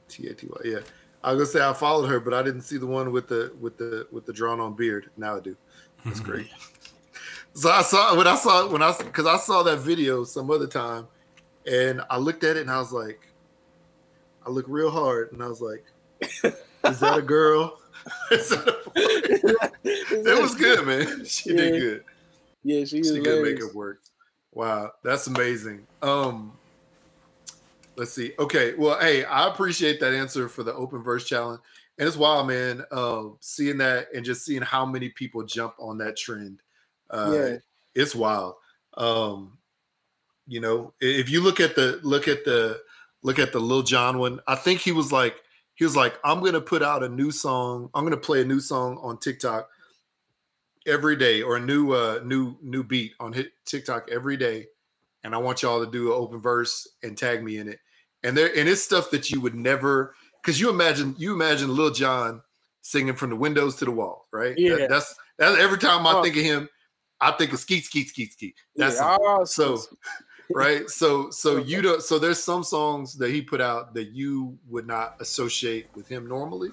T 0.08 0.26
A 0.28 0.34
T 0.34 0.46
Y. 0.50 0.60
Yeah, 0.64 0.78
I 1.22 1.32
was 1.32 1.50
gonna 1.50 1.64
say 1.64 1.68
I 1.68 1.72
followed 1.72 2.08
her, 2.08 2.20
but 2.20 2.34
I 2.34 2.42
didn't 2.42 2.62
see 2.62 2.76
the 2.76 2.86
one 2.86 3.12
with 3.12 3.28
the 3.28 3.52
with 3.60 3.78
the 3.78 4.06
with 4.10 4.26
the 4.26 4.32
drawn 4.32 4.60
on 4.60 4.74
beard. 4.74 5.10
Now 5.16 5.36
I 5.36 5.40
do. 5.40 5.56
That's 6.04 6.20
great. 6.20 6.48
so 7.54 7.70
I 7.70 7.82
saw 7.82 8.16
when 8.16 8.26
I 8.26 8.36
saw 8.36 8.68
when 8.70 8.82
I 8.82 8.94
because 8.98 9.26
I 9.26 9.36
saw 9.36 9.62
that 9.64 9.78
video 9.78 10.24
some 10.24 10.50
other 10.50 10.66
time, 10.66 11.06
and 11.66 12.00
I 12.10 12.18
looked 12.18 12.44
at 12.44 12.56
it 12.56 12.62
and 12.62 12.70
I 12.70 12.78
was 12.78 12.92
like, 12.92 13.28
I 14.46 14.50
looked 14.50 14.68
real 14.68 14.90
hard 14.90 15.32
and 15.32 15.42
I 15.42 15.48
was 15.48 15.60
like, 15.60 15.84
is 16.20 17.00
that 17.00 17.18
a 17.18 17.22
girl? 17.22 17.78
That 18.94 20.34
it 20.36 20.42
was 20.42 20.54
good, 20.54 20.86
man. 20.86 21.24
She 21.24 21.50
did 21.54 21.80
good. 21.80 22.04
Yeah, 22.64 22.80
she 22.80 22.86
She 22.86 22.98
is 23.00 23.10
could 23.12 23.26
hilarious. 23.26 23.60
make 23.60 23.70
it 23.70 23.74
work. 23.74 24.00
Wow, 24.52 24.90
that's 25.02 25.26
amazing. 25.28 25.86
Um, 26.02 26.52
let's 27.96 28.12
see. 28.12 28.32
Okay, 28.38 28.74
well, 28.74 28.98
hey, 29.00 29.24
I 29.24 29.48
appreciate 29.48 29.98
that 30.00 30.12
answer 30.14 30.48
for 30.48 30.62
the 30.62 30.74
open 30.74 31.02
verse 31.02 31.24
challenge, 31.26 31.60
and 31.98 32.08
it's 32.08 32.16
wild, 32.16 32.48
man. 32.48 32.84
Um, 32.90 33.38
seeing 33.40 33.78
that 33.78 34.08
and 34.14 34.24
just 34.24 34.44
seeing 34.44 34.62
how 34.62 34.86
many 34.86 35.10
people 35.10 35.42
jump 35.44 35.74
on 35.78 35.98
that 35.98 36.16
trend, 36.16 36.60
uh, 37.10 37.32
Yeah. 37.34 37.56
it's 37.94 38.14
wild. 38.14 38.56
Um, 38.96 39.58
You 40.46 40.60
know, 40.60 40.92
if 41.00 41.30
you 41.30 41.40
look 41.40 41.60
at 41.60 41.76
the 41.76 42.00
look 42.02 42.26
at 42.28 42.44
the 42.44 42.82
look 43.22 43.38
at 43.38 43.52
the 43.52 43.60
Lil 43.60 43.82
Jon 43.82 44.18
one, 44.18 44.40
I 44.48 44.56
think 44.56 44.80
he 44.80 44.92
was 44.92 45.12
like 45.12 45.42
he 45.74 45.84
was 45.84 45.96
like, 45.96 46.18
I'm 46.24 46.42
gonna 46.44 46.60
put 46.60 46.82
out 46.82 47.02
a 47.04 47.08
new 47.08 47.30
song. 47.30 47.90
I'm 47.94 48.04
gonna 48.04 48.16
play 48.16 48.42
a 48.42 48.44
new 48.44 48.60
song 48.60 48.98
on 49.02 49.18
TikTok 49.18 49.68
every 50.86 51.16
day, 51.16 51.42
or 51.42 51.56
a 51.56 51.60
new 51.60 51.92
uh 51.92 52.20
new 52.24 52.56
new 52.62 52.82
beat 52.84 53.12
on 53.20 53.32
hit 53.32 53.52
TikTok 53.64 54.10
every 54.10 54.36
day, 54.36 54.66
and 55.24 55.34
I 55.34 55.38
want 55.38 55.62
y'all 55.62 55.84
to 55.84 55.90
do 55.90 56.08
an 56.12 56.18
open 56.18 56.40
verse 56.40 56.88
and 57.02 57.16
tag 57.16 57.42
me 57.44 57.58
in 57.58 57.68
it. 57.68 57.78
And 58.24 58.36
there 58.36 58.50
and 58.56 58.68
it's 58.68 58.82
stuff 58.82 59.10
that 59.12 59.30
you 59.30 59.40
would 59.40 59.54
never 59.54 60.14
because 60.42 60.60
you 60.60 60.68
imagine 60.70 61.14
you 61.18 61.32
imagine 61.32 61.74
Lil 61.74 61.90
Jon 61.90 62.42
singing 62.82 63.14
from 63.14 63.30
the 63.30 63.36
windows 63.36 63.76
to 63.76 63.84
the 63.84 63.90
wall, 63.92 64.26
right? 64.32 64.54
That- 64.56 64.60
Yeah. 64.60 64.86
that's 64.88 65.14
that's 65.38 65.58
every 65.58 65.78
time 65.78 66.06
I 66.06 66.14
Oh. 66.14 66.22
think 66.22 66.36
of 66.36 66.42
him, 66.42 66.68
I 67.20 67.30
think 67.32 67.52
of 67.52 67.60
skeet 67.60 67.84
skeet 67.84 68.08
skeet 68.08 68.32
skeet. 68.32 68.54
That's 68.76 68.96
yeah, 68.96 69.16
oh, 69.20 69.44
so 69.44 69.78
right 70.54 70.90
so 70.90 71.30
so 71.30 71.58
Okay. 71.58 71.68
you 71.68 71.80
don't 71.80 72.02
so 72.02 72.18
there's 72.18 72.42
some 72.42 72.62
songs 72.64 73.14
that 73.18 73.30
he 73.30 73.40
put 73.40 73.60
out 73.60 73.94
that 73.94 74.08
you 74.10 74.58
would 74.68 74.86
not 74.86 75.14
associate 75.20 75.86
with 75.94 76.06
him 76.08 76.28
normally 76.28 76.70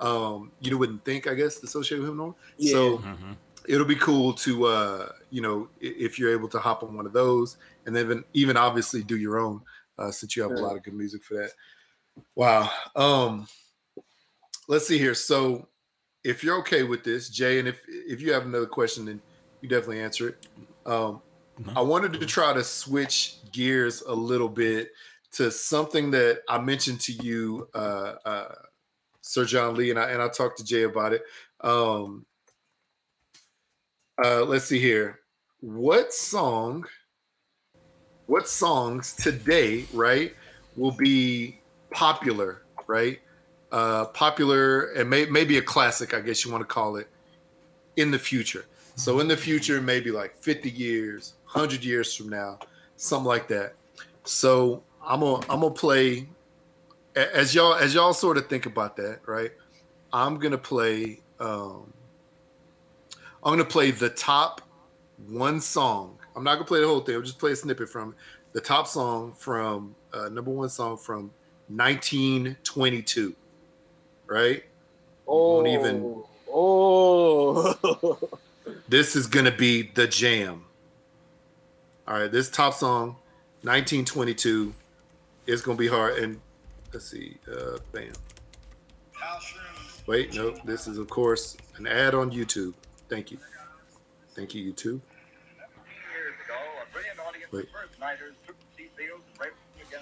um 0.00 0.50
you 0.60 0.76
wouldn't 0.76 1.02
think 1.04 1.26
i 1.26 1.32
guess 1.32 1.62
associate 1.62 2.00
with 2.00 2.10
him 2.10 2.16
normally 2.18 2.36
yeah. 2.58 2.72
so 2.72 2.98
Mhm. 2.98 3.36
it'll 3.68 3.86
be 3.86 3.94
cool 3.96 4.34
to 4.34 4.64
uh 4.66 5.08
you 5.30 5.40
know 5.40 5.68
if 5.80 6.18
you're 6.18 6.32
able 6.32 6.48
to 6.48 6.58
hop 6.58 6.82
on 6.82 6.94
one 6.94 7.06
of 7.06 7.12
those 7.14 7.56
and 7.86 7.96
then 7.96 8.04
even, 8.06 8.24
even 8.34 8.56
obviously 8.58 9.02
do 9.02 9.16
your 9.16 9.38
own 9.38 9.62
uh 9.98 10.10
since 10.10 10.36
you 10.36 10.42
have 10.42 10.52
a 10.52 10.56
lot 10.56 10.76
of 10.76 10.82
good 10.82 10.92
music 10.94 11.22
for 11.22 11.34
that 11.34 11.52
wow 12.34 12.70
um 12.96 13.46
let's 14.68 14.86
see 14.86 14.98
here 14.98 15.14
so 15.14 15.68
if 16.24 16.44
you're 16.44 16.58
okay 16.58 16.82
with 16.82 17.02
this 17.04 17.28
jay 17.28 17.58
and 17.58 17.68
if 17.68 17.82
if 17.88 18.20
you 18.20 18.32
have 18.32 18.46
another 18.46 18.66
question 18.66 19.04
then 19.04 19.20
you 19.60 19.68
definitely 19.68 20.00
answer 20.00 20.28
it 20.28 20.46
um. 20.86 21.20
I 21.76 21.80
wanted 21.80 22.14
to 22.14 22.26
try 22.26 22.52
to 22.52 22.64
switch 22.64 23.36
gears 23.52 24.02
a 24.02 24.12
little 24.12 24.48
bit 24.48 24.90
to 25.32 25.50
something 25.50 26.10
that 26.12 26.42
I 26.48 26.58
mentioned 26.58 27.00
to 27.02 27.12
you, 27.12 27.68
uh, 27.74 28.14
uh, 28.24 28.54
Sir 29.20 29.44
John 29.44 29.74
Lee, 29.74 29.90
and 29.90 29.98
I 29.98 30.10
and 30.10 30.22
I 30.22 30.28
talked 30.28 30.58
to 30.58 30.64
Jay 30.64 30.82
about 30.82 31.12
it. 31.12 31.22
Um, 31.60 32.26
uh, 34.22 34.44
let's 34.44 34.64
see 34.64 34.78
here. 34.78 35.20
What 35.60 36.12
song? 36.12 36.84
What 38.26 38.48
songs 38.48 39.14
today, 39.14 39.84
right, 39.92 40.34
will 40.76 40.92
be 40.92 41.60
popular, 41.92 42.62
right? 42.86 43.20
Uh, 43.70 44.06
popular 44.06 44.92
and 44.92 45.08
may, 45.08 45.24
maybe 45.26 45.58
a 45.58 45.62
classic, 45.62 46.14
I 46.14 46.20
guess 46.20 46.44
you 46.44 46.50
want 46.50 46.62
to 46.62 46.66
call 46.66 46.96
it, 46.96 47.08
in 47.96 48.10
the 48.10 48.18
future. 48.18 48.66
So 48.96 49.20
in 49.20 49.28
the 49.28 49.36
future, 49.36 49.80
maybe 49.80 50.10
like 50.10 50.36
50 50.36 50.70
years, 50.70 51.34
100 51.50 51.82
years 51.84 52.14
from 52.14 52.28
now, 52.28 52.58
something 52.96 53.26
like 53.26 53.48
that. 53.48 53.74
So 54.24 54.82
I'm 55.04 55.20
gonna 55.20 55.44
I'm 55.48 55.60
gonna 55.60 55.70
play 55.70 56.28
as 57.16 57.54
y'all 57.54 57.74
as 57.74 57.94
y'all 57.94 58.12
sort 58.12 58.36
of 58.36 58.48
think 58.48 58.66
about 58.66 58.96
that, 58.96 59.20
right? 59.26 59.50
I'm 60.12 60.38
gonna 60.38 60.58
play 60.58 61.20
um 61.40 61.92
I'm 63.42 63.52
gonna 63.52 63.64
play 63.64 63.90
the 63.90 64.10
top 64.10 64.60
one 65.28 65.60
song. 65.60 66.18
I'm 66.36 66.44
not 66.44 66.54
gonna 66.54 66.66
play 66.66 66.80
the 66.80 66.86
whole 66.86 67.00
thing. 67.00 67.16
I'll 67.16 67.22
just 67.22 67.38
play 67.38 67.52
a 67.52 67.56
snippet 67.56 67.88
from 67.88 68.10
it. 68.10 68.14
the 68.52 68.60
top 68.60 68.86
song 68.86 69.32
from 69.32 69.94
uh, 70.12 70.28
number 70.28 70.50
one 70.50 70.68
song 70.68 70.96
from 70.96 71.30
1922, 71.76 73.34
right? 74.26 74.64
Oh, 75.26 75.56
won't 75.56 75.68
even- 75.68 76.22
Oh, 76.54 78.18
This 78.88 79.16
is 79.16 79.26
gonna 79.26 79.50
be 79.50 79.82
the 79.82 80.06
jam. 80.06 80.64
All 82.06 82.14
right, 82.20 82.30
this 82.30 82.50
top 82.50 82.74
song, 82.74 83.16
1922, 83.62 84.74
is 85.46 85.62
gonna 85.62 85.78
be 85.78 85.88
hard. 85.88 86.18
And 86.18 86.40
let's 86.92 87.06
see, 87.10 87.38
uh, 87.50 87.78
bam. 87.92 88.12
Wait, 90.06 90.34
no, 90.34 90.50
this 90.64 90.86
is 90.86 90.98
of 90.98 91.08
course 91.08 91.56
an 91.76 91.86
ad 91.86 92.14
on 92.14 92.30
YouTube. 92.30 92.74
Thank 93.08 93.30
you, 93.30 93.38
thank 94.34 94.54
you, 94.54 94.72
YouTube. 94.72 95.00
Wait. 97.50 97.66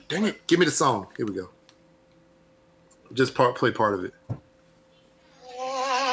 Dang 0.09 0.25
it, 0.25 0.47
give 0.47 0.59
me 0.59 0.65
the 0.67 0.73
song. 0.73 1.07
Here 1.17 1.27
we 1.27 1.35
go. 1.35 1.51
Just 3.13 3.35
part, 3.35 3.57
play 3.57 3.73
part 3.73 3.95
of 3.95 4.05
it. 4.05 4.15
Oh, 5.59 6.11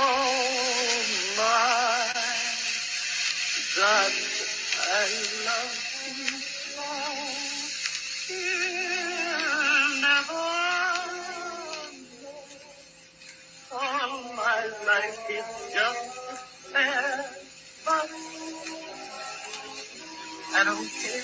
care 21.01 21.21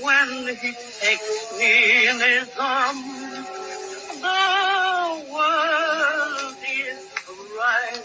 when 0.00 0.56
he 0.56 0.72
takes 1.00 1.58
me 1.58 2.08
in 2.08 2.20
his 2.20 2.48
arms. 2.58 3.59
The 4.20 5.32
world 5.32 6.56
is 6.68 7.08
right. 7.58 8.04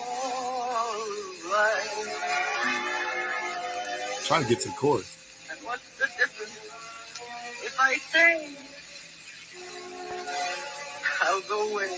All 0.00 1.06
right. 1.52 2.00
trying 4.24 4.42
to 4.44 4.48
get 4.48 4.60
to 4.60 4.68
the 4.68 4.74
chorus. 4.74 5.16
And 5.50 5.58
what's 5.66 5.82
the 5.98 6.06
difference 6.06 6.56
if 7.64 7.76
I 7.80 7.96
stay? 7.96 8.54
I'll 11.22 11.40
go 11.48 11.72
away 11.72 11.88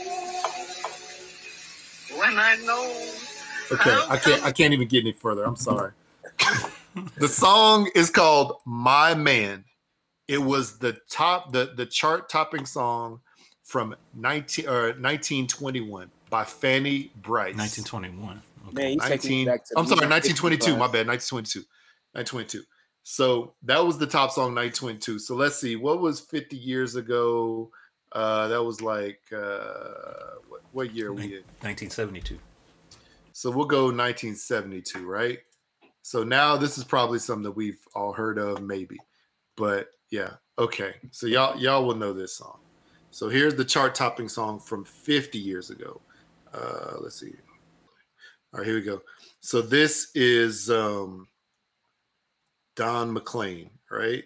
when 2.18 2.38
I 2.38 2.56
know. 2.64 2.82
Okay, 3.70 3.96
I 4.08 4.16
can't. 4.16 4.44
I 4.44 4.52
can't 4.52 4.72
even 4.72 4.88
get 4.88 5.00
any 5.00 5.12
further. 5.12 5.44
I'm 5.44 5.56
sorry. 5.56 5.92
the 7.16 7.28
song 7.28 7.90
is 7.94 8.10
called 8.10 8.56
"My 8.64 9.14
Man." 9.14 9.64
It 10.32 10.42
was 10.42 10.78
the 10.78 10.96
top, 11.10 11.52
the 11.52 11.72
the 11.76 11.84
chart 11.84 12.30
topping 12.30 12.64
song 12.64 13.20
from 13.64 13.94
19 14.14 14.66
or 14.66 14.82
1921 14.94 16.10
by 16.30 16.44
Fanny 16.44 17.12
Brice. 17.20 17.54
1921. 17.54 18.42
Okay. 18.68 18.74
man, 18.74 18.92
you 18.94 19.00
taking 19.00 19.30
me 19.30 19.44
19. 19.44 19.64
I'm 19.76 19.86
sorry, 19.86 20.08
1922. 20.08 20.72
My 20.72 20.86
bad. 20.86 21.06
1922. 21.06 21.60
1922. 22.12 22.62
So 23.02 23.52
that 23.64 23.84
was 23.84 23.98
the 23.98 24.06
top 24.06 24.30
song, 24.30 24.54
1922. 24.54 25.18
So 25.18 25.34
let's 25.34 25.56
see, 25.56 25.76
what 25.76 26.00
was 26.00 26.20
50 26.20 26.56
years 26.56 26.96
ago? 26.96 27.70
Uh, 28.12 28.48
that 28.48 28.62
was 28.62 28.80
like 28.80 29.20
uh, 29.36 30.36
what, 30.48 30.62
what 30.72 30.94
year 30.94 31.08
are 31.08 31.12
we 31.12 31.24
in? 31.24 31.42
1972. 31.60 32.38
So 33.32 33.50
we'll 33.50 33.66
go 33.66 33.84
1972, 33.84 35.06
right? 35.06 35.40
So 36.00 36.24
now 36.24 36.56
this 36.56 36.78
is 36.78 36.84
probably 36.84 37.18
something 37.18 37.44
that 37.44 37.52
we've 37.52 37.80
all 37.94 38.14
heard 38.14 38.38
of, 38.38 38.62
maybe. 38.62 38.96
But 39.56 39.88
yeah, 40.12 40.34
okay. 40.58 40.94
So 41.10 41.26
y'all 41.26 41.58
y'all 41.58 41.84
will 41.84 41.96
know 41.96 42.12
this 42.12 42.36
song. 42.36 42.58
So 43.10 43.28
here's 43.28 43.54
the 43.54 43.64
chart 43.64 43.94
topping 43.94 44.28
song 44.28 44.60
from 44.60 44.84
50 44.84 45.38
years 45.38 45.70
ago. 45.70 46.00
Uh, 46.52 46.96
let's 47.00 47.18
see. 47.18 47.32
All 48.52 48.60
right, 48.60 48.66
here 48.66 48.74
we 48.74 48.82
go. 48.82 49.00
So 49.40 49.62
this 49.62 50.10
is 50.14 50.70
um, 50.70 51.28
Don 52.76 53.12
McLean, 53.12 53.70
right? 53.90 54.24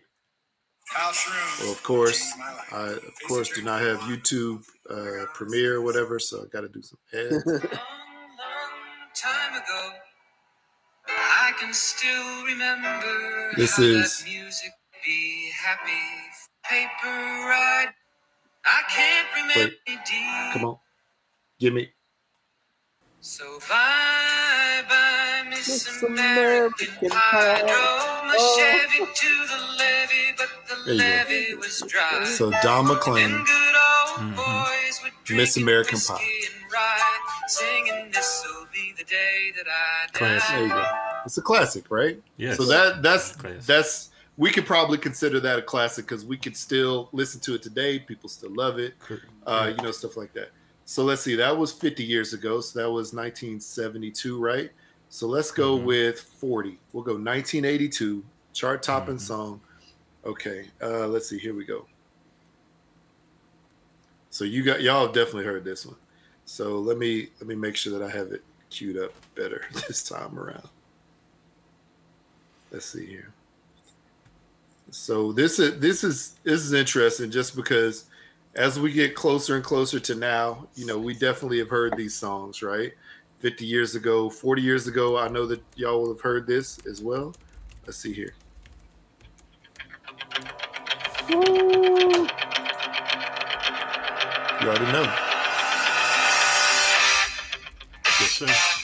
Well, 1.61 1.73
of 1.73 1.83
course, 1.83 2.33
I 2.73 2.89
of 2.89 3.15
course 3.29 3.49
do 3.51 3.63
not 3.63 3.81
have 3.81 3.99
YouTube 4.01 4.65
uh, 4.91 5.27
Premiere 5.35 5.77
or 5.77 5.83
whatever, 5.83 6.19
so 6.19 6.43
I 6.43 6.47
got 6.49 6.63
to 6.63 6.69
do 6.69 6.83
some 6.83 6.99
ads. 7.15 7.47
long, 7.47 7.61
long 7.61 7.71
time 9.15 9.55
ago. 9.55 9.91
I 11.09 11.53
can 11.61 11.73
still 11.73 12.45
remember 12.45 13.53
This 13.57 13.79
is 13.79 14.25
music 14.27 14.73
be 15.07 15.51
happy 15.63 16.03
paper 16.65 17.09
ride. 17.49 17.89
I 18.65 18.83
can't 18.91 19.29
remember 19.37 19.75
Wait, 19.87 20.53
Come 20.53 20.65
on, 20.65 20.79
give 21.61 21.73
me. 21.73 21.91
So 23.21 23.59
bye 23.69 24.83
bye, 24.89 25.45
Miss 25.49 25.69
Miss 25.69 26.03
American, 26.03 26.89
American 26.89 27.11
Pie. 27.11 27.19
Pie. 27.21 27.59
Drove 27.61 28.25
my 28.27 28.37
Oh. 28.39 28.57
Chevy 28.59 29.13
to 29.13 29.47
the 29.47 29.61
levee, 29.79 30.35
but 30.37 30.49
the 30.69 30.75
There 30.85 30.95
levee 30.95 31.55
was 31.55 31.83
dry. 31.89 32.25
So 32.25 32.51
Don 32.63 32.87
McLean, 32.89 33.31
good 33.31 33.75
old 33.77 34.37
Mhm. 34.37 35.37
Miss 35.37 35.57
American 35.57 35.99
Pie. 36.01 36.15
and 36.21 36.73
ride, 36.73 37.21
singing 37.49 38.11
this'll 38.13 38.67
be 38.73 38.93
the 38.97 39.05
day 39.05 39.53
that 39.57 39.67
I 39.69 40.07
die. 40.07 40.19
Classic. 40.19 40.49
there 40.57 40.63
you 40.65 40.69
go. 40.69 40.85
It's 41.25 41.39
a 41.39 41.43
classic, 41.43 41.85
right? 41.91 42.21
Yes. 42.37 42.57
So 42.57 42.65
that 42.67 43.03
that's 43.03 43.33
Classic. 43.33 43.63
that's 43.63 44.11
we 44.37 44.51
could 44.51 44.67
probably 44.67 44.99
consider 44.99 45.41
that 45.41 45.59
a 45.59 45.63
classic 45.63 46.05
because 46.07 46.25
we 46.25 46.37
could 46.37 46.57
still 46.57 47.09
listen 47.13 47.41
to 47.41 47.55
it 47.55 47.63
today. 47.63 47.99
People 47.99 48.29
still 48.29 48.55
love 48.55 48.79
it. 48.79 48.95
Uh, 49.47 49.73
you 49.77 49.83
know, 49.83 49.91
stuff 49.91 50.17
like 50.17 50.33
that. 50.35 50.51
So 50.85 51.05
let's 51.05 51.23
see. 51.23 51.35
That 51.37 51.57
was 51.57 51.73
50 51.73 52.05
years 52.05 52.33
ago. 52.33 52.61
So 52.61 52.81
that 52.81 52.91
was 52.91 53.13
1972, 53.13 54.39
right? 54.39 54.71
So 55.09 55.27
let's 55.27 55.51
go 55.51 55.79
Mhm. 55.79 55.85
with 55.85 56.21
40. 56.21 56.79
We'll 56.93 57.05
go 57.05 57.17
1982 57.17 58.25
chart 58.53 58.83
topping 58.83 59.17
Mhm. 59.17 59.21
song. 59.21 59.61
Okay, 60.25 60.71
uh, 60.83 61.07
let's 61.07 61.29
see. 61.29 61.39
Here 61.39 61.55
we 61.55 61.65
go. 61.65 61.87
So 64.31 64.45
you 64.45 64.63
got 64.65 64.83
y'all 64.83 65.07
definitely 65.07 65.45
heard 65.45 65.65
this 65.65 65.87
one. 65.87 65.97
So 66.45 66.79
let 66.79 66.99
me 66.99 67.31
let 67.41 67.47
me 67.47 67.55
make 67.55 67.77
sure 67.77 67.99
that 67.99 68.05
I 68.05 68.11
have 68.11 68.33
it 68.33 68.45
queued 68.71 68.99
up 68.99 69.13
better 69.35 69.65
this 69.89 70.03
time 70.03 70.39
around. 70.39 70.69
Let's 72.71 72.87
see 72.87 73.07
here. 73.07 73.36
So 74.97 75.31
this 75.31 75.59
is 75.59 75.79
this 75.79 76.03
is 76.03 76.37
this 76.43 76.63
is 76.63 76.73
interesting 76.73 77.31
just 77.31 77.55
because 77.55 78.07
as 78.55 78.81
we 78.81 78.91
get 78.91 79.15
closer 79.15 79.55
and 79.55 79.63
closer 79.63 80.01
to 80.01 80.15
now, 80.15 80.69
you 80.75 80.87
know, 80.87 80.99
we 80.99 81.13
definitely 81.13 81.59
have 81.59 81.69
heard 81.69 81.95
these 81.99 82.15
songs, 82.15 82.63
right? 82.63 82.95
50 83.41 83.67
years 83.67 83.95
ago, 83.95 84.31
40 84.31 84.63
years 84.63 84.89
ago, 84.89 85.19
I 85.19 85.29
know 85.29 85.45
that 85.47 85.63
y'all 85.77 86.01
will 86.01 86.15
have 86.15 86.23
heard 86.23 86.47
this 86.47 86.79
as 86.87 87.03
well. 87.03 87.35
Let's 87.85 87.99
see 87.99 88.15
here. 88.15 88.35
You 91.29 91.37
already 94.63 94.93
know. 94.93 95.03
Yes, 98.19 98.31
sir. 98.31 98.76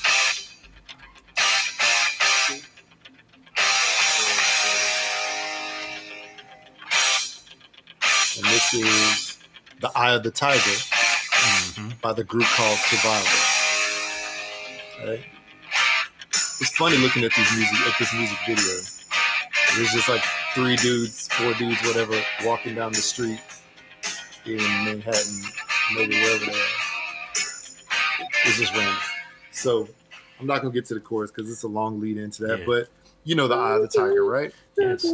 Is 8.74 9.38
The 9.80 9.90
Eye 9.96 10.12
of 10.14 10.22
the 10.22 10.30
Tiger 10.30 10.60
Mhm. 10.60 12.00
by 12.00 12.12
the 12.12 12.24
group 12.24 12.44
called 12.44 12.78
Survivor. 12.78 13.38
Right? 15.06 15.24
It's 16.60 16.76
funny 16.76 16.96
looking 16.98 17.24
at 17.24 17.32
these 17.34 17.52
music 17.56 17.80
at 17.86 17.98
this 17.98 18.12
music 18.14 18.38
video. 18.46 18.80
There's 19.76 19.92
just 19.92 20.08
like 20.08 20.22
three 20.54 20.76
dudes, 20.76 21.28
four 21.32 21.54
dudes, 21.54 21.80
whatever, 21.86 22.20
walking 22.44 22.74
down 22.74 22.92
the 22.92 22.98
street 22.98 23.40
in 24.46 24.56
Manhattan, 24.84 25.42
maybe 25.94 26.14
wherever 26.20 26.44
they 26.46 26.52
are. 26.52 26.66
It's 28.44 28.58
just 28.58 28.72
random. 28.74 28.96
So 29.50 29.88
I'm 30.40 30.46
not 30.46 30.60
gonna 30.62 30.72
get 30.74 30.86
to 30.86 30.94
the 30.94 31.00
chorus 31.00 31.30
because 31.30 31.50
it's 31.50 31.62
a 31.64 31.68
long 31.68 32.00
lead 32.00 32.16
into 32.18 32.42
that, 32.46 32.60
Yeah. 32.60 32.66
but 32.66 32.88
you 33.24 33.34
know 33.34 33.48
the 33.48 33.54
Eye 33.54 33.74
of 33.74 33.82
the 33.82 33.88
Tiger, 33.88 34.24
right? 34.24 34.52
Yes. 34.78 35.04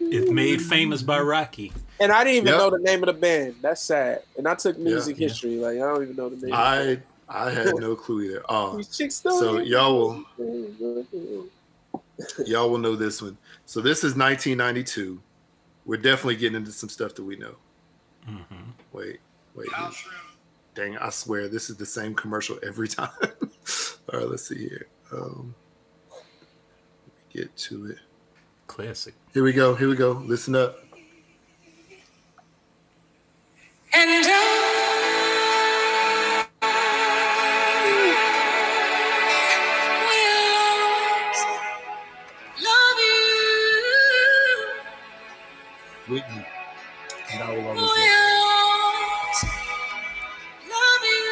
It's 0.00 0.30
made 0.30 0.60
famous 0.60 1.02
by 1.02 1.20
Rocky. 1.20 1.72
And 2.00 2.10
I 2.10 2.24
didn't 2.24 2.36
even 2.38 2.46
Yep. 2.48 2.58
know 2.58 2.70
the 2.70 2.78
name 2.78 3.02
of 3.02 3.06
the 3.06 3.12
band. 3.12 3.56
That's 3.62 3.82
sad. 3.82 4.22
And 4.36 4.48
I 4.48 4.54
took 4.54 4.78
music 4.78 5.18
yeah. 5.18 5.28
history. 5.28 5.56
Like 5.56 5.76
I 5.76 5.80
don't 5.80 6.02
even 6.02 6.16
know 6.16 6.28
the 6.28 6.46
name. 6.46 6.54
I 6.54 7.00
I 7.28 7.50
had 7.50 7.74
no 7.76 7.94
clue 7.96 8.22
either. 8.22 8.42
Oh, 8.48 8.80
so 8.82 9.58
y'all 9.60 10.24
will 10.38 11.48
y'all 12.46 12.70
will 12.70 12.78
know 12.78 12.96
this 12.96 13.22
one. 13.22 13.38
So 13.66 13.80
this 13.80 13.98
is 13.98 14.16
1992. 14.16 15.20
We're 15.86 15.96
definitely 15.96 16.36
getting 16.36 16.56
into 16.56 16.72
some 16.72 16.88
stuff 16.88 17.14
that 17.14 17.22
we 17.22 17.36
know. 17.36 17.54
Mhm. 18.28 18.72
Wait, 18.92 19.20
wait. 19.54 19.68
Dang, 20.74 20.96
I 20.98 21.10
swear 21.10 21.46
this 21.48 21.70
is 21.70 21.76
the 21.76 21.86
same 21.86 22.14
commercial 22.14 22.58
every 22.66 22.88
time. 22.98 23.10
All 24.12 24.18
right, 24.18 24.28
let's 24.28 24.48
see 24.48 24.58
here. 24.68 24.86
Um, 25.12 25.54
let 26.10 26.24
me 27.06 27.12
get 27.32 27.56
to 27.56 27.86
it. 27.86 27.98
Classic. 28.74 29.14
Here 29.32 29.44
we 29.44 29.52
go. 29.52 29.76
Here 29.76 29.88
we 29.88 29.94
go. 29.94 30.20
Listen 30.26 30.56
up. 30.56 30.76
And 33.94 34.10
I 34.10 34.26
will 40.10 40.56
always 40.66 41.40
love 42.64 42.98
you. 42.98 43.22
Whitney. 46.08 46.44
And 47.32 47.42
I 47.44 47.56
will 47.56 47.66
always 47.68 47.80
love 47.80 47.96
you. 47.96 48.02
you. 51.06 51.22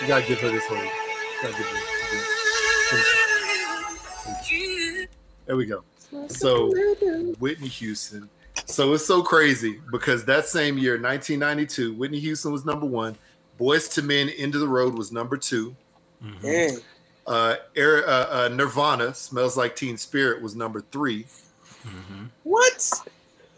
You 0.00 0.06
gotta 0.08 0.26
give 0.26 0.40
her 0.40 0.48
this 0.50 0.64
whole. 0.64 0.78
You 0.78 0.84
gotta 1.42 1.56
give 1.58 1.66
her. 1.66 1.76
You. 2.96 3.19
There 5.50 5.56
we 5.56 5.66
go. 5.66 5.82
So 6.28 6.70
Whitney 7.40 7.66
Houston. 7.66 8.30
So 8.66 8.92
it's 8.92 9.04
so 9.04 9.20
crazy 9.20 9.80
because 9.90 10.24
that 10.26 10.46
same 10.46 10.78
year, 10.78 10.92
1992, 10.92 11.92
Whitney 11.94 12.20
Houston 12.20 12.52
was 12.52 12.64
number 12.64 12.86
one. 12.86 13.16
Boyz 13.58 13.98
II 13.98 14.04
Men, 14.04 14.28
End 14.28 14.54
of 14.54 14.60
the 14.60 14.68
Road 14.68 14.94
was 14.96 15.10
number 15.10 15.36
two. 15.36 15.74
Mhm. 16.24 16.80
Uh, 17.26 17.56
Air, 17.74 18.08
uh, 18.08 18.44
uh, 18.44 18.48
Nirvana, 18.52 19.12
Smells 19.12 19.56
Like 19.56 19.74
Teen 19.74 19.98
Spirit 19.98 20.40
was 20.40 20.54
number 20.54 20.84
three. 20.92 21.26
Mhm. 21.84 22.28
What? 22.44 22.92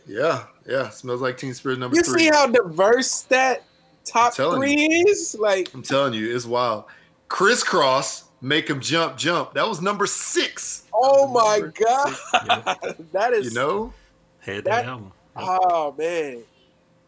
Yeah, 0.06 0.44
yeah, 0.66 0.88
Smells 0.88 1.20
Like 1.20 1.36
Teen 1.36 1.52
Spirit 1.52 1.78
number 1.78 1.94
You 1.98 2.04
three. 2.04 2.20
see 2.20 2.28
how 2.28 2.46
diverse 2.46 3.20
that 3.28 3.64
top 4.06 4.34
telling 4.34 4.58
three 4.62 4.86
is? 5.06 5.36
Like, 5.38 5.68
I'm 5.74 5.82
telling 5.82 6.14
you, 6.14 6.34
it's 6.34 6.46
wild. 6.46 6.84
Kris 7.28 7.62
Kross, 7.62 8.22
Make 8.44 8.68
'em 8.68 8.80
Jump, 8.80 9.16
Jump. 9.16 9.54
That 9.54 9.68
was 9.68 9.80
number 9.80 10.04
six. 10.06 10.82
oh 10.92 11.28
my 11.28 11.60
god, 11.60 12.16
Yeah. 12.44 12.74
that 13.12 13.32
is. 13.32 13.46
You 13.54 13.54
know? 13.60 13.92
Had 14.40 14.64
That- 14.64 14.64
that 14.64 14.84
album. 14.86 15.12
Oh 15.36 15.94
man. 15.96 16.42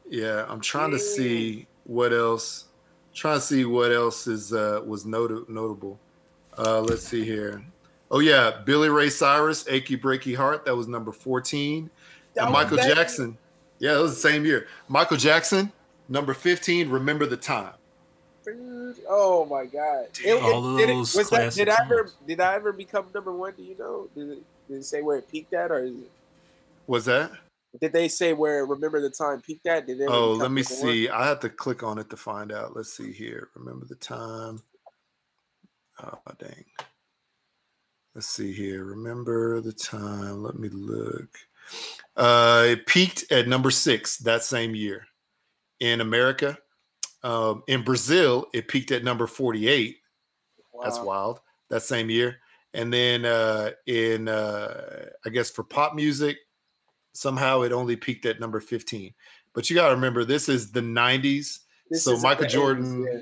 Yeah, 0.09 0.47
I'm 0.49 0.61
trying 0.61 0.93
to 0.93 0.99
see 0.99 1.67
what 1.85 2.13
else. 2.13 2.67
Trying 3.13 3.39
to 3.39 3.41
see 3.45 3.65
what 3.65 3.91
else 3.93 4.27
is 4.27 4.53
uh 4.53 4.81
was 4.87 5.05
not- 5.05 5.49
notable. 5.49 5.99
Uh 6.57 6.81
let's 6.81 7.03
see 7.03 7.25
here. 7.25 7.65
Oh 8.11 8.21
yeah, 8.21 8.61
Billy 8.65 8.89
Ray 8.89 9.11
Cyrus, 9.11 9.67
"Achy 9.69 9.97
Breaky 9.97 10.37
Heart." 10.37 10.65
That 10.67 10.77
was 10.77 10.87
number 10.87 11.11
14. 11.11 11.91
That 12.35 12.45
And 12.45 12.53
Michael 12.53 12.77
that- 12.77 12.95
Jackson. 12.95 13.37
Yeah, 13.81 13.99
it 13.99 14.01
was 14.01 14.15
the 14.15 14.21
same 14.29 14.45
year. 14.47 14.69
Michael 14.89 15.17
Jackson, 15.17 15.73
number 16.09 16.33
15. 16.33 16.89
Remember 16.91 17.27
the 17.27 17.37
time. 17.37 17.73
Oh 19.09 19.47
my 19.47 19.67
god. 19.67 20.09
It- 20.25 20.43
All 20.43 20.77
it- 20.77 20.81
did 20.81 20.91
it- 20.91 20.95
those 20.95 21.15
was 21.15 21.31
that, 21.31 21.53
did 21.55 21.69
I 21.69 21.77
ever 21.85 22.11
did 22.27 22.41
I 22.41 22.55
ever 22.55 22.73
become 22.73 23.07
number 23.15 23.33
one? 23.33 23.55
Do 23.57 23.63
you 23.63 23.77
know? 23.77 24.09
Did 24.15 24.31
it, 24.39 24.43
did 24.69 24.77
it 24.79 24.85
say 24.85 25.03
where 25.03 25.19
it 25.19 25.29
peaked 25.31 25.53
at, 25.55 25.71
or 25.71 25.81
is 25.85 25.95
it, 25.97 26.11
Was 26.87 27.05
that? 27.07 27.33
did 27.81 27.93
they 27.93 28.07
say 28.09 28.33
where 28.33 28.65
Remember 28.67 29.01
the 29.01 29.11
Time 29.11 29.41
peaked 29.41 29.67
at? 29.67 29.87
Did 29.87 30.01
it 30.01 30.05
ever 30.05 30.13
Oh, 30.13 30.33
let 30.33 30.51
me 30.53 30.63
number 30.63 30.75
one? 30.85 30.93
see. 30.93 31.09
I 31.09 31.27
have 31.27 31.41
to 31.41 31.49
click 31.51 31.83
on 31.83 31.99
it 31.99 32.09
to 32.11 32.17
find 32.17 32.53
out. 32.53 32.77
Let's 32.77 32.93
see 32.97 33.13
here. 33.13 33.49
Remember 33.55 33.85
the 33.87 33.97
time. 33.97 34.63
Oh 36.03 36.19
dang. 36.39 36.65
Let's 38.15 38.29
see 38.29 38.53
here. 38.53 38.85
Remember 38.85 39.61
the 39.61 39.73
time. 39.73 40.43
Let 40.43 40.57
me 40.57 40.69
look. 40.69 41.37
Uh 42.17 42.65
it 42.69 42.87
peaked 42.87 43.31
at 43.33 43.49
number 43.49 43.71
six 43.71 44.19
that 44.19 44.45
same 44.45 44.75
year 44.75 45.07
in 45.81 46.01
America. 46.01 46.59
Um, 47.25 47.63
in 47.67 47.83
Brazil, 47.83 48.47
it 48.53 48.69
peaked 48.69 48.93
at 48.93 49.03
number 49.03 49.27
48. 49.27 49.97
That's 50.83 51.01
wild. 51.01 51.41
That 51.71 51.81
same 51.81 52.11
year. 52.11 52.39
And 52.75 52.93
then 52.93 53.25
uh 53.25 53.71
in 53.87 54.29
uh 54.29 55.07
I 55.25 55.31
guess 55.31 55.51
for 55.51 55.63
pop 55.63 55.95
music, 55.95 56.37
somehow 57.13 57.63
it 57.63 57.73
only 57.73 57.97
peaked 57.97 58.27
at 58.27 58.41
number 58.41 58.61
15. 58.61 59.15
But 59.55 59.71
you 59.71 59.77
gotta 59.77 59.95
remember 59.95 60.25
this 60.25 60.49
is 60.49 60.71
the 60.73 60.81
90s. 60.81 61.61
This 61.91 62.05
so 62.05 62.19
Michael 62.19 62.43
the 62.43 62.49
80s, 62.49 62.53
Jordan- 62.53 63.07
yeah. 63.11 63.21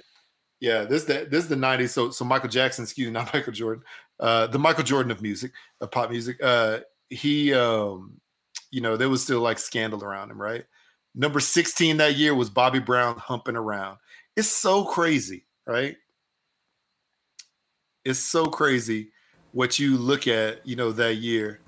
Yeah, 0.61 0.85
this 0.85 1.05
the 1.05 1.27
this 1.31 1.45
is 1.45 1.49
the 1.49 1.57
90s. 1.57 1.91
So 1.91 2.11
so 2.11 2.25
Michael 2.25 2.49
Jackson, 2.49 2.85
excuse 2.85 3.07
me, 3.07 3.13
not 3.21 3.33
Michael 3.33 3.53
Jordan. 3.53 3.85
Uh 4.19 4.47
the 4.49 4.59
Michael 4.59 4.85
Jordan 4.85 5.13
of 5.13 5.21
music, 5.23 5.53
of 5.81 5.91
pop 5.91 6.11
music. 6.11 6.39
Uh 6.43 6.81
he 7.11 7.53
um 7.53 8.21
you 8.71 8.81
know, 8.81 8.97
there 8.97 9.11
was 9.11 9.23
still 9.23 9.41
like 9.41 9.59
scandal 9.59 10.03
around 10.03 10.31
him, 10.31 10.41
right? 10.41 10.65
Number 11.15 11.41
16 11.41 11.99
that 11.99 12.17
year 12.17 12.35
was 12.35 12.49
Bobby 12.51 12.79
Brown 12.79 13.17
humping 13.19 13.57
around. 13.57 13.99
It's 14.37 14.49
so 14.49 14.85
crazy, 14.85 15.45
right? 15.67 15.97
It's 18.05 18.19
so 18.19 18.47
crazy 18.47 19.11
what 19.53 19.79
you 19.79 19.97
look 19.99 20.27
at, 20.27 20.67
you 20.67 20.75
know, 20.77 20.91
that 20.93 21.17
year 21.17 21.61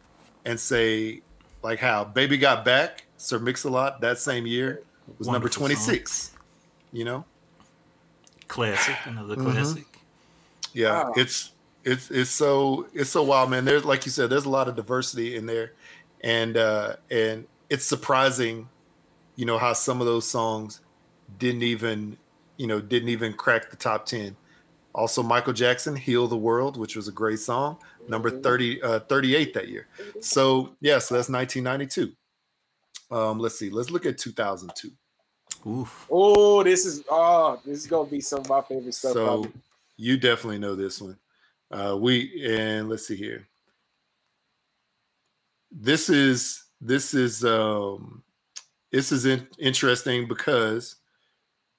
and 0.45 0.59
say, 0.59 1.21
like 1.63 1.79
how 1.79 2.05
Baby 2.05 2.39
Got 2.39 2.65
Back, 2.65 3.05
Sir 3.19 3.39
Mix-a-Lot, 3.39 4.01
that 4.01 4.19
same 4.19 4.47
year 4.47 4.83
was 5.19 5.29
number 5.29 5.45
Wonderful 5.47 5.69
song. 5.69 5.69
26. 5.69 6.31
You 6.93 7.05
know? 7.05 7.25
Classic. 8.49 8.97
Another 9.05 9.37
Mhm. 9.37 9.53
classic. 9.53 9.87
Yeah, 10.73 11.05
Wow. 11.05 11.13
it's 11.17 11.51
it's 11.85 12.11
it's 12.11 12.31
so 12.31 12.89
it's 12.95 13.11
so 13.11 13.23
wild, 13.23 13.51
man. 13.51 13.65
There's 13.65 13.85
like 13.85 14.07
you 14.07 14.11
said, 14.13 14.31
there's 14.31 14.45
a 14.47 14.51
lot 14.51 14.69
of 14.69 14.75
diversity 14.77 15.37
in 15.37 15.47
there, 15.47 15.73
and 16.23 16.57
uh 16.57 16.97
and 17.11 17.47
it's 17.69 17.85
surprising, 17.85 18.69
you 19.37 19.45
know, 19.45 19.59
how 19.59 19.73
some 19.73 20.01
of 20.01 20.07
those 20.07 20.29
songs 20.29 20.81
didn't 21.39 21.63
even, 21.63 22.17
you 22.57 22.67
know, 22.67 22.81
didn't 22.81 23.09
even 23.09 23.33
crack 23.33 23.71
the 23.71 23.77
top 23.77 24.07
ten. 24.07 24.37
Also, 24.95 25.23
Michael 25.23 25.53
Jackson, 25.53 25.97
"Heal 25.97 26.29
the 26.29 26.37
World," 26.37 26.77
which 26.77 26.95
was 26.97 27.09
a 27.09 27.13
great 27.13 27.41
song, 27.41 27.79
number 28.09 28.31
30, 28.31 28.81
uh, 28.83 29.01
38 29.01 29.55
that 29.55 29.69
year. 29.69 29.89
So 30.21 30.77
yeah, 30.81 30.99
so 30.99 31.15
that's 31.15 31.29
1992. 31.29 32.13
Um, 33.11 33.39
let's 33.39 33.59
see, 33.59 33.71
let's 33.71 33.91
look 33.91 34.07
at 34.07 34.19
2002. 34.19 34.91
Oof. 35.67 36.07
Oh, 36.11 36.63
this 36.63 36.85
is 36.85 37.03
oh, 37.11 37.61
this 37.65 37.79
is 37.79 37.87
gonna 37.87 38.09
be 38.09 38.21
some 38.21 38.41
of 38.41 38.49
my 38.49 38.61
favorite 38.61 38.95
stuff. 38.95 39.13
So 39.15 39.25
probably. 39.25 39.53
you 39.97 40.17
definitely 40.17 40.59
know 40.59 40.75
this 40.75 41.01
one. 41.01 41.17
Uh, 41.71 41.97
we 41.99 42.45
and 42.47 42.89
let's 42.89 43.07
see 43.07 43.17
here. 43.17 43.49
This 45.71 46.11
is 46.11 46.65
this 46.81 47.15
is 47.15 47.45
um 47.45 48.23
this 48.95 49.11
is 49.11 49.27
in, 49.27 49.49
interesting 49.59 50.29
because 50.29 50.97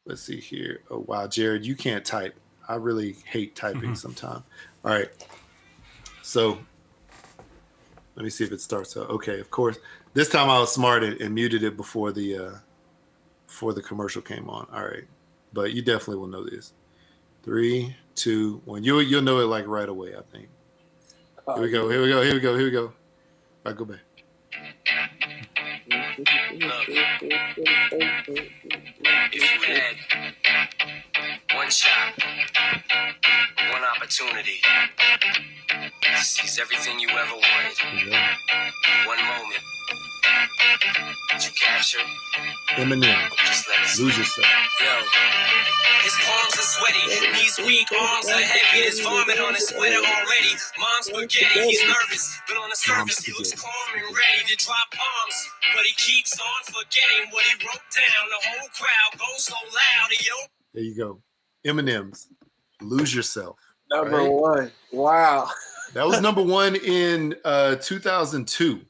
let's 0.06 0.22
see 0.22 0.42
here. 0.42 0.82
Oh 0.92 1.06
wow, 1.08 1.28
Jared, 1.28 1.66
you 1.66 1.74
can't 1.74 2.04
type. 2.04 2.36
I 2.68 2.76
really 2.76 3.16
hate 3.26 3.56
typing 3.56 3.92
Mhm. 3.92 3.98
sometimes. 3.98 4.44
All 4.84 4.92
right. 4.92 5.10
So 6.24 6.60
let 8.16 8.24
me 8.24 8.30
see 8.30 8.44
if 8.44 8.52
it 8.52 8.60
starts 8.60 8.98
out. 8.98 9.10
Okay, 9.10 9.40
of 9.40 9.50
course. 9.50 9.78
This 10.14 10.28
time 10.28 10.50
I 10.50 10.60
was 10.60 10.74
smart 10.74 11.04
and, 11.04 11.20
and 11.22 11.34
muted 11.34 11.64
it 11.64 11.78
before 11.78 12.12
the 12.12 12.38
uh 12.38 12.56
before 13.48 13.74
the 13.74 13.82
commercial 13.82 14.22
came 14.22 14.50
on. 14.50 14.68
All 14.74 14.84
right. 14.84 15.06
But 15.54 15.72
you 15.72 15.82
definitely 15.82 16.18
will 16.18 16.28
know 16.28 16.44
this. 16.44 16.74
Three, 17.44 17.96
two, 18.16 18.62
one. 18.66 18.84
You'll 18.84 19.02
you'll 19.04 19.22
know 19.22 19.40
it 19.40 19.46
like 19.46 19.68
right 19.68 19.88
away, 19.88 20.16
I 20.18 20.22
think. 20.34 20.50
Here 21.48 21.62
we 21.64 21.70
go, 21.70 21.88
here 21.90 22.02
we 22.02 22.10
go, 22.10 22.22
here 22.24 22.34
we 22.34 22.40
go, 22.42 22.58
here 22.58 22.66
we 22.66 22.72
go. 22.72 22.92
I 23.66 23.72
go 23.72 23.86
back. 23.86 24.00
If 26.18 26.30
you 29.34 29.76
had 29.76 29.98
one 31.54 31.70
shot, 31.70 32.14
one 33.74 33.84
opportunity 33.84 34.62
to 36.02 36.18
seize 36.24 36.58
everything 36.60 37.00
you 37.02 37.10
ever 37.10 37.34
wanted, 37.34 38.14
one 39.06 39.18
moment 39.26 39.62
that 41.32 41.42
you 41.46 41.52
captured, 41.56 42.06
Eminem, 42.78 43.30
just 43.46 43.68
let 43.70 43.80
it 43.80 44.00
lose 44.02 44.18
yourself. 44.18 44.48
Yo. 44.82 44.94
His 46.04 46.14
palms 46.22 46.54
are 46.54 46.70
sweaty, 46.78 47.34
knees 47.34 47.58
weak, 47.66 47.88
arms 48.00 48.28
are 48.30 48.40
heavy. 48.42 48.82
There's 48.84 49.00
vomit 49.02 49.40
on 49.40 49.54
his 49.56 49.68
sweater 49.70 49.98
already. 49.98 50.54
Mom's 50.78 51.06
spaghetti, 51.10 51.62
he's 51.66 51.82
nervous, 51.84 52.40
but 52.48 52.58
on 52.58 52.70
the 52.70 52.76
surface 52.76 53.26
he 53.26 53.32
looks 53.34 53.54
calm 53.60 53.72
and 53.96 54.04
ready 54.16 54.46
to 54.48 54.56
drop 54.66 54.88
bombs. 54.92 55.50
But 55.76 55.86
he 55.86 55.94
keeps 55.98 56.38
on 56.40 56.64
forgetting 56.66 57.32
what 57.32 57.44
he 57.46 57.54
wrote 57.66 57.86
down. 57.94 58.24
The 58.30 58.50
whole 58.50 58.70
crowd 58.70 59.20
goes 59.20 59.46
so 59.46 59.56
loud, 59.66 60.10
yo. 60.22 60.34
There 60.74 60.84
you 60.84 60.96
go. 60.96 61.22
Eminem's 61.66 62.28
Lose 62.82 63.14
Yourself. 63.16 63.58
Number 63.92 64.18
Right. 64.18 64.30
one. 64.32 64.72
Wow. 64.92 65.50
That 65.94 66.06
was 66.06 66.22
number 66.22 66.42
one 66.44 66.76
in 66.76 67.36
uh, 67.46 67.76
2002. 67.78 68.82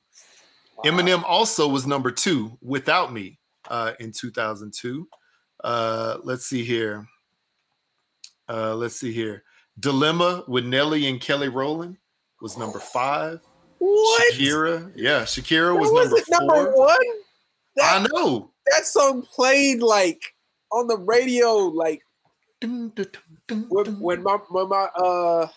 Eminem 0.86 1.24
also 1.26 1.68
was 1.68 1.88
number 1.88 2.12
two 2.12 2.58
without 2.62 3.12
me 3.12 3.40
uh, 3.70 3.94
in 4.00 4.12
2002. 4.12 5.08
Uh, 5.64 6.18
let's 6.24 6.46
see 6.46 6.64
here. 6.64 7.08
Uh, 8.48 8.76
let's 8.76 8.96
see 9.00 9.12
here. 9.12 9.44
Dilemma 9.80 10.44
with 10.48 10.64
Nelly 10.66 11.08
and 11.08 11.20
Kelly 11.20 11.50
Rowland 11.50 11.98
was 12.40 12.58
number 12.58 12.80
five. 12.80 13.40
What? 13.80 14.34
Shakira, 14.34 14.92
yeah, 14.96 15.24
Shakira 15.24 15.78
was 15.78 15.92
wasn't 15.92 16.24
number 16.30 16.56
number 16.56 16.72
four. 16.74 16.86
one. 16.86 16.98
I 17.82 18.00
That, 18.00 18.10
know. 18.14 18.52
that 18.72 18.86
song 18.86 19.24
played 19.24 19.82
like 19.82 20.22
on 20.72 20.88
the 20.88 20.98
radio, 20.98 21.56
like 21.56 22.02
Dun, 22.62 22.92
dun, 22.96 23.08
dun, 23.48 23.66
when, 23.70 24.00
when 24.00 24.24
my 24.24 24.38
when 24.50 24.70
my 24.70 24.88
uh 24.96 25.48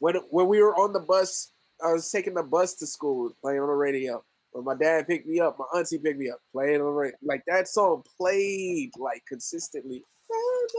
when 0.00 0.16
when 0.30 0.46
we 0.48 0.60
were 0.60 0.74
on 0.76 0.92
the 0.92 1.00
bus, 1.00 1.51
I 1.84 1.92
was 1.92 2.10
taking 2.10 2.34
the 2.34 2.42
bus 2.42 2.74
to 2.76 2.86
school, 2.86 3.34
playing 3.40 3.60
on 3.60 3.66
the 3.68 3.74
radio. 3.74 4.22
When 4.52 4.64
my 4.64 4.74
dad 4.74 5.06
picked 5.06 5.26
me 5.26 5.40
up, 5.40 5.58
my 5.58 5.64
auntie 5.78 5.98
picked 5.98 6.18
me 6.18 6.30
up, 6.30 6.38
playing 6.52 6.80
on 6.80 6.86
the 6.86 6.92
radio. 6.92 7.16
Like 7.22 7.42
that 7.46 7.68
song 7.68 8.02
played 8.18 8.90
like 8.98 9.22
consistently. 9.26 10.04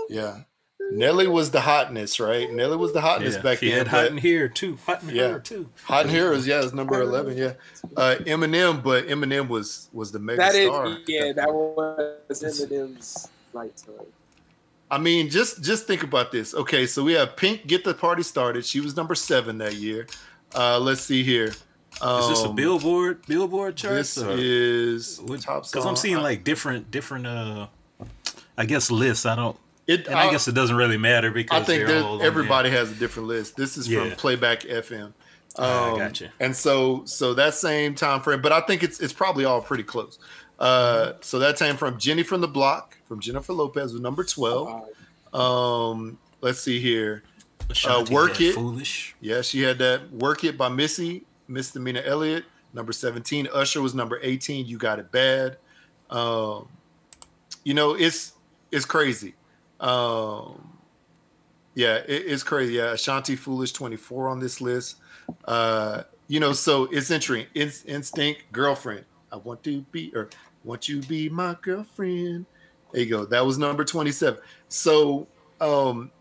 Yeah. 0.09 0.41
Nelly 0.91 1.27
was 1.27 1.49
the 1.51 1.61
hotness, 1.61 2.19
right? 2.19 2.51
Nelly 2.51 2.75
was 2.77 2.91
the 2.93 2.99
hotness 3.01 3.35
Yeah, 3.35 3.41
back 3.41 3.59
he 3.59 3.69
then. 3.69 3.79
had 3.79 3.87
hot 3.87 4.05
in 4.07 4.17
here 4.17 4.49
too. 4.49 4.77
Hot 4.85 5.01
in 5.01 5.09
Yeah. 5.09 5.27
here 5.29 5.39
too. 5.39 5.69
Hot 5.85 6.05
in 6.05 6.11
here 6.11 6.33
is 6.33 6.45
yeah, 6.45 6.61
it's 6.61 6.73
number 6.73 7.01
eleven. 7.01 7.37
Yeah, 7.37 7.53
uh, 7.95 8.15
Eminem, 8.21 8.83
but 8.83 9.07
Eminem 9.07 9.47
was 9.47 9.89
was 9.93 10.11
the 10.11 10.19
mega 10.19 10.37
That 10.39 10.55
is, 10.55 10.67
star. 10.67 10.97
yeah, 11.07 11.31
that 11.33 11.53
was 11.53 12.43
Eminem's 12.43 13.29
lifetime. 13.53 13.95
I 14.91 14.97
mean, 14.97 15.29
just 15.29 15.63
just 15.63 15.87
think 15.87 16.03
about 16.03 16.31
this. 16.31 16.53
Okay, 16.53 16.85
so 16.85 17.01
we 17.03 17.13
have 17.13 17.37
Pink 17.37 17.65
get 17.65 17.83
the 17.85 17.93
party 17.93 18.21
started. 18.21 18.65
She 18.65 18.79
was 18.81 18.95
number 18.97 19.15
seven 19.15 19.57
that 19.59 19.75
year. 19.75 20.05
Uh, 20.55 20.79
let's 20.79 21.01
see 21.01 21.23
here. 21.23 21.53
Um, 22.01 22.21
Is 22.21 22.29
this 22.29 22.43
a 22.43 22.49
Billboard 22.49 23.25
Billboard 23.27 23.75
chart? 23.75 23.95
This 23.95 24.17
is 24.17 25.19
top. 25.41 25.63
Because 25.69 25.85
I'm 25.85 25.95
seeing 25.95 26.17
like 26.17 26.43
different 26.43 26.91
different 26.91 27.27
uh 27.27 27.67
I 28.57 28.65
guess 28.65 28.91
lists. 28.91 29.25
I 29.25 29.35
don't 29.35 29.57
it. 29.87 30.07
and 30.07 30.15
I, 30.15 30.31
guess 30.31 30.47
it 30.47 30.53
doesn't 30.55 30.75
really 30.75 30.97
matter 30.97 31.31
because 31.31 31.61
I 31.61 31.63
think 31.63 31.89
all 31.89 32.21
everybody 32.21 32.69
has 32.69 32.91
a 32.91 32.95
different 32.95 33.27
list. 33.27 33.55
This 33.55 33.77
is 33.77 33.87
from 33.87 34.11
Playback 34.11 34.61
FM. 34.61 35.13
Ah, 35.57 35.87
I 35.87 35.91
Um, 35.91 35.97
gotcha. 35.99 36.31
And 36.39 36.55
so, 36.55 37.03
so 37.05 37.33
that 37.35 37.53
same 37.53 37.93
time 37.95 38.21
frame, 38.21 38.41
but 38.41 38.51
I 38.51 38.61
think 38.61 38.83
it's 38.83 38.99
it's 38.99 39.13
probably 39.13 39.45
all 39.45 39.61
pretty 39.61 39.83
close. 39.83 40.17
Uh, 40.59 41.13
so 41.21 41.39
that 41.39 41.57
time 41.57 41.77
from 41.77 41.99
Jenny 41.99 42.23
from 42.23 42.41
the 42.41 42.47
Block 42.47 42.97
from 43.05 43.19
Jennifer 43.19 43.53
Lopez 43.53 43.91
was 43.93 44.01
number 44.01 44.23
twelve. 44.23 44.87
Um, 45.33 46.17
let's 46.41 46.59
see 46.59 46.79
here. 46.79 47.23
Uh, 47.85 48.05
Work 48.11 48.39
It. 48.41 48.53
Foolish. 48.53 49.15
Yeah, 49.21 49.41
she 49.41 49.61
had 49.61 49.77
that 49.79 50.11
"Work 50.11 50.43
It" 50.43 50.57
by 50.57 50.69
Missy 50.69 51.25
Misdemeanor 51.47 52.01
Elliott, 52.03 52.45
number 52.73 52.91
seventeen. 52.93 53.47
Usher 53.53 53.81
was 53.81 53.93
number 53.93 54.19
eighteen. 54.21 54.65
You 54.65 54.77
got 54.77 54.99
it 54.99 55.11
bad. 55.11 55.57
Um, 56.09 56.67
you 57.63 57.73
know, 57.73 57.93
it's 57.93 58.33
it's 58.71 58.85
crazy. 58.85 59.35
Um, 59.79 60.77
yeah, 61.75 61.95
it, 61.95 62.23
it's 62.27 62.43
crazy. 62.43 62.73
Yeah, 62.73 62.93
Ashanti 62.93 63.35
Foolish 63.35 63.71
twenty 63.71 63.97
four 63.97 64.27
on 64.29 64.39
this 64.39 64.61
list. 64.61 64.97
Uh, 65.45 66.03
you 66.27 66.39
know, 66.39 66.53
so 66.53 66.85
it's 66.85 67.11
interesting. 67.11 67.47
It's 67.53 67.83
NSYNC 67.83 68.37
girlfriend. 68.51 69.05
I 69.31 69.37
want 69.37 69.63
to 69.63 69.81
be 69.91 70.11
or 70.15 70.29
want 70.63 70.87
you 70.87 71.01
to 71.01 71.07
be 71.07 71.29
my 71.29 71.57
girlfriend. 71.61 72.45
There 72.91 73.01
you 73.01 73.09
go. 73.09 73.25
That 73.25 73.45
was 73.45 73.57
number 73.57 73.83
twenty 73.83 74.11
seven. 74.11 74.39
So 74.67 75.27
um 75.59 76.11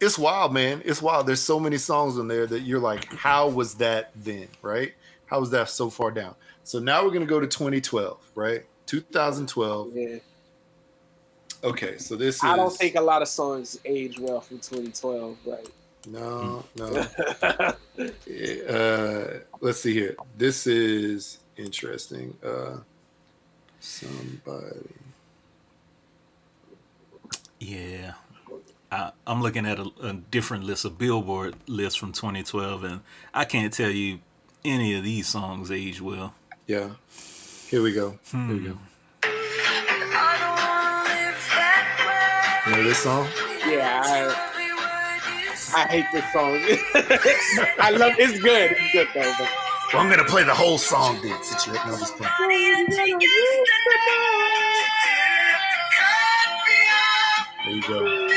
it's 0.00 0.18
wild, 0.18 0.52
man. 0.52 0.82
It's 0.84 1.02
wild. 1.02 1.26
There's 1.26 1.42
so 1.42 1.60
many 1.60 1.76
songs 1.76 2.16
in 2.18 2.28
there 2.28 2.46
that 2.46 2.60
you're 2.60 2.80
like, 2.80 3.12
how 3.14 3.48
was 3.48 3.74
that 3.76 4.10
then, 4.16 4.48
right? 4.62 4.92
How 5.26 5.40
was 5.40 5.50
that 5.50 5.68
so 5.68 5.90
far 5.90 6.10
down? 6.10 6.34
So 6.64 6.78
now 6.78 7.04
we're 7.04 7.12
gonna 7.12 7.26
go 7.26 7.40
to 7.40 7.46
2012, 7.46 8.18
right? 8.34 8.64
2012. 8.86 9.90
Yeah, 9.94 10.16
Okay, 11.62 11.98
so 11.98 12.16
this 12.16 12.36
is 12.36 12.44
I 12.44 12.56
don't 12.56 12.72
think 12.74 12.94
a 12.96 13.00
lot 13.00 13.20
of 13.20 13.28
songs 13.28 13.78
age 13.84 14.18
well 14.18 14.40
from 14.40 14.58
2012, 14.58 15.36
right? 15.46 15.68
no, 16.08 16.64
no. 16.76 16.86
uh, 18.68 19.40
let's 19.60 19.80
see 19.82 19.92
here. 19.92 20.16
This 20.38 20.66
is 20.66 21.38
interesting. 21.58 22.34
Uh, 22.42 22.78
somebody. 23.78 24.88
Yeah. 27.58 28.14
I, 28.90 29.12
I'm 29.26 29.40
looking 29.42 29.66
at 29.66 29.78
a, 29.78 29.90
a 30.02 30.12
different 30.14 30.64
list, 30.64 30.84
a 30.84 30.90
Billboard 30.90 31.54
list 31.66 31.98
from 31.98 32.12
2012, 32.12 32.84
and 32.84 33.00
I 33.32 33.44
can't 33.44 33.72
tell 33.72 33.90
you 33.90 34.18
any 34.64 34.94
of 34.94 35.04
these 35.04 35.28
songs 35.28 35.70
age 35.70 36.00
well. 36.00 36.34
Yeah. 36.66 36.90
Here 37.68 37.82
we 37.82 37.92
go. 37.92 38.18
Hmm. 38.30 38.48
Here 38.48 38.56
we 38.56 38.64
go. 38.68 38.78
You 42.66 42.76
know 42.76 42.84
this 42.84 42.98
song? 42.98 43.26
Yeah, 43.66 44.02
I, 44.04 45.82
I 45.82 45.86
hate 45.88 46.06
this 46.12 46.32
song. 46.32 46.52
I 47.80 47.90
love 47.90 48.12
it's 48.18 48.38
good. 48.40 48.72
It's 48.72 48.92
good 48.92 49.08
though. 49.14 49.32
But 49.38 49.48
Well, 49.92 50.02
I'm 50.02 50.10
gonna 50.10 50.24
play 50.24 50.44
the 50.44 50.54
whole 50.54 50.78
song 50.78 51.20
then. 51.22 51.42
Since 51.42 51.66
you 51.66 51.72
no, 51.72 51.78
just 51.98 52.16
play. 52.16 52.28
There 57.64 57.74
you 57.74 57.82
go. 57.82 58.29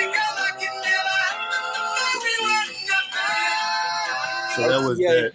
So 4.55 4.67
that 4.67 4.87
was 4.87 4.99
Yeah. 4.99 5.13
that 5.13 5.33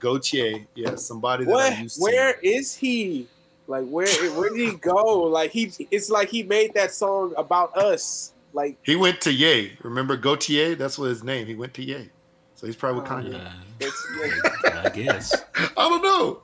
Gotye. 0.00 0.66
Yeah, 0.74 0.94
somebody 0.96 1.44
that 1.44 1.50
I 1.50 1.54
what? 1.54 1.78
used 1.78 2.00
to. 2.02 2.36
is 2.42 2.74
he? 2.74 3.26
Like 3.66 3.86
where? 3.86 4.06
Where 4.32 4.50
did 4.50 4.58
he 4.68 4.74
go? 4.76 5.22
Like 5.24 5.50
he? 5.50 5.72
It's 5.90 6.08
like 6.10 6.28
he 6.28 6.42
made 6.42 6.72
that 6.74 6.92
song 6.92 7.34
about 7.36 7.76
us. 7.76 8.32
Like 8.54 8.78
He 8.82 8.96
went 8.96 9.20
to 9.22 9.32
Ye. 9.32 9.76
Remember 9.82 10.16
Gotye? 10.16 10.76
That's 10.78 10.98
what 10.98 11.10
his 11.10 11.22
name. 11.22 11.46
He 11.46 11.54
went 11.54 11.74
to 11.74 11.82
Ye. 11.82 12.08
So 12.54 12.66
he's 12.66 12.76
probably 12.76 13.02
with 13.02 13.10
Kanye. 13.10 13.44
Uh, 13.44 14.80
I 14.84 14.88
guess. 14.88 15.34
I 15.76 15.88
don't 15.88 16.02
know. 16.02 16.42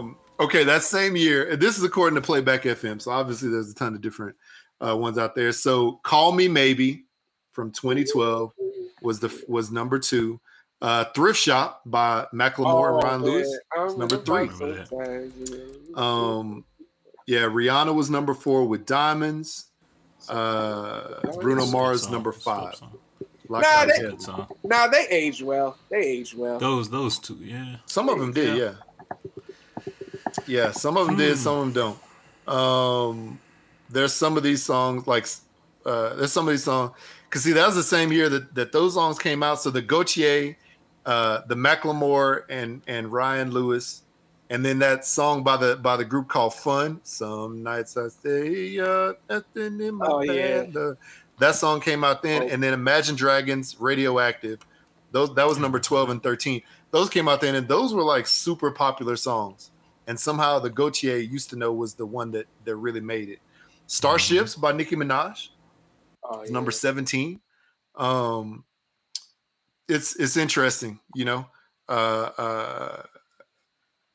Um, 0.00 0.16
okay, 0.38 0.62
that 0.64 0.82
same 0.82 1.16
year, 1.16 1.50
and 1.50 1.60
this 1.60 1.78
is 1.78 1.84
according 1.84 2.14
to 2.16 2.20
Playback 2.20 2.62
FM. 2.62 3.00
So 3.00 3.10
obviously, 3.10 3.48
there's 3.48 3.70
a 3.70 3.74
ton 3.74 3.94
of 3.94 4.02
different 4.02 4.36
uh, 4.86 4.96
ones 4.96 5.18
out 5.18 5.34
there. 5.34 5.52
So 5.52 6.00
"Call 6.04 6.32
Me 6.32 6.46
Maybe" 6.48 7.04
from 7.52 7.72
2012 7.72 8.52
was 9.02 9.18
the 9.20 9.44
was 9.48 9.72
number 9.72 9.98
two. 9.98 10.38
Uh, 10.82 11.04
"Thrift 11.04 11.38
Shop" 11.38 11.82
by 11.84 12.26
Macklemore 12.32 12.94
and 12.94 13.02
Ron 13.02 13.04
oh, 13.04 13.18
man, 13.18 13.22
Lewis. 13.22 13.58
It's 13.76 13.96
number 13.96 14.16
three. 14.16 14.46
that 14.48 14.88
sometimes, 14.88 15.50
yeah. 15.50 15.94
Um, 15.94 16.64
yeah, 17.26 17.40
Rihanna 17.40 17.94
was 17.94 18.10
number 18.10 18.34
four 18.34 18.64
with 18.66 18.86
"Diamonds." 18.86 19.66
Uh, 20.28 21.20
Bruno 21.40 21.66
Mars 21.66 22.02
song, 22.02 22.12
number 22.12 22.32
five. 22.32 22.76
song. 22.76 22.98
Blackout. 23.48 23.88
they- 23.88 24.02
yeah. 24.04 24.44
Nah, 24.62 24.86
they 24.86 25.06
aged 25.08 25.42
well. 25.42 25.76
They 25.88 25.98
age 25.98 26.34
well. 26.34 26.58
Those 26.58 26.88
those 26.88 27.18
two, 27.18 27.38
yeah. 27.42 27.76
Some 27.86 28.08
of 28.08 28.18
them 28.18 28.32
did, 28.32 28.56
yeah. 28.56 28.74
Yeah, 30.46 30.70
some 30.70 30.96
of 30.96 31.06
them 31.06 31.16
did, 31.16 31.36
some 31.36 31.56
of 31.56 31.74
them 31.74 31.98
don't. 32.46 32.54
Um, 32.54 33.40
there's 33.88 34.12
some 34.12 34.36
of 34.36 34.42
these 34.42 34.62
songs 34.62 35.06
like 35.06 35.26
uh, 35.84 36.14
there's 36.14 36.32
some 36.32 36.46
of 36.46 36.52
these 36.52 36.64
songs 36.64 36.92
because 37.28 37.42
see 37.42 37.52
that 37.52 37.66
was 37.66 37.76
the 37.76 37.82
same 37.82 38.12
year 38.12 38.28
that 38.28 38.54
that 38.54 38.72
those 38.72 38.94
songs 38.94 39.18
came 39.18 39.42
out. 39.42 39.60
So 39.60 39.70
the 39.70 39.82
Gotye, 39.82 40.56
uh, 41.06 41.40
the 41.46 41.54
Macklemore, 41.54 42.42
and 42.48 42.82
and 42.86 43.10
Ryan 43.12 43.50
Lewis, 43.50 44.02
and 44.50 44.64
then 44.64 44.78
that 44.80 45.04
song 45.06 45.42
by 45.42 45.56
the 45.56 45.76
by 45.76 45.96
the 45.96 46.04
group 46.04 46.28
called 46.28 46.54
Fun. 46.54 47.00
Some 47.02 47.62
nights 47.62 47.96
I 47.96 48.08
stay 48.08 48.78
up, 48.80 49.20
nothing 49.28 49.80
in 49.80 49.94
my 49.96 50.06
Oh, 50.06 50.20
yeah. 50.22 50.32
bed. 50.62 50.72
The- 50.72 50.96
that 51.38 51.54
song 51.54 51.80
came 51.80 52.04
out 52.04 52.22
then, 52.22 52.42
Oh. 52.42 52.48
and 52.48 52.62
then 52.62 52.74
Imagine 52.74 53.16
Dragons, 53.16 53.80
Radioactive. 53.80 54.58
Those 55.10 55.34
that 55.34 55.46
was 55.46 55.58
number 55.58 55.80
twelve 55.80 56.10
and 56.10 56.22
thirteen. 56.22 56.62
Those 56.90 57.08
came 57.08 57.28
out 57.28 57.40
then, 57.40 57.54
and 57.54 57.66
those 57.66 57.94
were 57.94 58.02
like 58.02 58.26
super 58.26 58.70
popular 58.70 59.16
songs. 59.16 59.70
And 60.06 60.18
somehow 60.20 60.58
the 60.58 60.70
Gotye 60.70 61.30
used 61.30 61.50
to 61.50 61.56
know 61.56 61.72
was 61.72 61.94
the 61.94 62.04
one 62.06 62.30
that 62.32 62.46
that 62.64 62.76
really 62.76 63.00
made 63.00 63.28
it. 63.30 63.38
Starships 63.86 64.54
by 64.54 64.72
Nicki 64.72 64.96
Minaj, 64.96 65.48
Oh, 66.22 66.42
yeah. 66.44 66.50
number 66.50 66.70
seventeen. 66.70 67.40
Um, 67.96 68.64
it's 69.90 70.16
it's 70.16 70.36
interesting, 70.36 71.00
you 71.14 71.24
know. 71.24 71.46
Uh, 71.88 72.30
uh, 72.38 73.02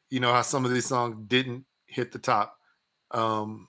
you 0.10 0.20
know 0.20 0.32
how 0.32 0.42
some 0.42 0.66
of 0.66 0.72
these 0.72 0.86
songs 0.86 1.16
didn't 1.28 1.66
hit 1.86 2.12
the 2.12 2.20
top. 2.20 2.58
Um, 3.12 3.68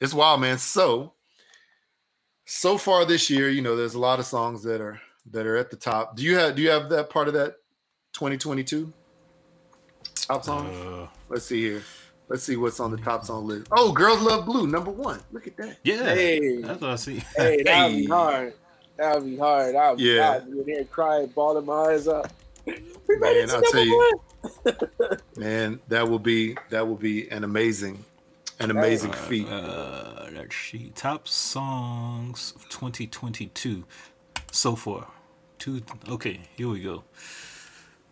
it's 0.00 0.14
wild, 0.14 0.40
man. 0.40 0.58
So 0.58 1.14
so 2.46 2.78
far 2.78 3.04
this 3.04 3.28
year, 3.28 3.48
you 3.50 3.60
know, 3.62 3.76
there's 3.76 3.94
a 3.94 3.98
lot 3.98 4.18
of 4.20 4.26
songs 4.26 4.62
that 4.62 4.80
are 4.80 5.00
that 5.30 5.46
are 5.46 5.56
at 5.56 5.70
the 5.70 5.76
top. 5.76 6.16
Do 6.16 6.22
you 6.22 6.36
have 6.36 6.54
do 6.56 6.62
you 6.62 6.70
have 6.70 6.88
that 6.90 7.10
part 7.10 7.28
of 7.28 7.34
that 7.34 7.56
2022 8.14 8.92
top 10.26 10.44
song? 10.44 10.66
Uh, 10.68 11.08
Let's 11.28 11.44
see 11.46 11.60
here. 11.62 11.82
Let's 12.28 12.42
see 12.44 12.56
what's 12.56 12.78
on 12.80 12.90
the 12.90 12.96
top 12.98 13.24
song 13.24 13.46
list. 13.46 13.68
Oh, 13.72 13.90
Girls 13.92 14.20
Love 14.20 14.44
Blue, 14.44 14.66
number 14.66 14.90
one. 14.90 15.20
Look 15.32 15.46
at 15.46 15.56
that. 15.56 15.78
yeah, 15.82 16.04
Hey. 16.14 16.60
that's 16.60 16.80
what 16.80 16.90
I 16.90 16.96
see. 16.96 17.22
Hey, 17.36 17.62
that 17.62 17.84
would 17.84 17.92
Hey. 17.92 18.00
be 18.02 18.06
hard. 18.06 18.54
That 18.98 19.14
would 19.14 19.24
be 19.24 19.36
hard. 19.36 19.74
I 19.76 19.90
would, 19.92 20.00
Yeah. 20.00 20.32
I'd 20.36 20.50
be 20.50 20.58
in 20.60 20.66
here 20.66 20.84
crying, 20.84 21.28
balling 21.28 21.64
my 21.66 21.92
eyes 21.92 22.08
up. 22.08 22.32
We 22.66 23.16
made 23.16 23.20
Man, 23.20 23.36
it 23.36 23.48
to 23.48 23.56
I'll 23.56 23.62
tell 23.62 23.84
you. 23.84 24.20
Man, 25.38 25.80
that 25.88 26.06
will 26.10 26.18
be 26.18 26.56
that 26.68 26.86
will 26.86 26.96
be 26.96 27.26
an 27.30 27.42
amazing, 27.42 28.04
an 28.60 28.70
amazing 28.70 29.12
feat. 29.12 29.48
Uh, 29.48 30.26
let's 30.34 30.54
see. 30.54 30.92
Top 30.94 31.26
songs 31.26 32.52
of 32.54 32.68
2022 32.68 33.84
so 34.52 34.76
far. 34.76 35.06
Two. 35.58 35.80
Okay, 36.06 36.40
here 36.56 36.68
we 36.68 36.80
go. 36.82 37.04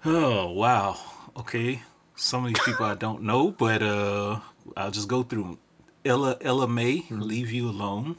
Oh 0.07 0.51
wow. 0.53 0.97
Okay, 1.37 1.83
some 2.15 2.47
of 2.47 2.55
these 2.55 2.63
people 2.65 2.87
I 2.87 2.95
don't 2.95 3.23
know, 3.23 3.51
but 3.51 3.83
uh, 3.83 4.41
I'll 4.79 4.91
just 4.91 5.09
go 5.09 5.23
through 5.25 5.45
'em. 5.45 5.59
Ella 6.07 6.39
Ella 6.41 6.67
Mai, 6.67 7.03
Mm-hmm. 7.11 7.21
"Leave 7.21 7.53
You 7.53 7.69
Alone." 7.69 8.17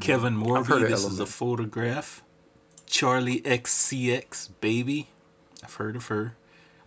Kevin 0.00 0.34
heard 0.40 0.42
Morby, 0.66 0.88
"This 0.88 1.02
Ella 1.04 1.12
is 1.12 1.18
Mai. 1.18 1.22
a 1.24 1.26
photograph." 1.26 2.22
Charli 2.86 3.42
XCX, 3.46 4.50
"Baby," 4.60 5.08
I've 5.62 5.74
heard 5.74 5.96
of 5.96 6.06
her. 6.06 6.36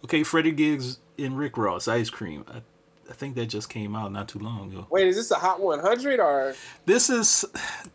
Okay, 0.04 0.24
Freddie 0.24 0.52
Gibbs 0.52 1.00
and 1.18 1.38
Rick 1.38 1.58
Ross, 1.58 1.88
"Ice 1.88 2.10
Cream." 2.10 2.46
I, 2.48 2.62
I 3.10 3.14
think 3.14 3.36
that 3.36 3.46
just 3.48 3.70
came 3.70 3.96
out 3.96 4.12
not 4.12 4.28
too 4.28 4.40
long 4.40 4.72
ago. 4.72 4.86
Wait, 4.90 5.08
is 5.08 5.16
this 5.16 5.32
a 5.32 5.36
Hot 5.36 5.62
100 5.62 6.20
or? 6.20 6.54
This 6.86 7.10
is 7.10 7.46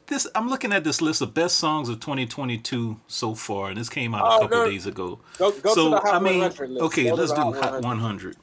this. 0.06 0.26
I'm 0.34 0.48
looking 0.48 0.72
at 0.72 0.84
this 0.84 1.00
list 1.02 1.20
of 1.20 1.34
best 1.34 1.58
songs 1.58 1.88
of 1.90 2.00
2022 2.00 2.98
so 3.08 3.34
far, 3.34 3.68
and 3.68 3.76
this 3.78 3.88
came 3.90 4.14
out 4.14 4.22
Oh, 4.24 4.36
a 4.38 4.40
couple 4.42 4.58
no. 4.58 4.70
days 4.70 4.86
ago. 4.86 5.20
Go, 5.38 5.50
go 5.52 5.74
so 5.74 5.84
to 5.84 5.90
the 5.90 5.96
Hot 6.00 6.14
I 6.14 6.18
mean, 6.18 6.40
100 6.40 6.70
list. 6.70 6.82
okay, 6.84 7.04
Go 7.10 7.14
let's 7.14 7.32
do 7.32 7.40
Hot 7.52 7.82
100. 7.82 8.36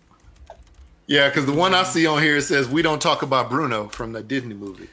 Yeah, 1.08 1.28
because 1.28 1.48
the 1.48 1.54
one 1.54 1.74
I 1.74 1.82
see 1.84 2.06
on 2.06 2.22
here 2.22 2.40
says 2.40 2.68
we 2.70 2.84
don't 2.84 3.02
talk 3.02 3.24
about 3.24 3.50
Bruno 3.50 3.88
from 3.90 4.14
the 4.14 4.22
Disney 4.22 4.54
movie. 4.54 4.90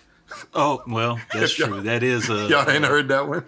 Oh 0.54 0.82
well, 0.86 1.20
that's 1.32 1.52
true. 1.54 1.80
That 1.82 2.02
is 2.02 2.28
a 2.30 2.48
Y'all 2.48 2.68
ain't 2.68 2.84
heard 2.84 3.08
that 3.08 3.28
one? 3.28 3.44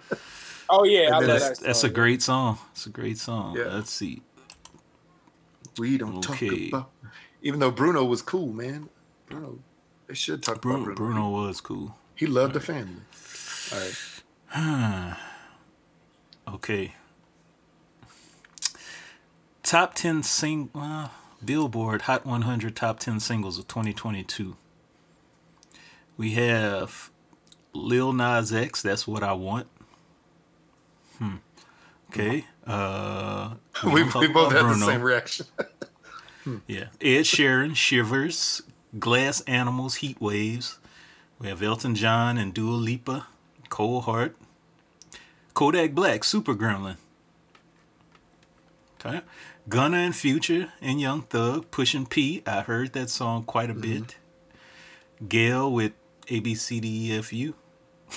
Oh 0.69 0.83
yeah, 0.85 1.15
I 1.15 1.17
And 1.19 1.27
that. 1.29 1.59
that's 1.59 1.83
a 1.83 1.89
great 1.89 2.21
song. 2.21 2.57
It's 2.71 2.85
a 2.85 2.89
great 2.89 3.17
song. 3.17 3.57
Yeah. 3.57 3.65
Let's 3.73 3.91
see. 3.91 4.21
We 5.77 5.97
don't 5.97 6.17
Okay. 6.29 6.69
talk 6.69 6.89
about. 7.03 7.11
Even 7.41 7.59
though 7.59 7.71
Bruno 7.71 8.03
was 8.03 8.21
cool, 8.21 8.51
man. 8.53 8.89
Bruno, 9.27 9.59
they 10.07 10.13
should 10.13 10.43
talk 10.43 10.61
Bruno, 10.61 10.83
about 10.83 10.95
Bruno. 10.95 11.13
Bruno 11.13 11.29
was 11.47 11.61
cool. 11.61 11.95
He 12.15 12.25
loved 12.27 12.53
the 12.53 12.59
family. 12.59 13.01
All 13.73 13.79
right. 13.79 15.15
Okay. 16.47 16.95
Top 19.61 19.93
10 19.93 20.23
sing 20.23 20.71
uh, 20.73 21.09
Billboard 21.45 22.03
Hot 22.03 22.25
100 22.25 22.75
Top 22.75 22.99
10 22.99 23.19
Singles 23.19 23.59
of 23.59 23.67
2022. 23.67 24.57
We 26.19 26.31
have 26.33 27.11
Lil 27.73 28.11
Nas 28.11 28.51
X, 28.51 28.81
That's 28.81 29.07
What 29.07 29.23
I 29.23 29.31
Want. 29.31 29.67
Hmm. 31.17 31.35
Okay. 32.11 32.45
Uh, 32.67 33.53
We, 33.85 34.03
we 34.03 34.27
both 34.27 34.51
had 34.51 34.65
the 34.65 34.75
same 34.75 35.01
reaction. 35.01 35.47
Yeah. 36.65 36.85
Ed 36.99 37.25
Sheeran, 37.25 37.75
Shivers, 37.75 38.63
Glass 38.97 39.41
Animals, 39.41 39.95
Heat 39.95 40.19
Waves. 40.19 40.79
We 41.37 41.47
have 41.47 41.61
Elton 41.61 41.93
John 41.93 42.39
and 42.39 42.55
Dua 42.55 42.73
Lipa, 42.75 43.27
Cold 43.69 44.05
Heart. 44.05 44.35
Kodak 45.53 45.93
Black, 45.93 46.23
Super 46.23 46.55
Gremlin. 46.55 46.95
Okay. 48.99 49.21
Gunna 49.67 49.97
and 49.97 50.15
Future 50.15 50.73
and 50.81 50.99
Young 50.99 51.21
Thug, 51.21 51.69
Pushing 51.69 52.07
P. 52.07 52.41
I 52.47 52.61
heard 52.61 52.93
that 52.93 53.11
song 53.11 53.43
quite 53.43 53.69
a 53.69 53.75
bit. 53.75 54.15
GAYLE 55.27 55.71
with 55.71 55.91
ABCDEFU. 56.29 57.53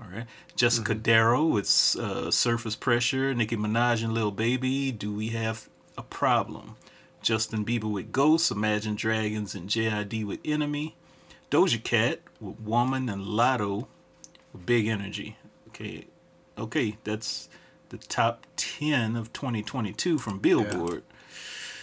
All 0.00 0.06
right. 0.12 0.26
Jessica 0.56 0.94
Darrow 0.94 1.44
with 1.44 1.96
uh, 1.98 2.30
Surface 2.30 2.76
Pressure, 2.76 3.34
Nicki 3.34 3.56
Minaj 3.56 4.02
and 4.04 4.12
Lil 4.12 4.30
Baby. 4.30 4.92
Do 4.92 5.12
we 5.12 5.28
have 5.30 5.68
a 5.98 6.02
problem? 6.02 6.76
Justin 7.22 7.64
Bieber 7.64 7.90
with 7.90 8.12
Ghosts, 8.12 8.50
Imagine 8.50 8.94
Dragons 8.96 9.54
and 9.54 9.68
JID 9.68 10.24
with 10.26 10.40
Enemy. 10.44 10.94
Doja 11.50 11.82
Cat 11.82 12.20
with 12.40 12.60
Woman 12.60 13.08
and 13.08 13.22
Latto 13.22 13.86
with 14.52 14.66
Big 14.66 14.86
Energy. 14.86 15.36
Okay. 15.68 16.06
Okay, 16.58 16.98
that's 17.04 17.48
the 17.88 17.98
top 17.98 18.46
10 18.56 19.16
of 19.16 19.32
2022 19.32 20.18
from 20.18 20.38
Billboard. 20.38 21.02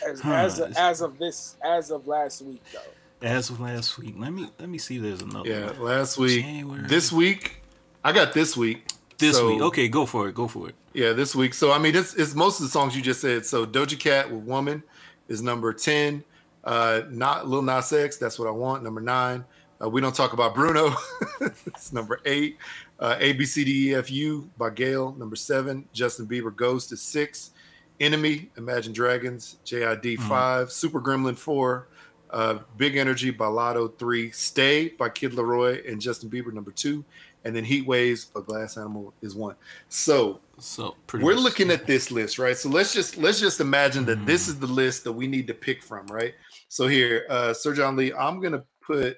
As, 0.07 0.21
Huh. 0.21 0.33
as, 0.33 0.59
of, 0.59 0.73
as 0.77 1.01
of 1.01 1.17
this, 1.19 1.55
as 1.63 1.91
of 1.91 2.07
last 2.07 2.41
week 2.41 2.61
though. 2.73 2.79
As 3.21 3.49
of 3.51 3.59
last 3.59 3.97
week. 3.99 4.15
Let 4.17 4.33
me 4.33 4.49
let 4.59 4.67
me 4.69 4.77
see 4.79 4.95
if 4.97 5.03
there's 5.03 5.21
another 5.21 5.47
Yeah, 5.49 5.65
one. 5.67 5.81
last 5.81 6.17
week. 6.17 6.43
January. 6.43 6.87
This 6.87 7.11
week, 7.11 7.61
I 8.03 8.11
got 8.13 8.33
this 8.33 8.57
week. 8.57 8.87
This 9.19 9.35
So- 9.37 9.47
week. 9.51 9.61
Okay, 9.61 9.87
go 9.87 10.05
for 10.07 10.27
it. 10.27 10.33
Go 10.33 10.47
for 10.47 10.69
it. 10.69 10.75
Yeah, 10.93 11.13
this 11.13 11.35
week. 11.35 11.53
So 11.53 11.71
I 11.71 11.77
mean, 11.77 11.95
it's, 11.95 12.15
it's 12.15 12.33
most 12.33 12.59
of 12.59 12.65
the 12.65 12.71
songs 12.71 12.95
you 12.95 13.01
just 13.03 13.21
said. 13.21 13.45
So 13.45 13.65
Doja 13.65 13.97
Cat 13.99 14.31
with 14.31 14.43
"Woman" 14.43 14.81
is 15.27 15.41
number 15.43 15.71
ten. 15.73 16.23
Uh, 16.63 17.01
not 17.09 17.47
Lil 17.47 17.61
Nas 17.61 17.93
X. 17.93 18.17
That's 18.17 18.39
what 18.39 18.47
I 18.47 18.51
want. 18.51 18.83
Number 18.83 19.01
nine. 19.01 19.45
Uh, 19.83 19.89
we 19.89 20.01
don't 20.01 20.15
talk 20.15 20.33
about 20.33 20.53
Bruno. 20.55 20.93
it's 21.41 21.93
number 21.93 22.19
eight. 22.25 22.57
Uh, 22.99 23.15
ABCDEFU 23.17 24.47
by 24.57 24.69
GAYLE. 24.69 25.13
Number 25.17 25.35
seven. 25.35 25.85
Justin 25.93 26.27
Bieber 26.27 26.55
"Ghost" 26.55 26.91
is 26.91 27.01
six. 27.01 27.51
Enemy, 27.99 28.49
Imagine 28.57 28.93
Dragons, 28.93 29.57
JID 29.63 30.17
five. 30.21 30.71
Super 30.71 30.99
Gremlin 30.99 31.37
four. 31.37 31.87
Uh, 32.31 32.59
Big 32.77 32.95
Energy 32.95 33.29
by 33.29 33.45
Latto 33.45 33.97
three. 33.97 34.31
Stay 34.31 34.89
by 34.89 35.09
Kid 35.09 35.33
LAROI 35.33 35.89
and 35.91 35.99
Justin 35.99 36.29
Bieber 36.29 36.53
number 36.53 36.71
two. 36.71 37.03
And 37.43 37.55
then 37.55 37.63
Heat 37.63 37.85
Waves 37.87 38.25
by 38.25 38.41
Glass 38.41 38.77
Animal 38.77 39.13
is 39.21 39.35
one. 39.35 39.55
So 39.89 40.39
So 40.59 40.95
pretty 41.07 41.25
we're 41.25 41.33
much- 41.35 41.43
looking 41.43 41.71
at 41.71 41.87
this 41.87 42.11
list, 42.11 42.37
right? 42.39 42.55
So 42.55 42.69
let's 42.69 42.93
just 42.93 43.17
let's 43.17 43.39
just 43.39 43.59
imagine 43.59 44.05
that 44.05 44.25
this 44.25 44.47
is 44.47 44.59
the 44.59 44.67
list 44.67 45.03
that 45.05 45.11
we 45.11 45.25
need 45.27 45.47
to 45.47 45.53
pick 45.53 45.81
from, 45.83 46.05
right? 46.07 46.33
So 46.69 46.87
here, 46.87 47.25
uh, 47.29 47.53
Sir 47.53 47.73
John 47.73 47.95
Lee, 47.95 48.13
I'm 48.13 48.39
gonna 48.41 48.63
put 48.85 49.17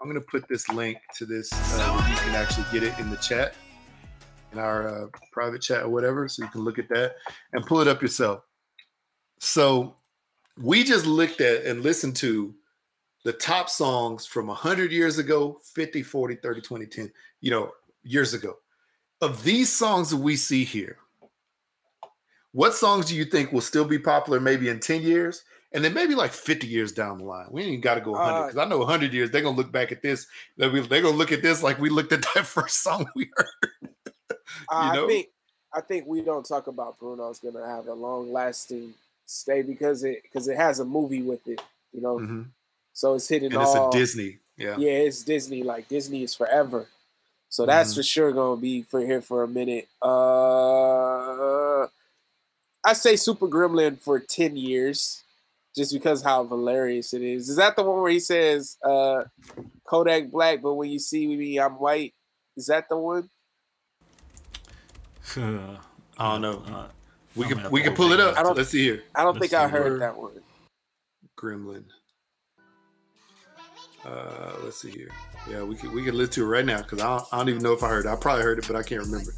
I'm 0.00 0.06
gonna 0.08 0.20
put 0.20 0.48
this 0.48 0.68
link 0.68 0.98
to 1.16 1.26
this. 1.26 1.48
Uh, 1.52 2.06
you 2.10 2.16
can 2.16 2.34
actually 2.34 2.66
get 2.72 2.82
it 2.82 2.96
in 2.98 3.08
the 3.10 3.16
chat, 3.16 3.54
in 4.52 4.58
our 4.58 4.88
uh, 4.88 5.06
private 5.32 5.62
chat 5.62 5.82
or 5.84 5.88
whatever, 5.88 6.28
so 6.28 6.42
you 6.42 6.48
can 6.50 6.62
look 6.62 6.78
at 6.78 6.88
that 6.88 7.14
and 7.52 7.64
pull 7.66 7.80
it 7.80 7.88
up 7.88 8.02
yourself. 8.02 8.42
So 9.40 9.94
we 10.60 10.84
just 10.84 11.06
looked 11.06 11.40
at 11.40 11.64
and 11.64 11.82
listened 11.82 12.16
to 12.16 12.54
the 13.24 13.32
top 13.32 13.68
songs 13.68 14.26
from 14.26 14.46
100 14.46 14.92
years 14.92 15.18
ago 15.18 15.60
50 15.74 16.02
40 16.02 16.36
30 16.36 16.60
20 16.60 16.86
10 16.86 17.12
you 17.40 17.50
know 17.50 17.72
years 18.02 18.34
ago. 18.34 18.56
Of 19.20 19.42
these 19.42 19.72
songs 19.72 20.10
that 20.10 20.18
we 20.18 20.36
see 20.36 20.64
here 20.64 20.98
what 22.52 22.74
songs 22.74 23.06
do 23.06 23.14
you 23.14 23.24
think 23.24 23.52
will 23.52 23.60
still 23.60 23.84
be 23.84 23.98
popular 23.98 24.40
maybe 24.40 24.68
in 24.68 24.80
10 24.80 25.02
years? 25.02 25.44
And 25.72 25.84
then 25.84 25.92
maybe 25.92 26.14
like 26.14 26.32
50 26.32 26.66
years 26.66 26.92
down 26.92 27.18
the 27.18 27.24
line. 27.24 27.46
We 27.50 27.62
ain't 27.62 27.82
got 27.82 27.96
to 27.96 28.00
go 28.00 28.12
100 28.12 28.32
Uh, 28.32 28.46
because 28.46 28.58
i 28.58 28.64
know 28.64 28.78
100 28.78 29.12
years 29.12 29.30
they're 29.30 29.42
gonna 29.42 29.56
look 29.56 29.70
back 29.70 29.92
at 29.92 30.02
this 30.02 30.26
they're 30.56 30.70
gonna 30.70 31.10
look 31.10 31.30
at 31.30 31.42
this 31.42 31.62
like 31.62 31.78
we 31.78 31.90
looked 31.90 32.12
at 32.12 32.22
that 32.34 32.46
first 32.46 32.82
song 32.82 33.06
we 33.14 33.30
heard 33.36 33.92
I 34.70 34.94
know? 34.96 35.06
think 35.06 35.28
I 35.74 35.82
think 35.82 36.06
we 36.06 36.22
don't 36.22 36.44
talk 36.46 36.66
about 36.68 36.98
Bruno's 36.98 37.38
gonna 37.38 37.66
have 37.66 37.86
a 37.86 37.92
long 37.92 38.32
lasting 38.32 38.94
stay 39.28 39.62
because 39.62 40.04
it 40.04 40.22
because 40.24 40.48
it 40.48 40.56
has 40.56 40.80
a 40.80 40.86
movie 40.86 41.22
with 41.22 41.46
it, 41.48 41.62
you 41.92 42.00
know. 42.00 42.24
Mhm. 42.24 42.50
So 42.94 43.14
it's 43.14 43.28
hitting 43.28 43.54
And 43.54 43.62
it's 43.62 43.74
all. 43.74 43.88
a 43.92 43.98
Disney. 43.98 44.40
Yeah. 44.56 44.80
Yeah, 44.80 44.92
it's 44.92 45.24
Disney. 45.24 45.62
Like 45.62 45.88
Disney 45.88 46.22
is 46.24 46.34
forever. 46.34 46.88
So 47.50 47.66
that's 47.66 47.94
Mhm. 47.94 47.96
for 47.96 48.02
sure 48.02 48.32
gonna 48.32 48.60
be 48.60 48.82
for 48.82 49.00
here 49.00 49.22
for 49.22 49.42
a 49.44 49.48
minute. 49.48 49.88
Uh 50.02 51.88
I 52.84 52.92
say 52.94 53.16
Super 53.16 53.48
Gremlin 53.48 54.00
for 54.00 54.18
10 54.20 54.56
years, 54.56 55.22
just 55.76 55.92
because 55.92 56.22
how 56.22 56.46
hilarious 56.46 57.12
it 57.14 57.22
is. 57.22 57.48
Is 57.48 57.56
that 57.56 57.76
the 57.76 57.82
one 57.82 58.00
where 58.02 58.10
he 58.12 58.20
says 58.20 58.78
uh 58.84 59.24
Kodak 59.86 60.30
black, 60.30 60.62
but 60.62 60.74
when 60.74 60.90
you 60.90 60.98
see 61.00 61.26
me, 61.36 61.58
I'm 61.60 61.78
white? 61.78 62.14
Is 62.56 62.66
that 62.68 62.88
the 62.88 62.98
one? 62.98 63.30
Uh, 65.36 65.76
I 66.18 66.38
don't 66.38 66.42
know. 66.42 66.58
uh, 66.74 66.88
We 67.38 67.44
I'm 67.46 67.50
can 67.60 67.70
we 67.70 67.80
can 67.82 67.94
pull 67.94 68.12
it 68.12 68.20
up. 68.20 68.36
I 68.36 68.42
don't- 68.42 68.56
Let's 68.56 68.70
see 68.70 68.82
here. 68.84 69.02
I 69.14 69.22
don't 69.22 69.38
Let's 69.38 69.50
think 69.50 69.60
I 69.60 69.66
see. 69.66 69.72
heard 69.72 70.00
that 70.02 70.16
one. 70.16 70.32
Gremlin. 71.38 71.84
Uh, 74.04 74.52
let's 74.64 74.80
see 74.80 74.90
here. 74.90 75.10
Yeah, 75.48 75.62
we 75.62 75.74
can 75.76 75.92
we 75.92 76.02
can 76.04 76.16
listen 76.16 76.34
to 76.34 76.44
it 76.44 76.48
right 76.48 76.64
now 76.64 76.82
because 76.82 77.00
I 77.00 77.16
don't, 77.16 77.26
I 77.32 77.38
don't 77.38 77.48
even 77.50 77.62
know 77.62 77.72
if 77.72 77.82
I 77.82 77.88
heard 77.88 78.06
it. 78.06 78.08
I 78.08 78.16
probably 78.16 78.42
heard 78.44 78.58
it, 78.58 78.66
but 78.66 78.76
I 78.76 78.82
can't 78.82 79.02
remember. 79.04 79.32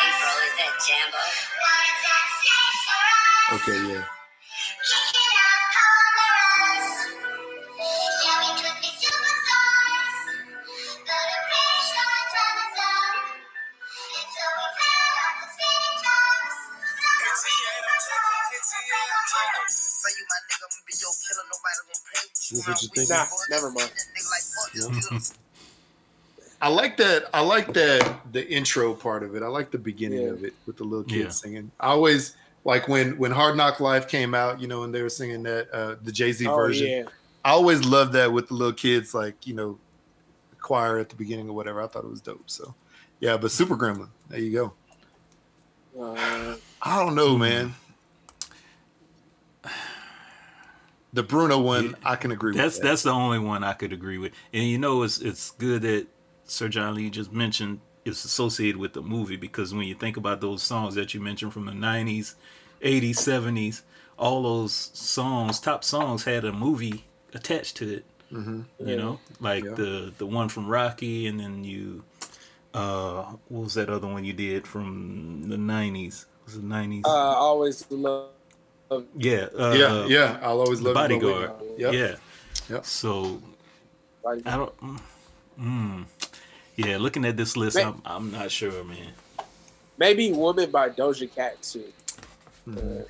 April, 0.00 0.38
is 0.44 0.54
that 0.58 0.74
Jambo? 0.86 1.18
Okay, 3.54 3.92
yeah. 3.92 4.04
That's 22.54 22.68
what 22.68 22.82
you 22.82 22.88
think? 22.94 23.10
Nah, 23.10 23.24
never 23.50 23.70
mind. 23.70 23.90
I 26.62 26.68
like 26.68 26.96
that. 26.96 27.26
I 27.34 27.40
like 27.40 27.72
that 27.74 28.20
the 28.32 28.48
intro 28.50 28.94
part 28.94 29.22
of 29.22 29.34
it. 29.34 29.42
I 29.42 29.48
like 29.48 29.70
the 29.70 29.78
beginning 29.78 30.22
Yeah. 30.22 30.30
of 30.30 30.44
it 30.44 30.54
with 30.66 30.76
the 30.76 30.84
little 30.84 31.04
kids 31.04 31.18
Yeah. 31.24 31.28
singing. 31.30 31.70
I 31.78 31.88
always 31.88 32.36
like 32.64 32.88
when 32.88 33.18
when 33.18 33.32
Hard 33.32 33.56
Knock 33.56 33.80
Life 33.80 34.08
came 34.08 34.34
out, 34.34 34.60
you 34.60 34.66
know, 34.68 34.84
and 34.84 34.94
they 34.94 35.02
were 35.02 35.10
singing 35.10 35.42
that 35.42 35.68
uh 35.72 35.96
the 36.02 36.12
Jay 36.12 36.32
Z 36.32 36.46
Oh 36.46 36.56
version. 36.56 36.86
yeah. 36.86 37.02
I 37.44 37.50
always 37.50 37.84
loved 37.84 38.14
that 38.14 38.32
with 38.32 38.48
the 38.48 38.54
little 38.54 38.72
kids, 38.72 39.12
like 39.14 39.46
you 39.46 39.52
know, 39.54 39.78
choir 40.62 40.98
at 40.98 41.10
the 41.10 41.16
beginning 41.16 41.50
or 41.50 41.52
whatever. 41.52 41.82
I 41.82 41.86
thought 41.86 42.04
it 42.04 42.10
was 42.10 42.22
dope. 42.22 42.48
So, 42.48 42.74
yeah, 43.20 43.36
but 43.36 43.50
Super 43.50 43.76
Gremlin, 43.76 44.08
there 44.30 44.38
you 44.40 44.52
go. 44.52 44.72
Uh, 46.00 46.56
I 46.80 47.04
don't 47.04 47.14
know, 47.14 47.36
man. 47.36 47.74
The 51.14 51.22
Bruno 51.22 51.58
one, 51.60 51.96
I 52.04 52.16
can 52.16 52.32
agree 52.32 52.54
That's 52.56 52.74
with. 52.74 52.82
That. 52.82 52.88
that's 52.88 53.02
the 53.04 53.10
only 53.12 53.38
one 53.38 53.62
I 53.64 53.72
could 53.72 53.92
agree 53.92 54.18
with. 54.18 54.32
And 54.52 54.64
you 54.64 54.78
know, 54.78 55.02
it's 55.04 55.20
it's 55.20 55.52
good 55.52 55.82
that 55.82 56.08
Sir 56.44 56.68
John 56.68 56.94
Lee 56.96 57.08
just 57.08 57.32
mentioned 57.32 57.80
it's 58.04 58.24
associated 58.24 58.76
with 58.78 58.92
the 58.94 59.00
movie 59.02 59.36
because 59.36 59.72
when 59.72 59.86
you 59.86 59.94
think 59.94 60.16
about 60.16 60.40
those 60.40 60.62
songs 60.62 60.94
that 60.96 61.14
you 61.14 61.20
mentioned 61.20 61.52
from 61.52 61.66
the 61.66 61.72
'90s, 61.72 62.34
'80s, 62.82 63.10
'70s, 63.16 63.82
all 64.18 64.42
those 64.42 64.72
songs, 64.92 65.60
top 65.60 65.84
songs, 65.84 66.24
had 66.24 66.44
a 66.44 66.52
movie 66.52 67.04
attached 67.32 67.76
to 67.76 67.88
it. 67.94 68.04
You 68.84 68.96
know, 68.96 69.20
like 69.40 69.64
Yeah. 69.64 69.74
the 69.74 70.12
the 70.18 70.26
one 70.26 70.48
from 70.48 70.66
Rocky, 70.66 71.28
and 71.28 71.38
then 71.38 71.62
you, 71.62 72.02
uh, 72.74 73.22
what 73.48 73.62
was 73.64 73.74
that 73.74 73.88
other 73.88 74.08
one 74.08 74.24
you 74.24 74.32
did 74.32 74.66
from 74.66 75.48
the 75.48 75.56
'90s? 75.56 76.26
Was 76.44 76.56
it 76.56 76.64
'90s? 76.64 77.04
uh, 77.04 77.08
always 77.08 77.88
love. 77.90 78.33
Yeah, 79.16 79.46
uh, 79.58 79.72
yeah, 79.76 80.06
yeah. 80.06 80.38
I'll 80.42 80.60
always 80.60 80.80
love 80.80 80.90
you, 80.90 80.94
but 80.94 81.08
bodyguard. 81.08 81.50
wait. 81.60 81.78
Yep. 81.80 81.92
Yeah. 81.94 82.14
Yep. 82.70 82.86
So 82.86 83.42
Body- 84.22 84.42
I 84.46 84.56
don't. 84.56 84.76
Mm, 84.80 85.00
mm. 85.60 86.04
yeah, 86.76 86.96
looking 86.98 87.24
at 87.24 87.36
this 87.36 87.56
list, 87.56 87.76
Ma- 87.76 87.82
I'm, 87.88 88.02
I'm 88.04 88.30
not 88.32 88.50
sure, 88.50 88.82
man. 88.84 89.12
Maybe 89.98 90.32
"Woman" 90.32 90.70
by 90.70 90.88
Doja 90.90 91.32
Cat 91.34 91.62
too. 91.62 91.84
Uh, 92.68 93.02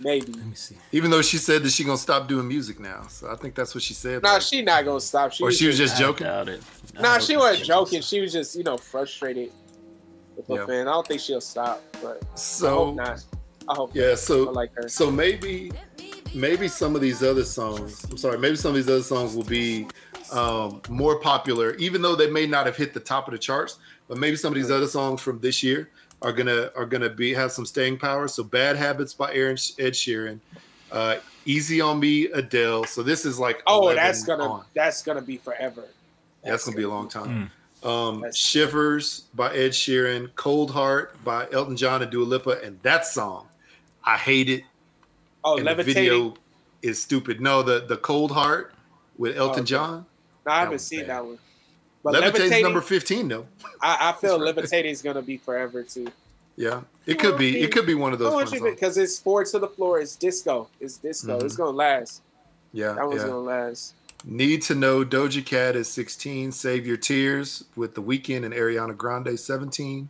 maybe. 0.00 0.32
Let 0.32 0.46
me 0.46 0.54
see. 0.54 0.76
Even 0.92 1.10
though 1.10 1.22
she 1.22 1.36
said 1.38 1.62
that 1.64 1.70
she 1.70 1.84
gonna 1.84 1.98
stop 1.98 2.28
doing 2.28 2.46
music 2.48 2.78
now, 2.80 3.06
so 3.08 3.30
I 3.30 3.36
think 3.36 3.54
that's 3.54 3.74
what 3.74 3.82
she 3.82 3.94
said. 3.94 4.22
Nah, 4.22 4.34
like- 4.34 4.42
she 4.42 4.62
not 4.62 4.84
gonna 4.84 5.00
stop. 5.00 5.32
She 5.32 5.42
or 5.42 5.46
was 5.46 5.58
she 5.58 5.66
was 5.66 5.76
just 5.76 5.96
I 5.96 5.98
joking. 5.98 6.26
doubt 6.26 6.48
it. 6.48 6.62
I 6.96 7.02
Nah, 7.02 7.18
she 7.18 7.36
wasn't 7.36 7.58
she 7.58 7.64
joking. 7.66 8.00
She 8.02 8.20
was 8.20 8.32
just, 8.32 8.56
you 8.56 8.64
know, 8.64 8.76
frustrated 8.76 9.50
with 10.36 10.46
her 10.48 10.54
Yeah. 10.54 10.66
fan. 10.66 10.88
I 10.88 10.92
don't 10.92 11.06
think 11.06 11.20
she'll 11.20 11.40
stop, 11.40 11.82
but 12.00 12.22
I 12.22 12.26
hope 12.26 12.38
So 12.38 12.94
not. 12.94 13.24
I 13.68 13.74
hope 13.74 13.94
yeah, 13.94 14.04
not. 14.04 14.12
I 14.12 14.14
so 14.16 14.42
like 14.50 14.74
her. 14.74 14.88
so 14.88 15.10
maybe 15.10 15.72
maybe 16.34 16.68
some 16.68 16.94
of 16.94 17.00
these 17.00 17.22
other 17.22 17.44
songs. 17.44 18.04
I'm 18.10 18.16
sorry, 18.16 18.38
maybe 18.38 18.56
some 18.56 18.70
of 18.70 18.76
these 18.76 18.88
other 18.88 19.02
songs 19.02 19.34
will 19.34 19.44
be 19.44 19.86
um, 20.32 20.82
more 20.88 21.20
popular, 21.20 21.74
even 21.74 22.02
though 22.02 22.14
they 22.16 22.30
may 22.30 22.46
not 22.46 22.66
have 22.66 22.76
hit 22.76 22.94
the 22.94 23.00
top 23.00 23.28
of 23.28 23.32
the 23.32 23.38
charts. 23.38 23.78
But 24.08 24.18
maybe 24.18 24.36
some 24.36 24.52
of 24.52 24.56
these 24.56 24.70
other 24.70 24.86
songs 24.86 25.20
from 25.20 25.38
this 25.40 25.62
year 25.62 25.90
are 26.22 26.32
gonna 26.32 26.70
are 26.74 26.86
gonna 26.86 27.10
be 27.10 27.34
have 27.34 27.52
some 27.52 27.66
staying 27.66 27.98
power. 27.98 28.28
So 28.28 28.42
"Bad 28.42 28.76
Habits" 28.76 29.14
by 29.14 29.32
Aaron 29.34 29.58
Ed 29.78 29.92
Sheeran, 29.92 30.40
uh, 30.90 31.16
"Easy 31.44 31.80
on 31.80 32.00
Me" 32.00 32.26
Adele. 32.26 32.84
So 32.84 33.02
this 33.02 33.24
is 33.24 33.38
like 33.38 33.62
Oh, 33.66 33.94
that's 33.94 34.24
gonna 34.24 34.50
on. 34.50 34.64
that's 34.74 35.02
gonna 35.02 35.22
be 35.22 35.36
forever. 35.36 35.84
That's 36.42 36.64
gonna 36.64 36.76
be 36.76 36.84
a 36.84 36.88
long 36.88 37.08
time. 37.08 37.50
Mm. 37.82 37.86
Um, 37.88 38.24
Shivers 38.32 39.24
by 39.34 39.54
Ed 39.54 39.70
Sheeran, 39.70 40.34
Cold 40.34 40.70
Heart 40.72 41.22
by 41.22 41.46
Elton 41.52 41.76
John 41.76 42.02
and 42.02 42.10
Dua 42.10 42.24
Lipa, 42.24 42.60
and 42.64 42.80
that 42.82 43.06
song, 43.06 43.46
I 44.08 44.16
hate 44.16 44.48
it. 44.48 44.64
Oh, 45.44 45.56
and 45.58 45.66
the 45.66 45.70
levitating. 45.70 45.94
video 46.02 46.34
is 46.82 47.02
stupid. 47.02 47.40
No, 47.40 47.62
the 47.62 47.80
the 47.86 47.96
Cold 47.98 48.30
Heart 48.32 48.72
with 49.18 49.36
Elton 49.36 49.60
Okay. 49.60 49.66
John. 49.68 50.06
no, 50.46 50.52
I 50.52 50.60
haven't 50.60 50.78
seen 50.80 51.00
bad. 51.00 51.08
that 51.10 51.24
one. 51.26 51.38
But 52.02 52.20
number 52.62 52.80
fifteen 52.80 53.28
though. 53.28 53.46
I, 53.82 54.08
I 54.10 54.12
feel 54.20 54.38
levitating 54.38 54.90
is 54.92 55.02
gonna 55.02 55.22
be 55.22 55.36
forever 55.36 55.82
too. 55.82 56.08
Yeah, 56.56 56.82
it 57.06 57.18
could 57.18 57.36
be. 57.38 57.60
It 57.60 57.70
could 57.70 57.86
be 57.86 57.94
one 57.94 58.12
of 58.12 58.18
those. 58.18 58.50
because 58.50 58.96
it's 58.96 59.18
forward 59.18 59.46
to 59.48 59.58
the 59.58 59.68
floor. 59.68 60.00
It's 60.00 60.16
disco. 60.16 60.68
It's 60.80 60.96
disco. 60.96 61.38
Mhm. 61.38 61.44
It's 61.44 61.56
gonna 61.56 61.70
last. 61.70 62.22
Yeah, 62.72 62.92
That 62.94 63.06
one's 63.06 63.20
yeah. 63.22 63.28
gonna 63.28 63.40
last. 63.40 63.94
Need 64.24 64.62
to 64.62 64.74
know 64.74 65.04
Doja 65.04 65.44
Cat 65.46 65.76
is 65.76 65.88
16. 65.88 66.50
Save 66.50 66.84
Your 66.86 66.96
Tears 66.96 67.64
with 67.76 67.94
The 67.94 68.02
Weeknd 68.02 68.44
and 68.44 68.52
Ariana 68.52 68.96
Grande 68.96 69.38
17. 69.38 70.08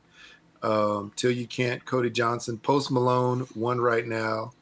Um, 0.63 1.13
Till 1.17 1.31
You 1.31 1.47
Can't, 1.47 1.85
Cody 1.85 2.11
Johnson. 2.11 2.59
Post 2.59 2.91
Malone, 2.91 3.41
One 3.55 3.81
Right 3.81 4.07
Now. 4.07 4.53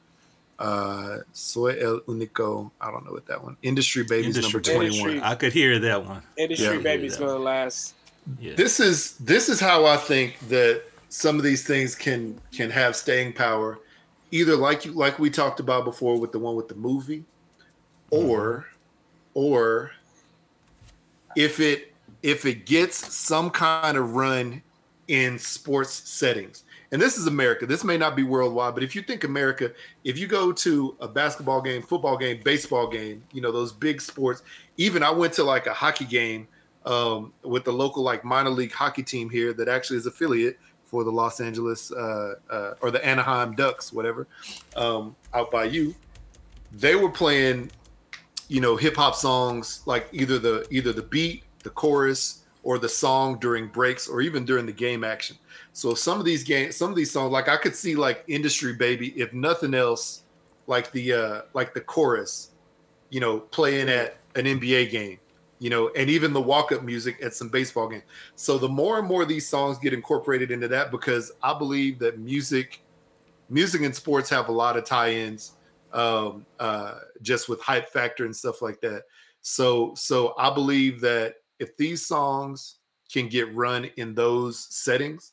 Uh, 0.59 1.19
Soy 1.33 1.77
El 1.81 2.01
Unico. 2.01 2.71
I 2.81 2.91
don't 2.91 3.05
know 3.05 3.13
what 3.13 3.27
that 3.27 3.43
one. 3.43 3.57
Industry 3.63 4.05
Babies 4.05 4.37
Industry 4.37 4.59
number 4.61 4.71
21. 4.73 5.11
Industry. 5.11 5.21
I 5.23 5.35
could 5.35 5.53
hear 5.53 5.79
that 5.79 6.05
one. 6.05 6.23
Industry 6.39 6.77
Yeah. 6.77 6.83
baby's 6.83 7.17
gonna 7.17 7.37
last. 7.37 7.95
Yeah. 8.41 8.55
This 8.55 8.81
is 8.81 9.13
this 9.19 9.49
is 9.51 9.61
how 9.61 9.85
I 9.85 9.97
think 9.99 10.39
that 10.49 10.83
some 11.11 11.37
of 11.37 11.43
these 11.43 11.67
things 11.67 11.95
can 11.95 12.41
can 12.53 12.71
have 12.71 12.97
staying 12.97 13.35
power. 13.35 13.79
Either 14.31 14.57
like 14.57 14.85
you 14.87 14.93
like 14.93 15.19
we 15.19 15.29
talked 15.31 15.61
about 15.61 15.85
before 15.85 16.19
with 16.19 16.33
the 16.33 16.39
one 16.39 16.57
with 16.57 16.69
the 16.69 16.75
movie, 16.75 17.25
or 18.11 18.67
or 19.35 19.93
if 21.37 21.61
it 21.61 21.93
if 22.23 22.47
it 22.47 22.65
gets 22.67 23.15
some 23.15 23.51
kind 23.51 23.97
of 23.99 24.15
run 24.15 24.63
in 25.09 25.39
sports 25.39 26.09
settings. 26.09 26.65
And 26.93 27.03
this 27.03 27.17
is 27.17 27.27
america. 27.27 27.67
This 27.67 27.85
may 27.85 27.97
not 27.97 28.17
be 28.17 28.23
worldwide 28.23 28.75
but 28.75 28.83
if 28.83 28.95
you 28.95 29.03
think 29.03 29.25
america 29.25 29.73
if 30.05 30.19
you 30.19 30.27
go 30.27 30.53
to 30.53 30.97
a 31.01 31.09
basketball 31.09 31.61
game 31.61 31.83
football 31.83 32.17
game 32.17 32.41
baseball 32.45 32.89
game 32.89 33.23
you 33.33 33.41
know 33.41 33.53
those 33.53 33.73
big 33.73 34.01
sports 34.01 34.43
even 34.77 35.03
i 35.03 35.11
went 35.11 35.33
to 35.35 35.45
like 35.45 35.67
a 35.67 35.75
hockey 35.75 36.05
game 36.05 36.47
um, 36.85 37.33
with 37.43 37.65
the 37.65 37.73
local 37.73 38.03
like 38.03 38.25
minor 38.25 38.51
league 38.51 38.73
hockey 38.73 39.03
team 39.03 39.29
here 39.29 39.53
that 39.53 39.69
actually 39.69 39.97
is 39.97 40.07
affiliate 40.07 40.59
for 40.85 41.03
the 41.03 41.11
los 41.11 41.41
angeles 41.41 41.91
uh, 41.93 42.35
uh, 42.49 42.75
or 42.81 42.91
the 42.93 43.05
anaheim 43.05 43.55
ducks 43.55 43.93
whatever 43.93 44.27
um, 44.77 45.17
out 45.35 45.51
by 45.51 45.65
you. 45.65 45.95
They 46.73 46.95
were 46.97 47.11
playing 47.11 47.71
you 48.49 48.61
know 48.61 48.77
hip 48.77 48.97
hop 48.97 49.15
songs 49.15 49.83
like 49.87 50.09
either 50.13 50.39
the 50.39 50.67
either 50.71 50.93
the 50.93 51.03
beat, 51.03 51.45
the 51.63 51.71
chorus, 51.71 52.45
or 52.67 52.81
the 52.81 52.89
song 52.89 53.39
during 53.39 53.69
breaks 53.69 54.09
or 54.09 54.21
even 54.21 54.45
during 54.45 54.67
the 54.67 54.73
game 54.73 55.05
action. 55.05 55.37
So 55.73 55.95
some 55.95 56.19
of 56.19 56.25
these 56.25 56.43
games, 56.43 56.75
some 56.75 56.91
of 56.91 56.97
these 56.97 57.13
songs, 57.13 57.31
like 57.31 57.49
I 57.49 57.57
could 57.57 57.77
see 57.77 57.95
like 57.95 58.25
Industry 58.27 58.73
Baby, 58.73 59.11
if 59.11 59.33
nothing 59.33 59.73
else, 59.73 60.25
like 60.67 60.91
the 60.91 61.13
uh 61.13 61.43
like 61.55 61.75
the 61.75 61.81
chorus, 61.81 62.51
you 63.09 63.21
know, 63.21 63.39
playing 63.39 63.89
at 63.89 64.17
an 64.35 64.47
NBA 64.47 64.91
game, 64.91 65.21
you 65.61 65.71
know, 65.71 65.93
and 65.97 66.11
even 66.11 66.33
the 66.33 66.43
walk-up 66.43 66.83
music 66.83 67.23
at 67.23 67.35
some 67.35 67.49
baseball 67.49 67.89
game. 67.89 68.03
So 68.35 68.59
the 68.59 68.69
more 68.69 68.99
and 68.99 69.07
more 69.07 69.25
these 69.25 69.47
songs 69.47 69.79
get 69.79 69.95
incorporated 69.95 70.51
into 70.51 70.67
that, 70.67 70.91
because 70.91 71.31
I 71.45 71.57
believe 71.57 72.01
that 72.01 72.19
music, 72.19 72.83
music 73.49 73.83
and 73.83 73.95
sports 73.95 74.29
have 74.31 74.49
a 74.49 74.53
lot 74.53 74.77
of 74.77 74.85
tie-ins 74.85 75.53
um, 75.93 76.45
uh, 76.59 76.95
just 77.23 77.49
with 77.49 77.61
hype 77.63 77.91
factor 77.91 78.25
and 78.25 78.35
stuff 78.35 78.61
like 78.61 78.81
that. 78.81 79.05
So 79.43 79.95
so 79.95 80.35
I 80.37 80.53
believe 80.53 81.01
that 81.03 81.37
if 81.59 81.77
these 81.77 82.05
songs 82.07 82.77
can 83.13 83.29
get 83.29 83.55
run 83.55 83.85
in 83.97 84.15
those 84.15 84.59
settings, 84.75 85.33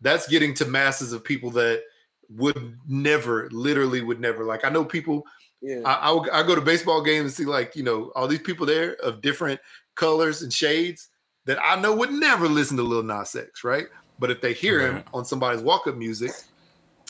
that's 0.00 0.28
getting 0.28 0.54
to 0.54 0.64
masses 0.66 1.12
of 1.12 1.22
people 1.24 1.50
that 1.50 1.82
would 2.30 2.78
never, 2.88 3.48
literally 3.50 4.00
would 4.00 4.20
never. 4.20 4.44
Like 4.44 4.64
I 4.64 4.68
know 4.70 4.84
people. 4.84 5.24
Yeah. 5.60 5.80
I, 5.84 5.94
I, 5.94 6.10
would- 6.12 6.30
I 6.30 6.42
go 6.42 6.54
to 6.54 6.60
baseball 6.60 7.02
games 7.02 7.22
and 7.24 7.32
see 7.32 7.44
like 7.44 7.74
you 7.76 7.82
know 7.82 8.12
all 8.14 8.26
these 8.28 8.40
people 8.42 8.66
there 8.66 8.94
of 8.96 9.20
different 9.22 9.60
colors 9.94 10.42
and 10.42 10.52
shades 10.52 11.08
that 11.46 11.58
I 11.62 11.80
know 11.80 11.94
would 11.94 12.10
never 12.12 12.48
listen 12.48 12.76
to 12.78 12.82
Lil 12.82 13.02
Nas 13.02 13.34
X, 13.36 13.64
right? 13.64 13.86
But 14.18 14.30
if 14.30 14.40
they 14.40 14.52
hear 14.52 14.80
him 14.80 15.04
on 15.12 15.24
somebody's 15.24 15.62
walk-up 15.62 15.96
music, 15.96 16.30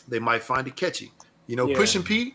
they 0.08 0.18
might 0.18 0.42
find 0.42 0.66
it 0.66 0.74
catchy. 0.76 1.12
You 1.46 1.56
know, 1.56 1.68
Yeah. 1.68 1.76
Push 1.76 1.94
and 1.96 2.04
Pete. 2.04 2.34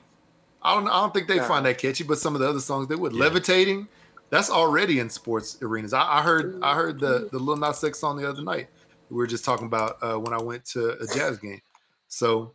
I 0.61 0.75
don't. 0.75 0.87
I 0.87 0.99
don't 1.01 1.13
think 1.13 1.27
they 1.27 1.37
Nah. 1.37 1.47
find 1.47 1.65
that 1.65 1.77
catchy, 1.77 2.03
but 2.03 2.17
some 2.19 2.35
of 2.35 2.41
the 2.41 2.49
other 2.49 2.59
songs 2.59 2.87
they 2.87 2.95
would. 2.95 3.13
Yeah. 3.13 3.19
Levitating, 3.21 3.87
that's 4.29 4.49
already 4.49 4.99
in 4.99 5.09
sports 5.09 5.57
arenas. 5.61 5.93
I, 5.93 6.19
I 6.19 6.21
heard. 6.21 6.59
I 6.61 6.75
heard 6.75 6.99
the 6.99 7.29
the 7.31 7.39
Lil 7.39 7.57
Nas 7.57 7.83
X 7.83 7.99
song 7.99 8.17
the 8.17 8.29
other 8.29 8.43
night. 8.43 8.69
We 9.09 9.17
were 9.17 9.27
just 9.27 9.43
talking 9.45 9.65
about 9.65 9.97
uh, 10.03 10.19
when 10.19 10.33
I 10.33 10.41
went 10.41 10.65
to 10.65 10.91
a 11.01 11.07
jazz 11.15 11.37
game. 11.39 11.61
So, 12.09 12.53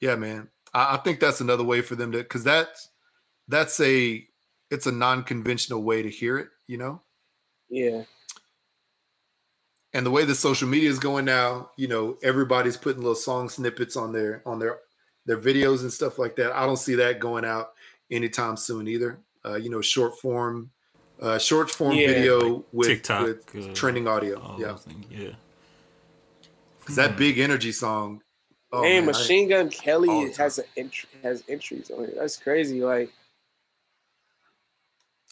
yeah, 0.00 0.16
man, 0.16 0.48
I, 0.72 0.94
I 0.94 0.96
think 0.98 1.20
that's 1.20 1.40
another 1.40 1.64
way 1.64 1.80
for 1.82 1.96
them 1.96 2.12
to 2.12 2.18
because 2.18 2.44
that's 2.44 2.88
that's 3.48 3.78
a 3.80 4.26
it's 4.70 4.86
a 4.86 4.92
non-conventional 4.92 5.82
way 5.82 6.02
to 6.02 6.08
hear 6.08 6.38
it. 6.38 6.48
You 6.66 6.78
know, 6.78 7.02
Yeah. 7.68 8.04
and 9.92 10.06
the 10.06 10.10
way 10.10 10.24
the 10.24 10.34
social 10.34 10.66
media 10.66 10.88
is 10.88 10.98
going 10.98 11.26
now, 11.26 11.70
you 11.76 11.88
know, 11.88 12.16
everybody's 12.22 12.76
putting 12.78 13.02
little 13.02 13.14
song 13.14 13.48
snippets 13.50 13.96
on 13.96 14.12
their 14.12 14.42
on 14.46 14.58
their 14.58 14.78
their 15.26 15.38
videos 15.38 15.82
and 15.82 15.92
stuff 15.92 16.18
like 16.18 16.36
that. 16.36 16.52
I 16.56 16.64
don't 16.66 16.78
see 16.78 16.94
that 16.96 17.20
going 17.20 17.44
out 17.44 17.72
anytime 18.10 18.56
soon 18.56 18.88
either. 18.88 19.18
Uh, 19.44 19.56
you 19.56 19.68
know, 19.70 19.80
short 19.80 20.18
form, 20.18 20.70
uh, 21.20 21.38
short 21.38 21.70
form 21.70 21.94
Yeah. 21.94 22.06
video 22.08 22.64
with, 22.72 22.88
TikTok, 22.88 23.26
with 23.26 23.68
uh, 23.70 23.74
trending 23.74 24.08
audio. 24.08 24.56
Yeah, 24.58 24.76
yeah. 25.10 25.30
because 26.80 26.96
that 26.96 27.16
big 27.16 27.38
energy 27.38 27.72
song. 27.72 28.22
Oh, 28.72 28.82
hey, 28.82 28.94
man, 29.00 29.02
I- 29.04 29.06
Machine 29.12 29.48
Gun 29.48 29.66
all 29.66 29.70
Kelly 29.70 30.32
has 30.32 30.58
an 30.58 30.64
entry, 30.76 31.08
has 31.22 31.44
entries 31.48 31.90
on 31.90 32.04
it. 32.04 32.14
That's 32.16 32.36
crazy. 32.36 32.82
Like 32.82 33.10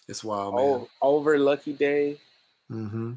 it's 0.09 0.23
wild, 0.23 0.55
man. 0.55 0.63
oh, 0.65 0.89
over 1.01 1.39
Lucky 1.39 1.73
Day. 1.73 2.21
Mm-hmm. 2.71 3.15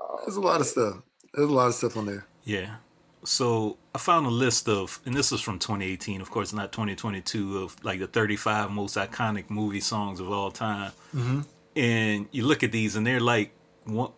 Oh, 0.00 0.18
There's 0.24 0.36
a 0.36 0.40
lot 0.40 0.60
of 0.60 0.66
stuff. 0.66 0.96
There's 1.32 1.48
a 1.48 1.52
lot 1.52 1.66
of 1.68 1.74
stuff 1.74 1.96
on 1.96 2.06
there. 2.06 2.26
Yeah. 2.44 2.76
So 3.24 3.78
I 3.94 3.98
found 3.98 4.26
a 4.26 4.30
list 4.30 4.68
of, 4.68 5.00
and 5.06 5.16
this 5.16 5.32
is 5.32 5.40
from 5.40 5.58
2018, 5.58 6.20
of 6.20 6.30
course, 6.30 6.52
not 6.52 6.72
2022, 6.72 7.58
of 7.58 7.82
like 7.84 7.98
the 8.00 8.06
35 8.06 8.70
most 8.70 8.96
iconic 8.96 9.48
movie 9.48 9.80
songs 9.80 10.20
of 10.20 10.30
all 10.30 10.50
time. 10.50 10.92
Mm-hmm. 11.14 11.40
And 11.76 12.28
you 12.30 12.44
look 12.46 12.62
at 12.62 12.70
these, 12.70 12.96
and 12.96 13.06
they're 13.06 13.20
like 13.20 13.52
one, 13.84 14.12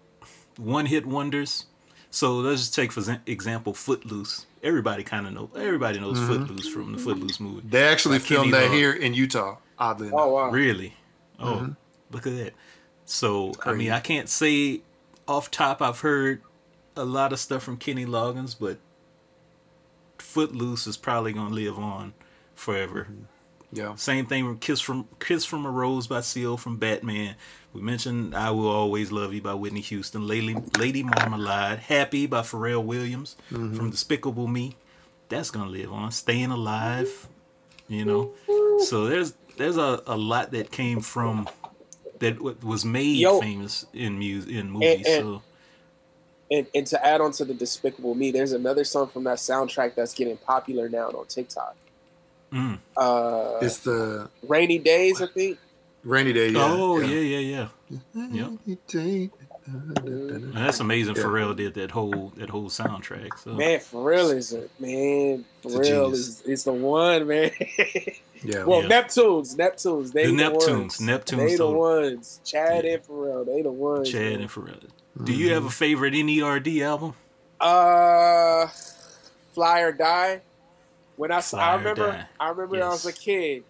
one 0.56 0.86
hit 0.86 1.06
wonders. 1.06 1.66
So 2.10 2.36
let's 2.36 2.62
just 2.62 2.74
take 2.74 2.92
for 2.92 3.20
example, 3.26 3.74
Footloose. 3.74 4.46
Everybody 4.62 5.04
kind 5.04 5.26
of 5.26 5.32
know. 5.32 5.50
Everybody 5.54 6.00
knows 6.00 6.18
Mm-hmm. 6.18 6.44
Footloose 6.46 6.68
from 6.68 6.92
the 6.92 6.98
Footloose 6.98 7.38
movie. 7.38 7.62
They 7.68 7.84
actually 7.84 8.18
Like 8.18 8.22
filmed 8.22 8.52
Kenny 8.52 8.64
that 8.64 8.70
Loggins. 8.70 8.74
here 8.74 8.92
in 8.92 9.14
Utah. 9.14 9.58
Oddly 9.78 10.08
enough. 10.08 10.20
Oh 10.20 10.28
wow. 10.34 10.50
Really? 10.50 10.94
Oh, 11.38 11.74
look 12.10 12.26
at 12.26 12.36
that. 12.36 12.54
So 13.04 13.52
I 13.64 13.74
mean. 13.74 13.92
I 13.92 14.00
can't 14.00 14.28
say 14.28 14.80
off 15.28 15.50
top 15.50 15.80
I've 15.82 16.00
heard 16.00 16.42
a 16.96 17.04
lot 17.04 17.32
of 17.32 17.38
stuff 17.38 17.62
from 17.62 17.76
Kenny 17.76 18.06
Loggins, 18.06 18.56
but 18.58 18.78
Footloose 20.26 20.86
is 20.86 20.96
probably 20.96 21.32
gonna 21.32 21.54
live 21.54 21.78
on 21.78 22.12
forever. 22.54 23.06
Yeah. 23.72 23.94
Same 23.94 24.26
thing 24.26 24.48
with 24.48 24.60
Kiss 24.60 24.80
from 24.80 25.08
Kiss 25.20 25.44
from 25.44 25.64
a 25.64 25.70
Rose 25.70 26.06
by 26.06 26.20
Seal 26.20 26.56
from 26.56 26.76
Batman. 26.78 27.36
We 27.72 27.80
mentioned 27.80 28.34
I 28.34 28.50
Will 28.50 28.68
Always 28.68 29.12
Love 29.12 29.32
You 29.32 29.40
by 29.40 29.54
Whitney 29.54 29.80
Houston, 29.82 30.26
Lady, 30.26 30.56
Lady 30.78 31.02
Marmalade, 31.02 31.78
Happy 31.78 32.26
by 32.26 32.40
Pharrell 32.40 32.84
Williams 32.84 33.36
mm-hmm. 33.50 33.76
from 33.76 33.90
Despicable 33.90 34.46
Me. 34.46 34.76
That's 35.28 35.50
gonna 35.50 35.70
live 35.70 35.92
on. 35.92 36.10
Staying 36.10 36.50
Alive, 36.50 37.28
you 37.88 38.04
know. 38.04 38.32
So 38.84 39.06
there's 39.06 39.34
there's 39.56 39.76
a, 39.76 40.02
a 40.06 40.16
lot 40.16 40.50
that 40.50 40.70
came 40.70 41.00
from 41.00 41.48
that 42.18 42.40
wa- 42.40 42.54
was 42.62 42.84
made 42.84 43.16
Yo. 43.16 43.40
famous 43.40 43.86
in 43.94 44.18
music 44.18 44.52
in 44.52 44.70
movies. 44.70 45.06
and- 45.06 45.24
so 45.24 45.42
And 46.50 46.66
and 46.74 46.86
to 46.88 47.04
add 47.04 47.20
on 47.20 47.32
to 47.32 47.44
the 47.44 47.54
Despicable 47.54 48.14
Me, 48.14 48.30
there's 48.30 48.52
another 48.52 48.84
song 48.84 49.08
from 49.08 49.24
that 49.24 49.38
soundtrack 49.38 49.94
that's 49.96 50.14
getting 50.14 50.36
popular 50.36 50.88
now 50.88 51.08
on 51.08 51.26
TikTok. 51.26 51.76
mm. 52.52 52.78
Uh, 52.96 53.58
It's 53.62 53.78
the 53.78 54.30
Rainy 54.46 54.78
Days, 54.78 55.20
I 55.20 55.26
think. 55.26 55.58
rainy 56.04 56.32
day. 56.32 56.50
Yeah. 56.50 56.60
oh 56.62 57.00
yeah 57.00 57.18
yeah 57.18 57.38
yeah. 57.38 57.68
yeah. 58.30 58.48
And 59.66 60.52
that's 60.54 60.78
amazing. 60.80 61.16
Yeah. 61.16 61.22
Pharrell 61.24 61.56
did 61.56 61.74
that 61.74 61.90
whole 61.90 62.32
that 62.36 62.50
whole 62.50 62.68
soundtrack. 62.68 63.36
So 63.38 63.54
Man, 63.54 63.80
Pharrell 63.80 64.34
is 64.34 64.52
a 64.52 64.68
man. 64.78 65.44
It's 65.64 65.74
a 65.74 65.78
Pharrell 65.78 65.84
genius. 65.84 66.18
is, 66.20 66.40
is 66.42 66.64
the 66.64 66.72
one, 66.72 67.26
man. 67.26 67.50
Yeah. 68.44 68.64
well, 68.64 68.82
Yeah. 68.82 68.88
Neptunes, 69.02 69.56
Neptunes, 69.56 70.12
they 70.12 70.26
The 70.26 70.32
the, 70.36 70.42
Neptunes, 70.44 70.78
ones. 70.78 70.98
Neptunes 70.98 71.48
they 71.48 71.56
the 71.56 71.70
ones. 71.70 72.40
Chad 72.44 72.84
Yeah. 72.84 72.92
and 72.94 73.02
Pharrell, 73.02 73.46
they 73.46 73.62
the 73.62 73.72
ones. 73.72 74.10
Chad 74.10 74.32
man. 74.32 74.40
and 74.42 74.50
Pharrell. 74.50 74.88
Do 75.22 75.32
you 75.32 75.52
have 75.54 75.64
a 75.64 75.70
favorite 75.70 76.14
NERD 76.14 76.80
album? 76.82 77.14
Uh, 77.60 78.66
Fly 79.52 79.80
or 79.80 79.92
Die. 79.92 80.42
When 81.16 81.32
I, 81.32 81.40
Fly 81.40 81.60
I 81.70 81.74
remember, 81.76 82.12
Die. 82.12 82.26
I 82.38 82.48
remember 82.50 82.72
when 82.72 82.82
I 82.82 82.88
was 82.88 83.06
a 83.06 83.12
kid. 83.12 83.64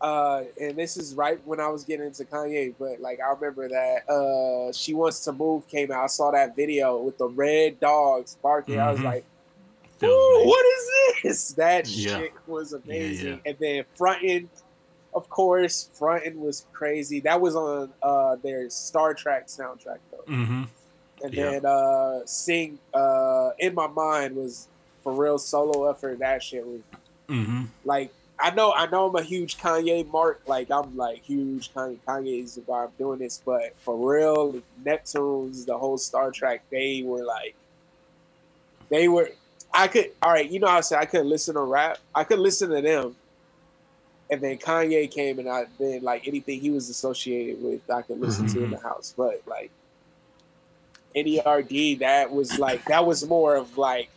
Uh, 0.00 0.44
and 0.58 0.76
this 0.78 0.96
is 0.96 1.14
right 1.14 1.38
when 1.44 1.60
I 1.60 1.68
was 1.68 1.84
getting 1.84 2.06
into 2.06 2.24
Kanye, 2.24 2.72
but 2.78 3.00
like 3.00 3.18
I 3.20 3.32
remember 3.34 3.68
that 3.68 4.08
uh, 4.08 4.72
"She 4.72 4.94
Wants 4.94 5.22
to 5.24 5.32
Move" 5.32 5.68
came 5.68 5.92
out. 5.92 6.04
I 6.04 6.06
saw 6.06 6.30
that 6.30 6.56
video 6.56 6.96
with 7.02 7.18
the 7.18 7.28
red 7.28 7.78
dogs 7.80 8.38
barking. 8.42 8.78
I 8.80 8.90
was 8.90 9.00
Mhm. 9.00 9.04
like, 9.04 9.24
That 9.98 10.06
"Ooh, 10.08 10.42
what 10.46 10.64
is 10.64 11.22
this?" 11.22 11.48
That 11.52 11.86
Yeah. 11.86 12.16
shit 12.18 12.32
was 12.46 12.72
amazing. 12.72 13.28
yeah. 13.28 13.50
And 13.50 13.58
then 13.58 13.84
fronting, 13.94 14.48
of 15.14 15.28
course, 15.28 15.90
fronting 15.94 16.40
was 16.40 16.66
crazy. 16.72 17.20
That 17.20 17.40
was 17.40 17.56
on 17.56 17.90
uh, 18.02 18.36
their 18.36 18.70
Star 18.70 19.14
Trak 19.14 19.46
soundtrack 19.46 19.98
though. 20.10 20.24
Mm-hmm. 20.32 20.62
And 21.22 21.34
Yeah. 21.34 21.50
then 21.50 21.66
uh 21.66 22.20
sing 22.26 22.78
uh 22.94 23.50
in 23.58 23.74
my 23.74 23.86
mind 23.88 24.36
was 24.36 24.68
for 25.02 25.12
real 25.12 25.38
solo 25.38 25.90
effort. 25.90 26.18
That 26.20 26.42
shit 26.42 26.66
was 26.66 26.80
Mm-hmm. 27.28 27.64
like 27.84 28.12
I 28.42 28.50
know 28.52 28.72
I 28.72 28.86
know 28.86 29.06
I'm 29.08 29.14
a 29.16 29.22
huge 29.22 29.58
Kanye 29.58 30.10
mark. 30.10 30.40
Like 30.46 30.70
I'm 30.70 30.96
like 30.96 31.22
huge 31.22 31.72
Kanye 31.74 31.98
Kanye's 32.06 32.58
why 32.66 32.84
I'm 32.84 32.90
doing 32.98 33.18
this, 33.18 33.42
but 33.44 33.76
for 33.80 33.96
real, 33.96 34.62
Neptunes, 34.82 35.66
the 35.66 35.76
whole 35.76 35.98
Star 35.98 36.30
Trak, 36.32 36.60
they 36.70 37.02
were 37.04 37.24
like 37.24 37.54
they 38.88 39.08
were 39.08 39.30
I 39.72 39.86
could 39.88 40.10
all 40.22 40.32
right, 40.32 40.50
you 40.50 40.58
know 40.58 40.68
how 40.68 40.78
I 40.78 40.80
said 40.80 40.98
I 41.00 41.04
couldn't 41.04 41.28
listen 41.28 41.54
to 41.54 41.60
rap. 41.62 41.98
I 42.14 42.24
could 42.24 42.38
listen 42.40 42.70
to 42.70 42.80
them. 42.80 43.14
And 44.30 44.40
then 44.40 44.58
Kanye 44.58 45.10
came 45.10 45.38
and 45.40 45.48
I 45.48 45.66
then 45.78 46.02
like 46.02 46.26
anything 46.28 46.60
he 46.60 46.70
was 46.70 46.88
associated 46.88 47.62
with 47.62 47.88
I 47.90 48.02
could 48.02 48.20
listen 48.20 48.46
to 48.48 48.64
in 48.64 48.70
the 48.70 48.78
house. 48.78 49.12
But 49.16 49.42
like 49.46 49.70
NERD, 51.16 51.98
that 51.98 52.30
was 52.30 52.58
like 52.58 52.84
that 52.86 53.04
was 53.04 53.26
more 53.26 53.56
of 53.56 53.76
like 53.76 54.08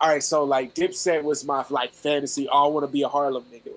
all 0.00 0.08
right, 0.08 0.22
so 0.22 0.42
like 0.42 0.74
Dipset 0.74 1.22
was 1.22 1.44
my 1.44 1.64
like 1.70 1.92
fantasy. 1.92 2.48
Oh, 2.50 2.64
I 2.64 2.68
want 2.68 2.84
to 2.86 2.92
be 2.92 3.02
a 3.02 3.08
Harlem 3.08 3.44
nigga. 3.52 3.76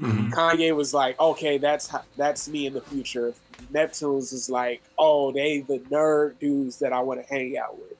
Mm-hmm. 0.00 0.32
Kanye 0.32 0.74
was 0.74 0.94
like, 0.94 1.18
okay, 1.18 1.58
that's 1.58 1.90
that's 2.16 2.48
me 2.48 2.66
in 2.66 2.74
the 2.74 2.80
future. 2.80 3.34
Neptunes 3.72 4.32
is 4.32 4.48
like, 4.48 4.82
oh, 4.98 5.32
they 5.32 5.60
the 5.60 5.78
nerd 5.90 6.38
dudes 6.38 6.78
that 6.78 6.92
I 6.92 7.00
want 7.00 7.20
to 7.20 7.26
hang 7.32 7.58
out 7.58 7.76
with. 7.76 7.96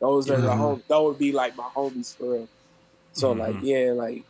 Those 0.00 0.30
are 0.30 0.38
the 0.40 0.48
Mhm. 0.48 0.56
home. 0.58 0.82
That 0.88 1.00
would 1.02 1.18
be 1.18 1.32
like 1.32 1.56
my 1.56 1.68
homies 1.74 2.14
for 2.14 2.24
real. 2.32 2.48
So 3.14 3.32
like, 3.32 3.54
Mhm. 3.56 3.62
yeah, 3.62 3.92
like 3.92 4.22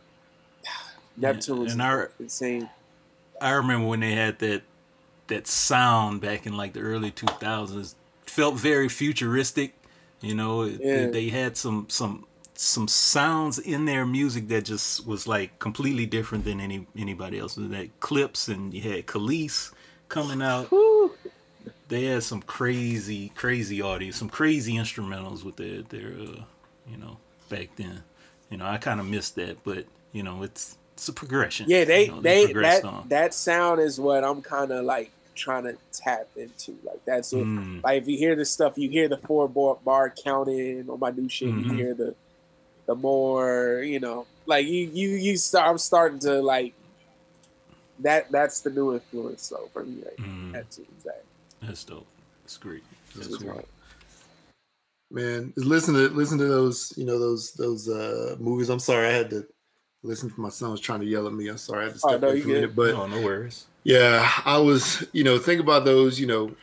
Yeah, 1.17 1.33
Neptunes 1.33 1.71
and 1.73 1.81
our- 1.81 2.11
insane. 2.19 2.69
I 3.41 3.51
remember 3.51 3.87
when 3.87 3.99
they 4.01 4.13
had 4.13 4.39
that 4.39 4.63
that 5.27 5.47
sound 5.47 6.21
back 6.21 6.45
in 6.45 6.55
like 6.55 6.73
the 6.73 6.81
early 6.81 7.11
2000s. 7.11 7.95
Felt 8.25 8.55
very 8.55 8.89
futuristic. 8.89 9.73
You 10.21 10.35
know, 10.35 10.63
Yeah. 10.63 11.07
they 11.07 11.29
had 11.29 11.57
some 11.57 11.85
some 11.89 12.25
some 12.53 12.87
sounds 12.87 13.59
in 13.59 13.85
their 13.85 14.05
music 14.05 14.47
that 14.47 14.63
just 14.65 15.05
was 15.05 15.27
like 15.27 15.59
completely 15.59 16.05
different 16.05 16.45
than 16.45 16.59
any 16.61 16.87
anybody 16.97 17.37
else. 17.39 17.55
That 17.55 17.89
Clipse 17.99 18.47
and 18.47 18.73
you 18.73 18.81
had 18.81 19.05
Kelis 19.07 19.71
coming 20.09 20.41
out. 20.41 20.69
They 21.87 22.05
had 22.05 22.23
some 22.23 22.41
crazy, 22.41 23.29
crazy 23.35 23.81
audio, 23.81 24.11
some 24.11 24.29
crazy 24.29 24.73
instrumentals 24.75 25.43
with 25.43 25.57
their 25.57 25.81
their 25.83 26.13
uh, 26.13 26.43
you 26.89 26.97
know 26.97 27.17
back 27.49 27.69
then. 27.75 28.03
You 28.49 28.57
know, 28.57 28.65
I 28.65 28.77
kind 28.77 28.99
of 28.99 29.05
missed 29.07 29.35
that, 29.35 29.63
but 29.63 29.85
you 30.11 30.23
know, 30.23 30.41
it's 30.43 30.77
it's 30.95 31.07
a 31.09 31.13
progression. 31.13 31.65
Yeah, 31.69 31.83
they 31.83 32.05
you 32.05 32.11
know, 32.11 32.21
they 32.21 32.45
progressed 32.45 32.81
that 32.83 32.87
on. 32.87 33.07
that 33.09 33.33
sound 33.33 33.79
is 33.81 33.99
what 33.99 34.23
I'm 34.23 34.41
kind 34.41 34.71
of 34.71 34.83
like 34.85 35.11
trying 35.35 35.63
to 35.65 35.75
tap 35.91 36.27
into. 36.37 36.77
Like 36.83 37.03
that's 37.05 37.31
what 37.33 37.43
Mm. 37.45 37.83
like 37.83 38.01
if 38.01 38.07
you 38.07 38.17
hear 38.17 38.35
the 38.35 38.45
stuff, 38.45 38.77
you 38.77 38.89
hear 38.89 39.07
the 39.09 39.17
four 39.17 39.47
bar, 39.49 39.77
bar 39.83 40.09
counting 40.09 40.89
on 40.89 40.99
my 40.99 41.11
new 41.11 41.27
shit. 41.29 41.49
Mhm. 41.49 41.69
You 41.69 41.75
hear 41.75 41.93
the 41.93 42.15
the 42.87 42.95
more 42.95 43.81
you 43.85 43.99
know. 43.99 44.25
Like 44.47 44.67
you, 44.67 44.89
you, 44.93 45.09
you 45.09 45.37
start. 45.37 45.67
I'm 45.69 45.77
starting 45.79 46.19
to 46.19 46.39
like 46.41 46.73
that. 47.99 48.31
That's 48.31 48.61
the 48.61 48.69
new 48.69 48.93
influence. 48.93 49.41
So 49.43 49.69
for 49.73 49.83
me, 49.83 50.01
like 50.03 50.17
Mm, 50.17 50.53
that 50.53 50.69
too. 50.71 50.85
Exactly. 50.97 51.23
that's 51.63 51.83
dope. 51.83 52.05
That's 52.43 52.57
great. 52.57 52.83
That's 53.15 53.27
That's 53.29 53.41
great. 53.43 53.55
right. 53.55 53.67
Man, 55.11 55.53
listen 55.55 55.93
to 55.95 56.09
listen 56.09 56.37
to 56.37 56.45
those, 56.47 56.93
you 56.97 57.05
know, 57.05 57.19
those 57.19 57.53
those 57.53 57.89
uh 57.89 58.35
movies. 58.39 58.69
I'm 58.69 58.79
sorry, 58.79 59.07
I 59.07 59.11
had 59.11 59.29
to 59.31 59.45
listen 60.05 60.29
to 60.29 60.39
my 60.41 60.49
son 60.49 60.71
was 60.71 60.81
trying 60.81 61.01
to 61.01 61.05
yell 61.07 61.27
at 61.27 61.33
me. 61.33 61.47
I'm 61.49 61.57
sorry, 61.57 61.81
I 61.83 61.85
had 61.85 61.93
to 61.95 61.99
Oh, 62.03 62.15
step 62.15 62.19
no, 62.19 62.27
away 62.27 62.37
for 62.37 62.47
a 62.49 62.51
minute. 62.51 62.75
But 62.75 62.95
No, 62.95 63.07
no 63.07 63.19
worries. 63.19 63.67
yeah, 63.83 64.29
I 64.45 64.57
was, 64.59 65.05
you 65.13 65.23
know, 65.23 65.37
think 65.39 65.61
about 65.61 65.85
those, 65.85 66.19
you 66.19 66.27
know, 66.27 66.57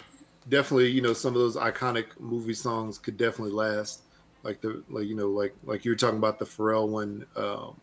definitely, 0.49 0.91
you 0.91 1.03
know, 1.03 1.13
some 1.15 1.35
of 1.35 1.41
those 1.41 1.57
iconic 1.57 2.19
movie 2.21 2.55
songs 2.55 2.99
could 2.99 3.17
definitely 3.17 3.55
last. 3.55 4.05
Like 4.43 4.61
the 4.63 4.85
like, 4.89 5.07
you 5.07 5.17
know, 5.17 5.31
like 5.31 5.57
like 5.65 5.85
you 5.85 5.93
were 5.93 5.97
talking 5.97 6.19
about 6.19 6.39
the 6.39 6.45
Pharrell 6.47 6.89
one. 6.89 7.27
Um, 7.37 7.81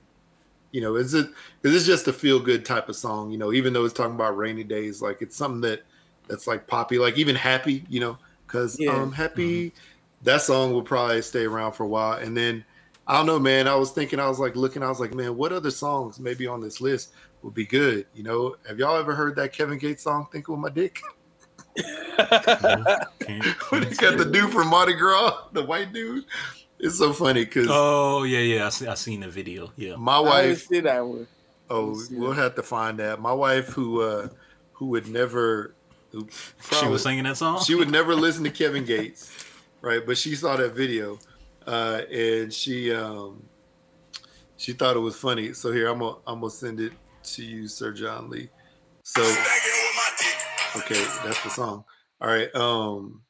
you 0.71 0.81
know, 0.81 0.95
is 0.95 1.13
it 1.13 1.27
is 1.63 1.73
this 1.73 1.85
just 1.87 2.07
a 2.07 2.13
feel 2.13 2.39
good 2.39 2.65
type 2.65 2.89
of 2.89 2.95
song? 2.95 3.31
You 3.31 3.37
know, 3.37 3.53
even 3.53 3.73
though 3.73 3.85
it's 3.85 3.93
talking 3.93 4.15
about 4.15 4.37
rainy 4.37 4.63
days, 4.63 5.01
like 5.01 5.21
it's 5.21 5.37
something 5.37 5.61
that 5.61 5.81
that's 6.27 6.47
like 6.47 6.67
poppy, 6.67 6.99
like 6.99 7.17
even 7.17 7.35
happy, 7.35 7.85
you 7.89 7.99
know, 7.99 8.19
because 8.47 8.79
Yeah. 8.79 8.87
um 8.87 9.11
happy 9.11 9.73
that 10.21 10.41
song 10.41 10.73
will 10.73 10.83
probably 10.83 11.21
stay 11.21 11.45
around 11.45 11.73
for 11.73 11.83
a 11.83 11.87
while. 11.87 12.19
And 12.19 12.35
then 12.37 12.65
I 13.09 13.17
don't 13.17 13.25
know, 13.25 13.39
man. 13.39 13.67
I 13.67 13.73
was 13.75 13.89
thinking, 13.91 14.19
I 14.19 14.27
was 14.29 14.39
like 14.39 14.55
looking, 14.55 14.83
I 14.83 14.87
was 14.89 14.99
like, 14.99 15.13
man, 15.15 15.35
what 15.35 15.51
other 15.51 15.71
songs 15.71 16.19
maybe 16.19 16.45
on 16.45 16.61
this 16.61 16.79
list 16.79 17.11
would 17.41 17.55
be 17.55 17.65
good? 17.65 18.05
You 18.13 18.21
know, 18.23 18.55
have 18.67 18.77
y'all 18.77 18.95
ever 18.97 19.15
heard 19.15 19.35
that 19.37 19.51
Kevin 19.51 19.79
Gates 19.79 20.03
song, 20.03 20.27
Think 20.31 20.47
with 20.47 20.59
My 20.59 20.69
Dick? 20.69 21.01
Can't- 22.17 23.45
when 23.71 23.83
he 23.83 23.95
got 23.95 24.17
the 24.17 24.29
dude 24.31 24.51
from 24.51 24.67
Mardi 24.67 24.93
Gras, 24.93 25.47
the 25.53 25.63
white 25.63 25.93
dude. 25.93 26.25
It's 26.79 26.97
so 26.97 27.11
funny 27.11 27.43
because 27.45 27.67
Oh 27.69 28.23
yeah, 28.23 28.39
yeah. 28.39 28.65
I 28.67 28.69
see, 28.69 28.87
I 28.87 28.93
seen 28.93 29.19
the 29.21 29.27
video. 29.27 29.71
Yeah. 29.75 29.95
my 29.97 30.13
I 30.19 30.21
didn't 30.41 30.49
wife, 30.49 30.67
see 30.67 30.79
that 30.81 31.05
one. 31.05 31.27
oh, 31.69 31.95
see 31.95 32.15
we'll 32.15 32.31
have 32.33 32.55
to 32.55 32.63
find 32.63 32.99
that. 32.99 33.19
My 33.19 33.33
wife, 33.33 33.67
who 33.69 34.01
uh 34.01 34.29
who 34.73 34.85
would 34.87 35.07
never, 35.07 35.73
who 36.11 36.27
She 36.79 36.87
was 36.87 37.03
singing 37.03 37.25
that 37.25 37.35
song. 37.37 37.61
she 37.63 37.75
would 37.75 37.91
never 37.91 38.15
listen 38.15 38.43
to 38.45 38.49
Kevin 38.49 38.85
Gates, 38.85 39.29
right? 39.81 40.05
But 40.05 40.17
she 40.17 40.35
saw 40.35 40.55
that 40.55 40.73
video, 40.73 41.19
uh, 41.69 42.01
and 42.11 42.51
she 42.51 42.91
um, 42.91 43.43
she 44.57 44.73
thought 44.73 44.95
it 44.95 44.99
was 44.99 45.15
funny. 45.15 45.53
So 45.53 45.71
here 45.71 45.87
I'm 45.87 45.99
gonna 45.99 46.17
I'm 46.25 46.39
gonna 46.39 46.49
send 46.49 46.79
it 46.79 46.93
to 47.23 47.43
you, 47.43 47.67
Sir 47.67 47.93
John 47.93 48.27
Lee. 48.29 48.49
So 49.03 49.21
okay, 50.77 51.03
that's 51.23 51.43
the 51.43 51.49
song. 51.49 51.85
All 52.19 52.27
right, 52.27 52.53
um, 52.55 53.21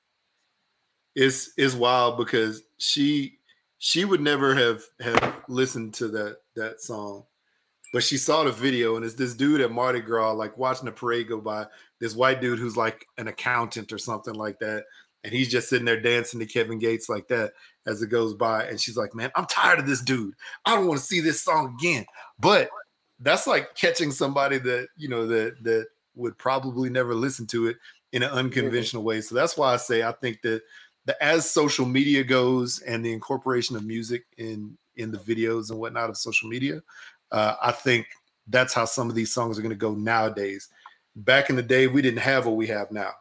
it's 1.15 1.51
it's 1.57 1.75
wild 1.75 2.17
because 2.17 2.63
she 2.77 3.39
she 3.77 4.05
would 4.05 4.21
never 4.21 4.55
have 4.55 4.83
have 5.01 5.41
listened 5.49 5.93
to 5.95 6.07
that 6.07 6.37
that 6.55 6.81
song. 6.81 7.25
But 7.91 8.03
she 8.03 8.17
saw 8.17 8.43
the 8.45 8.51
video, 8.51 8.95
and 8.95 9.03
it's 9.03 9.15
this 9.15 9.33
dude 9.33 9.61
at 9.61 9.71
Mardi 9.71 9.99
Gras, 9.99 10.31
like 10.31 10.57
watching 10.57 10.85
the 10.85 10.91
parade 10.93 11.27
go 11.27 11.41
by. 11.41 11.65
This 11.99 12.15
white 12.15 12.39
dude 12.39 12.59
who's 12.59 12.77
like 12.77 13.05
an 13.17 13.27
accountant 13.27 13.91
or 13.91 13.97
something 13.97 14.35
like 14.35 14.59
that, 14.59 14.85
and 15.25 15.33
he's 15.33 15.49
just 15.49 15.67
sitting 15.67 15.85
there 15.85 15.99
dancing 15.99 16.39
to 16.39 16.45
Kevin 16.45 16.79
Gates 16.79 17.09
like 17.09 17.27
that 17.27 17.51
as 17.89 18.01
it 18.01 18.07
goes 18.07 18.33
by. 18.33 18.63
And 18.65 18.79
she's 18.79 18.97
like, 18.97 19.15
"Man, 19.15 19.31
I'm 19.35 19.45
tired 19.45 19.79
of 19.79 19.87
this 19.87 20.01
dude. 20.01 20.35
I 20.65 20.75
don't 20.75 20.87
want 20.87 20.99
to 20.99 21.05
see 21.05 21.19
this 21.19 21.41
song 21.41 21.75
again." 21.79 22.05
But 22.39 22.69
that's 23.19 23.47
like 23.47 23.75
catching 23.75 24.11
somebody 24.11 24.57
that 24.59 24.87
you 24.95 25.09
know 25.09 25.27
that 25.27 25.63
that 25.63 25.87
would 26.15 26.37
probably 26.37 26.89
never 26.89 27.13
listen 27.13 27.47
to 27.47 27.67
it 27.67 27.77
in 28.11 28.23
an 28.23 28.31
unconventional 28.31 29.03
way. 29.03 29.21
So 29.21 29.35
that's 29.35 29.57
why 29.57 29.73
I 29.73 29.77
say 29.77 30.03
I 30.03 30.11
think 30.11 30.41
that 30.43 30.61
the 31.05 31.23
as 31.23 31.49
social 31.49 31.85
media 31.85 32.23
goes 32.23 32.79
and 32.79 33.03
the 33.03 33.13
incorporation 33.13 33.75
of 33.75 33.85
music 33.85 34.25
in 34.37 34.77
in 34.95 35.11
the 35.11 35.17
videos 35.17 35.69
and 35.69 35.79
whatnot 35.79 36.09
of 36.09 36.17
social 36.17 36.49
media, 36.49 36.81
uh, 37.31 37.55
I 37.61 37.71
think 37.71 38.07
that's 38.47 38.73
how 38.73 38.85
some 38.85 39.09
of 39.09 39.15
these 39.15 39.33
songs 39.33 39.57
are 39.57 39.61
going 39.61 39.69
to 39.69 39.75
go 39.75 39.93
nowadays. 39.93 40.69
Back 41.15 41.49
in 41.49 41.55
the 41.55 41.63
day, 41.63 41.87
we 41.87 42.01
didn't 42.01 42.19
have 42.19 42.45
what 42.45 42.55
we 42.55 42.67
have 42.67 42.91
now. 42.91 43.11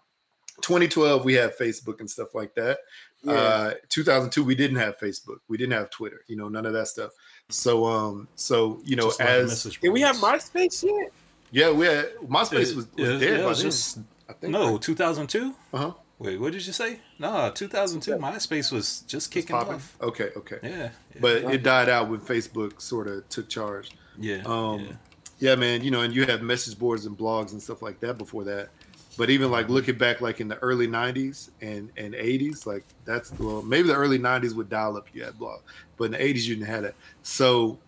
2012, 0.63 1.25
we 1.25 1.35
had 1.35 1.57
Facebook 1.57 2.01
and 2.01 2.11
stuff 2.11 2.35
like 2.35 2.55
that. 2.55 2.79
Yeah. 3.23 3.33
Uh, 3.33 3.75
2002, 3.89 4.45
we 4.45 4.55
didn't 4.55 4.77
have 4.77 4.99
Facebook. 4.99 5.39
We 5.49 5.57
didn't 5.57 5.73
have 5.73 5.91
Twitter. 5.91 6.21
You 6.29 6.37
know, 6.37 6.49
none 6.49 6.67
of 6.67 6.73
that 6.73 6.87
stuff. 6.89 7.11
So, 7.49 7.85
um, 7.87 8.29
so 8.37 8.81
you 8.85 8.97
know, 8.97 9.07
Just 9.07 9.21
as 9.21 9.49
message 9.51 9.81
Did 9.81 9.91
we 9.91 10.01
have 10.03 10.21
boards. 10.21 10.51
MySpace 10.55 10.85
yet? 10.85 11.13
yeah, 11.51 11.71
we 11.73 11.87
had 11.87 12.15
MySpace 12.29 12.75
was, 12.75 12.77
was 12.77 12.87
Yeah, 12.97 13.07
dead 13.19 13.23
yeah, 13.23 13.29
it 13.39 13.45
was 13.47 13.59
then. 13.59 13.71
just 13.71 13.99
I 14.29 14.33
think. 14.35 14.53
no 14.53 14.79
2002. 14.79 15.55
Uh 15.73 15.79
huh. 15.79 15.93
Wait, 16.21 16.39
what 16.41 16.53
did 16.53 16.67
you 16.67 16.73
say? 16.73 16.99
No, 17.19 17.51
2002. 17.55 18.17
MySpace 18.21 18.73
was 18.73 19.01
just 19.07 19.31
kicking 19.31 19.55
Popping. 19.55 19.75
off. 19.77 19.97
Okay, 20.01 20.31
okay. 20.37 20.59
Yeah, 20.63 20.71
yeah, 20.71 20.91
But 21.21 21.45
it 21.55 21.63
died 21.63 21.89
out 21.89 22.09
when 22.09 22.19
Facebook 22.21 22.81
sort 22.83 23.07
of 23.09 23.29
took 23.29 23.49
charge. 23.49 23.91
yeah. 24.19 24.43
Um, 24.45 24.81
yeah. 24.81 24.93
Yeah, 25.41 25.55
man. 25.55 25.85
You 25.85 25.93
know, 25.93 26.01
and 26.01 26.13
you 26.13 26.27
have 26.27 26.43
message 26.43 26.77
boards 26.77 27.07
and 27.07 27.17
blogs 27.17 27.53
and 27.53 27.63
stuff 27.63 27.81
like 27.81 28.01
that 28.01 28.19
before 28.19 28.43
that. 28.45 28.71
But 29.19 29.31
even 29.31 29.51
like 29.53 29.69
looking 29.69 29.99
back, 29.99 30.23
like 30.23 30.41
in 30.41 30.49
the 30.49 30.59
early 30.59 30.89
'90s 30.89 31.51
and 31.61 31.93
and 31.99 32.15
'80s, 32.15 32.67
like 32.67 32.87
that's 33.05 33.35
well, 33.39 33.63
maybe 33.63 33.89
the 33.89 33.97
early 33.97 34.19
'90s 34.19 34.55
with 34.55 34.71
dial-up, 34.71 35.09
you 35.13 35.25
had 35.25 35.39
blog, 35.39 35.61
but 35.99 36.07
in 36.07 36.13
the 36.13 36.23
'80s 36.23 36.49
you 36.49 36.57
didn't 36.57 36.69
have 36.69 36.85
it. 36.85 36.97
So, 37.23 37.83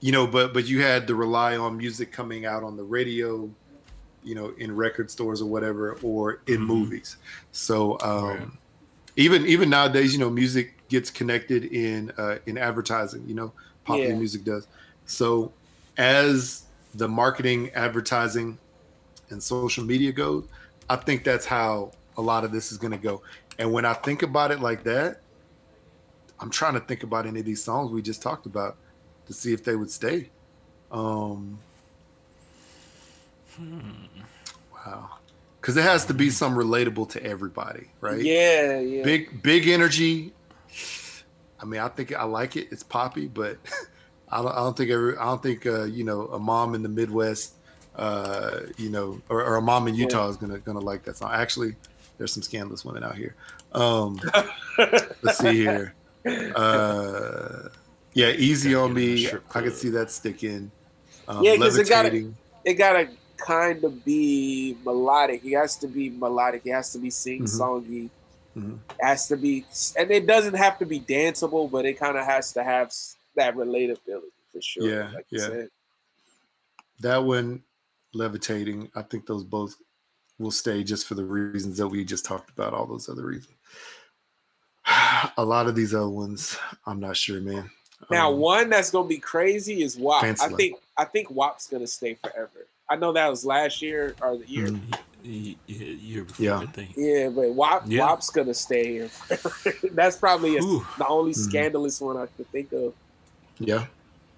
you 0.00 0.12
know, 0.12 0.26
but 0.26 0.52
but 0.52 0.66
you 0.68 0.82
had 0.82 1.06
to 1.08 1.14
rely 1.14 1.56
on 1.56 1.76
music 1.76 2.12
coming 2.12 2.44
out 2.46 2.62
on 2.62 2.76
the 2.76 2.84
radio, 2.84 3.54
you 4.22 4.34
know, 4.34 4.50
in 4.58 4.74
record 4.76 5.10
stores 5.10 5.42
or 5.42 5.50
whatever, 5.50 5.94
or 6.02 6.42
in 6.48 6.62
Mhm. 6.62 6.66
movies. 6.66 7.18
So, 7.52 8.00
um, 8.02 8.24
Right. 8.28 8.48
even 9.16 9.46
even 9.46 9.70
nowadays, 9.70 10.12
you 10.14 10.20
know, 10.20 10.30
music 10.30 10.74
gets 10.88 11.10
connected 11.10 11.64
in 11.66 12.12
uh, 12.18 12.38
in 12.46 12.58
advertising. 12.58 13.28
You 13.28 13.34
know, 13.36 13.54
popular 13.84 14.14
Yeah. 14.14 14.18
music 14.18 14.44
does. 14.44 14.68
So, 15.06 15.56
as 15.96 16.66
the 16.94 17.08
marketing, 17.08 17.70
advertising, 17.70 18.60
and 19.30 19.42
social 19.42 19.84
media 19.84 20.12
goes, 20.12 20.46
I 20.88 20.96
think 20.96 21.24
that's 21.24 21.46
how 21.46 21.92
a 22.16 22.22
lot 22.22 22.44
of 22.44 22.52
this 22.52 22.72
is 22.72 22.78
going 22.78 22.92
to 22.92 22.98
go. 22.98 23.22
And 23.58 23.72
when 23.72 23.84
I 23.84 23.94
think 23.94 24.22
about 24.22 24.50
it 24.50 24.60
like 24.60 24.84
that, 24.84 25.20
I'm 26.38 26.50
trying 26.50 26.74
to 26.74 26.80
think 26.80 27.02
about 27.02 27.26
any 27.26 27.40
of 27.40 27.46
these 27.46 27.62
songs 27.62 27.90
we 27.90 28.02
just 28.02 28.22
talked 28.22 28.46
about 28.46 28.76
to 29.26 29.32
see 29.32 29.52
if 29.52 29.64
they 29.64 29.76
would 29.76 29.90
stay. 29.90 30.30
Um, 30.92 31.58
hmm. 33.56 33.80
Wow, 34.74 35.10
because 35.60 35.76
it 35.76 35.82
has 35.82 36.04
to 36.06 36.14
be 36.14 36.30
some 36.30 36.54
relatable 36.54 37.08
to 37.10 37.22
everybody, 37.24 37.88
right? 38.00 38.22
Yeah, 38.22 38.78
yeah. 38.78 39.02
Big 39.02 39.42
big 39.42 39.66
energy. 39.66 40.32
I 41.60 41.64
mean, 41.64 41.80
I 41.80 41.88
think 41.88 42.14
I 42.14 42.24
like 42.24 42.56
it. 42.56 42.68
It's 42.70 42.82
poppy, 42.82 43.26
but 43.26 43.56
I 44.28 44.42
don't, 44.42 44.52
I 44.52 44.56
don't 44.56 44.76
think 44.76 44.90
every 44.90 45.16
I 45.16 45.24
don't 45.24 45.42
think 45.42 45.66
uh, 45.66 45.84
you 45.84 46.04
know 46.04 46.26
a 46.28 46.38
mom 46.38 46.74
in 46.74 46.82
the 46.82 46.88
Midwest, 46.88 47.54
uh, 47.96 48.60
you 48.76 48.90
know, 48.90 49.20
or, 49.28 49.42
or 49.44 49.56
a 49.56 49.62
mom 49.62 49.88
in 49.88 49.94
Utah 49.94 50.28
is 50.28 50.36
gonna 50.36 50.58
gonna 50.58 50.80
like 50.80 51.02
that 51.04 51.16
song. 51.16 51.30
Actually, 51.32 51.74
there's 52.18 52.32
some 52.32 52.42
scandalous 52.42 52.84
women 52.84 53.02
out 53.04 53.16
here. 53.16 53.34
Um, 53.72 54.20
let's 55.22 55.38
see 55.38 55.54
here. 55.56 55.94
Uh, 56.54 57.68
yeah, 58.14 58.28
easy 58.30 58.74
on 58.74 58.94
Get 58.94 59.02
in 59.02 59.16
the 59.16 59.22
me. 59.34 59.40
I 59.54 59.60
can 59.62 59.72
see 59.72 59.90
that 59.90 60.10
sticking. 60.10 60.70
Um, 61.28 61.42
Yeah, 61.42 61.56
'cause 61.56 61.76
it 61.76 61.88
gotta- 61.88 62.32
it 62.64 62.74
gotta 62.74 63.08
kind 63.36 63.84
of 63.84 64.04
be 64.04 64.76
melodic. 64.84 65.44
It 65.44 65.54
has 65.56 65.76
to 65.76 65.86
be 65.88 66.10
melodic. 66.10 66.62
It 66.64 66.72
has 66.72 66.92
to 66.92 66.98
be 66.98 67.10
sing 67.10 67.44
songy. 67.44 68.08
Mhm. 68.56 68.78
It 68.90 69.04
has 69.04 69.28
to 69.28 69.36
be, 69.36 69.66
and 69.98 70.10
it 70.10 70.26
doesn't 70.26 70.54
have 70.54 70.78
to 70.78 70.86
be 70.86 70.98
danceable, 71.00 71.70
but 71.70 71.84
it 71.84 71.94
kind 71.98 72.16
of 72.16 72.24
has 72.24 72.52
to 72.54 72.64
have 72.64 72.92
that 73.34 73.54
relatability 73.54 74.32
for 74.50 74.62
sure. 74.62 74.88
Yeah, 74.88 75.10
like 75.12 75.26
you 75.30 75.40
yeah. 75.40 75.46
said. 75.46 75.68
that 77.00 77.22
one 77.22 77.62
levitating 78.16 78.90
i 78.94 79.02
think 79.02 79.26
those 79.26 79.44
both 79.44 79.76
will 80.38 80.50
stay 80.50 80.82
just 80.84 81.06
for 81.06 81.14
the 81.14 81.24
reasons 81.24 81.76
that 81.78 81.88
we 81.88 82.04
just 82.04 82.24
talked 82.24 82.50
about 82.50 82.72
all 82.74 82.86
those 82.86 83.08
other 83.08 83.24
reasons 83.26 83.54
a 85.36 85.44
lot 85.44 85.66
of 85.66 85.74
these 85.74 85.94
other 85.94 86.08
ones 86.08 86.56
i'm 86.86 87.00
not 87.00 87.16
sure 87.16 87.40
man 87.40 87.70
Now, 88.10 88.30
Um, 88.32 88.38
one 88.40 88.70
that's 88.70 88.90
gonna 88.90 89.08
be 89.08 89.18
crazy 89.18 89.82
is 89.82 89.96
WAP. 89.96 90.22
I 90.22 90.26
Fancy 90.34 90.54
think 90.56 90.78
I 90.98 91.04
think 91.06 91.30
WAP's 91.30 91.66
gonna 91.66 91.86
stay 91.86 92.14
forever. 92.14 92.66
I 92.90 92.96
know 92.96 93.10
that 93.12 93.28
was 93.28 93.44
last 93.44 93.80
year 93.82 94.14
or 94.20 94.36
the 94.36 94.46
year. 94.46 94.66
Mhm. 94.68 94.98
Y- 95.24 95.56
y- 95.68 95.74
year 96.10 96.24
before, 96.24 96.44
Yeah. 96.46 96.58
I 96.58 96.66
think. 96.66 96.90
Yeah, 96.96 97.30
but 97.30 97.48
WAP 97.54 97.82
Yeah. 97.86 98.04
WAP's 98.04 98.28
gonna 98.30 98.52
stay 98.54 98.84
here 98.92 99.10
that's 99.92 100.16
probably 100.18 100.56
a, 100.58 100.60
the 100.60 101.06
only 101.08 101.32
Mhm. 101.32 101.36
scandalous 101.48 102.00
one 102.00 102.16
I 102.18 102.26
could 102.36 102.48
think 102.52 102.70
of. 102.72 102.92
yeah 103.58 103.86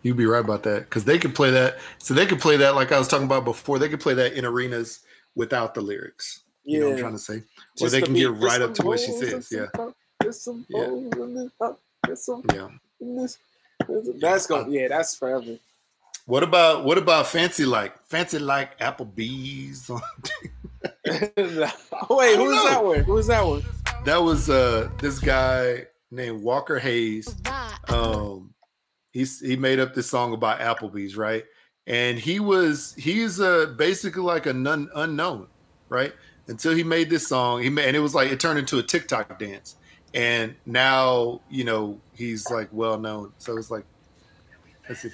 you'd 0.02 0.16
be 0.16 0.26
right 0.26 0.44
about 0.44 0.62
that 0.62 0.80
because 0.80 1.04
they 1.04 1.18
could 1.18 1.34
play 1.34 1.50
that 1.50 1.78
so 1.98 2.14
they 2.14 2.26
could 2.26 2.40
play 2.40 2.56
that 2.56 2.74
like 2.74 2.92
i 2.92 2.98
was 2.98 3.08
talking 3.08 3.26
about 3.26 3.44
before 3.44 3.78
they 3.78 3.88
could 3.88 4.00
play 4.00 4.14
that 4.14 4.32
in 4.34 4.44
arenas 4.44 5.00
without 5.34 5.74
the 5.74 5.80
lyrics 5.80 6.40
you 6.64 6.80
know 6.80 6.86
what 6.86 6.94
i'm 6.94 7.00
trying 7.00 7.12
to 7.12 7.18
say 7.18 7.42
or 7.80 7.88
they 7.88 8.00
can 8.02 8.12
be- 8.12 8.20
get 8.20 8.30
right 8.36 8.60
up 8.62 8.74
to 8.74 8.82
what 8.82 8.98
she 9.00 9.12
says 9.12 9.48
some 9.48 9.68
yeah 10.22 10.30
some 10.30 10.66
Yeah. 10.68 10.84
holes 10.86 11.14
in 11.16 11.34
this 11.34 11.52
pop, 11.58 11.80
there's 12.06 12.24
some 12.24 12.42
yeah 12.52 12.68
in 13.00 13.16
this. 13.16 13.38
That's 14.20 14.46
going 14.46 14.70
yeah, 14.72 14.88
that's 14.88 15.14
forever. 15.16 15.56
what 16.26 16.42
about 16.42 16.84
what 16.84 16.98
about 16.98 17.26
fancy 17.28 17.64
like 17.64 17.94
fancy 18.06 18.38
like 18.38 18.78
applebee's 18.80 19.88
Wait, 22.10 22.36
who's 22.36 22.62
that 22.64 22.80
one? 22.84 23.00
Who's 23.04 23.26
that 23.28 23.44
one? 23.46 23.62
that 24.04 24.22
was 24.22 24.50
uh 24.50 24.90
this 24.98 25.18
guy 25.18 25.86
named 26.10 26.42
Walker 26.42 26.78
Hayes. 26.78 27.34
Um 27.88 28.47
He's 29.18 29.40
he 29.40 29.56
made 29.56 29.80
up 29.80 29.94
this 29.94 30.08
song 30.08 30.32
about 30.32 30.60
Applebee's, 30.60 31.16
right? 31.16 31.44
And 31.88 32.20
he 32.20 32.38
was 32.38 32.94
he's 32.96 33.40
uh 33.40 33.74
basically 33.76 34.22
like 34.22 34.46
a 34.46 34.52
nun, 34.52 34.88
unknown, 34.94 35.48
right? 35.88 36.12
Until 36.46 36.72
he 36.72 36.84
made 36.84 37.10
this 37.10 37.26
song, 37.26 37.60
he 37.60 37.68
made, 37.68 37.86
and 37.88 37.96
it 37.96 38.00
was 38.00 38.14
like 38.14 38.30
it 38.30 38.38
turned 38.38 38.60
into 38.60 38.78
a 38.78 38.82
TikTok 38.82 39.36
dance, 39.40 39.74
and 40.14 40.54
now 40.66 41.40
you 41.50 41.64
know 41.64 41.98
he's 42.14 42.48
like 42.48 42.68
well 42.70 42.96
known. 42.96 43.32
So 43.38 43.58
it's 43.58 43.72
like, 43.72 43.84
let's 44.88 45.00
see. 45.00 45.10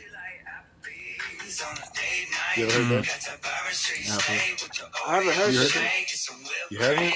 You 2.59 2.67
ever 2.67 2.73
heard 2.85 3.05
that? 3.05 3.39
I 5.07 5.15
haven't 5.15 5.33
heard 5.35 5.55
You 5.55 5.59
heard 5.61 5.77
it. 5.77 6.71
You 6.71 6.79
haven't? 6.79 7.15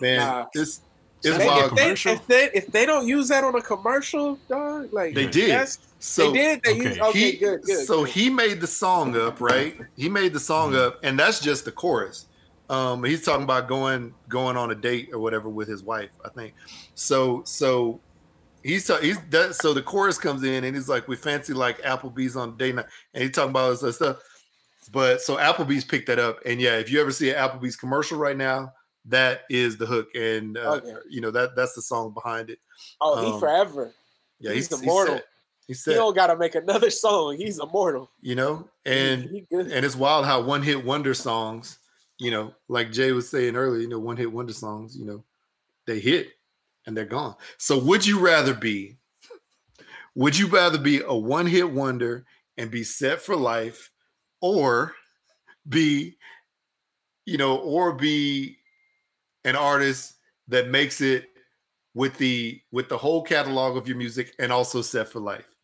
Man, 0.00 0.18
Nah. 0.18 0.46
this 0.52 0.80
is 1.24 1.36
Hey, 1.36 1.46
wild. 1.46 1.72
if, 1.72 2.02
they, 2.04 2.10
if 2.12 2.26
they 2.26 2.50
if 2.54 2.66
they 2.68 2.86
don't 2.86 3.06
use 3.06 3.28
that 3.28 3.44
on 3.44 3.54
a 3.54 3.62
commercial, 3.62 4.38
dog, 4.48 4.92
like 4.92 5.14
They 5.14 5.26
did. 5.26 5.50
that's- 5.50 5.78
So 5.98 6.30
they 6.32 6.38
did. 6.38 6.62
They 6.62 6.70
okay. 6.72 6.82
used. 6.88 7.00
Okay, 7.00 7.18
he, 7.32 7.36
good, 7.38 7.62
good. 7.62 7.86
So 7.86 8.04
good. 8.04 8.10
he 8.10 8.30
made 8.30 8.60
the 8.60 8.66
song 8.66 9.16
up, 9.16 9.40
right? 9.40 9.76
He 9.96 10.08
made 10.08 10.32
the 10.32 10.40
song 10.40 10.72
Mm-hmm. 10.72 10.86
up, 10.88 11.00
and 11.02 11.18
that's 11.18 11.40
just 11.40 11.64
the 11.64 11.72
chorus. 11.72 12.26
Um, 12.70 13.04
he's 13.04 13.22
talking 13.24 13.44
about 13.44 13.68
going 13.68 14.14
going 14.28 14.56
on 14.56 14.70
a 14.70 14.74
date 14.74 15.10
or 15.12 15.18
whatever 15.18 15.48
with 15.50 15.68
his 15.68 15.82
wife, 15.82 16.10
I 16.24 16.28
think. 16.30 16.54
So 16.94 17.42
so 17.44 18.00
he's 18.62 18.86
ta- 18.86 19.00
he's 19.00 19.18
that, 19.30 19.54
so 19.54 19.74
the 19.74 19.82
chorus 19.82 20.16
comes 20.18 20.42
in 20.44 20.64
and 20.64 20.74
he's 20.74 20.88
like, 20.88 21.06
"We 21.06 21.16
fancy 21.16 21.52
like 21.52 21.80
Applebee's 21.82 22.36
on 22.36 22.56
date 22.56 22.74
night," 22.74 22.86
and 23.12 23.22
he's 23.22 23.32
talking 23.32 23.50
about 23.50 23.64
all 23.64 23.70
this 23.70 23.82
other 23.82 23.92
stuff. 23.92 24.16
But 24.92 25.20
so 25.22 25.36
Applebee's 25.36 25.84
picked 25.84 26.06
that 26.08 26.18
up, 26.18 26.38
and 26.46 26.60
yeah, 26.60 26.76
if 26.76 26.90
you 26.90 27.00
ever 27.00 27.10
see 27.10 27.30
an 27.30 27.36
Applebee's 27.36 27.76
commercial 27.76 28.18
right 28.18 28.36
now, 28.36 28.72
that 29.06 29.42
is 29.50 29.76
the 29.76 29.86
hook, 29.86 30.08
and 30.14 30.56
uh, 30.56 30.74
Okay. 30.82 30.94
you 31.10 31.20
know 31.20 31.30
that 31.30 31.54
that's 31.56 31.74
the 31.74 31.82
song 31.82 32.12
behind 32.14 32.50
it. 32.50 32.58
oh, 33.00 33.20
he 33.24 33.32
um, 33.32 33.40
forever. 33.40 33.92
Yeah, 34.40 34.52
He's 34.52 34.68
he's, 34.68 34.80
immortal. 34.82 35.16
set. 35.16 35.24
He's 35.66 35.84
He 35.84 35.94
don't 35.94 36.14
gotta 36.14 36.36
make 36.36 36.54
another 36.54 36.90
song. 36.90 37.36
He's 37.36 37.58
immortal. 37.58 38.10
you 38.20 38.34
know, 38.34 38.68
and 38.84 39.24
he 39.30 39.46
good. 39.50 39.70
and 39.70 39.84
it's 39.84 39.96
wild 39.96 40.26
how 40.26 40.40
one 40.42 40.62
hit 40.62 40.84
wonder 40.84 41.14
songs, 41.14 41.78
you 42.18 42.30
know, 42.30 42.54
like 42.68 42.92
Jay 42.92 43.12
was 43.12 43.28
saying 43.30 43.56
earlier, 43.56 43.80
you 43.80 43.88
know, 43.88 43.98
one 43.98 44.16
hit 44.16 44.30
wonder 44.32 44.52
songs, 44.52 44.96
you 44.96 45.04
know, 45.06 45.24
they 45.86 46.00
hit 46.00 46.28
and 46.86 46.96
they're 46.96 47.04
gone. 47.06 47.34
So 47.58 47.78
would 47.78 48.04
you 48.06 48.18
rather 48.20 48.52
be 48.54 48.96
would 50.14 50.36
you 50.38 50.46
rather 50.48 50.78
be 50.78 51.00
a 51.00 51.14
one 51.14 51.46
hit 51.46 51.70
wonder 51.70 52.24
and 52.58 52.70
be 52.70 52.84
set 52.84 53.20
for 53.20 53.34
life 53.36 53.90
or 54.40 54.94
be 55.68 56.16
you 57.26 57.38
know, 57.38 57.56
or 57.56 57.94
be 57.94 58.58
an 59.44 59.56
artist 59.56 60.14
that 60.48 60.68
makes 60.68 61.00
it 61.00 61.30
with 61.94 62.16
the 62.18 62.60
with 62.72 62.88
the 62.88 62.98
whole 62.98 63.22
catalog 63.22 63.76
of 63.76 63.86
your 63.86 63.96
music 63.96 64.34
and 64.38 64.52
also 64.52 64.82
set 64.82 65.08
for 65.08 65.20
life? 65.20 65.54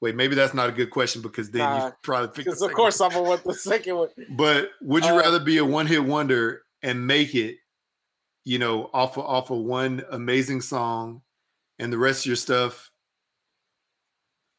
Wait, 0.00 0.14
maybe 0.16 0.34
that's 0.34 0.54
not 0.54 0.68
a 0.68 0.72
good 0.72 0.90
question 0.90 1.20
because 1.20 1.50
then 1.50 1.60
Nah, 1.60 1.86
you 1.86 1.92
probably 2.02 2.28
pick 2.28 2.44
Because 2.46 2.62
of 2.62 2.72
course 2.72 3.00
I'm 3.00 3.10
gonna 3.10 3.22
want 3.22 3.44
the 3.44 3.54
second 3.54 3.96
one. 3.96 4.08
but 4.30 4.70
would 4.80 5.04
you 5.04 5.12
Uh, 5.12 5.18
rather 5.18 5.38
be 5.38 5.58
a 5.58 5.64
one 5.64 5.86
hit 5.86 6.04
wonder 6.04 6.62
and 6.82 7.06
make 7.06 7.34
it, 7.34 7.56
you 8.44 8.58
know, 8.58 8.88
off 8.94 9.18
of, 9.18 9.24
off 9.24 9.50
of 9.50 9.58
one 9.58 10.02
amazing 10.10 10.62
song, 10.62 11.20
and 11.78 11.92
the 11.92 11.98
rest 11.98 12.22
of 12.22 12.26
your 12.26 12.36
stuff? 12.36 12.90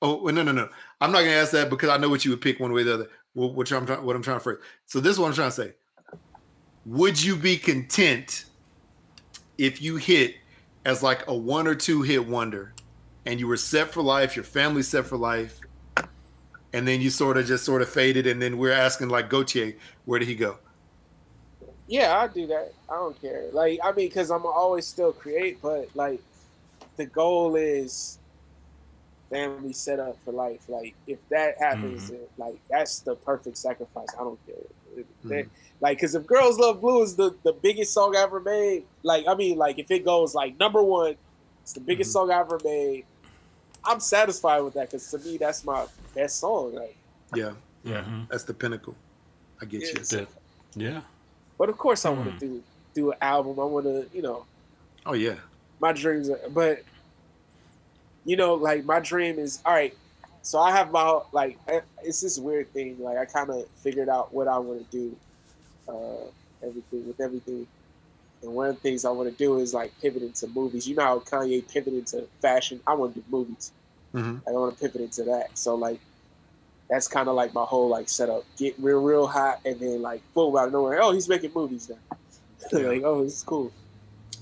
Oh 0.04 0.26
no, 0.26 0.44
no, 0.44 0.52
no! 0.52 0.70
I'm 1.00 1.12
not 1.12 1.20
gonna 1.20 1.32
ask 1.32 1.52
that 1.52 1.70
because 1.70 1.90
I 1.90 1.98
know 1.98 2.10
what 2.10 2.24
you 2.26 2.32
would 2.32 2.42
pick 2.42 2.60
one 2.60 2.72
way 2.74 2.82
or 2.82 2.86
the 2.86 2.94
other. 2.94 3.10
What, 3.34 3.54
what 3.54 3.72
I'm 3.72 3.86
trying, 3.86 4.04
what 4.04 4.16
I'm 4.16 4.22
trying 4.22 4.38
to 4.38 4.44
phrase. 4.44 4.58
So 4.86 5.00
this 5.00 5.14
is 5.14 5.20
what 5.20 5.28
I'm 5.28 5.34
trying 5.34 5.50
to 5.50 5.56
say. 5.56 5.74
Would 6.86 7.22
you 7.22 7.36
be 7.36 7.58
content 7.58 8.46
if 9.62 9.80
you 9.80 9.98
hit 9.98 10.38
as 10.86 11.04
like 11.04 11.28
a 11.28 11.36
one 11.36 11.68
or 11.68 11.76
two 11.76 12.02
hit 12.02 12.28
wonder, 12.28 12.74
and 13.28 13.40
you 13.40 13.48
were 13.48 13.58
set 13.58 13.92
for 13.92 14.02
life, 14.02 14.36
your 14.36 14.44
family 14.44 14.82
set 14.82 15.06
for 15.06 15.18
life, 15.18 15.62
and 16.74 16.88
then 16.88 17.00
you 17.00 17.12
sort 17.12 17.38
of 17.38 17.46
just 17.46 17.64
sort 17.64 17.84
of 17.84 17.90
faded, 17.90 18.26
and 18.26 18.42
then 18.42 18.58
we're 18.58 18.72
asking 18.72 19.10
like 19.10 19.30
Gotye, 19.30 19.76
where 20.06 20.18
did 20.18 20.28
he 20.28 20.34
go? 20.34 20.58
Yeah, 21.88 22.18
I 22.18 22.28
do 22.28 22.48
that. 22.48 22.74
I 22.90 22.96
don't 22.96 23.22
care. 23.22 23.50
Like 23.54 23.80
I 23.84 23.92
mean, 23.92 24.08
because 24.08 24.32
I'm 24.32 24.46
always 24.46 24.88
still 24.88 25.14
create, 25.14 25.62
but 25.62 25.90
like 25.94 26.22
the 26.98 27.06
goal 27.06 27.56
is 27.56 28.18
family 29.30 29.74
set 29.74 30.00
up 30.00 30.18
for 30.26 30.32
life. 30.32 30.62
Like 30.68 30.96
if 31.06 31.20
that 31.30 31.60
happens, 31.60 32.06
mm-hmm. 32.06 32.14
then, 32.14 32.22
like 32.38 32.56
that's 32.68 33.02
the 33.02 33.16
perfect 33.16 33.58
sacrifice. 33.58 34.10
I 34.20 34.24
don't 34.24 34.40
care. 34.48 35.06
They- 35.24 35.46
Like, 35.82 36.00
cause 36.00 36.14
if 36.16 36.28
"Girls 36.28 36.60
Love 36.60 36.80
Blue" 36.80 37.02
is 37.02 37.16
the 37.16 37.36
the 37.44 37.54
biggest 37.54 37.94
song 37.94 38.16
I 38.16 38.22
ever 38.22 38.40
made, 38.40 38.86
like 39.04 39.28
I 39.28 39.36
mean, 39.36 39.58
like 39.58 39.80
if 39.80 39.90
it 39.92 40.06
goes 40.06 40.34
like 40.36 40.60
number 40.60 40.82
one, 40.82 41.16
it's 41.64 41.74
the 41.74 41.80
biggest 41.80 42.10
mm-hmm. 42.10 42.30
song 42.30 42.32
I 42.32 42.40
ever 42.40 42.60
made. 42.64 43.06
I'm 43.84 44.00
satisfied 44.00 44.62
with 44.62 44.76
that 44.76 44.92
because 44.92 45.10
to 45.10 45.18
me 45.18 45.38
that's 45.38 45.66
my 45.66 45.88
best 46.14 46.40
song. 46.40 46.76
Like, 46.76 46.96
Yeah, 47.34 47.54
Yeah. 47.84 48.02
Mm-hmm. 48.02 48.24
that's 48.30 48.44
the 48.44 48.54
pinnacle. 48.54 48.96
I 49.60 49.66
get 49.66 49.82
you. 49.82 49.94
Yes. 49.96 50.10
That, 50.10 50.28
yeah. 50.76 51.02
but 51.58 51.70
of 51.70 51.78
course 51.78 52.06
I 52.06 52.12
want 52.12 52.26
to 52.26 52.36
mm. 52.36 52.40
do 52.40 52.64
do 52.94 53.12
an 53.12 53.18
album. 53.22 53.60
I 53.60 53.66
want 53.66 53.86
to, 53.86 54.06
you 54.14 54.22
know, 54.22 54.46
Oh 55.06 55.14
yeah. 55.14 55.36
my 55.80 55.94
dreams 55.94 56.30
are, 56.30 56.40
but 56.50 56.84
you 58.26 58.36
know 58.36 58.54
like 58.54 58.86
my 58.86 59.00
dream 59.00 59.40
is 59.40 59.62
all 59.66 59.74
right 59.74 59.96
so 60.42 60.60
i 60.60 60.72
have 60.72 60.92
my 60.92 61.20
like 61.32 61.58
eh, 61.68 61.82
it's 62.04 62.22
this 62.22 62.38
weird 62.38 62.72
thing 62.74 62.96
like 63.00 63.18
i 63.18 63.26
kind 63.26 63.50
of 63.50 63.68
figured 63.78 64.10
out 64.10 64.34
what 64.34 64.48
i 64.48 64.58
want 64.58 64.80
to 64.80 64.98
do 64.98 65.16
uh 65.92 66.26
everything 66.66 67.08
with 67.08 67.20
everything 67.20 67.68
and 68.44 68.54
one 68.54 68.70
of 68.70 68.76
the 68.76 68.82
things 68.82 69.04
i 69.06 69.10
want 69.10 69.30
to 69.30 69.36
do 69.36 69.58
is 69.60 69.74
like 69.74 69.92
pivot 70.02 70.22
into 70.24 70.48
movies 70.48 70.88
you 70.88 70.96
know 70.96 71.04
how 71.04 71.20
kanye 71.20 71.68
pivoted 71.68 72.00
into 72.00 72.26
fashion 72.42 72.80
i 72.88 72.94
want 72.94 73.14
to 73.14 73.20
do 73.20 73.26
movies 73.30 73.72
hmm 74.14 74.38
i 74.48 74.52
want 74.52 74.74
to 74.76 74.82
pivot 74.82 75.02
into 75.02 75.24
that 75.24 75.58
so 75.58 75.76
like 75.76 76.00
that's 76.90 77.08
kind 77.08 77.28
of 77.30 77.36
like 77.36 77.54
my 77.54 77.64
whole 77.64 77.88
like 77.88 78.10
setup 78.10 78.44
get 78.58 78.76
real 78.80 79.02
real 79.02 79.26
hot 79.28 79.60
and 79.66 79.80
then 79.80 80.02
like 80.02 80.22
boom 80.34 80.56
out 80.58 80.68
of 80.68 80.74
nowhere 80.74 81.02
oh 81.02 81.12
he's 81.12 81.28
making 81.30 81.52
movies 81.56 81.90
now 81.90 82.18
Yeah. 82.74 82.88
like 82.90 83.04
oh 83.04 83.24
it's 83.24 83.44
cool 83.44 83.72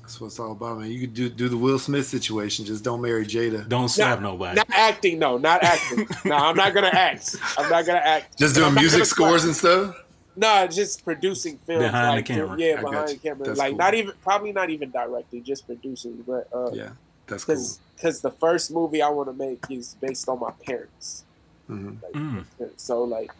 That's 0.02 0.20
what 0.20 0.28
it's 0.28 0.40
all 0.40 0.52
about, 0.54 0.80
man. 0.80 0.90
You 0.92 1.00
could 1.02 1.14
do 1.14 1.30
do 1.30 1.48
the 1.50 1.56
Will 1.58 1.78
Smith 1.80 2.06
situation. 2.08 2.66
Just 2.66 2.84
don't 2.84 3.00
marry 3.02 3.26
Jada. 3.26 3.68
Don't 3.70 3.90
slap 3.90 4.20
nobody. 4.22 4.56
Not 4.56 4.68
acting, 4.72 5.20
no, 5.20 5.38
not 5.38 5.64
acting. 5.64 6.08
no, 6.26 6.36
I'm 6.36 6.56
not 6.56 6.74
gonna 6.74 6.88
act. 6.92 7.36
I'm 7.60 7.70
not 7.70 7.86
gonna 7.86 8.00
act. 8.04 8.38
Just 8.38 8.56
doing 8.56 8.74
music 8.74 9.06
scores 9.06 9.44
slap. 9.44 9.48
and 9.50 9.56
stuff. 9.56 9.96
No, 10.40 10.68
just 10.68 11.04
producing 11.04 11.58
films 11.58 11.84
Behind 11.84 12.18
the 12.20 12.24
camera. 12.24 12.56
Yeah, 12.58 12.76
I 12.78 12.82
behind 12.82 13.10
the 13.10 13.16
camera. 13.18 13.46
That's 13.48 13.60
like 13.60 13.72
cool. 13.72 13.78
not 13.78 13.94
even, 13.94 14.14
probably 14.24 14.52
not 14.54 14.70
even 14.70 14.90
directing, 14.90 15.44
just 15.44 15.66
producing. 15.68 16.24
But 16.26 16.48
uh, 16.54 16.72
Yeah, 16.72 16.92
that's 17.28 17.44
cool. 17.44 17.56
because 17.56 17.80
because 17.96 18.22
the 18.22 18.32
first 18.32 18.72
movie 18.72 19.02
I 19.02 19.10
want 19.10 19.28
to 19.28 19.34
make 19.34 19.60
is 19.70 19.96
based 20.00 20.30
on 20.30 20.40
my 20.40 20.52
parents. 20.66 21.26
Mhm. 21.70 22.02
Like, 22.02 22.14
Mm. 22.14 22.46
So 22.78 23.04
like, 23.04 23.32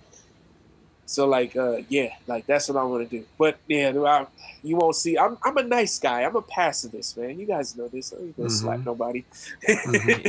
so 1.10 1.28
like, 1.28 1.56
uh, 1.56 1.78
yeah, 1.90 2.10
like 2.28 2.46
that's 2.46 2.70
what 2.70 2.78
I 2.78 2.84
want 2.84 3.10
to 3.10 3.18
do. 3.20 3.26
But 3.38 3.58
yeah, 3.68 3.92
I, 4.06 4.28
you 4.62 4.76
won't 4.76 4.96
see. 4.96 5.18
I'm 5.18 5.38
I'm 5.44 5.58
a 5.58 5.64
nice 5.64 5.98
guy. 5.98 6.22
I'm 6.22 6.36
a 6.36 6.42
pacifist, 6.44 7.18
man. 7.18 7.40
You 7.40 7.48
guys 7.48 7.76
know 7.76 7.88
this. 7.88 8.14
I 8.14 8.18
ain't 8.22 8.38
gonna 8.38 8.50
Mhm. 8.50 8.52
slap 8.52 8.80
nobody. 8.86 9.24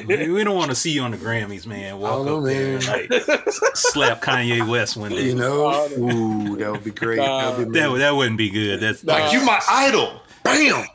we 0.07 0.31
we 0.31 0.43
don't 0.45 0.57
want 0.57 0.71
to 0.71 0.75
see 0.75 0.91
you 0.93 1.03
on 1.03 1.11
the 1.11 1.19
Grammys, 1.19 1.67
man. 1.67 1.99
Walk 1.99 2.13
don't 2.13 2.27
know, 2.27 2.39
up 2.39 2.45
there 2.45 2.77
and, 2.77 2.87
like, 2.87 3.53
slap 3.75 4.23
Kanye 4.23 4.67
West 4.67 4.97
one 4.97 5.11
day. 5.11 5.27
You 5.27 5.35
know, 5.35 5.67
Oh, 5.67 5.91
ooh, 5.99 6.57
that 6.57 6.73
would 6.73 6.85
be 6.85 6.91
great. 6.93 7.19
Nah. 7.19 7.51
That'd 7.51 7.73
be 7.73 7.79
That 7.79 7.91
would- 7.91 8.01
that 8.01 8.11
wouldn't 8.17 8.39
be 8.39 8.49
good. 8.51 8.81
That's 8.81 9.05
Nah. 9.05 9.15
like 9.15 9.33
you 9.35 9.45
my 9.45 9.61
idol. 9.69 10.21
Bam. 10.45 10.87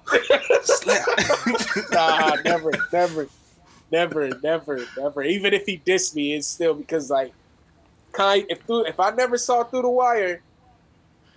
Slap. 0.63 1.05
nah, 1.91 2.35
never, 2.43 2.71
never, 2.91 3.27
never, 3.91 4.29
never, 4.41 4.79
never. 4.97 5.21
Even 5.23 5.53
if 5.53 5.65
he 5.65 5.77
dissed 5.85 6.15
me, 6.15 6.33
it's 6.33 6.47
still 6.47 6.73
because 6.73 7.09
like, 7.11 7.31
kind 8.15 8.45
if 8.49 8.61
through, 8.61 8.85
if 8.85 8.99
I 8.99 9.11
never 9.11 9.37
saw 9.37 9.63
through 9.63 9.83
the 9.83 9.89
wire, 9.89 10.41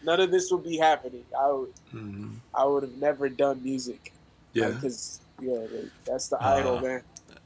none 0.05 0.21
of 0.21 0.31
this 0.31 0.51
would 0.51 0.65
be 0.65 0.77
happening. 0.79 1.25
I 1.39 1.51
would 1.51 1.73
Mhm. 1.95 2.35
I 2.55 2.65
would 2.65 2.83
have 2.83 2.97
never 2.97 3.29
done 3.29 3.63
music. 3.63 4.13
Yeah. 4.53 4.69
because 4.71 5.21
yeah, 5.41 5.53
like, 5.53 5.91
that's 6.05 6.29
the 6.29 6.37
Uh, 6.37 6.55
idol, 6.57 6.81
man. 6.81 7.03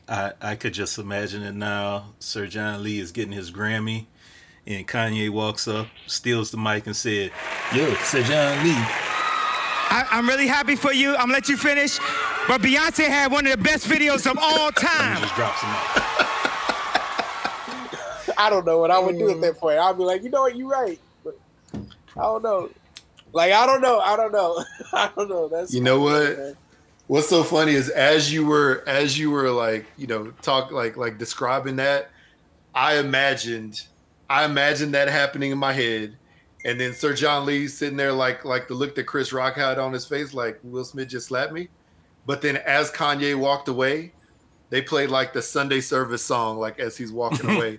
I, 0.09 0.33
I 0.41 0.55
could 0.57 0.73
just 0.75 0.99
imagine 0.99 1.43
it 1.43 1.55
now. 1.55 2.13
Sir 2.19 2.47
John 2.47 2.83
Lee 2.83 2.99
is 2.99 3.13
getting 3.13 3.33
his 3.33 3.51
Grammy, 3.51 4.07
and 4.67 4.87
Kanye 4.89 5.31
walks 5.31 5.69
up, 5.69 5.87
steals 6.07 6.51
the 6.51 6.57
mic, 6.57 6.87
and 6.87 6.97
said, 6.97 7.31
"Yo, 7.75 7.95
Sir 8.05 8.23
John 8.23 8.65
Lee." 8.65 8.75
I, 9.95 10.07
I'm 10.11 10.27
really 10.29 10.47
happy 10.47 10.75
for 10.77 10.93
you. 10.93 11.11
I'm 11.13 11.23
gonna 11.29 11.35
let 11.35 11.49
you 11.49 11.57
finish. 11.57 11.99
But 12.49 12.61
Beyonce 12.63 13.07
had 13.07 13.31
one 13.31 13.47
of 13.47 13.53
the 13.53 13.59
best 13.63 13.87
videos 13.87 14.29
of 14.31 14.37
all 14.39 14.67
And 14.69 14.77
time. 14.77 15.23
I 18.39 18.51
don't 18.51 18.67
know 18.67 18.79
what 18.79 18.91
I 18.91 18.99
would 18.99 19.19
do 19.19 19.29
at 19.29 19.33
mm-hmm. 19.33 19.41
that 19.43 19.59
point. 19.59 19.79
I'd 19.79 19.97
be 19.97 20.05
like, 20.05 20.23
you 20.23 20.31
know 20.31 20.43
what, 20.43 20.57
you're 20.57 20.69
right, 20.69 20.99
but 21.25 21.39
I 21.75 22.23
don't 22.23 22.43
know. 22.43 22.71
Like 23.33 23.53
I 23.53 23.67
don't 23.67 23.81
know. 23.81 23.99
I 23.99 24.17
don't 24.17 24.33
know. 24.33 24.65
I 24.93 25.11
don't 25.17 25.29
know. 25.29 25.49
That's 25.49 25.73
You 25.73 25.81
know 25.81 26.01
what? 26.01 26.39
man. 26.39 26.57
What's 27.09 27.29
so 27.29 27.43
funny 27.43 27.73
is 27.73 27.89
as 27.89 28.33
you 28.33 28.47
were 28.47 28.85
as 28.87 29.19
you 29.19 29.31
were 29.31 29.51
like 29.51 29.87
you 29.97 30.07
know 30.07 30.31
talk 30.43 30.71
like 30.71 30.97
like 30.97 31.19
describing 31.19 31.77
that, 31.77 32.11
I 32.75 32.97
imagined 32.97 33.83
I 34.31 34.45
imagined 34.45 34.95
that 34.95 35.09
happening 35.09 35.51
in 35.51 35.59
my 35.59 35.73
head, 35.73 36.17
and 36.65 36.81
then 36.81 36.95
Sir 36.95 37.13
John 37.15 37.45
Lee 37.45 37.69
sitting 37.69 37.97
there 37.97 38.13
like 38.13 38.45
like 38.45 38.69
the 38.69 38.75
look 38.75 38.95
that 38.95 39.05
Chris 39.05 39.33
Rock 39.33 39.57
had 39.57 39.79
on 39.79 39.93
his 39.93 40.07
face, 40.07 40.33
like 40.33 40.59
Will 40.63 40.85
Smith 40.85 41.09
just 41.09 41.29
slapped 41.29 41.53
me. 41.53 41.69
But 42.25 42.41
then 42.41 42.57
as 42.59 42.91
Kanye 42.91 43.35
walked 43.35 43.69
away, 43.69 44.13
they 44.73 44.81
played 44.81 45.11
like 45.11 45.35
the 45.35 45.43
Sunday 45.43 45.83
service 45.83 46.25
song, 46.25 46.57
like 46.57 46.81
as 46.81 46.97
he's 46.97 47.13
walking 47.13 47.49
away, 47.57 47.77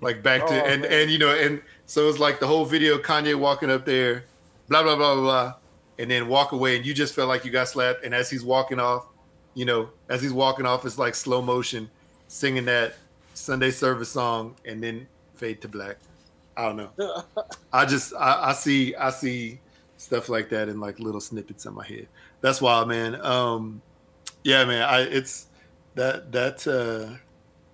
like 0.00 0.22
back 0.22 0.46
to 0.46 0.54
Oh, 0.54 0.66
and 0.66 0.80
man. 0.80 0.90
and 0.90 1.10
you 1.10 1.18
know, 1.18 1.28
and 1.36 1.60
so 1.84 2.08
it's 2.08 2.18
like 2.18 2.40
the 2.40 2.46
whole 2.46 2.64
video, 2.64 2.96
Kanye 2.96 3.34
walking 3.38 3.70
up 3.70 3.84
there, 3.84 4.24
blah 4.70 4.82
blah 4.82 4.96
blah 4.96 5.14
blah 5.16 5.22
blah, 5.22 5.54
and 5.98 6.10
then 6.10 6.28
walk 6.28 6.52
away, 6.52 6.76
and 6.78 6.86
you 6.86 6.94
just 6.94 7.14
felt 7.14 7.28
like 7.28 7.44
you 7.44 7.50
got 7.50 7.68
slapped. 7.68 8.04
And 8.06 8.14
as 8.14 8.30
he's 8.30 8.42
walking 8.42 8.80
off, 8.80 9.04
you 9.52 9.66
know, 9.66 9.90
as 10.08 10.22
he's 10.22 10.32
walking 10.32 10.64
off, 10.64 10.86
it's 10.86 10.96
like 10.96 11.14
slow 11.14 11.42
motion, 11.42 11.90
singing 12.28 12.64
that 12.64 12.94
Sunday 13.34 13.70
service 13.70 14.08
song, 14.08 14.56
and 14.64 14.82
then 14.82 15.06
fade 15.34 15.60
to 15.60 15.68
black. 15.68 15.98
I 16.56 16.64
don't 16.72 16.76
know. 16.78 17.22
I 17.72 17.84
just 17.84 18.14
I, 18.14 18.48
I 18.48 18.52
see 18.54 18.94
I 18.94 19.10
see 19.10 19.60
stuff 19.98 20.30
like 20.30 20.48
that 20.48 20.70
in 20.70 20.80
like 20.80 20.98
little 21.00 21.20
snippets 21.20 21.66
in 21.66 21.74
my 21.74 21.84
head. 21.86 22.08
That's 22.40 22.62
wild, 22.62 22.88
man. 22.88 23.20
Um, 23.20 23.82
yeah, 24.42 24.64
man. 24.64 24.82
I 24.82 25.00
it's 25.02 25.48
that 25.94 26.30
that 26.32 26.66
uh, 26.66 27.16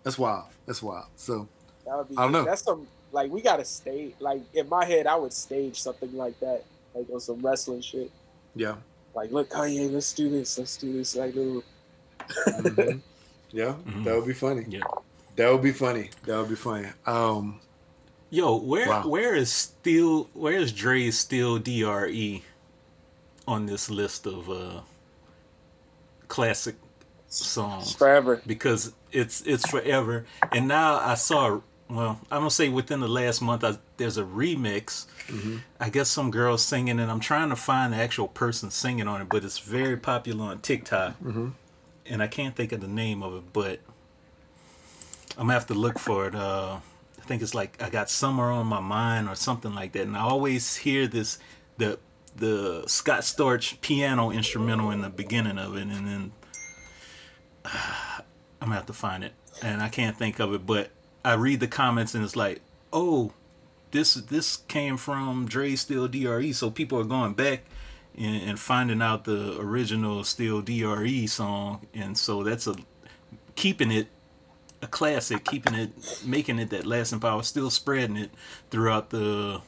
that's 0.03 0.19
wild. 0.19 0.47
That's 0.67 0.83
wild. 0.83 1.07
So 1.17 1.49
That 1.85 1.97
would 1.99 2.09
be, 2.09 2.17
I 2.17 2.23
don't 2.23 2.33
know. 2.33 2.45
That's 2.45 2.63
some 2.63 2.87
like 3.13 3.31
we 3.31 3.41
gotta 3.41 3.65
stage. 3.65 4.15
Like 4.21 4.43
in 4.55 4.69
my 4.69 4.85
head, 4.85 5.07
I 5.07 5.17
would 5.17 5.33
stage 5.33 5.81
something 5.81 6.15
like 6.17 6.39
that, 6.41 6.65
like 6.95 7.07
on 7.13 7.21
some 7.21 7.41
wrestling 7.45 7.81
shit. 7.81 8.11
yeah, 8.55 8.77
Like, 9.15 9.31
look, 9.33 9.51
Kanye, 9.51 9.91
let's 9.93 10.13
do 10.13 10.29
this. 10.31 10.59
Let's 10.59 10.77
do 10.77 10.93
this. 10.93 11.15
Like, 11.17 11.35
little. 11.35 11.63
Mhm. 12.29 13.01
yeah, 13.53 13.75
Mhm. 13.87 14.05
that 14.05 14.15
would 14.17 14.27
be 14.27 14.35
funny. 14.35 14.65
Yeah. 14.69 14.81
That 15.37 15.53
would 15.53 15.63
be 15.63 15.73
funny. 15.73 16.11
That 16.25 16.39
would 16.39 16.49
be 16.49 16.57
funny. 16.57 16.89
Um, 17.07 17.61
Yo, 18.31 18.57
where 18.57 18.89
Wow. 18.89 19.07
where 19.07 19.35
is 19.37 19.53
still 19.53 20.29
where 20.35 20.55
is 20.55 20.73
Dre's 20.73 21.17
still 21.19 21.59
DRE 21.59 22.43
on 23.47 23.67
this 23.67 23.89
list 23.89 24.27
of 24.27 24.51
uh 24.51 24.81
classic 26.27 26.75
songs? 27.29 27.95
forever. 27.95 28.43
Because 28.47 28.93
it's 29.13 29.43
it's 29.43 29.69
forever. 29.69 30.27
And 30.53 30.69
now 30.69 30.97
I 30.99 31.15
saw 31.15 31.61
well, 31.89 32.21
I'm 32.31 32.41
gonna 32.41 32.51
say 32.51 32.69
within 32.69 33.01
the 33.01 33.09
last 33.09 33.41
month 33.41 33.63
I, 33.65 33.79
there's 33.97 34.19
a 34.19 34.25
remix. 34.25 35.07
I 35.81 35.89
guess 35.91 36.09
some 36.09 36.31
girls 36.31 36.63
singing 36.65 36.99
and 37.01 37.11
I'm 37.11 37.21
trying 37.21 37.49
to 37.51 37.57
find 37.57 37.93
the 37.93 37.97
actual 37.97 38.29
person 38.29 38.71
singing 38.71 39.09
on 39.09 39.21
it, 39.23 39.29
but 39.29 39.45
it's 39.45 39.59
very 39.59 39.97
popular 39.97 40.47
on 40.47 40.61
TikTok. 40.61 41.15
And 42.09 42.23
I 42.23 42.29
can't 42.29 42.55
think 42.55 42.73
of 42.73 42.81
the 42.81 42.89
name 42.89 43.23
of 43.23 43.35
it, 43.35 43.45
but 43.53 43.81
I'm 45.33 45.45
gonna 45.47 45.53
have 45.55 45.67
to 45.67 45.75
look 45.75 45.99
for 45.99 46.27
it. 46.29 46.35
Uh, 46.35 46.79
I 47.19 47.23
think 47.23 47.43
it's 47.43 47.55
like 47.55 47.83
I 47.83 47.91
got 47.91 48.09
summer 48.09 48.51
on 48.51 48.67
my 48.67 48.81
mind 48.81 49.29
or 49.29 49.35
something 49.35 49.75
like 49.75 49.93
that. 49.93 50.03
And 50.03 50.17
I 50.17 50.21
always 50.21 50.77
hear 50.77 51.07
this 51.07 51.39
the 51.79 51.99
the 52.37 52.85
Scott 52.87 53.21
Storch 53.21 53.81
piano 53.81 54.31
instrumental 54.31 54.91
in 54.91 55.01
the 55.01 55.09
beginning 55.09 55.59
of 55.59 55.77
it, 55.77 55.83
and 55.83 56.07
then 56.07 56.33
I'm 58.61 58.69
gonna 58.69 58.75
have 58.75 58.87
to 58.87 58.93
find 58.93 59.25
it, 59.25 59.33
and 59.63 59.83
I 59.83 59.89
can't 59.89 60.17
think 60.17 60.39
of 60.39 60.53
it. 60.55 60.67
But 60.67 60.91
I 61.25 61.35
read 61.35 61.61
the 61.61 61.69
comments, 61.69 62.15
and 62.15 62.25
it's 62.25 62.37
like, 62.37 62.61
oh, 62.93 63.33
this 63.91 64.15
this 64.15 64.57
came 64.57 64.97
from 64.97 65.47
Dre 65.47 65.77
Still 65.77 66.09
Dre, 66.09 66.53
so 66.53 66.71
people 66.71 66.99
are 66.99 67.05
going 67.05 67.35
back. 67.35 67.65
And, 68.19 68.49
and 68.49 68.59
finding 68.59 69.03
out 69.03 69.25
the 69.25 69.61
original 69.61 70.25
Still 70.25 70.63
Dre 70.63 71.27
song, 71.27 71.87
and 71.93 72.17
so 72.17 72.43
that's 72.43 72.67
a 72.67 72.77
keeping 73.57 73.91
it 73.93 74.09
a 74.83 74.87
classic, 74.87 75.45
keeping 75.45 75.75
it, 75.75 75.91
making 76.25 76.59
it 76.59 76.71
that 76.71 76.87
lasting 76.87 77.21
power, 77.21 77.43
still 77.43 77.71
spreading 77.71 78.17
it 78.17 78.31
throughout 78.71 79.11
the, 79.11 79.61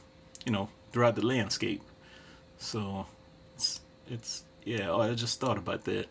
you 0.45 0.51
know, 0.51 0.69
throughout 0.91 1.15
the 1.15 1.25
landscape. 1.25 1.81
So, 2.57 3.05
it's, 3.55 3.81
it's 4.07 4.43
yeah. 4.63 4.89
Oh, 4.89 5.01
I 5.01 5.13
just 5.13 5.39
thought 5.39 5.57
about 5.57 5.85
that. 5.85 6.07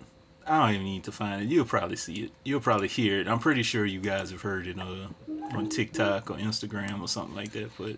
I 0.49 0.61
don't 0.61 0.75
even 0.75 0.87
need 0.87 1.05
to 1.05 1.12
find 1.12 1.43
it. 1.43 1.49
You'll 1.49 1.65
probably 1.66 1.97
see 1.97 2.25
it. 2.25 2.33
You'll 2.45 2.61
probably 2.61 2.89
hear 2.89 3.20
it. 3.20 3.29
I'm 3.29 3.39
pretty 3.39 3.62
sure 3.62 3.85
you 3.85 4.01
guys 4.01 4.31
have 4.31 4.43
heard 4.43 4.66
it 4.66 4.79
uh, 4.79 5.09
on 5.53 5.69
TikTok 5.69 6.31
or 6.31 6.35
Instagram 6.35 7.01
or 7.01 7.09
something 7.09 7.37
like 7.37 7.53
that. 7.53 7.70
But 7.77 7.97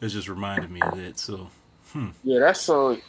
it 0.00 0.08
just 0.08 0.28
reminded 0.28 0.70
me 0.70 0.80
of 0.80 0.96
that. 0.96 1.18
So, 1.18 1.48
Yeah, 2.24 2.40
that 2.40 2.56
song. 2.56 3.00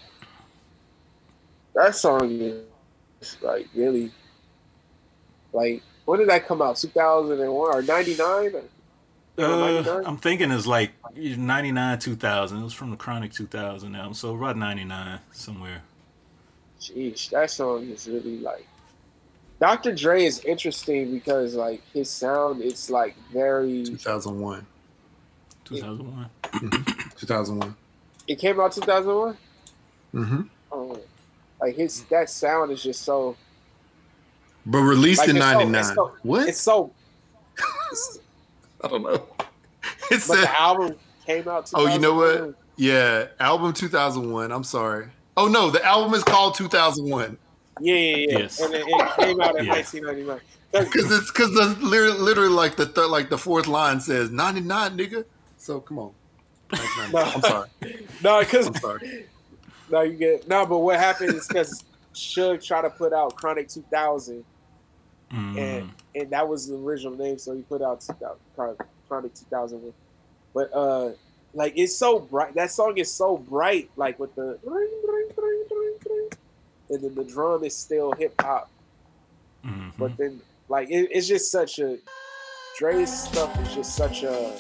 That 1.74 1.96
song 1.96 2.30
is 2.30 3.38
like 3.42 3.68
really. 3.74 4.12
Like, 5.52 5.82
when 6.06 6.20
did 6.20 6.30
that 6.30 6.48
come 6.48 6.62
out? 6.62 6.78
2001 6.78 7.76
or 7.76 7.82
99? 7.82 8.56
Uh, 9.38 10.02
I'm 10.06 10.18
thinking 10.18 10.52
it's 10.52 10.68
like 10.68 10.92
99, 11.16 12.00
2000. 12.00 12.58
It 12.58 12.64
was 12.64 12.74
from 12.74 12.92
the 12.92 12.98
Chronic 12.98 13.34
2000 13.34 13.96
album, 13.96 14.14
so 14.14 14.36
about 14.36 14.58
99 14.58 15.20
somewhere. 15.32 15.82
Jeez, 16.84 17.30
that 17.30 17.50
song 17.50 17.88
is 17.90 18.08
really 18.08 18.40
like. 18.40 18.68
Dr. 19.60 19.96
Dre 19.96 20.26
is 20.26 20.40
interesting 20.44 21.12
because 21.12 21.56
like 21.56 21.82
his 21.94 22.10
sound, 22.10 22.62
it's 22.62 22.90
like 22.90 23.16
very. 23.32 23.84
2001. 23.86 24.66
2001. 25.64 26.30
2001. 27.18 27.76
It 28.28 28.40
came 28.40 28.60
out 28.60 28.74
2001. 28.74 29.38
Mm-hmm. 30.14 30.42
Oh, 30.72 31.00
like 31.62 31.76
his 31.76 32.04
that 32.06 32.30
sound 32.30 32.72
is 32.72 32.84
just 32.84 33.04
so. 33.04 33.38
But 34.66 34.80
released 34.80 35.20
Like 35.22 35.30
in 35.30 35.38
it's 35.38 35.46
so- 35.46 35.60
'99. 35.60 35.84
so- 35.84 36.12
what? 36.24 36.48
It's 36.50 36.60
so. 36.60 36.92
it's- 37.58 38.20
I 38.84 38.88
don't 38.90 39.04
know. 39.04 39.26
It's 40.12 40.28
but 40.28 40.36
said, 40.36 40.44
the 40.44 40.62
album 40.62 40.96
came 41.26 41.48
out. 41.48 41.72
oh, 41.74 41.88
you 41.88 42.00
know 42.00 42.14
what? 42.16 42.56
Yeah, 42.76 43.28
album 43.40 43.72
2001. 43.72 44.52
I'm 44.52 44.64
sorry. 44.66 45.08
Oh 45.36 45.48
no, 45.48 45.70
the 45.70 45.84
album 45.84 46.14
is 46.14 46.24
called 46.24 46.56
2001 46.56 47.38
Yeah, 47.82 47.96
yeah, 47.96 48.16
yeah. 48.18 48.38
Yes. 48.40 48.60
And 48.60 48.74
it, 48.74 48.84
it 48.88 49.16
came 49.20 49.42
out 49.42 49.58
in 49.58 49.66
Yeah. 49.66 49.74
1999. 49.74 50.40
'Cause- 50.72 50.86
because 50.86 51.12
it's 51.12 51.32
because 51.32 51.52
the 51.54 51.78
literally, 51.86 52.18
literally 52.20 52.50
like 52.50 52.76
the 52.78 52.88
third, 52.88 53.08
like 53.10 53.30
the 53.30 53.38
fourth 53.38 53.68
line 53.68 54.00
says 54.00 54.32
99, 54.32 54.98
nigga. 54.98 55.24
So 55.58 55.80
come 55.80 56.00
on. 56.00 56.12
99. 56.72 57.12
No. 57.14 57.20
I'm 57.22 57.42
sorry. 57.42 57.70
No, 58.24 58.40
because 58.40 58.68
I'm 58.68 58.76
sorry. 58.76 59.26
no, 59.92 60.02
you 60.02 60.14
get 60.14 60.48
no. 60.48 60.66
But 60.66 60.80
what 60.80 61.00
happened 61.00 61.34
is 61.36 61.48
because 61.48 61.84
Suge 62.16 62.66
tried 62.66 62.82
to 62.84 62.90
put 62.90 63.14
out 63.14 63.36
Chronic 63.36 63.68
2000, 63.70 64.44
Mm. 65.32 65.58
and 65.58 65.92
and 66.16 66.30
that 66.32 66.48
was 66.48 66.68
the 66.68 66.76
original 66.76 67.16
name, 67.18 67.40
so 67.40 67.56
he 67.56 67.64
put 67.64 67.82
out 67.82 68.02
2000 68.02 68.78
Chronic 69.08 69.34
2000. 69.34 69.94
But 70.54 70.72
uh, 70.74 71.12
like 71.54 71.74
it's 71.76 71.96
so 71.96 72.20
bright. 72.20 72.54
That 72.56 72.72
song 72.72 72.98
is 72.98 73.12
so 73.12 73.38
bright, 73.38 73.90
like 73.96 74.20
with 74.20 74.34
the 74.36 74.58
and 76.90 77.02
then 77.02 77.16
the 77.16 77.24
drum 77.24 77.64
is 77.64 77.76
still 77.76 78.12
hip 78.14 78.34
hop. 78.42 78.70
Mhm. 79.66 79.94
But 79.98 80.18
then, 80.18 80.42
like, 80.68 80.90
it, 80.90 81.10
it's 81.12 81.28
just 81.28 81.52
such 81.52 81.80
a 81.80 81.98
Dre's 82.78 83.12
stuff 83.12 83.58
is 83.62 83.74
just 83.76 83.96
such 83.96 84.24
a 84.24 84.58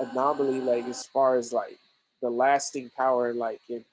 anomaly. 0.00 0.60
Like, 0.60 0.84
as 0.86 1.06
far 1.06 1.36
as 1.36 1.52
like 1.52 1.78
the 2.20 2.30
lasting 2.30 2.90
power, 2.96 3.32
like, 3.32 3.60
and 3.68 3.84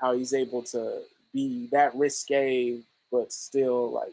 how 0.00 0.12
he's 0.16 0.34
able 0.34 0.62
to 0.62 1.02
be 1.32 1.68
that 1.72 1.94
risque, 1.94 2.78
but 3.10 3.32
still 3.32 3.90
like 3.90 4.12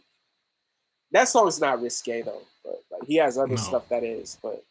that 1.11 1.27
song's 1.27 1.59
not 1.61 1.81
risque 1.81 2.21
though. 2.21 2.41
But 2.63 2.81
like, 2.91 3.03
he 3.07 3.15
has 3.17 3.37
other 3.37 3.49
No. 3.49 3.55
stuff 3.57 3.87
that 3.89 4.03
is. 4.03 4.37
But 4.41 4.63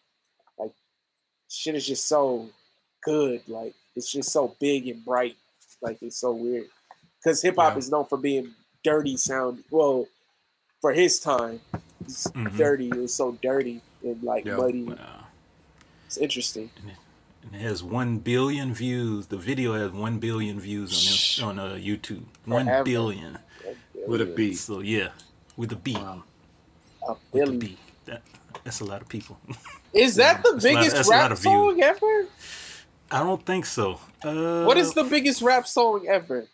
shit 1.52 1.74
is 1.74 1.86
just 1.86 2.06
so 2.06 2.48
good. 3.02 3.42
Like, 3.48 3.74
it's 3.94 4.10
just 4.10 4.30
so 4.30 4.56
big 4.60 4.88
and 4.88 5.04
bright. 5.04 5.36
Like, 5.80 5.98
it's 6.02 6.16
so 6.16 6.32
weird 6.32 6.66
because 7.18 7.42
hip 7.42 7.56
hop 7.56 7.72
Yeah. 7.74 7.78
is 7.78 7.90
known 7.90 8.06
for 8.06 8.18
being 8.18 8.54
dirty 8.84 9.16
sound. 9.16 9.64
Well, 9.70 10.06
for 10.80 10.92
his 10.92 11.20
time, 11.20 11.60
it's 12.00 12.26
Mhm. 12.28 12.56
dirty. 12.56 12.88
It 12.88 12.96
was 12.96 13.14
so 13.14 13.32
dirty 13.42 13.80
and 14.02 14.22
like 14.22 14.44
Yeah. 14.44 14.56
muddy. 14.56 14.84
Wow. 14.84 15.26
It's 16.06 16.16
interesting. 16.18 16.70
And 17.44 17.54
it 17.54 17.60
has 17.60 17.82
one 17.82 18.18
billion 18.18 18.72
views. 18.74 19.26
The 19.26 19.36
video 19.36 19.74
has 19.74 19.90
one 19.92 20.18
billion 20.18 20.60
views 20.60 20.90
on 20.92 21.12
this, 21.12 21.40
on 21.40 21.58
uh, 21.58 21.74
YouTube. 21.76 22.24
One 22.44 22.66
Forever. 22.66 22.84
billion. 22.84 23.38
With 24.06 24.20
a 24.20 24.26
B. 24.26 24.54
So 24.54 24.80
yeah, 24.80 25.10
with 25.56 25.72
a 25.72 25.76
B. 25.76 25.92
With 25.94 26.04
a 27.08 27.16
billion. 27.32 27.58
B. 27.58 27.78
That 28.06 28.22
that's 28.64 28.80
a 28.80 28.84
lot 28.84 29.00
of 29.02 29.08
people. 29.08 29.38
Is 29.92 30.16
that 30.16 30.42
the 30.42 30.52
That's 30.52 30.64
a 30.64 30.68
lot- 30.72 30.74
biggest 30.80 30.96
that's 30.96 31.08
a 31.08 31.10
lot 31.10 31.30
rap 31.30 31.38
song 31.38 31.82
ever? 31.82 32.26
I 33.10 33.18
don't 33.22 33.44
think 33.44 33.66
so. 33.66 34.00
Uh, 34.24 34.64
What 34.64 34.78
is 34.78 34.94
the 34.94 35.04
biggest 35.04 35.42
rap 35.42 35.66
song 35.66 36.06
ever? 36.08 36.46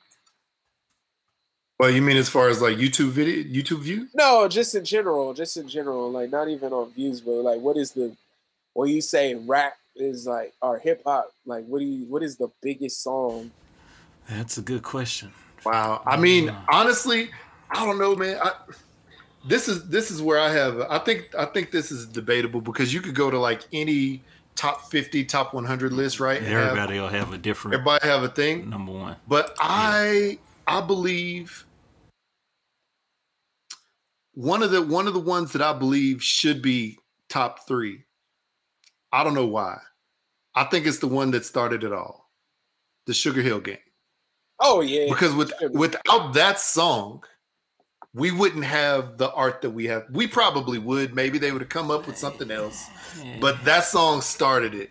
Well, 1.79 1.91
you 1.91 2.03
mean 2.03 2.17
as 2.17 2.29
far 2.29 2.49
as 2.49 2.61
like 2.61 2.77
YouTube 2.77 3.11
video, 3.11 3.45
YouTube 3.45 3.83
views? 3.83 4.11
No, 4.13 4.49
just 4.49 4.75
in 4.75 4.85
general, 4.85 5.33
just 5.35 5.57
in 5.57 5.69
general, 5.69 6.11
like 6.11 6.31
not 6.31 6.49
even 6.49 6.73
on 6.73 6.91
views, 6.91 7.21
but 7.21 7.33
like 7.43 7.61
what 7.61 7.77
is 7.77 7.93
the 7.93 8.17
when 8.75 8.89
you 8.89 9.01
say 9.01 9.35
rap 9.37 9.75
is 9.95 10.27
like 10.27 10.55
or 10.61 10.79
hip 10.79 11.03
hop, 11.07 11.33
like 11.47 11.65
what 11.67 11.79
do 11.79 11.85
you 11.85 12.05
what 12.07 12.23
is 12.25 12.37
the 12.37 12.49
biggest 12.61 13.03
song? 13.03 13.53
That's 14.29 14.59
a 14.59 14.63
good 14.63 14.83
question. 14.83 15.31
Wow. 15.65 16.03
I 16.05 16.17
mean, 16.17 16.53
honestly, 16.69 17.31
I 17.71 17.85
don't 17.87 17.99
know, 17.99 18.15
man. 18.17 18.39
I, 18.43 18.53
this 19.49 19.69
is 19.69 19.89
this 19.89 20.11
is 20.11 20.21
where 20.23 20.39
I 20.39 20.51
have. 20.51 20.81
I 20.83 20.99
think 20.99 21.35
I 21.37 21.47
think 21.47 21.71
this 21.71 21.91
is 21.91 22.07
debatable 22.07 22.61
because 22.61 22.93
you 22.95 23.01
could 23.01 23.15
go 23.15 23.31
to 23.31 23.39
like 23.39 23.63
any 23.73 24.23
top 24.55 24.91
fifty, 24.91 25.25
top 25.25 25.55
one 25.55 25.65
hundred 25.65 25.93
list, 25.93 26.21
right? 26.21 26.39
and 26.39 26.47
have- 26.47 26.69
Everybody 26.71 26.99
will 27.01 27.09
have 27.09 27.33
a 27.33 27.39
different 27.39 27.75
everybody 27.75 28.07
have 28.07 28.23
a 28.23 28.29
thing. 28.29 28.69
number 28.71 28.93
one. 28.93 29.17
But 29.27 29.57
I 29.59 30.39
I 30.67 30.81
believe 30.81 31.65
one 34.35 34.63
of 34.63 34.71
the 34.71 34.83
one 34.83 35.07
of 35.07 35.15
the 35.15 35.21
ones 35.21 35.53
that 35.53 35.63
I 35.63 35.73
believe 35.73 36.23
should 36.23 36.63
be 36.63 36.99
top 37.29 37.67
three. 37.67 38.05
I 39.13 39.25
don't 39.25 39.35
know 39.35 39.47
why. 39.47 39.79
I 40.55 40.65
think 40.65 40.87
it's 40.87 40.99
the 40.99 41.09
one 41.09 41.31
that 41.33 41.45
started 41.45 41.83
it 41.85 41.93
all, 41.93 42.31
the 43.07 43.15
Sugar 43.15 43.43
Hill 43.43 43.61
Gang. 43.61 43.79
Oh 44.61 44.81
yeah. 44.81 45.07
Because 45.09 45.35
with 45.35 45.53
without 45.71 46.35
that 46.35 46.59
song, 46.61 47.23
we 48.19 48.33
wouldn't 48.33 48.65
have 48.65 49.17
the 49.17 49.31
art 49.33 49.63
that 49.63 49.71
we 49.71 49.87
have. 49.87 50.05
We 50.11 50.27
probably 50.27 50.79
would. 50.79 51.15
Maybe 51.15 51.39
they 51.39 51.53
would 51.53 51.63
have 51.63 51.69
come 51.69 51.91
up 51.91 52.07
with 52.07 52.19
something 52.19 52.51
else. 52.51 52.89
But 53.41 53.65
that 53.65 53.85
song 53.85 54.21
started 54.21 54.75
it. 54.75 54.91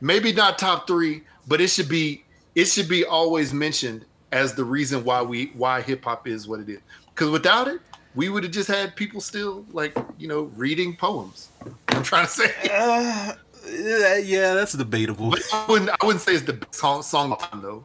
Maybe 0.00 0.32
not 0.32 0.58
top 0.58 0.86
three, 0.86 1.22
but 1.46 1.60
it 1.60 1.68
should 1.68 1.88
be 1.88 2.24
it 2.54 2.64
should 2.64 2.88
be 2.88 3.04
always 3.04 3.52
mentioned 3.52 4.06
as 4.32 4.54
the 4.54 4.64
reason 4.64 5.04
why 5.04 5.22
we 5.22 5.52
why 5.54 5.82
hip 5.82 6.04
hop 6.04 6.26
is 6.26 6.48
what 6.48 6.60
it 6.60 6.68
is. 6.68 6.80
Because 7.14 7.30
without 7.30 7.68
it, 7.68 7.80
we 8.14 8.30
would 8.30 8.42
have 8.42 8.52
just 8.52 8.68
had 8.68 8.96
people 8.96 9.20
still 9.20 9.66
like 9.72 9.96
you 10.18 10.26
know 10.26 10.44
reading 10.56 10.96
poems. 10.96 11.50
I'm 11.88 12.02
trying 12.02 12.26
to 12.26 12.32
say. 12.32 13.32
Uh, 13.66 14.20
yeah, 14.22 14.54
that's 14.54 14.74
debatable. 14.74 15.28
But 15.28 15.42
I 15.52 15.66
wouldn't 15.68 15.90
I 15.90 16.06
wouldn't 16.06 16.22
say 16.22 16.34
it's 16.34 16.44
the 16.44 16.52
best 16.52 16.76
song, 16.76 17.02
song 17.02 17.32
of 17.32 17.38
time 17.40 17.62
though. 17.62 17.84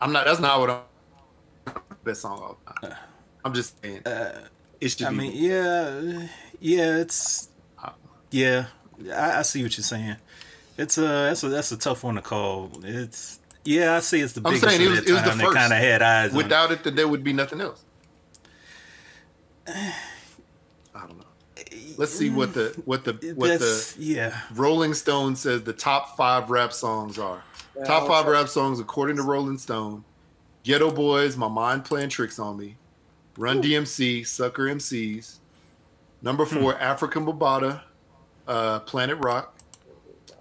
I'm 0.00 0.12
not. 0.12 0.26
That's 0.26 0.38
not 0.38 0.60
what 0.60 0.70
I'm. 0.70 1.74
Best 2.04 2.20
song 2.20 2.34
of 2.34 2.40
all 2.40 2.58
time. 2.80 2.96
I'm 3.44 3.52
just 3.54 3.80
saying. 3.82 4.06
Uh, 4.06 4.40
it 4.80 4.88
should 4.90 5.02
I 5.06 5.10
be. 5.10 5.16
mean, 5.16 5.32
yeah, 5.34 6.26
yeah, 6.60 6.96
it's 6.98 7.48
uh, 7.82 7.90
yeah. 8.30 8.66
I, 9.12 9.38
I 9.38 9.42
see 9.42 9.62
what 9.62 9.76
you're 9.76 9.84
saying. 9.84 10.16
It's 10.78 10.98
a 10.98 11.02
that's 11.02 11.42
a 11.42 11.48
that's 11.48 11.72
a 11.72 11.76
tough 11.76 12.02
one 12.04 12.14
to 12.16 12.22
call. 12.22 12.70
It's 12.82 13.38
yeah, 13.64 13.96
I 13.96 14.00
see. 14.00 14.20
It's 14.20 14.32
the 14.32 14.40
I'm 14.44 14.52
biggest 14.54 14.68
saying 14.76 14.82
it 14.82 14.88
was, 14.90 15.00
that 15.00 15.08
it 15.08 15.12
was 15.12 15.22
the 15.22 15.28
time 15.30 15.38
first. 15.38 15.56
kind 15.56 15.72
of 15.72 15.78
had 15.78 16.02
eyes. 16.02 16.30
on 16.30 16.36
it. 16.40 16.42
Without 16.42 16.72
it, 16.86 16.96
there 16.96 17.06
would 17.08 17.22
be 17.24 17.32
nothing 17.32 17.60
else. 17.60 17.82
I 19.66 19.92
don't 20.94 21.18
know. 21.18 21.24
Eh, 21.56 21.62
Let's 21.96 22.12
see 22.12 22.30
what 22.30 22.54
the 22.54 22.80
what 22.84 23.04
the 23.04 23.12
eh, 23.22 23.32
what 23.34 23.48
That's- 23.48 23.92
the 23.92 24.04
yeah. 24.04 24.40
Rolling 24.54 24.94
Stone 24.94 25.36
says 25.36 25.62
the 25.62 25.72
top 25.72 26.16
five 26.16 26.50
rap 26.50 26.72
songs 26.72 27.18
are. 27.18 27.42
Yeah, 27.76 27.84
top 27.84 28.06
five 28.06 28.26
rap 28.26 28.48
songs 28.48 28.80
according 28.80 29.16
to 29.16 29.22
Rolling 29.22 29.58
Stone: 29.58 30.04
Geto 30.64 30.94
Boys, 30.94 31.36
My 31.36 31.48
Mind 31.48 31.84
Playing 31.84 32.08
Tricks 32.08 32.38
on 32.38 32.56
Me, 32.56 32.76
Run 33.36 33.60
DMC, 33.62 34.24
Sucker 34.26 34.64
MCs. 34.68 35.38
Number 36.22 36.44
Hmm. 36.44 36.60
four, 36.60 36.74
Afrika 36.74 37.14
Bambaataa, 37.24 37.82
uh, 38.48 38.80
Planet 38.80 39.18
Rock. 39.22 39.54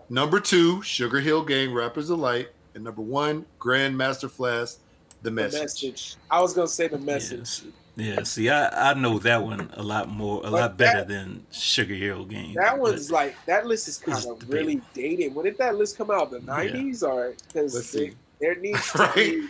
Number 0.09 0.39
two, 0.39 0.81
Sugar 0.83 1.19
Hill 1.19 1.43
Gang, 1.43 1.73
Rappers 1.73 2.07
Delight, 2.07 2.49
and 2.75 2.83
number 2.83 3.01
one, 3.01 3.45
Grandmaster 3.59 4.29
Flash, 4.29 4.73
The 5.21 5.29
The 5.29 5.31
Message. 5.31 5.61
message. 5.61 6.15
I 6.29 6.41
was 6.41 6.53
gonna 6.53 6.67
say 6.67 6.87
the 6.87 6.97
message. 6.99 7.61
Yeah, 7.95 8.23
see, 8.23 8.49
I, 8.49 8.91
I 8.91 8.93
know 8.95 9.19
that 9.19 9.41
one 9.43 9.69
a 9.73 9.83
lot 9.83 10.09
more, 10.09 10.39
a 10.39 10.43
But 10.43 10.51
lot 10.51 10.77
better 10.77 10.99
that- 10.99 11.07
than 11.07 11.45
Sugar 11.51 11.93
Hill 11.93 12.25
Gang. 12.25 12.53
That 12.55 12.77
one's 12.77 13.09
like 13.11 13.35
that 13.45 13.65
list 13.65 13.87
is 13.87 13.97
kind 13.97 14.17
of 14.17 14.39
debatable. 14.39 14.53
really 14.53 14.81
dated. 14.93 15.33
When 15.35 15.45
did 15.45 15.57
that 15.59 15.75
list 15.75 15.97
come 15.97 16.11
out? 16.11 16.31
The 16.31 16.39
nineties 16.41 17.03
or 17.03 17.33
because 17.53 17.91
there 18.39 18.55
needs 18.55 18.91
to 18.91 18.97
Right. 18.99 19.15
be 19.15 19.47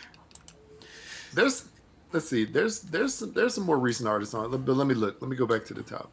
There's, 1.33 1.65
let's 2.13 2.29
see, 2.29 2.45
there's 2.45 2.79
there's 2.81 3.13
some, 3.15 3.33
there's 3.33 3.53
some 3.55 3.65
more 3.65 3.77
recent 3.79 4.07
artists 4.07 4.33
on 4.33 4.45
it, 4.53 4.57
but 4.57 4.73
let 4.75 4.87
me 4.87 4.93
look. 4.93 5.21
Let 5.21 5.29
me 5.29 5.35
go 5.35 5.45
back 5.45 5.65
to 5.65 5.73
the 5.73 5.83
top. 5.83 6.09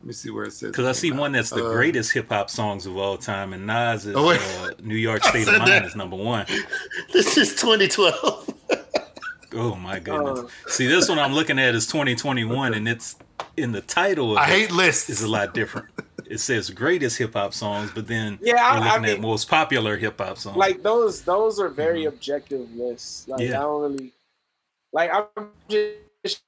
Let 0.00 0.06
me 0.08 0.12
see 0.12 0.30
where 0.30 0.44
it 0.44 0.52
says. 0.52 0.72
Because 0.72 0.86
I 0.86 0.92
see 0.92 1.10
came 1.10 1.18
one 1.18 1.32
that's 1.32 1.50
the 1.50 1.64
Uh, 1.64 1.72
greatest 1.72 2.12
hip 2.12 2.28
hop 2.28 2.50
songs 2.50 2.86
of 2.86 2.96
all 2.96 3.16
time, 3.16 3.52
and 3.52 3.66
Nas 3.66 4.04
is 4.04 4.16
Oh, 4.16 4.30
uh, 4.30 4.70
New 4.82 4.96
York 4.96 5.22
State 5.30 5.46
of 5.46 5.58
Mind 5.58 5.68
that. 5.70 5.84
is 5.84 5.94
number 5.96 6.16
one. 6.16 6.44
This 7.12 7.36
is 7.36 7.54
2012. 7.54 8.54
Oh 9.54 9.74
my 9.74 9.98
goodness! 9.98 10.38
Uh. 10.38 10.70
see, 10.70 10.86
this 10.86 11.10
one 11.10 11.18
I'm 11.18 11.34
looking 11.34 11.58
at 11.58 11.74
is 11.74 11.86
2021, 11.86 12.72
and 12.72 12.88
it's 12.88 13.16
in 13.58 13.72
the 13.72 13.82
title. 13.82 14.32
Of 14.32 14.38
I 14.38 14.46
it 14.46 14.48
hate 14.48 14.72
lists. 14.72 15.10
Is 15.10 15.20
a 15.22 15.28
lot 15.28 15.52
different. 15.52 15.88
It 16.24 16.40
says 16.40 16.70
greatest 16.70 17.18
hip 17.18 17.34
hop 17.34 17.52
songs, 17.52 17.90
but 17.94 18.06
then 18.06 18.38
Yeah, 18.40 18.54
I- 18.54 18.78
we're 18.80 18.86
I 18.86 18.88
looking 18.96 19.04
at 19.10 19.12
mean- 19.20 19.20
most 19.20 19.50
popular 19.50 19.98
hip 19.98 20.18
hop 20.18 20.38
songs. 20.38 20.56
like 20.56 20.82
those. 20.82 21.20
Those 21.20 21.60
are 21.60 21.68
very 21.68 22.06
objective 22.06 22.74
lists. 22.74 23.28
Like 23.28 23.42
Yeah. 23.42 23.58
I 23.58 23.62
don't 23.64 23.82
really 23.82 24.12
like. 24.92 25.10
I'm 25.12 25.50
just 25.68 26.42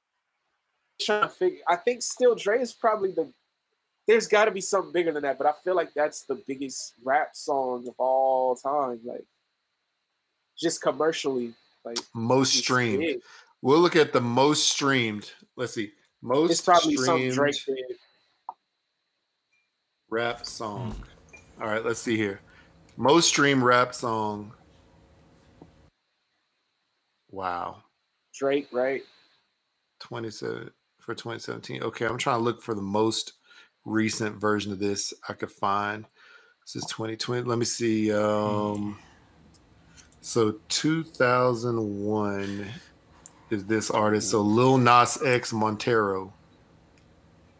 trying 1.01 1.21
to 1.21 1.29
figure. 1.29 1.59
I 1.67 1.75
think 1.75 2.01
still 2.01 2.35
Dre 2.35 2.59
is 2.61 2.73
probably 2.73 3.11
the. 3.11 3.31
There's 4.07 4.27
got 4.27 4.45
to 4.45 4.51
be 4.51 4.61
something 4.61 4.91
bigger 4.91 5.11
than 5.11 5.23
that, 5.23 5.37
but 5.37 5.47
I 5.47 5.53
feel 5.63 5.75
like 5.75 5.93
that's 5.95 6.23
the 6.23 6.35
biggest 6.47 6.93
rap 7.03 7.29
song 7.33 7.87
of 7.87 7.95
all 7.97 8.55
time. 8.55 8.99
Like 9.03 9.25
just 10.57 10.81
commercially, 10.81 11.53
like 11.83 11.97
most 12.13 12.53
streamed. 12.55 12.99
big. 12.99 13.19
We'll 13.61 13.79
look 13.79 13.95
at 13.95 14.13
the 14.13 14.21
most 14.21 14.69
streamed. 14.69 15.31
Let's 15.55 15.73
see. 15.73 15.91
Most 16.21 16.51
It's 16.51 16.61
probably 16.61 16.95
streamed 16.97 17.33
Drake 17.33 17.55
did. 17.65 17.77
rap 20.09 20.45
song. 20.45 20.95
All 21.59 21.67
right, 21.67 21.83
let's 21.83 21.99
see 21.99 22.17
here. 22.17 22.41
Most 22.97 23.27
streamed 23.29 23.63
rap 23.63 23.95
song. 23.95 24.53
Wow. 27.31 27.83
Drake, 28.37 28.67
right? 28.71 29.01
27 29.99 30.69
for 30.99 31.15
2017. 31.15 31.83
Okay, 31.83 32.05
I'm 32.05 32.17
trying 32.17 32.39
to 32.39 32.43
look 32.43 32.61
for 32.61 32.73
the 32.73 32.81
most 32.81 33.33
recent 33.85 34.35
version 34.35 34.71
of 34.71 34.79
this 34.79 35.13
I 35.29 35.33
could 35.33 35.51
find. 35.51 36.05
This 36.65 36.75
is 36.75 36.85
2020. 36.85 37.43
Let 37.43 37.57
me 37.57 37.65
see. 37.65 38.11
Um 38.11 38.97
so 40.21 40.59
2001 40.69 42.67
is 43.51 43.65
this 43.65 43.91
artist. 43.91 44.31
So 44.31 44.41
Lil 44.41 44.79
Nas 44.79 45.19
X 45.23 45.53
Montero. 45.53 46.33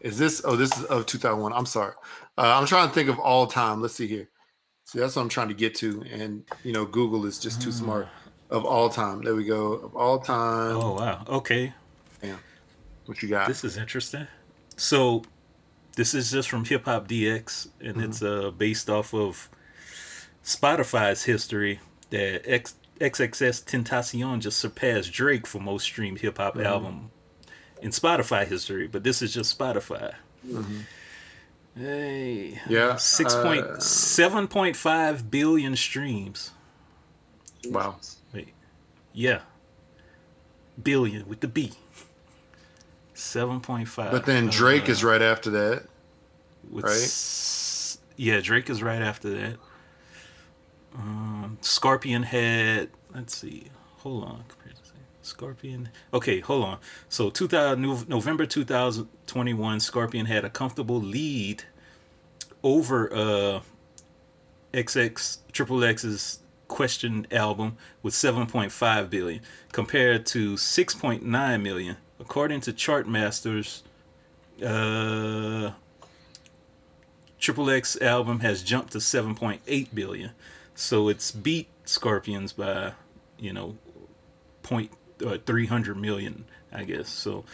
Is 0.00 0.18
this 0.18 0.42
oh 0.44 0.56
this 0.56 0.76
is 0.76 0.84
of 0.84 1.06
2001. 1.06 1.52
I'm 1.52 1.66
sorry. 1.66 1.94
Uh, 2.36 2.58
I'm 2.58 2.66
trying 2.66 2.88
to 2.88 2.94
think 2.94 3.08
of 3.08 3.18
all 3.18 3.46
time. 3.46 3.80
Let's 3.80 3.94
see 3.94 4.06
here. 4.08 4.28
See, 4.84 4.98
that's 4.98 5.16
what 5.16 5.22
I'm 5.22 5.28
trying 5.28 5.48
to 5.48 5.54
get 5.54 5.74
to. 5.76 6.04
And 6.12 6.44
you 6.64 6.72
know, 6.72 6.84
Google 6.84 7.24
is 7.24 7.38
just 7.38 7.62
too 7.62 7.72
smart. 7.72 8.08
Of 8.50 8.64
all 8.64 8.88
time. 8.88 9.22
There 9.22 9.34
we 9.34 9.44
go. 9.44 9.72
Of 9.72 9.96
all 9.96 10.18
time. 10.20 10.76
oh 10.76 10.94
wow, 10.94 11.24
okay, 11.28 11.72
Damn. 12.22 12.38
What 13.06 13.22
you 13.22 13.28
got? 13.28 13.48
this 13.48 13.64
is 13.64 13.76
interesting. 13.76 14.26
So, 14.76 15.22
this 15.96 16.14
is 16.14 16.30
just 16.30 16.48
from 16.48 16.64
Hip 16.64 16.84
Hop 16.84 17.08
DX, 17.08 17.68
and 17.80 18.00
it's 18.02 18.22
uh, 18.22 18.50
based 18.50 18.88
off 18.90 19.12
of 19.14 19.48
Spotify's 20.44 21.24
history 21.24 21.80
that 22.10 22.42
X, 22.48 22.74
XXXTentacion 23.00 24.40
just 24.40 24.58
surpassed 24.58 25.12
Drake 25.12 25.46
for 25.46 25.60
most 25.60 25.82
streamed 25.84 26.20
hip 26.20 26.38
hop 26.38 26.56
album 26.56 27.10
in 27.82 27.90
Spotify 27.90 28.46
history. 28.46 28.86
But 28.86 29.02
this 29.02 29.22
is 29.22 29.34
just 29.34 29.58
Spotify. 29.58 30.14
Hey, 31.76 32.60
Yeah. 32.68 32.96
six 32.96 33.34
uh, 33.34 33.42
point 33.42 33.82
seven 33.82 34.48
point 34.48 34.76
five 34.76 35.30
billion 35.30 35.76
streams. 35.76 36.52
Wow. 37.68 37.96
Yeah, 39.18 39.40
billion 40.82 41.26
with 41.26 41.40
the 41.40 41.48
B. 41.48 41.72
Seven 43.14 43.60
point 43.60 43.88
five. 43.88 44.12
But 44.12 44.26
then 44.26 44.48
Drake 44.48 44.90
is 44.90 45.02
right 45.02 45.22
after 45.22 45.48
that. 45.50 45.84
with 46.70 46.84
right? 46.84 46.92
s- 46.92 47.98
yeah, 48.16 48.40
Drake 48.40 48.68
is 48.68 48.82
right 48.82 49.00
after 49.00 49.30
that. 49.30 49.56
Um, 50.94 51.56
Scorpion 51.62 52.24
had 52.24 52.90
let's 53.14 53.36
see, 53.38 53.68
hold 53.98 54.24
on. 54.24 54.44
Scorpion. 55.22 55.88
Okay, 56.14 56.38
hold 56.38 56.64
on. 56.64 56.78
So 57.08 57.30
2000 57.30 58.06
November 58.08 58.46
2021, 58.46 59.80
Scorpion 59.80 60.26
had 60.26 60.44
a 60.44 60.50
comfortable 60.50 61.00
lead 61.00 61.64
over 62.62 63.12
uh 63.12 63.60
XX 64.72 65.38
Triple 65.52 65.82
X's 65.82 66.38
Question 66.68 67.26
album 67.30 67.76
with 68.02 68.14
7.5 68.14 69.10
billion 69.10 69.40
compared 69.72 70.26
to 70.26 70.54
6.9 70.54 71.62
million 71.62 71.96
according 72.18 72.60
to 72.62 72.72
Chartmasters. 72.72 73.82
Uh, 74.64 75.72
Triple 77.38 77.70
X 77.70 78.00
album 78.00 78.40
has 78.40 78.62
jumped 78.62 78.92
to 78.92 78.98
7.8 78.98 79.88
billion, 79.94 80.30
so 80.74 81.08
it's 81.08 81.30
beat 81.30 81.68
Scorpions 81.84 82.52
by 82.52 82.92
you 83.38 83.52
know 83.52 83.76
point 84.62 84.90
uh, 85.24 85.38
300 85.44 85.96
million, 85.96 86.46
I 86.72 86.84
guess. 86.84 87.08
So, 87.08 87.44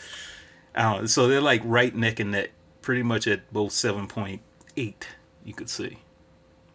I 0.74 0.94
don't. 0.94 1.08
So 1.08 1.28
they're 1.28 1.40
like 1.40 1.62
right 1.64 1.94
neck 1.94 2.20
and 2.20 2.30
neck, 2.30 2.50
pretty 2.80 3.02
much 3.02 3.26
at 3.26 3.52
both 3.52 3.72
7.8. 3.72 4.40
You 5.44 5.54
could 5.54 5.68
see. 5.68 5.98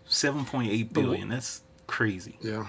7.8 0.07 0.93
billion. 0.93 1.30
That's 1.30 1.61
crazy. 1.88 2.38
Yeah. 2.41 2.68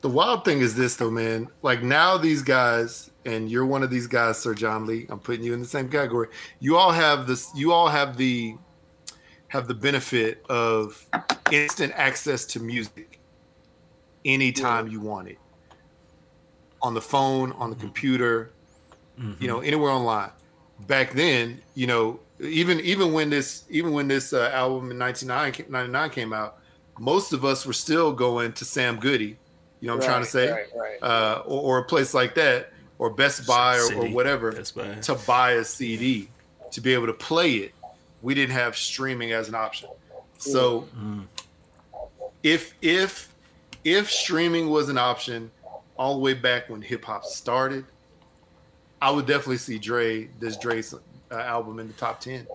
The 0.00 0.08
wild 0.08 0.44
thing 0.44 0.60
is 0.60 0.74
this 0.74 0.96
though, 0.96 1.10
man. 1.10 1.48
Like 1.62 1.82
now 1.82 2.18
these 2.18 2.42
guys, 2.42 3.10
and 3.24 3.50
you're 3.50 3.64
one 3.66 3.82
of 3.82 3.90
these 3.90 4.06
guys, 4.06 4.38
Sir 4.38 4.54
John 4.54 4.86
Lee. 4.86 5.06
I'm 5.08 5.18
putting 5.18 5.44
you 5.44 5.54
in 5.54 5.60
the 5.60 5.66
same 5.66 5.88
category. 5.88 6.28
You 6.60 6.76
all 6.76 6.92
have 6.92 7.26
this. 7.26 7.50
You 7.54 7.72
all 7.72 7.88
have 7.88 8.16
the 8.16 8.56
have 9.48 9.66
the 9.68 9.74
benefit 9.74 10.44
of 10.48 11.06
instant 11.52 11.92
access 11.96 12.44
to 12.46 12.60
music 12.60 13.20
anytime 14.24 14.88
you 14.88 15.00
want 15.00 15.28
it. 15.28 15.38
On 16.82 16.92
the 16.92 17.00
phone, 17.00 17.52
on 17.52 17.70
the 17.70 17.76
computer, 17.76 18.52
you 19.40 19.48
know, 19.48 19.60
anywhere 19.60 19.90
online. 19.90 20.30
back 20.86 21.12
then, 21.12 21.62
you 21.74 21.86
know, 21.86 22.20
even 22.40 22.80
even 22.80 23.12
when 23.12 23.30
this 23.30 23.64
even 23.70 23.92
when 23.92 24.08
this 24.08 24.32
uh, 24.32 24.50
album 24.52 24.90
in 24.90 24.98
1999 24.98 26.10
came 26.10 26.32
out, 26.32 26.58
most 26.98 27.32
of 27.32 27.44
us 27.44 27.66
were 27.66 27.72
still 27.72 28.12
going 28.12 28.52
to 28.54 28.64
Sam 28.64 28.98
Goody. 28.98 29.36
You 29.80 29.88
know 29.88 29.96
what 29.96 30.04
I'm 30.04 30.08
trying 30.08 30.22
to 30.22 30.30
say? 30.30 30.50
Right, 30.50 30.66
right. 30.74 31.02
Uh, 31.02 31.42
or, 31.46 31.76
or 31.76 31.78
a 31.78 31.84
place 31.84 32.14
like 32.14 32.34
that, 32.36 32.72
or 32.98 33.10
Best 33.10 33.46
Buy, 33.46 33.76
or, 33.78 33.94
or 33.94 34.08
whatever, 34.08 34.52
Best 34.52 34.74
Buy. 34.74 34.94
to 34.94 35.14
buy 35.14 35.52
a 35.52 35.64
CD 35.64 36.28
to 36.70 36.80
be 36.80 36.94
able 36.94 37.06
to 37.06 37.12
play 37.12 37.52
it. 37.56 37.74
We 38.22 38.34
didn't 38.34 38.54
have 38.54 38.76
streaming 38.76 39.32
as 39.32 39.48
an 39.48 39.54
option. 39.54 39.88
So 40.38 40.88
if 42.42 42.74
if 42.82 43.32
if 43.84 44.10
streaming 44.10 44.70
was 44.70 44.88
an 44.88 44.98
option 44.98 45.50
all 45.96 46.14
the 46.14 46.20
way 46.20 46.34
back 46.34 46.68
when 46.68 46.82
hip 46.82 47.04
hop 47.04 47.24
started, 47.24 47.84
I 49.00 49.10
would 49.10 49.26
definitely 49.26 49.58
see 49.58 49.78
Dre 49.78 50.28
this 50.40 50.56
Dre's 50.56 50.94
uh, 50.94 50.98
album 51.34 51.78
in 51.78 51.88
the 51.88 51.92
top 51.94 52.20
ten. 52.20 52.46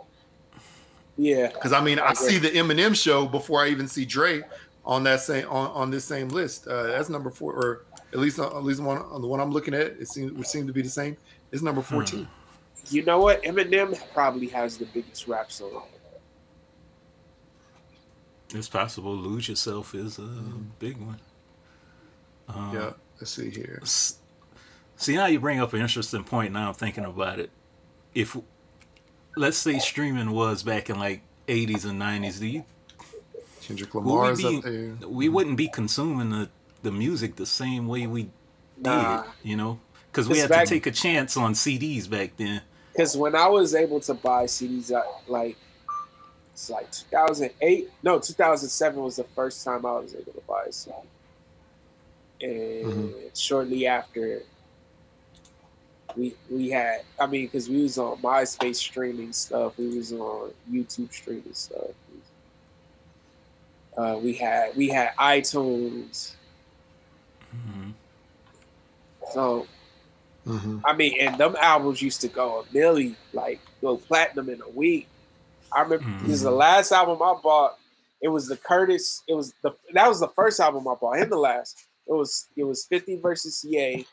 Yeah. 1.20 1.48
Because 1.48 1.74
I 1.74 1.82
mean, 1.82 2.00
I 2.00 2.12
agree. 2.12 2.30
see 2.30 2.38
the 2.40 2.50
Eminem 2.50 2.96
show 2.96 3.26
before 3.26 3.64
I 3.64 3.68
even 3.70 3.88
see 3.88 4.06
Dre 4.06 4.42
on 4.86 5.04
that 5.04 5.20
same 5.20 5.46
on, 5.50 5.70
on 5.72 5.92
this 5.92 6.06
same 6.06 6.30
list. 6.30 6.68
Uh, 6.68 6.84
that's 6.84 7.10
number 7.10 7.30
four, 7.30 7.54
or 7.54 7.86
at 8.14 8.20
least 8.20 8.40
at 8.40 8.64
least 8.64 8.82
one 8.82 8.98
on 8.98 9.22
the 9.22 9.28
one 9.28 9.40
I'm 9.40 9.52
looking 9.52 9.74
at. 9.74 9.88
It 9.88 10.08
seems 10.08 10.32
would 10.32 10.48
seem 10.48 10.66
to 10.68 10.74
be 10.74 10.82
the 10.82 10.90
same. 10.90 11.18
It's 11.52 11.62
number 11.62 11.82
fourteen. 11.82 12.28
You 12.90 13.04
know 13.04 13.20
what? 13.20 13.44
Eminem 13.44 14.00
probably 14.14 14.48
has 14.48 14.78
the 14.78 14.86
biggest 14.86 15.28
rap 15.28 15.52
song. 15.52 15.84
It's 18.56 18.70
possible. 18.70 19.16
Lose 19.16 19.50
yourself 19.50 19.94
is 19.94 20.18
a 20.18 20.22
big 20.80 20.98
one. 20.98 21.20
Uh, 22.48 22.72
Yeah, 22.74 22.94
let's 23.20 23.32
see 23.32 23.52
here. 23.52 23.80
See 24.96 25.16
now 25.16 25.28
you 25.28 25.40
bring 25.40 25.60
up 25.60 25.74
an 25.74 25.82
interesting 25.82 26.24
point. 26.24 26.54
Now 26.54 26.70
I'm 26.70 26.74
thinking 26.74 27.06
about 27.06 27.40
it. 27.40 27.52
If 28.16 28.36
let's 29.36 29.58
say 29.58 29.80
streaming 29.80 30.32
was 30.32 30.64
back 30.64 30.90
in 30.90 31.00
like 31.00 31.22
80s 31.48 31.86
and 31.86 32.02
90s, 32.02 32.40
do 32.40 32.48
you 32.48 32.64
Kendrick 33.62 33.94
would 33.94 34.04
Lamar's 34.06 34.44
we 34.44 34.58
up 34.58 34.64
there. 34.64 34.96
we 35.08 35.30
wouldn't 35.30 35.58
be 35.58 35.68
consuming 35.68 36.30
the 36.30 36.50
the 36.82 36.92
music 36.92 37.36
the 37.36 37.46
same 37.46 37.88
way 37.88 38.08
we 38.08 38.24
did, 38.24 38.32
Nah. 38.84 39.26
you 39.44 39.56
know? 39.56 39.80
Because 40.12 40.28
we 40.28 40.40
had 40.40 40.50
back- 40.50 40.66
to 40.66 40.70
take 40.70 40.88
a 40.88 40.92
chance 40.92 41.38
on 41.38 41.54
CDs 41.54 42.10
back 42.10 42.36
then. 42.38 42.62
Because 42.94 43.16
when 43.16 43.36
I 43.36 43.48
was 43.48 43.76
able 43.76 44.00
to 44.02 44.14
buy 44.14 44.46
CDs, 44.46 44.92
I, 44.92 45.04
like 45.28 45.58
it's 46.54 46.70
like 46.70 46.92
2008, 46.92 47.90
no, 48.04 48.20
2007 48.20 49.02
was 49.02 49.18
the 49.18 49.24
first 49.24 49.64
time 49.64 49.86
I 49.86 50.00
was 50.00 50.16
able 50.16 50.34
to 50.34 50.42
buy 50.48 50.64
a 50.68 50.72
CD. 50.72 50.96
And 52.42 52.52
mm-hmm. 52.52 53.28
shortly 53.36 53.86
after, 53.88 54.42
we 56.16 56.36
we 56.50 56.70
had, 56.70 57.02
I 57.20 57.28
mean, 57.28 57.46
because 57.46 57.70
we 57.70 57.82
was 57.84 57.98
on 57.98 58.18
MySpace 58.18 58.76
streaming 58.76 59.34
stuff, 59.34 59.78
we 59.78 59.96
was 59.98 60.12
on 60.14 60.52
YouTube 60.72 61.12
streaming 61.14 61.54
stuff. 61.54 61.92
Uh, 63.98 64.18
we 64.22 64.34
had 64.34 64.76
we 64.76 64.88
had 64.90 65.14
iTunes. 65.18 66.34
Mhm. 67.56 67.94
So 69.34 69.68
Mhm. 70.48 70.82
I 70.86 70.94
mean, 70.94 71.20
and 71.20 71.38
them 71.38 71.56
albums 71.60 72.02
used 72.02 72.22
to 72.22 72.28
go 72.28 72.62
a 72.62 72.74
million, 72.74 73.16
like 73.34 73.60
go 73.82 73.98
platinum 73.98 74.50
in 74.50 74.62
a 74.62 74.70
week. 74.70 75.08
I 75.72 75.82
remember 75.82 76.06
this 76.24 76.36
is 76.36 76.42
the 76.42 76.52
last 76.52 76.92
album 76.92 77.22
I 77.22 77.36
bought. 77.44 77.78
It 78.22 78.30
was 78.30 78.48
the 78.48 78.58
Curtis. 78.58 79.22
It 79.28 79.34
was 79.34 79.54
the 79.62 79.72
that 79.94 80.08
was 80.08 80.20
the 80.20 80.30
first 80.30 80.60
album 80.60 80.88
I 80.88 80.96
bought, 80.96 81.20
and 81.20 81.32
the 81.32 81.38
last. 81.38 81.86
It 82.08 82.14
was 82.14 82.48
it 82.56 82.64
was 82.64 82.86
Fifty 82.86 83.18
versus 83.18 83.64
Ye, 83.64 84.08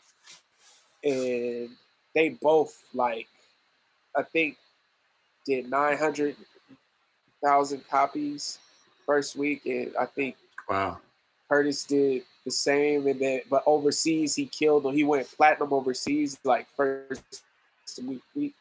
and 1.04 1.70
they 2.16 2.30
both 2.30 2.82
like, 2.94 3.28
I 4.16 4.22
think, 4.24 4.56
did 5.44 5.70
nine 5.70 5.96
hundred 5.96 6.34
thousand 7.44 7.86
copies 7.88 8.58
first 9.06 9.36
week, 9.36 9.66
and 9.66 9.92
I 10.00 10.06
think 10.06 10.36
Wow. 10.68 10.98
Curtis 11.48 11.84
did 11.84 12.24
the 12.44 12.50
same, 12.50 13.06
and 13.06 13.20
then 13.20 13.40
but 13.48 13.62
overseas 13.66 14.34
he 14.34 14.46
killed 14.46 14.84
him. 14.84 14.94
He 14.94 15.04
went 15.04 15.30
platinum 15.30 15.72
overseas 15.72 16.38
like 16.42 16.66
first 16.76 17.22
week, 18.02 18.22
week. 18.34 18.54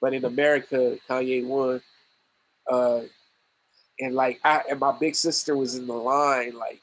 but 0.00 0.14
in 0.14 0.24
America 0.24 0.96
Kanye 1.08 1.44
won. 1.44 1.82
Uh, 2.70 3.00
and 4.00 4.14
like 4.14 4.40
I 4.44 4.62
and 4.70 4.78
my 4.80 4.96
big 4.98 5.16
sister 5.16 5.56
was 5.56 5.74
in 5.74 5.86
the 5.86 5.92
line 5.94 6.56
like 6.56 6.80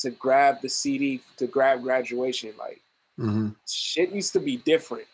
to 0.00 0.10
grab 0.10 0.60
the 0.62 0.68
CD 0.68 1.20
to 1.36 1.46
grab 1.46 1.82
graduation. 1.82 2.52
Like 2.58 2.81
hmm 3.16 3.50
shit 3.68 4.10
used 4.10 4.32
to 4.32 4.40
be 4.40 4.56
different. 4.58 5.06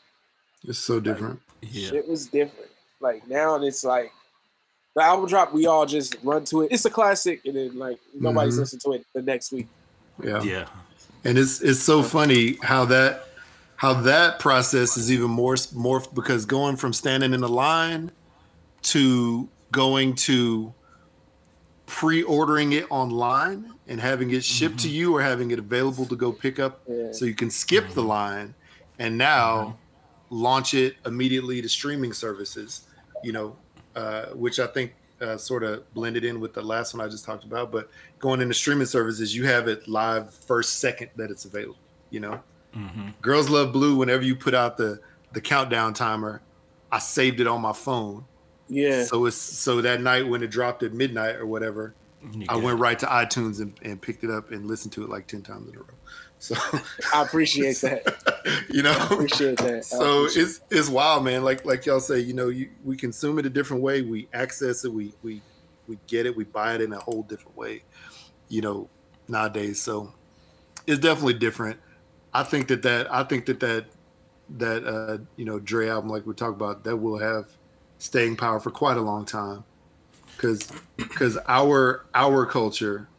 It's 0.66 0.78
so 0.78 1.00
different. 1.00 1.40
Yeah. 1.62 1.90
Shit 1.90 2.08
was 2.08 2.26
different. 2.26 2.70
Like 3.00 3.26
now 3.28 3.56
it's 3.56 3.84
like 3.84 4.12
the 4.96 5.02
album 5.02 5.28
drop, 5.28 5.52
we 5.52 5.66
all 5.66 5.86
just 5.86 6.16
run 6.22 6.44
to 6.46 6.62
it. 6.62 6.72
It's 6.72 6.84
a 6.84 6.90
classic, 6.90 7.42
and 7.44 7.54
then 7.56 7.78
like 7.78 7.98
nobody's 8.14 8.56
Mhm. 8.56 8.58
listening 8.60 8.80
to 8.80 8.92
it 8.92 9.06
the 9.14 9.22
next 9.22 9.52
week. 9.52 9.68
Yeah. 10.22 10.42
Yeah. 10.42 10.68
And 11.24 11.38
it's 11.38 11.60
it's 11.60 11.80
so 11.80 12.02
funny 12.02 12.58
how 12.62 12.84
that 12.86 13.24
how 13.76 13.94
that 13.94 14.40
process 14.40 14.96
is 14.96 15.10
even 15.12 15.30
more 15.30 15.56
more 15.74 16.02
because 16.14 16.44
going 16.46 16.76
from 16.76 16.92
standing 16.92 17.32
in 17.34 17.40
the 17.40 17.48
line 17.48 18.10
to 18.82 19.48
going 19.70 20.14
to 20.14 20.72
pre-ordering 21.88 22.74
it 22.74 22.84
online 22.90 23.72
and 23.88 23.98
having 23.98 24.30
it 24.30 24.44
shipped 24.44 24.78
to 24.78 24.90
you 24.90 25.16
or 25.16 25.22
having 25.22 25.50
it 25.50 25.58
available 25.58 26.04
to 26.04 26.14
go 26.14 26.30
pick 26.30 26.58
up 26.60 26.82
Yeah. 26.86 27.12
so 27.12 27.24
you 27.24 27.34
can 27.34 27.50
skip 27.50 27.88
the 27.94 28.02
line 28.02 28.54
and 28.98 29.16
now 29.16 29.78
launch 30.28 30.74
it 30.74 30.96
immediately 31.06 31.62
to 31.62 31.68
streaming 31.68 32.12
services 32.12 32.82
you 33.24 33.32
know 33.32 33.56
uh, 33.96 34.26
which 34.34 34.60
i 34.60 34.66
think 34.66 34.92
uh, 35.22 35.38
sort 35.38 35.64
of 35.64 35.92
blended 35.94 36.24
in 36.24 36.40
with 36.40 36.52
the 36.52 36.60
last 36.60 36.92
one 36.94 37.02
i 37.04 37.08
just 37.08 37.24
talked 37.24 37.44
about 37.44 37.72
but 37.72 37.90
going 38.18 38.42
into 38.42 38.52
streaming 38.54 38.86
services 38.86 39.34
you 39.34 39.46
have 39.46 39.66
it 39.66 39.88
live 39.88 40.32
first 40.32 40.80
second 40.80 41.08
that 41.16 41.30
it's 41.30 41.46
available 41.46 41.78
you 42.10 42.20
know? 42.20 42.38
Hmm 42.74 43.08
girls 43.22 43.48
love 43.48 43.72
blue 43.72 43.96
whenever 43.96 44.22
you 44.22 44.36
put 44.36 44.52
out 44.54 44.76
the 44.76 45.00
the 45.32 45.40
countdown 45.40 45.94
timer 45.94 46.42
i 46.92 46.98
saved 46.98 47.40
it 47.40 47.46
on 47.46 47.62
my 47.62 47.72
phone 47.72 48.26
Yeah. 48.68 49.04
so 49.04 49.26
it's 49.26 49.36
so 49.36 49.80
that 49.80 50.00
night 50.00 50.28
when 50.28 50.42
it 50.42 50.50
dropped 50.50 50.82
at 50.82 50.92
midnight 50.92 51.36
or 51.36 51.46
whatever 51.46 51.94
I 52.48 52.56
went 52.56 52.78
right 52.78 52.98
to 52.98 53.06
iTunes 53.06 53.60
and, 53.60 53.72
and 53.82 54.00
picked 54.00 54.24
it 54.24 54.30
up 54.30 54.50
and 54.50 54.66
listened 54.66 54.92
to 54.94 55.04
it 55.04 55.08
like 55.08 55.26
10 55.26 55.42
times 55.42 55.68
in 55.68 55.76
a 55.76 55.78
row. 55.78 55.86
So, 56.38 56.54
I 57.14 57.22
appreciate 57.22 57.80
that. 57.80 58.64
you 58.70 58.82
know, 58.82 58.90
I 58.92 59.04
appreciate 59.04 59.58
that. 59.58 59.74
I 59.74 59.80
so 59.80 60.20
appreciate 60.20 60.42
it's, 60.42 60.60
it's 60.70 60.88
wild, 60.88 61.24
man. 61.24 61.44
Like, 61.44 61.64
like 61.64 61.86
y'all 61.86 62.00
say, 62.00 62.18
you 62.18 62.34
know, 62.34 62.48
you, 62.48 62.70
we 62.84 62.96
consume 62.96 63.38
it 63.38 63.46
a 63.46 63.50
different 63.50 63.82
way. 63.82 64.02
We 64.02 64.28
access 64.32 64.84
it. 64.84 64.92
We, 64.92 65.12
we, 65.22 65.42
we 65.86 65.98
get 66.06 66.26
it. 66.26 66.36
We 66.36 66.44
buy 66.44 66.74
it 66.74 66.80
in 66.80 66.92
a 66.92 66.98
whole 66.98 67.22
different 67.22 67.56
way, 67.56 67.82
you 68.48 68.62
know, 68.62 68.88
nowadays. 69.28 69.80
So 69.80 70.12
it's 70.86 71.00
definitely 71.00 71.34
different. 71.34 71.78
I 72.34 72.42
think 72.42 72.68
that 72.68 72.82
that, 72.82 73.12
I 73.12 73.24
think 73.24 73.46
that 73.46 73.60
that, 73.60 73.86
that, 74.50 74.84
uh, 74.84 75.18
you 75.36 75.44
know, 75.44 75.58
Dre 75.58 75.88
album, 75.88 76.10
like 76.10 76.26
we 76.26 76.34
talked 76.34 76.56
about, 76.56 76.84
that 76.84 76.96
will 76.96 77.18
have 77.18 77.46
staying 77.98 78.36
power 78.36 78.60
for 78.60 78.70
quite 78.70 78.96
a 78.96 79.00
long 79.02 79.24
time 79.24 79.64
because 80.36 80.68
because 80.96 81.38
our 81.48 82.06
our 82.14 82.46
culture, 82.46 83.10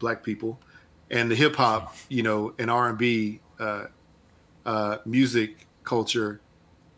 black 0.00 0.24
people, 0.24 0.62
and 1.10 1.30
the 1.30 1.36
hip 1.36 1.56
hop, 1.56 1.94
you 2.08 2.22
know, 2.22 2.54
and 2.58 2.70
R 2.70 2.90
and 2.90 2.98
B 2.98 3.42
uh, 3.58 3.86
uh, 4.64 4.98
music 5.06 5.68
culture 5.84 6.42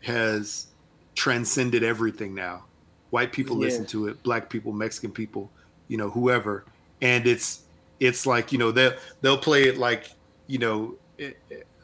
has 0.03 0.67
transcended 1.15 1.83
everything 1.83 2.33
now. 2.35 2.67
White 3.09 3.31
people 3.33 3.57
Yeah. 3.57 3.61
listen 3.61 3.85
to 3.87 4.07
it, 4.07 4.23
black 4.23 4.49
people, 4.49 4.73
Mexican 4.73 5.11
people, 5.11 5.53
you 5.87 5.97
know, 5.97 6.09
whoever, 6.09 6.65
and 7.01 7.27
it's 7.27 7.65
it's 7.99 8.25
like 8.25 8.51
you 8.51 8.57
know 8.57 8.71
they 8.71 8.89
will 8.89 8.97
they'll 9.21 9.37
play 9.37 9.63
it 9.63 9.77
like 9.77 10.09
you 10.47 10.59
know 10.59 10.97
it- 11.17 11.37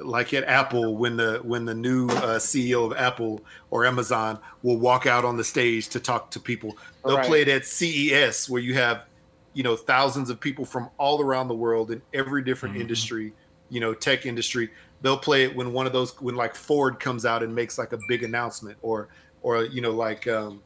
like 0.04 0.34
at 0.34 0.44
Apple 0.46 0.98
when 0.98 1.18
the 1.18 1.40
when 1.44 1.66
the 1.66 1.74
new 1.74 2.08
uh, 2.08 2.40
CEO 2.40 2.86
of 2.92 2.98
Apple 2.98 3.42
or 3.70 3.86
Amazon 3.86 4.40
will 4.62 4.78
walk 4.80 5.06
out 5.06 5.26
on 5.26 5.38
the 5.38 5.44
stage 5.44 5.90
to 5.90 6.00
talk 6.00 6.32
to 6.32 6.40
people. 6.40 6.76
They'll 7.06 7.18
Right. 7.18 7.28
play 7.28 7.42
it 7.42 7.48
at 7.48 7.66
CES 7.66 8.50
where 8.50 8.62
you 8.62 8.74
have 8.76 9.06
you 9.54 9.64
know 9.64 9.76
thousands 9.76 10.30
of 10.30 10.40
people 10.40 10.66
from 10.66 10.90
all 10.98 11.22
around 11.22 11.48
the 11.48 11.56
world 11.56 11.92
in 11.92 12.02
every 12.14 12.44
different 12.44 12.76
industry, 12.78 13.34
you 13.70 13.80
know, 13.80 13.94
tech 13.94 14.26
industry. 14.26 14.70
They'll 15.02 15.18
play 15.18 15.44
it 15.44 15.56
when 15.56 15.74
one 15.74 15.86
of 15.88 15.94
those 15.94 16.20
when 16.22 16.36
like 16.36 16.56
Ford 16.56 17.00
comes 17.00 17.26
out 17.26 17.44
and 17.44 17.54
makes 17.54 17.78
like 17.78 17.94
a 17.94 18.00
big 18.08 18.24
announcement 18.24 18.78
or 18.82 19.10
or 19.42 19.64
you 19.66 19.82
know 19.82 19.92
like 19.92 20.28
um 20.28 20.64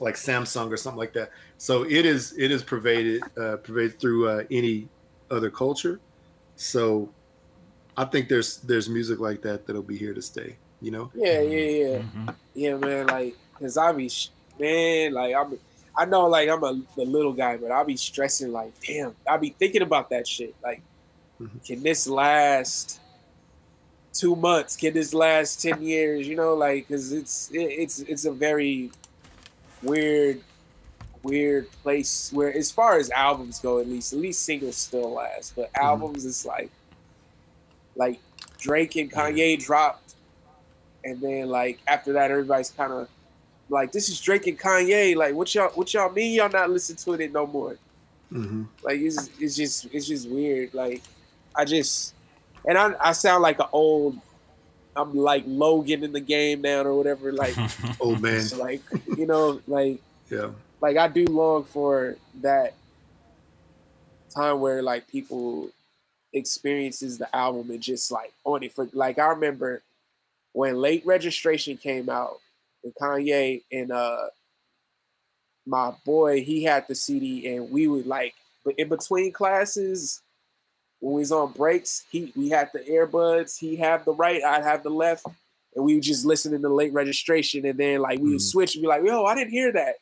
like 0.00 0.14
Samsung 0.14 0.70
or 0.70 0.76
something 0.76 0.98
like 0.98 1.12
that. 1.14 1.30
So 1.56 1.82
it 1.84 2.04
is 2.06 2.34
it 2.38 2.50
is 2.50 2.62
pervaded 2.62 3.22
uh, 3.36 3.56
pervaded 3.56 4.00
through 4.00 4.28
uh, 4.28 4.44
any 4.50 4.90
other 5.30 5.50
culture. 5.50 6.00
So 6.56 7.14
I 7.98 8.04
think 8.04 8.28
there's 8.28 8.58
there's 8.58 8.88
music 8.88 9.18
like 9.18 9.42
that 9.42 9.66
that'll 9.66 9.82
be 9.82 9.96
here 9.98 10.14
to 10.14 10.22
stay. 10.22 10.56
You 10.80 10.92
know. 10.92 11.10
Yeah, 11.14 11.40
yeah, 11.40 11.58
yeah, 11.82 11.98
Mhm. 11.98 12.34
yeah, 12.54 12.74
man. 12.76 13.06
Like, 13.08 13.34
cause 13.58 13.76
I 13.76 13.90
be, 13.92 14.08
sh- 14.08 14.30
man, 14.60 15.12
like 15.12 15.34
I'm, 15.34 15.58
I 15.96 16.04
know, 16.04 16.26
like 16.28 16.48
I'm 16.48 16.62
a 16.62 16.80
the 16.96 17.04
little 17.04 17.32
guy, 17.32 17.56
but 17.56 17.72
I 17.72 17.82
be 17.82 17.96
stressing, 17.96 18.52
like, 18.52 18.72
damn, 18.86 19.16
I 19.28 19.36
be 19.38 19.50
thinking 19.50 19.82
about 19.82 20.10
that 20.10 20.28
shit. 20.28 20.54
Like, 20.62 20.80
Mhm. 21.40 21.66
can 21.66 21.82
this 21.82 22.06
last 22.06 23.00
two 24.12 24.36
months? 24.36 24.76
Can 24.76 24.94
this 24.94 25.12
last 25.12 25.60
ten 25.60 25.82
years? 25.82 26.28
You 26.28 26.36
know, 26.36 26.54
like 26.54 26.86
because 26.86 27.10
it's 27.12 27.50
it, 27.50 27.58
it's 27.82 27.98
it's 27.98 28.24
a 28.24 28.32
very 28.32 28.92
weird 29.82 30.40
weird 31.24 31.68
place 31.82 32.30
where 32.32 32.56
as 32.56 32.70
far 32.70 32.96
as 32.96 33.10
albums 33.10 33.58
go 33.58 33.80
at 33.80 33.88
least 33.88 34.12
at 34.12 34.20
least 34.20 34.42
singles 34.42 34.76
still 34.76 35.12
last 35.14 35.54
but 35.56 35.68
albums 35.74 36.24
is 36.24 36.46
like 36.46 36.70
like 37.98 38.18
drake 38.58 38.96
and 38.96 39.12
kanye 39.12 39.58
dropped. 39.62 40.14
And 41.04 41.20
then 41.20 41.48
like 41.48 41.78
after 41.86 42.14
that 42.14 42.30
everybody's 42.30 42.70
kind 42.70 42.92
of 42.92 43.08
like 43.68 43.92
this 43.92 44.08
is 44.08 44.18
drake 44.20 44.46
and 44.46 44.58
kanye. 44.58 45.14
Like 45.14 45.34
what 45.34 45.54
y'all 45.54 45.68
what 45.74 45.92
y'all 45.92 46.10
mean 46.10 46.32
y'all 46.32 46.48
not 46.48 46.70
listen 46.70 46.96
to 46.96 47.12
it 47.14 47.32
no 47.32 47.46
more? 47.46 47.76
Hmm 48.30 48.64
like 48.82 49.00
it's, 49.00 49.28
it's 49.40 49.56
just 49.56 49.88
it's 49.92 50.06
just 50.06 50.28
weird. 50.28 50.72
Like 50.74 51.02
i 51.56 51.64
just 51.64 52.14
and 52.66 52.76
i, 52.78 52.92
I 53.00 53.12
sound 53.12 53.42
like 53.42 53.58
an 53.58 53.66
old 53.72 54.18
i'm 54.96 55.14
like 55.16 55.44
logan 55.46 56.04
in 56.04 56.12
the 56.12 56.20
game 56.20 56.60
now 56.60 56.82
or 56.82 56.94
whatever 56.96 57.32
like 57.32 57.56
Old 58.00 58.20
man. 58.22 58.42
so, 58.42 58.58
like 58.58 58.82
you 59.16 59.26
know 59.26 59.60
like 59.66 59.98
Yeah. 60.30 60.50
like 60.80 60.96
I 60.98 61.08
do 61.08 61.24
long 61.24 61.64
for 61.64 62.16
that 62.42 62.74
time 64.34 64.60
where 64.60 64.82
like 64.82 65.08
people 65.08 65.70
experiences 66.32 67.18
the 67.18 67.34
album 67.34 67.70
and 67.70 67.80
just 67.80 68.10
like 68.12 68.32
on 68.44 68.62
it 68.62 68.72
for 68.72 68.88
like 68.92 69.18
I 69.18 69.28
remember 69.28 69.82
when 70.52 70.76
late 70.76 71.04
registration 71.06 71.76
came 71.76 72.08
out 72.10 72.38
and 72.84 72.94
Kanye 73.00 73.62
and 73.72 73.90
uh 73.90 74.26
my 75.66 75.92
boy 76.04 76.42
he 76.42 76.62
had 76.64 76.86
the 76.88 76.94
CD 76.94 77.46
and 77.54 77.70
we 77.70 77.86
would 77.86 78.06
like 78.06 78.34
but 78.64 78.74
in 78.78 78.88
between 78.88 79.32
classes 79.32 80.22
when 81.00 81.14
we 81.14 81.20
was 81.20 81.32
on 81.32 81.52
breaks 81.52 82.04
he 82.10 82.32
we 82.36 82.48
had 82.48 82.70
the 82.72 82.80
earbuds 82.80 83.58
he 83.58 83.76
had 83.76 84.04
the 84.04 84.14
right 84.14 84.42
I'd 84.44 84.64
have 84.64 84.82
the 84.82 84.90
left 84.90 85.26
and 85.74 85.84
we 85.84 85.94
would 85.94 86.02
just 86.02 86.24
listening 86.24 86.62
to 86.62 86.68
late 86.68 86.92
registration 86.92 87.66
and 87.66 87.78
then 87.78 88.00
like 88.00 88.18
we 88.18 88.30
would 88.30 88.38
Mhm. 88.38 88.50
switch 88.50 88.74
and 88.74 88.82
be 88.82 88.88
like 88.88 89.02
yo 89.04 89.24
I 89.24 89.34
didn't 89.34 89.50
hear 89.52 89.72
that 89.72 89.96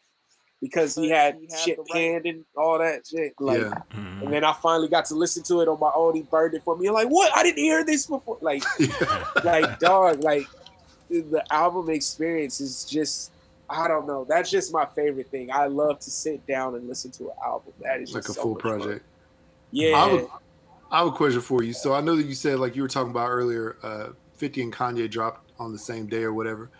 because 0.60 0.94
he 0.94 1.10
had 1.10 1.38
shit 1.64 1.78
panned 1.88 2.26
and 2.26 2.44
all 2.56 2.78
that 2.78 3.06
shit 3.06 3.34
like 3.38 3.60
yeah. 3.60 3.74
and 3.92 4.32
then 4.32 4.42
I 4.42 4.52
finally 4.54 4.88
got 4.88 5.04
to 5.06 5.14
listen 5.14 5.42
to 5.44 5.60
it 5.60 5.68
on 5.68 5.78
my 5.78 5.90
own. 5.94 6.14
He 6.14 6.22
burned 6.22 6.54
it 6.54 6.62
for 6.62 6.76
me. 6.76 6.86
I'm 6.86 6.94
like, 6.94 7.08
what? 7.08 7.30
I 7.36 7.42
didn't 7.42 7.58
hear 7.58 7.84
this 7.84 8.06
before. 8.06 8.38
Like, 8.40 8.62
like 9.44 9.78
dog, 9.78 10.22
like 10.24 10.46
the 11.08 11.44
album 11.50 11.90
experience 11.90 12.60
is 12.60 12.84
just 12.84 13.32
I 13.68 13.88
don't 13.88 14.06
know. 14.06 14.24
That's 14.28 14.50
just 14.50 14.72
my 14.72 14.86
favorite 14.86 15.30
thing. 15.30 15.50
I 15.50 15.66
love 15.66 15.98
to 16.00 16.10
sit 16.10 16.46
down 16.46 16.74
and 16.76 16.88
listen 16.88 17.10
to 17.12 17.24
an 17.24 17.36
album. 17.44 17.72
That 17.82 18.00
is 18.00 18.14
like 18.14 18.28
a 18.28 18.32
so 18.32 18.42
full 18.42 18.54
much 18.54 18.62
fun. 18.62 18.80
project. 18.80 19.04
Yeah. 19.72 19.96
I 19.96 20.12
would, 20.12 20.28
I 20.90 20.98
have 20.98 21.08
a 21.08 21.12
question 21.12 21.40
for 21.40 21.62
you. 21.62 21.72
So 21.72 21.92
I 21.92 22.00
know 22.00 22.16
that 22.16 22.26
you 22.26 22.34
said 22.34 22.58
like 22.58 22.76
you 22.76 22.82
were 22.82 22.88
talking 22.88 23.10
about 23.10 23.28
earlier, 23.28 23.76
uh, 23.82 24.08
50 24.36 24.62
and 24.62 24.72
Kanye 24.72 25.10
dropped 25.10 25.50
on 25.58 25.72
the 25.72 25.78
same 25.78 26.06
day 26.06 26.22
or 26.22 26.32
whatever. 26.32 26.70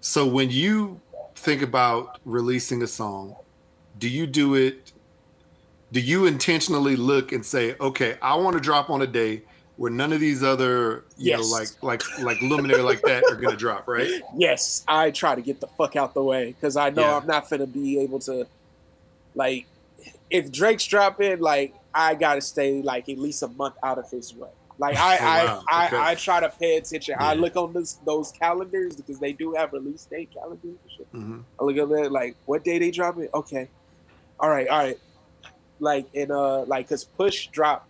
So 0.00 0.26
when 0.26 0.50
you 0.50 1.00
think 1.42 1.62
about 1.62 2.18
releasing 2.24 2.82
a 2.82 2.86
song, 2.86 3.36
do 3.98 4.08
you 4.08 4.26
do 4.26 4.54
it? 4.54 4.92
Do 5.90 6.00
you 6.00 6.26
intentionally 6.26 6.96
look 6.96 7.32
and 7.32 7.44
say, 7.44 7.74
okay, 7.80 8.16
I 8.22 8.34
want 8.36 8.54
to 8.56 8.60
drop 8.60 8.88
on 8.88 9.02
a 9.02 9.06
day 9.06 9.42
where 9.76 9.90
none 9.90 10.12
of 10.12 10.20
these 10.20 10.42
other, 10.42 11.04
you 11.18 11.30
Yes. 11.30 11.40
know, 11.40 11.46
like 11.48 11.68
like 11.82 12.18
like 12.20 12.40
luminary 12.42 12.82
like 12.82 13.02
that 13.02 13.24
are 13.28 13.36
gonna 13.36 13.56
drop, 13.56 13.88
right? 13.88 14.08
yes, 14.36 14.84
I 14.86 15.10
try 15.10 15.34
to 15.34 15.42
get 15.42 15.60
the 15.60 15.66
fuck 15.66 15.96
out 15.96 16.14
the 16.14 16.22
way 16.22 16.52
because 16.52 16.76
I 16.76 16.90
know 16.90 17.02
Yeah. 17.02 17.16
I'm 17.16 17.26
not 17.26 17.50
gonna 17.50 17.66
be 17.66 17.98
able 18.00 18.20
to. 18.20 18.46
Like, 19.34 19.66
if 20.30 20.52
Drake's 20.52 20.86
dropping, 20.86 21.40
like 21.40 21.74
I 21.94 22.14
gotta 22.14 22.40
stay 22.40 22.80
like 22.82 23.08
at 23.08 23.18
least 23.18 23.42
a 23.42 23.48
month 23.48 23.74
out 23.82 23.98
of 23.98 24.08
his 24.10 24.34
way. 24.34 24.48
Like 24.78 24.96
I, 25.00 25.18
Oh, 25.18 25.24
wow. 25.24 25.64
I, 25.68 25.86
Okay. 25.86 25.96
I, 25.96 26.10
I 26.10 26.14
try 26.14 26.40
to 26.40 26.48
pay 26.48 26.76
attention. 26.76 27.16
I 27.18 27.34
look 27.34 27.56
on 27.56 27.72
this, 27.72 27.94
those 28.04 28.32
calendars 28.32 28.96
because 28.96 29.18
they 29.18 29.32
do 29.32 29.54
have 29.54 29.72
release 29.72 30.06
date 30.10 30.30
calendars. 30.32 30.64
And 30.64 30.78
shit. 30.96 31.06
hmm 31.12 31.40
I 31.60 31.64
look 31.64 31.76
at 31.76 31.88
that 31.88 32.12
like 32.12 32.36
what 32.46 32.64
day 32.64 32.78
they 32.78 32.90
drop 32.90 33.18
it. 33.18 33.30
Okay, 33.34 33.68
all 34.40 34.48
right, 34.48 34.66
all 34.68 34.78
right. 34.78 34.98
Like 35.78 36.06
in 36.14 36.30
uh, 36.30 36.64
like 36.64 36.88
cause 36.88 37.04
Push 37.04 37.48
drop. 37.48 37.86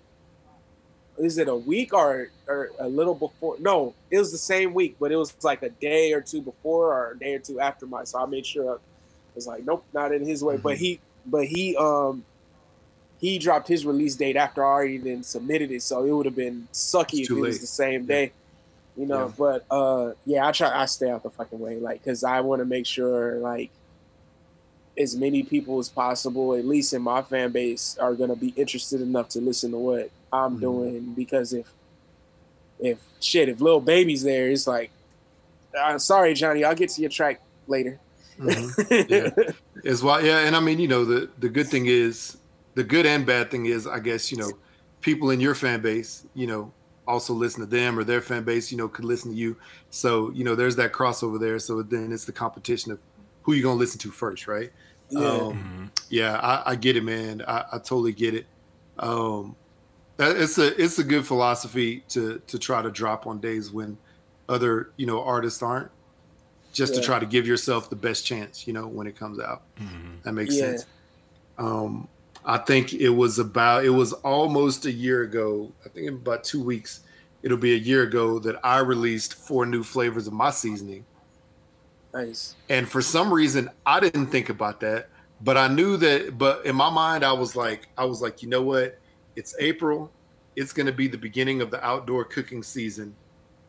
Is 1.18 1.36
it 1.36 1.46
a 1.48 1.54
week 1.54 1.92
or 1.92 2.28
or 2.48 2.70
a 2.80 2.88
little 2.88 3.14
before? 3.14 3.56
No, 3.60 3.94
it 4.10 4.18
was 4.18 4.32
the 4.32 4.38
same 4.38 4.72
week, 4.74 4.96
but 4.98 5.12
it 5.12 5.16
was 5.16 5.34
like 5.44 5.62
a 5.62 5.68
day 5.68 6.12
or 6.12 6.20
two 6.22 6.40
before 6.42 6.92
or 6.92 7.12
a 7.12 7.18
day 7.18 7.34
or 7.34 7.38
two 7.38 7.60
after 7.60 7.86
mine. 7.86 8.06
So 8.06 8.18
I 8.18 8.26
made 8.26 8.46
sure 8.46 8.74
it 8.76 8.80
was 9.34 9.46
like, 9.46 9.64
nope, 9.64 9.84
not 9.92 10.12
in 10.12 10.26
his 10.26 10.42
way. 10.42 10.56
But 10.56 10.78
he, 10.78 11.00
but 11.26 11.44
he, 11.44 11.76
um, 11.76 12.24
he 13.22 13.38
dropped 13.38 13.68
his 13.68 13.86
release 13.86 14.16
date 14.16 14.36
after 14.36 14.62
I 14.62 14.68
already 14.68 14.98
then 14.98 15.22
submitted 15.22 15.70
it, 15.70 15.82
so 15.82 16.04
it 16.04 16.10
would 16.10 16.26
have 16.26 16.36
been 16.36 16.68
sucky 16.74 17.22
if 17.22 17.30
it 17.30 17.34
was 17.34 17.60
the 17.60 17.66
same 17.66 18.04
day. 18.04 18.32
You 18.96 19.06
know, 19.06 19.26
Yeah. 19.28 19.32
but 19.38 19.64
uh, 19.70 20.12
yeah, 20.26 20.46
I 20.46 20.52
try. 20.52 20.82
I 20.82 20.84
stay 20.86 21.08
out 21.08 21.22
the 21.22 21.30
fucking 21.30 21.58
way, 21.58 21.76
like, 21.78 22.04
cause 22.04 22.22
I 22.24 22.40
want 22.42 22.60
to 22.60 22.66
make 22.66 22.84
sure 22.84 23.36
like 23.36 23.70
as 24.98 25.16
many 25.16 25.42
people 25.42 25.78
as 25.78 25.88
possible, 25.88 26.52
at 26.54 26.66
least 26.66 26.92
in 26.92 27.00
my 27.00 27.22
fan 27.22 27.50
base, 27.52 27.96
are 27.98 28.12
gonna 28.14 28.36
be 28.36 28.52
interested 28.56 29.00
enough 29.00 29.28
to 29.30 29.40
listen 29.40 29.70
to 29.70 29.78
what 29.78 30.10
I'm 30.32 30.56
Mhm. 30.58 30.60
doing. 30.60 31.14
Because 31.16 31.54
if 31.54 31.66
if 32.80 32.98
shit, 33.20 33.48
if 33.48 33.60
Lil 33.60 33.80
Baby's 33.80 34.24
there, 34.24 34.50
it's 34.50 34.66
like, 34.66 34.90
I'm 35.80 36.00
sorry, 36.00 36.34
Johnny, 36.34 36.64
I'll 36.64 36.74
get 36.74 36.90
to 36.90 37.00
your 37.00 37.10
track 37.10 37.40
later. 37.68 37.98
Mhm. 38.38 39.08
Yeah. 39.08 39.52
Is 39.84 40.02
why, 40.02 40.20
yeah, 40.20 40.40
and 40.40 40.54
I 40.56 40.60
mean, 40.60 40.78
you 40.80 40.88
know, 40.88 41.04
the 41.04 41.30
the 41.38 41.48
good 41.48 41.68
thing 41.68 41.86
is, 41.86 42.36
the 42.74 42.84
good 42.84 43.06
and 43.06 43.26
bad 43.26 43.50
thing 43.50 43.66
is, 43.66 43.86
I 43.86 43.98
guess, 43.98 44.30
you 44.30 44.38
know, 44.38 44.50
people 45.00 45.30
in 45.30 45.40
your 45.40 45.54
fan 45.54 45.80
base, 45.82 46.26
you 46.34 46.46
know, 46.46 46.72
also 47.06 47.34
listen 47.34 47.60
to 47.60 47.66
them, 47.66 47.98
or 47.98 48.04
their 48.04 48.20
fan 48.20 48.44
base, 48.44 48.70
you 48.70 48.78
know, 48.78 48.88
could 48.88 49.04
listen 49.04 49.30
to 49.32 49.36
you. 49.36 49.56
So, 49.90 50.30
you 50.30 50.44
know, 50.44 50.54
there's 50.54 50.76
that 50.76 50.92
crossover 50.92 51.38
there. 51.40 51.58
So 51.58 51.82
then 51.82 52.12
it's 52.12 52.24
the 52.24 52.32
competition 52.32 52.92
of 52.92 52.98
who 53.42 53.52
you're 53.52 53.64
gonna 53.64 53.78
listen 53.78 53.98
to 54.00 54.10
first, 54.10 54.46
right? 54.46 54.70
yeah. 55.10 55.46
Um, 55.46 55.90
yeah, 56.08 56.36
I, 56.38 56.72
I 56.72 56.76
get 56.76 56.96
it, 56.96 57.04
man. 57.04 57.42
I, 57.46 57.64
I 57.72 57.78
totally 57.78 58.12
get 58.12 58.34
it. 58.34 58.46
Um, 58.98 59.56
it's 60.18 60.58
a 60.58 60.80
it's 60.80 60.98
a 60.98 61.04
good 61.04 61.26
philosophy 61.26 62.04
to 62.10 62.40
to 62.46 62.58
try 62.58 62.82
to 62.82 62.90
drop 62.90 63.26
on 63.26 63.40
days 63.40 63.72
when 63.72 63.98
other 64.48 64.90
you 64.96 65.06
know 65.06 65.22
artists 65.22 65.62
aren't, 65.62 65.90
just 66.72 66.94
to 66.94 67.00
try 67.00 67.18
to 67.18 67.26
give 67.26 67.46
yourself 67.46 67.90
the 67.90 67.96
best 67.96 68.24
chance, 68.24 68.66
you 68.66 68.72
know, 68.72 68.86
when 68.86 69.06
it 69.06 69.16
comes 69.16 69.40
out. 69.40 69.62
That 70.22 70.32
makes 70.32 70.54
Yeah. 70.54 70.66
sense. 70.76 70.86
Um, 71.58 72.08
I 72.44 72.58
think 72.58 72.92
it 72.92 73.10
was 73.10 73.38
about 73.38 73.84
it 73.84 73.90
was 73.90 74.12
almost 74.12 74.84
a 74.86 74.92
year 74.92 75.22
ago. 75.22 75.72
I 75.84 75.88
think 75.88 76.08
in 76.08 76.14
about 76.14 76.44
two 76.44 76.62
weeks, 76.62 77.00
it'll 77.42 77.58
be 77.58 77.74
a 77.74 77.78
year 77.78 78.02
ago 78.02 78.38
that 78.40 78.56
I 78.64 78.78
released 78.80 79.34
four 79.34 79.66
new 79.66 79.82
flavors 79.82 80.26
of 80.26 80.32
my 80.32 80.50
seasoning. 80.50 81.04
nice. 82.12 82.56
And 82.68 82.88
for 82.88 83.00
some 83.02 83.32
reason, 83.32 83.70
I 83.86 84.00
didn't 84.00 84.26
think 84.26 84.48
about 84.48 84.80
that, 84.80 85.08
but 85.40 85.56
I 85.56 85.68
knew 85.68 85.96
that. 85.98 86.36
But 86.36 86.66
in 86.66 86.74
my 86.74 86.90
mind, 86.90 87.24
I 87.24 87.32
was 87.32 87.54
like, 87.54 87.88
I 87.96 88.04
was 88.04 88.20
like, 88.20 88.42
you 88.42 88.48
know 88.48 88.62
what? 88.62 88.98
It's 89.36 89.54
April. 89.60 90.10
It's 90.56 90.72
going 90.72 90.86
to 90.86 90.92
be 90.92 91.08
the 91.08 91.18
beginning 91.18 91.62
of 91.62 91.70
the 91.70 91.84
outdoor 91.84 92.24
cooking 92.24 92.62
season. 92.62 93.14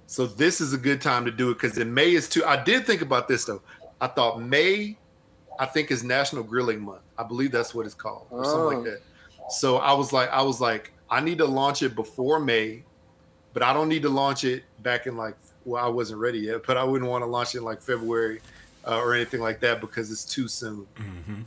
So 0.08 0.28
this 0.28 0.60
is 0.60 0.74
a 0.74 0.78
good 0.78 1.02
time 1.02 1.26
to 1.26 1.32
do 1.32 1.50
it 1.50 1.56
because 1.56 1.78
in 1.78 1.94
May 1.94 2.12
is 2.14 2.28
too. 2.28 2.44
I 2.46 2.62
did 2.62 2.86
think 2.86 3.02
about 3.02 3.28
this 3.28 3.46
though. 3.46 3.62
I 4.02 4.08
thought 4.08 4.42
May, 4.42 4.98
I 5.60 5.66
think 5.66 5.92
is 5.92 6.04
National 6.04 6.44
Grilling 6.44 6.82
Month. 6.82 7.02
I 7.18 7.24
believe 7.24 7.52
that's 7.52 7.74
what 7.76 7.86
it's 7.86 7.96
called 7.96 8.28
or 8.32 8.44
something 8.46 8.62
Oh. 8.62 8.82
like 8.82 8.84
that. 8.86 9.02
So 9.52 9.78
I 9.78 9.94
was 9.94 10.12
like, 10.14 10.30
I 10.32 10.42
was 10.42 10.60
like, 10.62 10.94
I 11.10 11.20
need 11.20 11.38
to 11.40 11.46
launch 11.46 11.82
it 11.84 11.96
before 11.96 12.40
May, 12.40 12.84
but 13.54 13.62
I 13.62 13.74
don't 13.74 13.90
need 13.90 14.02
to 14.04 14.10
launch 14.10 14.44
it 14.44 14.64
back 14.82 15.06
in 15.08 15.16
like. 15.18 15.36
Well, 15.66 15.84
I 15.84 15.88
wasn't 15.88 16.20
ready 16.20 16.40
yet, 16.40 16.66
but 16.68 16.76
I 16.76 16.84
wouldn't 16.84 17.10
want 17.10 17.22
to 17.24 17.26
launch 17.26 17.56
it 17.56 17.60
in 17.60 17.64
like 17.64 17.82
February 17.82 18.42
uh, 18.86 18.98
or 18.98 19.14
anything 19.14 19.40
like 19.42 19.62
that 19.62 19.80
because 19.80 20.12
it's 20.12 20.26
too 20.26 20.48
soon. 20.50 20.86
Mm-hmm. 20.96 21.42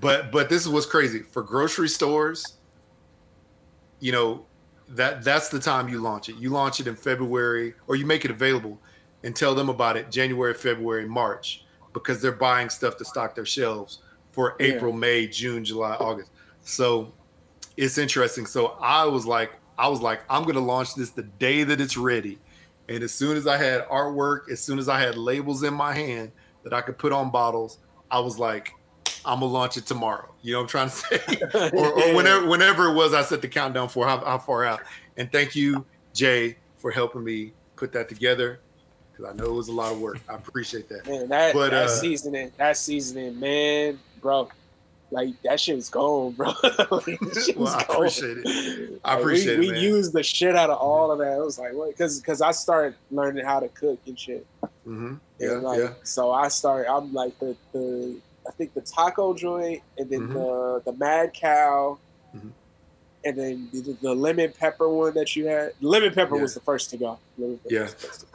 But 0.00 0.30
but 0.32 0.48
this 0.50 0.60
is 0.62 0.68
what's 0.68 0.84
crazy 0.86 1.20
for 1.20 1.42
grocery 1.42 1.88
stores. 1.88 2.56
You 4.00 4.12
know 4.12 4.44
that 4.88 5.22
that's 5.24 5.48
the 5.48 5.58
time 5.58 5.88
you 5.88 6.00
launch 6.00 6.28
it. 6.28 6.36
You 6.36 6.50
launch 6.50 6.80
it 6.80 6.86
in 6.86 6.96
February 6.96 7.74
or 7.86 7.96
you 7.96 8.04
make 8.04 8.24
it 8.24 8.30
available 8.30 8.78
and 9.22 9.34
tell 9.34 9.54
them 9.54 9.68
about 9.68 9.96
it 9.96 10.10
January, 10.10 10.52
February, 10.54 11.06
March 11.08 11.64
because 11.92 12.20
they're 12.22 12.32
buying 12.32 12.68
stuff 12.68 12.96
to 12.98 13.04
stock 13.04 13.34
their 13.34 13.46
shelves 13.46 13.98
for 14.30 14.56
Yeah. 14.58 14.66
April, 14.66 14.92
May, 14.92 15.26
June, 15.26 15.64
July, 15.64 15.94
August. 15.96 16.30
So 16.62 17.12
it's 17.76 17.98
interesting. 17.98 18.46
So 18.46 18.76
I 18.80 19.04
was 19.04 19.26
like, 19.26 19.52
I 19.78 19.88
was 19.88 20.00
like, 20.00 20.22
I'm 20.30 20.44
gonna 20.44 20.60
launch 20.60 20.94
this 20.94 21.10
the 21.10 21.22
day 21.22 21.64
that 21.64 21.80
it's 21.80 21.96
ready. 21.96 22.38
And 22.88 23.02
as 23.02 23.12
soon 23.12 23.36
as 23.36 23.46
I 23.46 23.56
had 23.56 23.86
artwork, 23.88 24.50
as 24.50 24.60
soon 24.60 24.78
as 24.78 24.88
I 24.88 25.00
had 25.00 25.16
labels 25.16 25.62
in 25.62 25.74
my 25.74 25.94
hand 25.94 26.32
that 26.64 26.72
I 26.72 26.80
could 26.80 26.98
put 26.98 27.12
on 27.12 27.30
bottles, 27.30 27.78
I 28.10 28.20
was 28.20 28.38
like, 28.38 28.72
I'm 29.24 29.40
gonna 29.40 29.52
launch 29.52 29.76
it 29.76 29.86
tomorrow. 29.86 30.32
You 30.42 30.52
know 30.52 30.62
what 30.62 30.74
I'm 30.74 30.90
trying 30.90 30.90
to 30.90 30.94
say? 31.50 31.70
or, 31.76 31.92
or 31.92 32.14
whenever 32.14 32.46
whenever 32.46 32.88
it 32.88 32.94
was, 32.94 33.14
I 33.14 33.22
set 33.22 33.40
the 33.42 33.48
countdown 33.48 33.88
for 33.88 34.06
how, 34.06 34.18
how 34.24 34.38
far 34.38 34.64
out. 34.64 34.80
And 35.16 35.30
thank 35.30 35.54
you, 35.54 35.84
Jay, 36.14 36.56
for 36.78 36.90
helping 36.90 37.24
me 37.24 37.52
put 37.76 37.92
that 37.92 38.08
together 38.08 38.60
because 39.12 39.32
I 39.32 39.36
know 39.36 39.46
it 39.50 39.54
was 39.54 39.68
a 39.68 39.72
lot 39.72 39.92
of 39.92 40.00
work. 40.00 40.18
I 40.28 40.34
appreciate 40.34 40.88
that. 40.88 41.06
Man, 41.06 41.28
that 41.28 41.54
But, 41.54 41.70
that 41.70 41.84
uh, 41.84 41.88
seasoning, 41.88 42.52
that 42.56 42.76
seasoning, 42.76 43.38
man, 43.38 43.98
bro. 44.20 44.48
like 45.10 45.30
that 45.44 45.60
shit's 45.60 45.88
gone, 45.90 46.32
bro. 46.32 46.52
like, 46.62 46.80
Well, 47.56 47.68
I 47.68 47.84
gone. 47.86 47.96
appreciate 47.96 48.38
it. 48.38 49.00
I 49.04 49.12
Like, 49.14 49.20
appreciate 49.20 49.58
we, 49.58 49.66
it, 49.66 49.68
We 49.68 49.72
man. 49.74 49.82
used 49.82 50.12
the 50.14 50.22
shit 50.22 50.56
out 50.56 50.70
of 50.70 50.78
all 50.78 51.10
of 51.12 51.18
that. 51.18 51.36
It 51.36 51.44
was 51.44 51.58
like, 51.58 51.74
what? 51.74 51.90
Because 51.90 52.18
because 52.20 52.40
I 52.40 52.52
started 52.52 52.94
learning 53.10 53.44
how 53.44 53.60
to 53.60 53.68
cook 53.68 54.00
and 54.06 54.18
shit. 54.18 54.46
hmm 54.84 55.06
And, 55.06 55.18
Yeah, 55.38 55.50
like, 55.58 55.80
yeah. 55.80 55.90
So 56.04 56.30
I 56.32 56.48
started. 56.48 56.90
I'm 56.90 57.12
like 57.12 57.38
the 57.38 57.56
the 57.72 58.18
I 58.48 58.50
think 58.52 58.74
the 58.74 58.80
taco 58.80 59.34
joint, 59.34 59.82
and 59.98 60.08
then 60.10 60.28
Mhm. 60.28 60.32
the 60.32 60.90
the 60.92 60.96
Mad 60.98 61.32
Cow. 61.34 61.98
And 63.24 63.36
then 63.36 63.68
the, 63.72 63.96
the 64.00 64.14
lemon 64.14 64.52
pepper 64.58 64.88
one 64.88 65.14
that 65.14 65.34
you 65.36 65.46
had. 65.46 65.72
Lemon 65.80 66.12
pepper 66.12 66.36
Yeah. 66.36 66.42
was 66.42 66.54
the 66.54 66.60
first 66.60 66.90
to 66.90 66.96
go. 66.96 67.18
Yeah. 67.68 67.88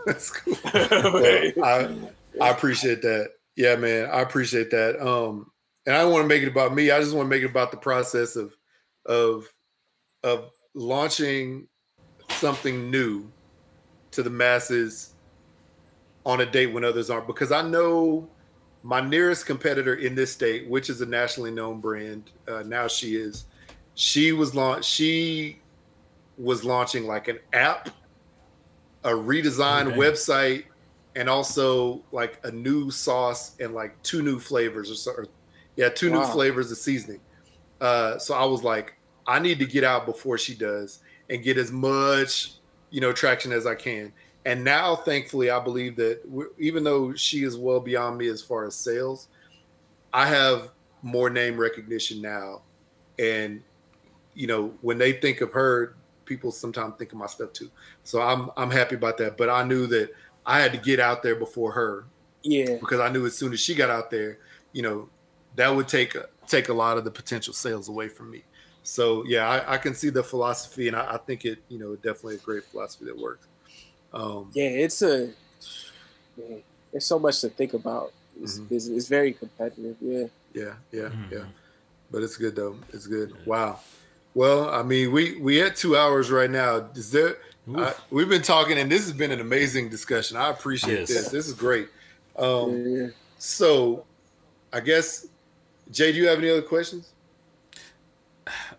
That's 0.06 0.32
cool. 0.32 0.56
Well, 0.74 1.54
I 1.64 1.96
I 2.42 2.50
appreciate 2.50 3.02
that. 3.02 3.32
Yeah, 3.56 3.76
man, 3.76 4.10
I 4.12 4.22
appreciate 4.22 4.70
that. 4.72 5.00
Um, 5.06 5.52
and 5.86 5.96
I 5.96 6.02
don't 6.02 6.12
want 6.12 6.24
to 6.24 6.28
make 6.28 6.44
it 6.44 6.48
about 6.48 6.76
me. 6.76 6.92
I 6.92 7.00
just 7.00 7.16
want 7.16 7.26
to 7.26 7.30
make 7.30 7.42
it 7.44 7.50
about 7.50 7.72
the 7.72 7.78
process 7.78 8.36
of 8.36 8.56
of 9.06 9.48
of 10.24 10.52
launching 10.74 11.68
something 12.30 12.92
new 12.92 13.32
to 14.12 14.22
the 14.22 14.30
masses 14.30 15.14
on 16.26 16.42
a 16.42 16.46
date 16.46 16.68
when 16.68 16.84
others 16.86 17.10
aren't. 17.10 17.26
Because 17.28 17.52
I 17.52 17.62
know 17.62 18.28
my 18.84 19.02
nearest 19.02 19.46
competitor 19.46 19.96
in 19.96 20.14
this 20.14 20.32
state, 20.32 20.68
which 20.70 20.90
is 20.90 21.02
a 21.02 21.06
nationally 21.06 21.52
known 21.52 21.80
brand, 21.82 22.30
uh, 22.48 22.64
now 22.64 22.88
she 22.88 23.16
is. 23.16 23.46
She 24.00 24.32
was 24.32 24.54
launch. 24.54 24.86
She 24.86 25.60
was 26.38 26.64
launching 26.64 27.08
like 27.08 27.28
an 27.28 27.40
app, 27.52 27.90
a 29.04 29.10
redesigned 29.10 29.88
Okay. 29.88 29.98
website, 29.98 30.66
and 31.16 31.28
also 31.28 32.06
like 32.12 32.40
a 32.44 32.52
new 32.52 32.92
sauce 32.92 33.56
and 33.60 33.74
like 33.74 34.02
two 34.04 34.22
new 34.22 34.40
flavors 34.40 34.92
or 34.92 34.96
so. 34.96 35.12
Or, 35.14 35.26
yeah, 35.76 35.90
two 35.90 36.12
new 36.12 36.24
flavors 36.26 36.72
of 36.72 36.78
seasoning. 36.78 37.22
Uh, 37.82 38.20
so 38.20 38.36
I 38.36 38.46
was 38.46 38.64
like, 38.64 38.94
I 39.26 39.40
need 39.40 39.58
to 39.60 39.66
get 39.66 39.84
out 39.84 40.06
before 40.06 40.38
she 40.38 40.54
does 40.54 41.00
and 41.30 41.42
get 41.42 41.58
as 41.58 41.72
much, 41.72 42.54
you 42.92 43.02
know, 43.02 43.12
traction 43.12 43.52
as 43.52 43.66
I 43.66 43.74
can. 43.74 44.14
And 44.46 44.64
now, 44.64 44.96
thankfully, 44.96 45.50
I 45.50 45.60
believe 45.60 45.96
that 45.96 46.22
we're, 46.24 46.50
even 46.60 46.84
though 46.84 47.16
she 47.16 47.44
is 47.44 47.58
well 47.58 47.80
beyond 47.80 48.20
me 48.20 48.28
as 48.28 48.44
far 48.44 48.66
as 48.66 48.76
sales, 48.76 49.28
I 50.14 50.28
have 50.28 50.70
more 51.02 51.32
name 51.32 51.58
recognition 51.58 52.22
now. 52.22 52.62
And 53.18 53.64
you 54.38 54.48
know, 54.48 54.74
when 54.82 54.98
they 54.98 55.14
think 55.14 55.42
of 55.42 55.52
her, 55.54 55.96
people 56.26 56.52
sometimes 56.52 56.94
think 56.98 57.12
of 57.12 57.18
my 57.18 57.26
stuff 57.26 57.52
too. 57.54 57.70
So 58.04 58.22
I'm 58.22 58.50
I'm 58.56 58.70
happy 58.72 58.96
about 58.96 59.18
that. 59.18 59.36
But 59.38 59.50
I 59.50 59.64
knew 59.64 59.88
that 59.88 60.14
I 60.46 60.60
had 60.62 60.72
to 60.74 60.78
get 60.78 61.00
out 61.00 61.24
there 61.24 61.36
before 61.36 61.72
her 61.74 62.06
yeah. 62.44 62.78
because 62.80 63.00
I 63.00 63.10
knew 63.10 63.26
as 63.26 63.36
soon 63.36 63.52
as 63.52 63.60
she 63.60 63.74
got 63.76 63.90
out 63.90 64.12
there, 64.12 64.38
you 64.74 64.84
know, 64.84 65.10
that 65.56 65.70
would 65.76 65.88
take 65.88 66.16
a, 66.16 66.28
take 66.48 66.70
a 66.70 66.74
lot 66.74 66.98
of 66.98 67.04
the 67.04 67.12
potential 67.12 67.54
sales 67.54 67.90
away 67.90 68.08
from 68.10 68.30
me. 68.32 68.44
So 68.84 69.26
yeah, 69.26 69.50
I, 69.50 69.74
I 69.74 69.78
can 69.78 69.94
see 69.94 70.10
the 70.10 70.24
philosophy, 70.24 70.88
and 70.88 70.96
I, 70.96 71.16
I 71.16 71.18
think 71.18 71.44
it, 71.44 71.60
you 71.68 71.80
know, 71.80 71.96
definitely 71.96 72.36
a 72.36 72.40
great 72.40 72.64
philosophy 72.64 73.06
that 73.06 73.18
works. 73.18 73.48
Um, 74.14 74.50
Yeah, 74.54 74.70
it's 74.70 75.02
a. 75.02 75.34
Man, 76.38 76.62
there's 76.92 77.06
so 77.06 77.20
much 77.20 77.42
to 77.42 77.50
think 77.50 77.74
about. 77.74 78.14
It's, 78.42 78.60
Mhm. 78.60 78.72
it's, 78.72 78.88
it's 78.88 79.08
very 79.08 79.34
competitive. 79.34 79.96
Yeah. 80.00 80.28
yeah, 80.54 80.74
yeah, 80.92 81.10
Mhm. 81.10 81.32
yeah. 81.32 81.46
But 82.12 82.24
it's 82.24 82.38
good 82.38 82.56
though. 82.56 82.78
It's 82.94 83.08
good. 83.08 83.34
Wow. 83.46 83.80
Well, 84.38 84.70
I 84.70 84.84
mean, 84.84 85.12
we 85.12 85.34
we 85.40 85.64
at 85.64 85.76
two 85.76 85.98
hours 85.98 86.30
right 86.30 86.52
now. 86.52 86.90
Is 86.94 87.10
there? 87.10 87.38
I, 87.76 87.96
we've 88.12 88.30
been 88.30 88.44
talking, 88.44 88.78
and 88.78 88.88
this 88.92 89.02
has 89.02 89.12
been 89.12 89.32
an 89.32 89.40
amazing 89.42 89.90
discussion. 89.90 90.38
I 90.38 90.52
appreciate 90.52 91.00
Yes. 91.00 91.08
this. 91.10 91.30
This 91.30 91.48
is 91.48 91.54
great. 91.56 91.88
Um, 92.38 92.86
yeah. 92.88 93.08
so, 93.40 94.06
I 94.72 94.80
guess, 94.82 95.26
Jay, 95.90 96.12
do 96.12 96.20
you 96.20 96.28
have 96.28 96.38
any 96.38 96.52
other 96.52 96.62
questions? 96.62 97.10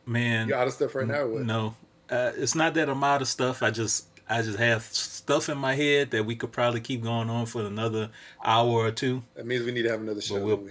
Man, 0.07 0.47
You 0.47 0.55
out 0.55 0.69
of 0.69 0.75
stuff 0.75 0.95
right 0.95 1.09
now? 1.09 1.23
Or 1.23 1.29
what? 1.29 1.43
No, 1.43 1.75
uh, 2.09 2.31
it's 2.37 2.55
not 2.55 2.75
that 2.75 2.89
I'm 2.89 3.03
out 3.03 3.21
of 3.21 3.27
stuff. 3.27 3.61
I 3.61 3.73
just 3.73 4.07
I 4.31 4.43
just 4.43 4.59
have 4.61 4.85
stuff 4.85 5.49
in 5.49 5.59
my 5.59 5.75
head 5.75 6.13
that 6.13 6.25
we 6.25 6.37
could 6.37 6.53
probably 6.53 6.81
keep 6.81 7.03
going 7.03 7.29
on 7.31 7.47
for 7.47 7.63
another 7.65 8.11
hour 8.45 8.71
or 8.87 8.93
two. 8.93 9.25
That 9.35 9.45
means 9.45 9.65
we 9.65 9.73
need 9.73 9.83
to 9.83 9.91
have 9.91 10.03
another 10.03 10.21
show. 10.21 10.41
we'll- 10.41 10.69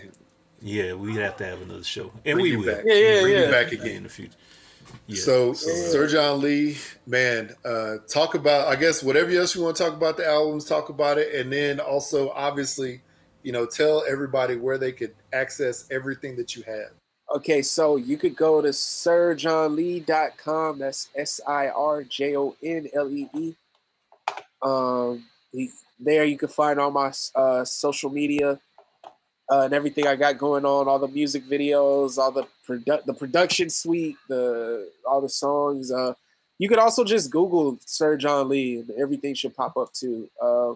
Yeah, 0.62 0.94
we 0.94 1.14
have 1.18 1.36
to 1.38 1.46
have 1.46 1.62
another 1.62 1.84
show, 1.84 2.10
and 2.24 2.36
Bring 2.38 2.42
we 2.42 2.56
will. 2.56 2.74
back. 2.74 2.86
Yeah, 2.86 2.94
yeah, 2.94 3.22
Bring 3.22 3.34
yeah. 3.36 3.46
you 3.48 3.52
back 3.52 3.72
again 3.74 3.98
in 3.98 4.04
the 4.04 4.10
future. 4.10 4.38
Yeah. 5.08 5.22
So, 5.22 5.48
Yeah. 5.48 5.54
Sir 5.54 6.08
John 6.08 6.42
Lee, 6.42 6.78
man, 7.06 7.56
uh, 7.64 7.98
talk 8.08 8.36
about, 8.36 8.68
I 8.68 8.76
guess, 8.76 9.02
whatever 9.04 9.32
else 9.32 9.56
you 9.56 9.64
want 9.64 9.78
to 9.78 9.84
talk 9.84 9.94
about 9.94 10.18
the 10.18 10.28
albums, 10.28 10.66
talk 10.66 10.90
about 10.90 11.18
it. 11.18 11.34
And 11.34 11.52
then 11.52 11.80
also, 11.80 12.30
obviously, 12.32 13.02
you 13.44 13.52
know, 13.52 13.66
tell 13.66 14.04
everybody 14.10 14.56
where 14.58 14.78
they 14.78 14.92
could 14.92 15.14
access 15.32 15.86
everything 15.92 16.36
that 16.38 16.56
you 16.56 16.64
have. 16.64 16.92
Okay, 17.36 17.62
so 17.62 17.98
you 17.98 18.18
could 18.18 18.36
go 18.36 18.62
to 18.62 18.70
sirjohnlee.com. 18.70 20.80
That's 20.80 21.10
S 21.16 21.40
I 21.46 21.68
R 21.70 22.04
J 22.04 22.36
O 22.38 22.56
N 22.64 22.88
L 22.94 23.10
E 23.10 23.30
E. 23.36 23.54
Um, 24.62 25.26
he- 25.52 25.72
there 26.00 26.26
you 26.26 26.38
can 26.38 26.48
find 26.50 26.80
all 26.80 26.92
my 26.92 27.12
uh, 27.36 27.66
social 27.66 28.10
media 28.10 28.60
uh, 29.50 29.62
and 29.62 29.74
everything 29.74 30.08
I 30.08 30.16
got 30.16 30.38
going 30.38 30.66
on, 30.66 30.88
all 30.88 31.00
the 31.00 31.08
music 31.08 31.46
videos, 31.46 32.18
all 32.18 32.32
the 32.32 32.48
produ- 32.68 33.06
the 33.06 33.14
production 33.14 33.70
suite, 33.70 34.18
the 34.28 34.90
all 35.06 35.22
the 35.22 35.30
songs. 35.30 35.92
Uh, 35.92 36.14
you 36.60 36.68
could 36.68 36.80
also 36.80 37.04
just 37.04 37.32
Google 37.32 37.78
Sir 37.86 38.18
John 38.18 38.50
Lee, 38.50 38.80
and 38.80 38.92
everything 38.92 39.34
should 39.36 39.56
pop 39.56 39.78
up 39.78 39.94
too. 39.94 40.30
Uh, 40.42 40.74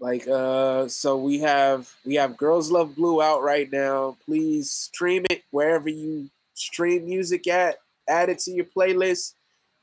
like 0.00 0.28
uh, 0.28 0.88
so 0.88 1.16
we 1.16 1.38
have 1.40 1.90
we 2.04 2.16
have 2.16 2.36
Girls 2.36 2.70
Love 2.70 2.94
Blue 2.94 3.22
out 3.22 3.42
right 3.42 3.70
now. 3.72 4.16
Please 4.26 4.70
stream 4.70 5.24
it 5.30 5.42
wherever 5.50 5.88
you 5.88 6.28
stream 6.54 7.06
music 7.06 7.46
at. 7.46 7.76
Add 8.08 8.28
it 8.28 8.38
to 8.40 8.50
your 8.52 8.66
playlist. 8.66 9.34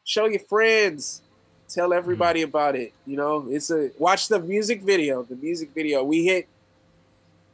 Show 0.03 0.25
your 0.27 0.41
friends. 0.41 1.21
Tell 1.67 1.93
everybody 1.93 2.43
about 2.43 2.75
it. 2.75 2.93
You 3.07 3.17
know, 3.17 3.47
it's 3.49 3.71
a 3.71 3.89
watch 3.97 4.27
the 4.27 4.39
music 4.39 4.83
video. 4.83 5.23
The 5.23 5.35
music 5.35 5.71
video 5.73 6.03
we 6.03 6.25
hit. 6.25 6.47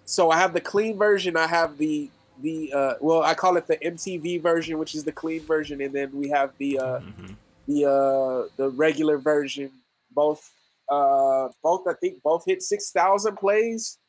So 0.10 0.31
I 0.31 0.38
have 0.38 0.53
the 0.53 0.61
clean 0.61 0.98
version. 0.98 1.38
I 1.38 1.45
have 1.45 1.77
the 1.77 2.10
the 2.41 2.73
uh, 2.73 2.94
well, 2.99 3.22
I 3.22 3.36
call 3.36 3.57
it 3.57 3.68
the 3.68 3.77
MTV 3.77 4.41
version, 4.41 4.80
which 4.80 4.95
is 4.95 5.03
the 5.03 5.11
clean 5.11 5.41
version, 5.41 5.81
and 5.81 5.94
then 5.94 6.10
we 6.14 6.30
have 6.30 6.52
the 6.57 6.80
uh, 6.80 6.99
Mhm. 7.02 7.36
the 7.68 7.86
uh, 7.86 8.49
the 8.57 8.69
regular 8.72 9.18
version. 9.19 9.72
Both 10.11 10.52
uh, 10.90 11.49
both 11.61 11.86
I 11.88 11.94
think 11.94 12.23
both 12.23 12.44
hit 12.45 12.64
six 12.64 12.90
thousand 12.91 13.36
plays 13.36 13.99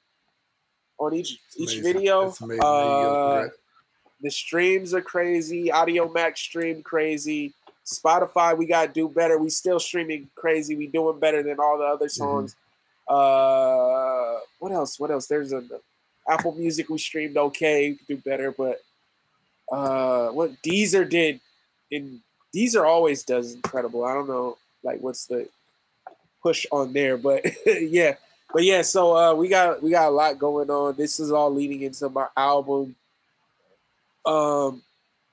on 0.99 1.13
each 1.13 1.39
each 1.59 1.75
Amazing. 1.79 1.83
video. 1.83 2.31
Uh, 2.63 3.49
the 4.23 4.31
streams 4.31 4.95
are 4.95 5.03
crazy. 5.03 5.69
Audiomack 5.69 6.39
stream 6.39 6.83
crazy. 6.83 7.53
Spotify, 7.85 8.57
we 8.57 8.65
got 8.67 8.87
to 8.87 8.93
do 8.93 9.07
better. 9.09 9.37
We 9.37 9.51
still 9.51 9.81
streaming 9.81 10.31
crazy. 10.35 10.77
We 10.77 10.87
doing 10.87 11.19
better 11.19 11.43
than 11.43 11.59
all 11.61 11.77
the 11.77 11.85
other 11.85 12.09
songs. 12.09 12.55
Uh, 13.09 14.39
what 14.61 14.73
else? 14.73 14.99
What 14.99 15.11
else? 15.11 15.27
There's 15.27 15.53
a 15.53 15.63
Apple 16.31 16.53
Music. 16.53 16.89
We 16.89 16.99
streamed 16.99 17.37
okay. 17.37 17.91
We 17.91 17.97
could 17.97 18.07
do 18.07 18.17
better, 18.19 18.53
but 18.53 18.81
uh, 19.71 20.29
what 20.29 20.53
Deezer 20.63 21.09
did, 21.09 21.41
in 21.91 22.21
Deezer 22.55 22.85
always 22.87 23.23
does 23.25 23.55
incredible. 23.55 24.05
I 24.05 24.15
don't 24.15 24.29
know, 24.29 24.57
like 24.83 25.01
what's 25.01 25.27
the 25.27 25.49
push 26.43 26.67
on 26.73 26.93
there, 26.93 27.17
but 27.17 27.45
yeah, 27.67 28.15
but 28.53 28.65
yeah. 28.65 28.83
So 28.83 29.17
uh, 29.17 29.35
we 29.35 29.49
got 29.49 29.83
we 29.83 29.91
got 29.91 30.09
a 30.09 30.11
lot 30.11 30.39
going 30.39 30.71
on. 30.71 30.97
This 30.97 31.21
is 31.21 31.31
all 31.31 31.53
leading 31.53 31.83
into 31.83 32.09
my 32.09 32.27
album. 32.37 32.95
Um, 34.27 34.83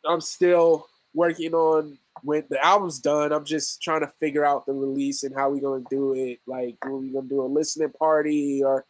I'm 0.05 0.21
still 0.21 0.87
working 1.13 1.53
on 1.53 1.97
when 2.23 2.43
the 2.49 2.63
album's 2.63 2.99
done. 2.99 3.31
I'm 3.31 3.45
just 3.45 3.81
trying 3.81 4.01
to 4.01 4.07
figure 4.07 4.45
out 4.45 4.65
the 4.65 4.73
release 4.73 5.23
and 5.23 5.35
how 5.35 5.49
we 5.49 5.59
gonna 5.59 5.83
do 5.89 6.13
it. 6.13 6.39
Like, 6.45 6.75
are 6.83 6.95
we 6.95 7.09
gonna 7.09 7.27
do 7.27 7.41
a 7.41 7.47
listening 7.47 7.91
party 7.91 8.63
or 8.63 8.85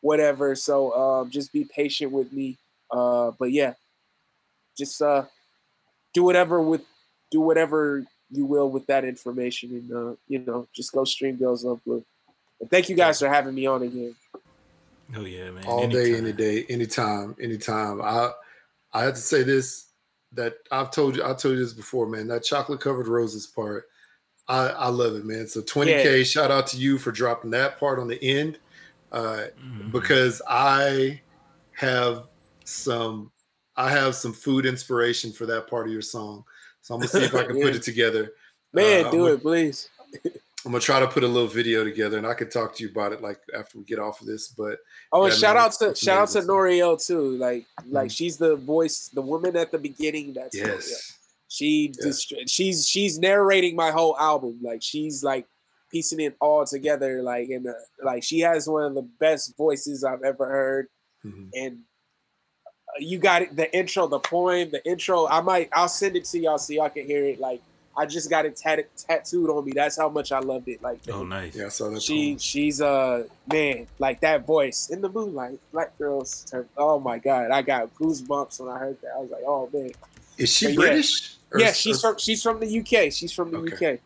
whatever? 0.00 0.54
So 0.54 0.92
um, 0.92 1.30
just 1.30 1.52
be 1.52 1.64
patient 1.64 2.12
with 2.12 2.32
me. 2.32 2.56
Uh, 2.90 3.32
but 3.38 3.52
yeah, 3.52 3.74
just 4.76 5.00
uh, 5.02 5.24
do 6.14 6.22
whatever 6.22 6.60
with 6.60 6.82
do 7.30 7.40
whatever 7.40 8.04
you 8.30 8.44
will 8.44 8.70
with 8.70 8.86
that 8.86 9.04
information, 9.04 9.70
and 9.70 9.92
uh, 9.92 10.16
you 10.28 10.40
know, 10.40 10.66
just 10.74 10.92
go 10.92 11.04
stream 11.04 11.36
Girls 11.36 11.64
Love 11.64 11.82
Blue. 11.84 12.04
And 12.60 12.70
thank 12.70 12.88
you 12.88 12.96
guys 12.96 13.18
for 13.18 13.28
having 13.28 13.54
me 13.54 13.66
on 13.66 13.82
again. 13.82 14.14
Oh 15.16 15.24
yeah, 15.24 15.50
man. 15.50 15.64
all 15.66 15.86
day, 15.86 16.16
any 16.16 16.32
day, 16.32 16.64
anytime, 16.68 17.36
anytime. 17.40 18.02
I 18.02 18.30
I 18.92 19.04
have 19.04 19.14
to 19.14 19.20
say 19.20 19.42
this 19.42 19.86
that 20.32 20.54
I've 20.70 20.90
told 20.90 21.16
you 21.16 21.24
I 21.24 21.34
told 21.34 21.54
you 21.54 21.58
this 21.58 21.72
before, 21.72 22.06
man. 22.06 22.26
That 22.28 22.44
chocolate 22.44 22.80
covered 22.80 23.08
roses 23.08 23.46
part, 23.46 23.88
I 24.48 24.68
I 24.68 24.88
love 24.88 25.14
it, 25.14 25.24
man. 25.24 25.46
So 25.46 25.62
20k, 25.62 26.24
shout 26.24 26.50
out 26.50 26.66
to 26.68 26.76
you 26.76 26.98
for 26.98 27.12
dropping 27.12 27.50
that 27.52 27.78
part 27.78 27.98
on 27.98 28.08
the 28.08 28.22
end, 28.22 28.58
uh, 29.16 29.46
Mhm. 29.58 29.92
because 29.92 30.42
I 30.48 31.20
have 31.72 32.28
some 32.64 33.32
I 33.78 33.90
have 33.90 34.14
some 34.14 34.32
food 34.32 34.64
inspiration 34.64 35.32
for 35.32 35.44
that 35.46 35.68
part 35.68 35.86
of 35.86 35.92
your 35.92 36.00
song. 36.02 36.44
So 36.80 36.94
I'm 36.94 37.00
gonna 37.00 37.08
see 37.08 37.24
if 37.24 37.34
I 37.34 37.44
can 37.46 37.60
put 37.60 37.74
it 37.74 37.82
together. 37.82 38.32
Man, 38.72 39.04
Uh, 39.06 39.10
do 39.10 39.26
I'm 39.26 39.34
it, 39.34 39.42
please. 39.42 39.88
I'm 40.64 40.72
gonna 40.72 40.80
try 40.80 40.98
to 40.98 41.06
put 41.06 41.22
a 41.22 41.28
little 41.28 41.48
video 41.48 41.84
together, 41.84 42.16
and 42.18 42.26
I 42.26 42.34
could 42.34 42.50
talk 42.50 42.74
to 42.76 42.82
you 42.82 42.88
about 42.90 43.12
it 43.12 43.20
like 43.22 43.38
after 43.54 43.78
we 43.78 43.84
get 43.84 43.98
off 43.98 44.20
of 44.20 44.26
this. 44.26 44.48
But 44.48 44.78
Oh, 45.12 45.24
and 45.24 45.32
Yeah, 45.32 45.38
shout 45.38 45.56
man, 45.56 45.64
out 45.64 45.72
to 45.80 45.94
shout 45.94 46.18
out 46.18 46.28
to. 46.30 46.40
Noriel 46.40 46.96
too. 47.06 47.36
Like 47.36 47.66
like 47.88 48.10
she's 48.10 48.36
the 48.38 48.56
voice, 48.56 49.08
the 49.08 49.22
woman 49.22 49.56
at 49.56 49.70
the 49.70 49.78
beginning. 49.78 50.32
That's 50.32 50.56
Noriel. 50.56 50.66
yes, 50.88 51.12
She 51.48 51.92
Yeah. 51.98 52.04
just 52.06 52.34
she's 52.48 52.88
she's 52.88 53.18
narrating 53.18 53.76
my 53.76 53.90
whole 53.92 54.16
album. 54.18 54.58
Like 54.62 54.82
she's 54.82 55.22
like 55.22 55.46
piecing 55.90 56.20
it 56.20 56.36
all 56.40 56.64
together. 56.64 57.22
Like 57.22 57.48
and 57.48 57.66
uh, 57.66 57.72
like 58.02 58.22
she 58.22 58.40
has 58.40 58.68
one 58.68 58.84
of 58.84 58.94
the 58.94 59.02
best 59.20 59.56
voices 59.56 60.04
I've 60.04 60.22
ever 60.22 60.46
heard. 60.46 60.86
Mhm. 61.24 61.48
And 61.54 61.78
uh, 62.66 62.98
you 63.00 63.18
got 63.18 63.42
it. 63.42 63.56
The 63.56 63.74
intro, 63.76 64.06
the 64.06 64.18
poem, 64.20 64.70
the 64.70 64.84
intro. 64.86 65.26
I 65.26 65.40
might 65.40 65.68
I'll 65.72 65.88
send 65.88 66.16
it 66.16 66.24
to 66.26 66.38
y'all 66.38 66.58
so 66.58 66.72
y'all 66.72 66.88
can 66.90 67.06
hear 67.06 67.24
it. 67.24 67.40
Like 67.40 67.60
I 67.98 68.04
just 68.04 68.28
got 68.28 68.44
it 68.44 68.56
tat- 68.56 68.94
tattooed 68.96 69.48
on 69.48 69.64
me. 69.64 69.72
That's 69.74 69.96
how 69.96 70.10
much 70.10 70.30
I 70.30 70.40
loved 70.40 70.68
it. 70.68 70.82
Like 70.82 70.98
Oh, 71.10 71.24
nice. 71.24 71.54
yeah. 71.56 71.68
so 71.70 71.86
saw 71.86 71.90
that. 71.94 72.02
she 72.02 72.30
poem. 72.32 72.38
she's 72.38 72.80
uh 72.82 73.24
man 73.50 73.86
like 73.98 74.20
that 74.20 74.44
voice 74.46 74.90
in 74.90 75.00
the 75.00 75.08
moonlight 75.08 75.58
black 75.72 75.96
girls 75.96 76.44
turn, 76.50 76.68
oh 76.76 76.98
my 77.00 77.18
god 77.18 77.50
i 77.52 77.62
got 77.62 77.94
goosebumps 77.94 78.58
when 78.60 78.68
i 78.74 78.78
heard 78.78 79.00
that 79.00 79.12
i 79.16 79.18
was 79.20 79.30
like 79.30 79.42
oh 79.46 79.70
man 79.72 79.90
Is 80.36 80.50
she 80.52 80.66
but 80.66 80.72
yeah. 80.72 80.76
British? 80.90 81.36
Or- 81.52 81.60
yeah 81.60 81.72
she's 81.72 82.04
or- 82.04 82.10
from 82.10 82.18
she's 82.18 82.42
from 82.42 82.58
the 82.60 82.80
uk 82.80 83.12
she's 83.12 83.32
from 83.32 83.50
the 83.52 83.58
Okay. 83.58 83.94
uk 83.94 84.00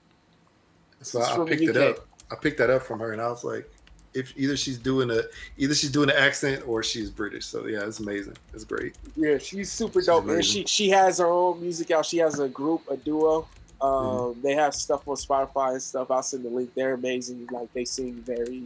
So 1.02 1.20
I, 1.20 1.42
I 1.42 1.48
picked 1.48 1.62
it 1.62 1.76
up. 1.76 2.06
I 2.30 2.36
picked 2.36 2.58
that 2.58 2.70
up 2.70 2.82
from 2.82 3.00
her, 3.00 3.12
and 3.12 3.20
I 3.20 3.28
was 3.28 3.42
like, 3.44 3.68
if 4.12 4.32
either 4.36 4.56
she's 4.56 4.76
doing 4.78 5.10
a 5.10 5.22
either 5.56 5.74
she's 5.74 5.90
doing 5.90 6.10
an 6.10 6.16
accent 6.16 6.64
or 6.66 6.82
she's 6.82 7.10
British. 7.10 7.46
So 7.46 7.66
yeah, 7.66 7.84
it's 7.86 8.00
amazing. 8.00 8.36
It's 8.52 8.64
great. 8.64 8.96
yeah 9.16 9.38
she's 9.38 9.70
super 9.70 10.00
She's 10.00 10.06
dope 10.06 10.28
and 10.28 10.44
she 10.44 10.64
she 10.66 10.90
has 10.90 11.18
her 11.18 11.26
own 11.28 11.60
music 11.60 11.90
out 11.92 12.04
she 12.06 12.18
has 12.18 12.38
a 12.40 12.48
group 12.48 12.82
a 12.90 12.96
duo 12.96 13.46
um 13.80 13.88
Mm-hmm. 13.90 14.42
they 14.42 14.54
have 14.54 14.74
stuff 14.74 15.06
on 15.08 15.16
spotify 15.16 15.72
and 15.72 15.82
stuff 15.82 16.10
i'll 16.10 16.22
send 16.22 16.44
the 16.44 16.50
link 16.50 16.70
they're 16.74 16.94
amazing 16.94 17.48
like 17.50 17.72
they 17.72 17.84
sing 17.86 18.14
very 18.26 18.64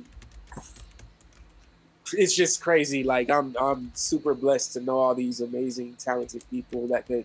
it's 2.15 2.35
just 2.35 2.61
crazy 2.61 3.03
like 3.05 3.31
i'm 3.31 3.55
i'm 3.61 3.91
super 3.95 4.35
blessed 4.35 4.73
to 4.75 4.81
know 4.81 4.99
all 4.99 5.15
these 5.15 5.41
amazing 5.41 5.95
talented 5.99 6.43
people 6.51 6.87
that 6.89 7.07
could 7.07 7.25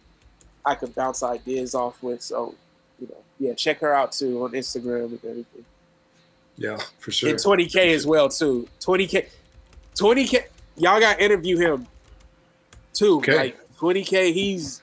i 0.66 0.76
could 0.76 0.94
bounce 0.96 1.24
ideas 1.24 1.74
off 1.76 2.02
with 2.04 2.22
so 2.22 2.54
yeah 3.40 3.54
check 3.54 3.80
her 3.80 3.94
out 3.94 4.12
too 4.12 4.44
on 4.44 4.52
instagram 4.52 5.06
and 5.06 5.20
everything 5.26 5.66
Yeah, 6.58 6.78
for 7.00 7.12
sure. 7.12 7.30
and 7.30 7.40
20k 7.40 7.94
as 7.94 8.06
well 8.06 8.30
too 8.30 8.68
20k 8.82 9.28
20k 9.96 10.44
y'all 10.78 11.00
got 11.00 11.18
to 11.18 11.24
interview 11.24 11.58
him 11.58 11.88
too 12.94 13.18
Okay. 13.18 13.36
like 13.38 13.60
20k 13.78 14.34
he's 14.34 14.82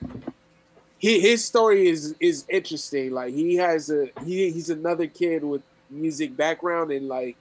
he, 0.99 1.19
his 1.19 1.45
story 1.45 1.87
is 1.87 2.15
is 2.19 2.45
interesting 2.49 3.11
like 3.11 3.33
he 3.33 3.55
has 3.57 3.89
a 3.91 4.09
he, 4.25 4.49
he's 4.51 4.69
another 4.71 5.05
kid 5.07 5.43
with 5.43 5.61
music 5.89 6.35
background 6.35 6.91
and 6.91 7.07
like 7.07 7.37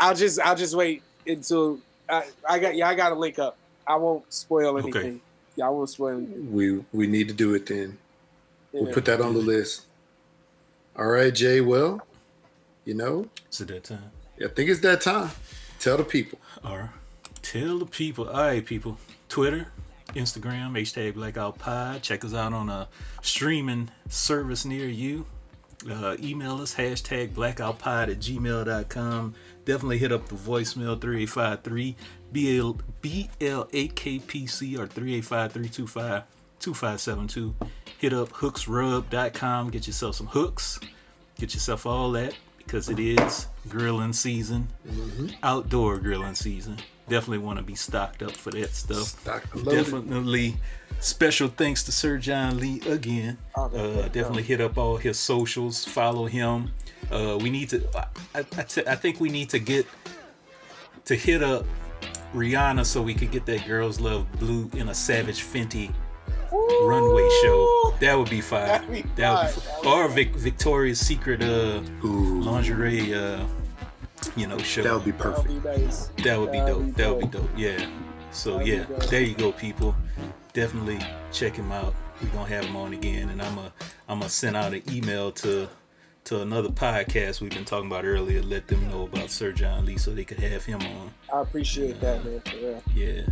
i'll 0.00 0.14
just 0.14 0.40
i'll 0.40 0.56
just 0.56 0.74
wait 0.74 1.02
until 1.26 1.78
i, 2.08 2.24
I 2.48 2.58
got 2.58 2.74
yeah 2.74 2.88
i 2.88 2.94
gotta 2.94 3.14
link 3.14 3.38
up 3.38 3.56
i 3.86 3.94
won't 3.96 4.32
spoil 4.32 4.78
anything. 4.78 5.20
Okay. 5.56 5.62
i 5.62 5.68
won't 5.68 5.90
spoil 5.90 6.16
anything 6.16 6.52
we 6.52 6.82
we 6.92 7.06
need 7.06 7.28
to 7.28 7.34
do 7.34 7.54
it 7.54 7.66
then. 7.66 7.98
We'll 8.72 8.88
Yeah. 8.88 8.94
put 8.94 9.04
that 9.06 9.20
on 9.20 9.34
the 9.34 9.40
list. 9.40 9.82
All 10.96 11.06
right, 11.06 11.34
Jay. 11.34 11.60
Well, 11.60 12.06
you 12.84 12.94
know, 12.94 13.28
it's 13.46 13.60
it 13.60 13.68
that 13.68 13.84
time? 13.84 14.10
Yeah, 14.38 14.46
I 14.48 14.50
think 14.50 14.70
it's 14.70 14.80
that 14.80 15.00
time. 15.00 15.30
Tell 15.78 15.96
the 15.96 16.04
people. 16.04 16.38
All 16.64 16.76
right. 16.78 16.90
Tell 17.42 17.78
the 17.78 17.86
people. 17.86 18.28
All 18.28 18.42
right, 18.42 18.64
people. 18.64 18.98
Twitter, 19.28 19.68
Instagram, 20.08 20.72
hashtag 20.72 21.14
Blackout 21.14 21.58
Pod. 21.58 22.02
Check 22.02 22.24
us 22.24 22.34
out 22.34 22.52
on 22.52 22.68
a 22.68 22.88
streaming 23.22 23.90
service 24.08 24.64
near 24.64 24.88
you. 24.88 25.26
Uh, 25.88 26.16
email 26.20 26.60
us, 26.60 26.74
hashtag 26.74 27.30
blackoutpod 27.30 28.10
at 28.10 28.18
gmail.com. 28.18 29.34
Definitely 29.64 29.98
hit 29.98 30.10
up 30.10 30.28
the 30.28 30.34
voicemail 30.34 31.00
3853 31.00 31.94
BL, 32.32 32.72
BLAKPC 33.00 34.76
or 34.78 34.86
385 34.88 35.52
325 35.52 36.22
2572. 36.58 37.54
Hit 37.98 38.12
up 38.12 38.30
hooksrub.com. 38.30 39.70
Get 39.70 39.86
yourself 39.86 40.14
some 40.16 40.28
hooks. 40.28 40.78
Get 41.38 41.54
yourself 41.54 41.86
all 41.86 42.12
that 42.12 42.34
because 42.58 42.88
it 42.88 42.98
is 42.98 43.46
grilling 43.68 44.12
season, 44.12 44.68
outdoor 45.42 45.98
grilling 45.98 46.34
season. 46.34 46.78
Definitely 47.08 47.38
want 47.38 47.58
to 47.58 47.64
be 47.64 47.74
stocked 47.74 48.22
up 48.22 48.32
for 48.32 48.50
that 48.50 48.74
stuff. 48.74 49.04
Stocked 49.20 49.54
and 49.54 49.64
loaded. 49.66 49.84
Definitely 49.84 50.56
special 51.00 51.48
thanks 51.48 51.82
to 51.84 51.92
Sir 51.92 52.18
John 52.18 52.58
Lee 52.58 52.80
again. 52.86 53.38
Oh, 53.56 53.66
Uh, 53.66 54.02
definitely 54.08 54.42
hit 54.42 54.60
up 54.60 54.76
all 54.76 54.96
his 54.96 55.18
socials, 55.18 55.84
follow 55.84 56.26
him. 56.26 56.72
Uh, 57.10 57.38
we 57.40 57.48
need 57.50 57.70
to, 57.70 57.88
I, 58.34 58.40
I, 58.58 58.62
t- 58.62 58.82
I 58.86 58.94
think 58.96 59.20
we 59.20 59.30
need 59.30 59.48
to 59.50 59.58
get 59.58 59.86
to 61.06 61.14
hit 61.14 61.42
up 61.42 61.64
Rihanna 62.34 62.84
so 62.84 63.00
we 63.00 63.14
could 63.14 63.30
get 63.30 63.46
that 63.46 63.66
Girls 63.66 63.98
Love 64.00 64.30
Blue 64.38 64.68
in 64.74 64.88
a 64.90 64.94
Savage 64.94 65.42
Fenty 65.42 65.90
runway 66.52 67.28
show. 67.42 67.94
That 68.00 68.16
would 68.18 68.30
be 68.30 68.40
fire. 68.40 68.66
That'd 68.66 68.90
be 68.92 69.02
That 69.16 69.32
would 69.54 69.54
be 69.54 69.60
fire. 69.82 70.04
or 70.04 70.08
Vic, 70.08 70.34
Victoria's 70.36 70.98
Secret 71.00 71.42
uh, 71.42 71.80
Ooh, 72.04 72.40
lingerie, 72.42 73.14
uh, 73.14 73.44
you 74.36 74.46
know, 74.46 74.58
show. 74.58 74.82
that 74.82 74.94
would 74.94 75.04
be 75.04 75.10
that 75.12 75.20
perfect. 75.20 75.48
would 75.48 75.62
be 75.62 75.68
nice 75.84 76.06
That 76.24 76.38
would 76.40 76.52
be 76.52 76.58
That'd 76.58 76.74
dope. 76.74 76.84
be 76.86 76.90
That 76.92 77.10
would 77.16 77.20
be 77.30 77.38
dope. 77.38 77.42
dope. 77.42 77.50
Yeah. 77.58 77.86
So 78.30 78.58
That'd 78.58 78.66
yeah, 78.68 78.84
there 79.10 79.22
you 79.22 79.34
go, 79.34 79.52
people. 79.52 79.94
Definitely 80.52 80.98
check 81.32 81.54
him 81.56 81.70
out. 81.72 81.94
We're 82.22 82.28
gonna 82.30 82.48
have 82.48 82.64
him 82.64 82.76
on 82.76 82.92
again, 82.94 83.28
and 83.28 83.40
I'm 83.40 83.54
gonna 83.54 83.72
I'm 84.08 84.18
gonna 84.18 84.28
send 84.30 84.56
out 84.56 84.72
an 84.74 84.82
email 84.92 85.30
to 85.32 85.68
to 86.24 86.40
another 86.42 86.68
podcast 86.68 87.40
we've 87.40 87.52
been 87.52 87.64
talking 87.64 87.86
about 87.86 88.04
earlier. 88.04 88.42
Let 88.42 88.66
them 88.66 88.88
know 88.90 89.04
about 89.04 89.30
Sir 89.30 89.52
John 89.52 89.86
Lee 89.86 89.96
so 89.98 90.10
they 90.12 90.24
could 90.24 90.40
have 90.40 90.64
him 90.64 90.80
on. 90.82 91.10
i 91.32 91.40
appreciate 91.40 92.00
that 92.00 92.24
man 92.24 92.40
for 92.40 92.56
real 92.56 92.82
Yeah, 92.94 93.22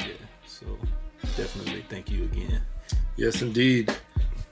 yeah. 0.00 0.06
So 0.46 0.66
definitely 1.36 1.84
thank 1.88 2.10
you 2.10 2.24
again. 2.24 2.60
Yes, 3.16 3.42
indeed. 3.42 3.94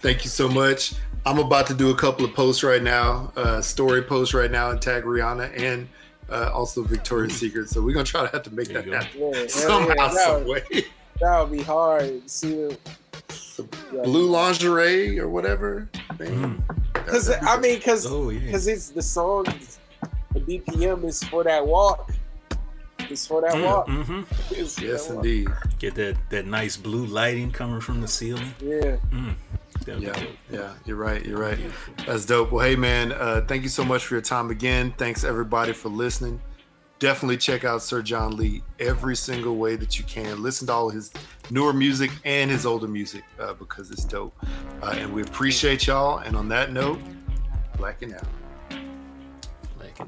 Thank 0.01 0.25
you 0.25 0.31
so 0.31 0.49
much. 0.49 0.95
I'm 1.27 1.39
about 1.39 1.67
to 1.69 1.75
do 1.75 1.91
a 1.91 1.95
couple 1.97 2.25
of 2.25 2.35
posts 2.35 2.63
right 2.63 2.83
now, 2.83 3.33
uh, 3.37 3.61
story 3.63 4.03
posts 4.03 4.35
right 4.35 4.51
now, 4.51 4.71
and 4.71 4.81
tag 4.81 5.05
Rihanna 5.05 5.59
and 5.59 5.89
uh, 6.31 6.51
also 6.53 6.83
Victoria's 6.83 7.35
Secret. 7.35 7.69
So 7.71 7.81
we're 7.83 7.95
gonna 7.95 8.05
try 8.05 8.23
to 8.27 8.33
have 8.33 8.43
to 8.45 8.55
make 8.55 8.69
There 8.69 8.83
that 8.83 9.05
happen 9.05 9.21
Yeah, 9.35 9.47
somehow, 9.47 9.89
yeah, 9.89 9.95
that 9.95 10.13
some 10.13 10.45
would- 10.47 10.65
way. 10.71 10.85
That 11.21 11.39
would 11.49 11.57
be 11.57 11.63
hard. 11.63 12.29
See, 12.29 12.51
the- 12.51 12.79
yeah. 13.95 14.03
Blue 14.03 14.27
lingerie 14.29 15.19
or 15.21 15.29
whatever. 15.29 15.89
Man, 16.19 16.63
Cause 17.07 17.31
I 17.31 17.57
mean, 17.61 17.81
cause, 17.81 18.05
Oh 18.05 18.31
yeah. 18.31 18.51
cause 18.51 18.67
it's 18.67 18.89
the 18.89 19.01
song. 19.01 19.45
The 20.33 20.41
BPM 20.41 21.05
is 21.05 21.23
for 21.23 21.45
that 21.45 21.65
walk. 21.65 22.11
It's 23.15 23.29
for 23.29 23.41
that 23.43 23.63
walk. 23.63 23.87
Mm-hmm. 23.87 24.23
It's 24.51 24.81
yes, 24.81 25.07
that 25.07 25.15
walk. 25.15 25.25
indeed. 25.25 25.49
Get 25.79 25.95
that 25.95 26.17
that 26.31 26.47
nice 26.47 26.77
blue 26.77 27.07
lighting 27.07 27.53
coming 27.53 27.81
from 27.81 28.01
the 28.01 28.09
ceiling. 28.09 28.53
Yeah. 28.61 28.97
That'd 29.87 30.03
Yeah, 30.03 30.25
yeah, 30.51 30.73
you're 30.85 30.97
right. 30.97 31.25
You're 31.25 31.39
right. 31.39 31.59
That's 32.07 32.25
dope. 32.27 32.51
Well, 32.51 32.67
hey, 32.67 32.75
man, 32.75 33.13
uh, 33.13 33.45
thank 33.47 33.63
you 33.63 33.69
so 33.69 33.85
much 33.85 34.05
for 34.05 34.15
your 34.15 34.23
time 34.23 34.51
again. 34.51 34.93
Thanks 34.99 35.23
everybody 35.23 35.73
for 35.73 35.91
listening. 35.91 36.41
Definitely 36.99 37.37
check 37.37 37.63
out 37.65 37.83
Sir 37.83 38.03
John 38.03 38.37
Lee 38.37 38.63
every 38.81 39.15
single 39.15 39.55
way 39.57 39.77
that 39.77 39.97
you 39.97 40.05
can. 40.07 40.43
Listen 40.43 40.67
to 40.67 40.73
all 40.73 40.91
his 40.91 41.13
newer 41.51 41.73
music 41.73 42.11
and 42.25 42.51
his 42.51 42.67
older 42.67 42.89
music 42.89 43.23
uh, 43.39 43.53
because 43.53 43.93
it's 43.93 44.05
dope. 44.05 44.35
Uh, 44.83 44.97
and 44.97 45.13
we 45.13 45.23
appreciate 45.23 45.87
y'all. 45.87 46.19
And 46.19 46.35
on 46.35 46.49
that 46.49 46.73
note, 46.73 46.99
blacking 47.77 48.13
out. 48.13 48.27
Like 49.79 49.97
you 50.01 50.07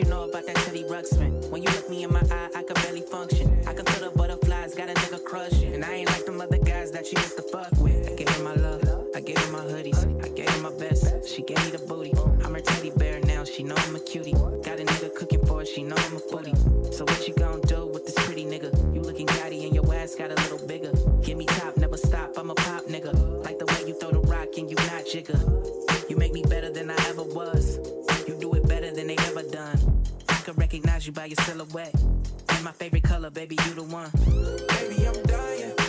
you 0.00 0.06
know 0.06 0.24
about 0.24 0.46
that 0.46 0.56
Teddy 0.56 0.84
Ruxpin? 0.84 1.50
When 1.50 1.62
you 1.62 1.68
look 1.70 1.90
me 1.90 2.04
in 2.04 2.12
my 2.12 2.22
eye, 2.30 2.48
I 2.54 2.62
can 2.62 2.74
barely 2.82 3.02
function. 3.02 3.62
I 3.66 3.74
can 3.74 3.84
feel 3.84 4.10
the 4.10 4.16
butterflies, 4.16 4.74
got 4.74 4.88
a 4.88 4.94
nigga 4.94 5.22
crushing. 5.22 5.74
And 5.74 5.84
I 5.84 5.92
ain't 5.92 6.08
like 6.08 6.24
them 6.24 6.40
other 6.40 6.56
guys 6.56 6.90
that 6.92 7.06
she 7.06 7.16
used 7.16 7.36
to 7.36 7.42
fuck 7.42 7.70
with. 7.78 8.08
I 8.08 8.14
gave 8.14 8.28
her 8.30 8.42
my 8.42 8.54
love, 8.54 8.82
I 9.14 9.20
gave 9.20 9.38
her 9.38 9.52
my 9.52 9.60
hoodies, 9.60 10.00
I 10.24 10.28
gave 10.28 10.48
her 10.48 10.60
my 10.62 10.72
best. 10.78 11.28
She 11.28 11.42
gave 11.42 11.62
me 11.66 11.70
the 11.72 11.84
booty. 11.86 12.12
I'm 12.44 12.54
her 12.54 12.60
teddy 12.62 12.90
bear 12.96 13.20
now, 13.20 13.44
she 13.44 13.62
know 13.62 13.74
I'm 13.76 13.96
a 13.96 14.00
cutie. 14.00 14.32
Got 14.32 14.80
a 14.80 14.84
nigga 14.84 15.14
cooking 15.14 15.44
for 15.44 15.58
her, 15.58 15.66
she 15.66 15.82
know 15.82 15.96
I'm 15.96 16.16
a 16.16 16.20
foodie. 16.20 16.56
So 16.94 17.04
what 17.04 17.28
you 17.28 17.34
gon' 17.34 17.60
do 17.62 17.86
with 17.86 18.06
this 18.06 18.14
pretty 18.24 18.46
nigga? 18.46 18.72
You 18.94 19.02
looking 19.02 19.26
gaudy 19.26 19.66
and 19.66 19.74
your 19.74 19.94
ass 19.94 20.14
got 20.14 20.30
a 20.30 20.36
little 20.36 20.66
bigger. 20.66 20.92
Give 21.22 21.36
me 21.36 21.44
top, 21.44 21.76
never 21.76 21.98
stop, 21.98 22.38
I'm 22.38 22.50
a 22.50 22.54
pop 22.54 22.84
nigga. 22.84 23.12
Like 23.44 23.58
the 23.58 23.66
way 23.66 23.86
you 23.86 23.94
throw 24.00 24.12
the 24.12 24.20
rock 24.20 24.48
and 24.56 24.70
you 24.70 24.76
not 24.76 25.04
jigger. 25.04 25.38
You 26.08 26.16
make 26.16 26.32
me 26.32 26.42
better 26.42 26.70
than 26.70 26.90
I 26.90 26.96
ever 27.08 27.22
was. 27.22 27.78
You 28.26 28.36
do 28.38 28.54
it 28.54 28.68
better 28.68 28.90
than 28.92 29.08
they 29.08 29.16
ever 29.16 29.42
done. 29.42 29.79
Recognize 30.72 31.04
you 31.04 31.12
by 31.12 31.24
your 31.24 31.34
silhouette. 31.38 31.92
And 32.50 32.62
my 32.62 32.70
favorite 32.70 33.02
color, 33.02 33.28
baby, 33.28 33.58
you 33.66 33.74
the 33.74 33.82
one. 33.82 34.08
Baby, 34.68 35.04
I'm 35.04 35.20
dying. 35.24 35.79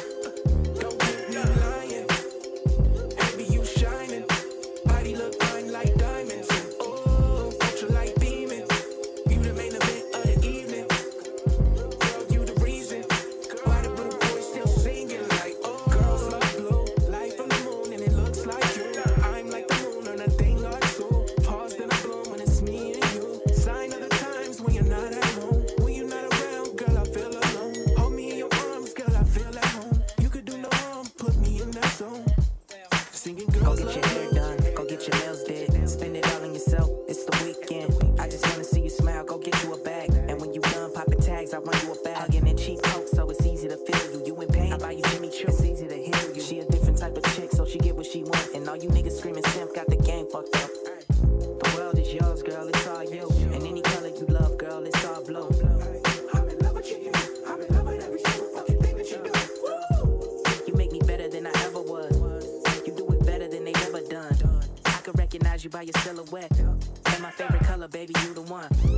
by 65.71 65.83
your 65.83 65.93
silhouette. 65.99 66.51
And 66.59 67.21
my 67.21 67.31
favorite 67.31 67.63
color, 67.63 67.87
baby, 67.87 68.13
you 68.23 68.33
the 68.33 68.41
one. 68.41 68.90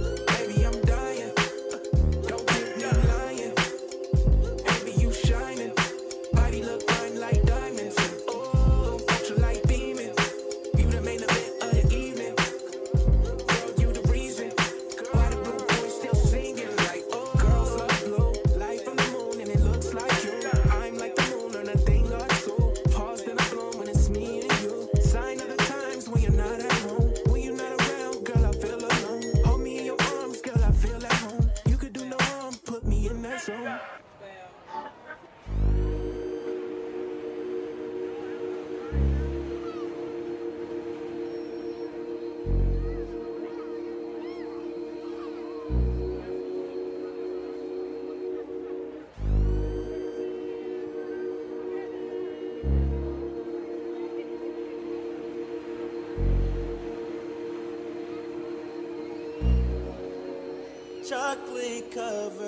cover. 61.93 62.42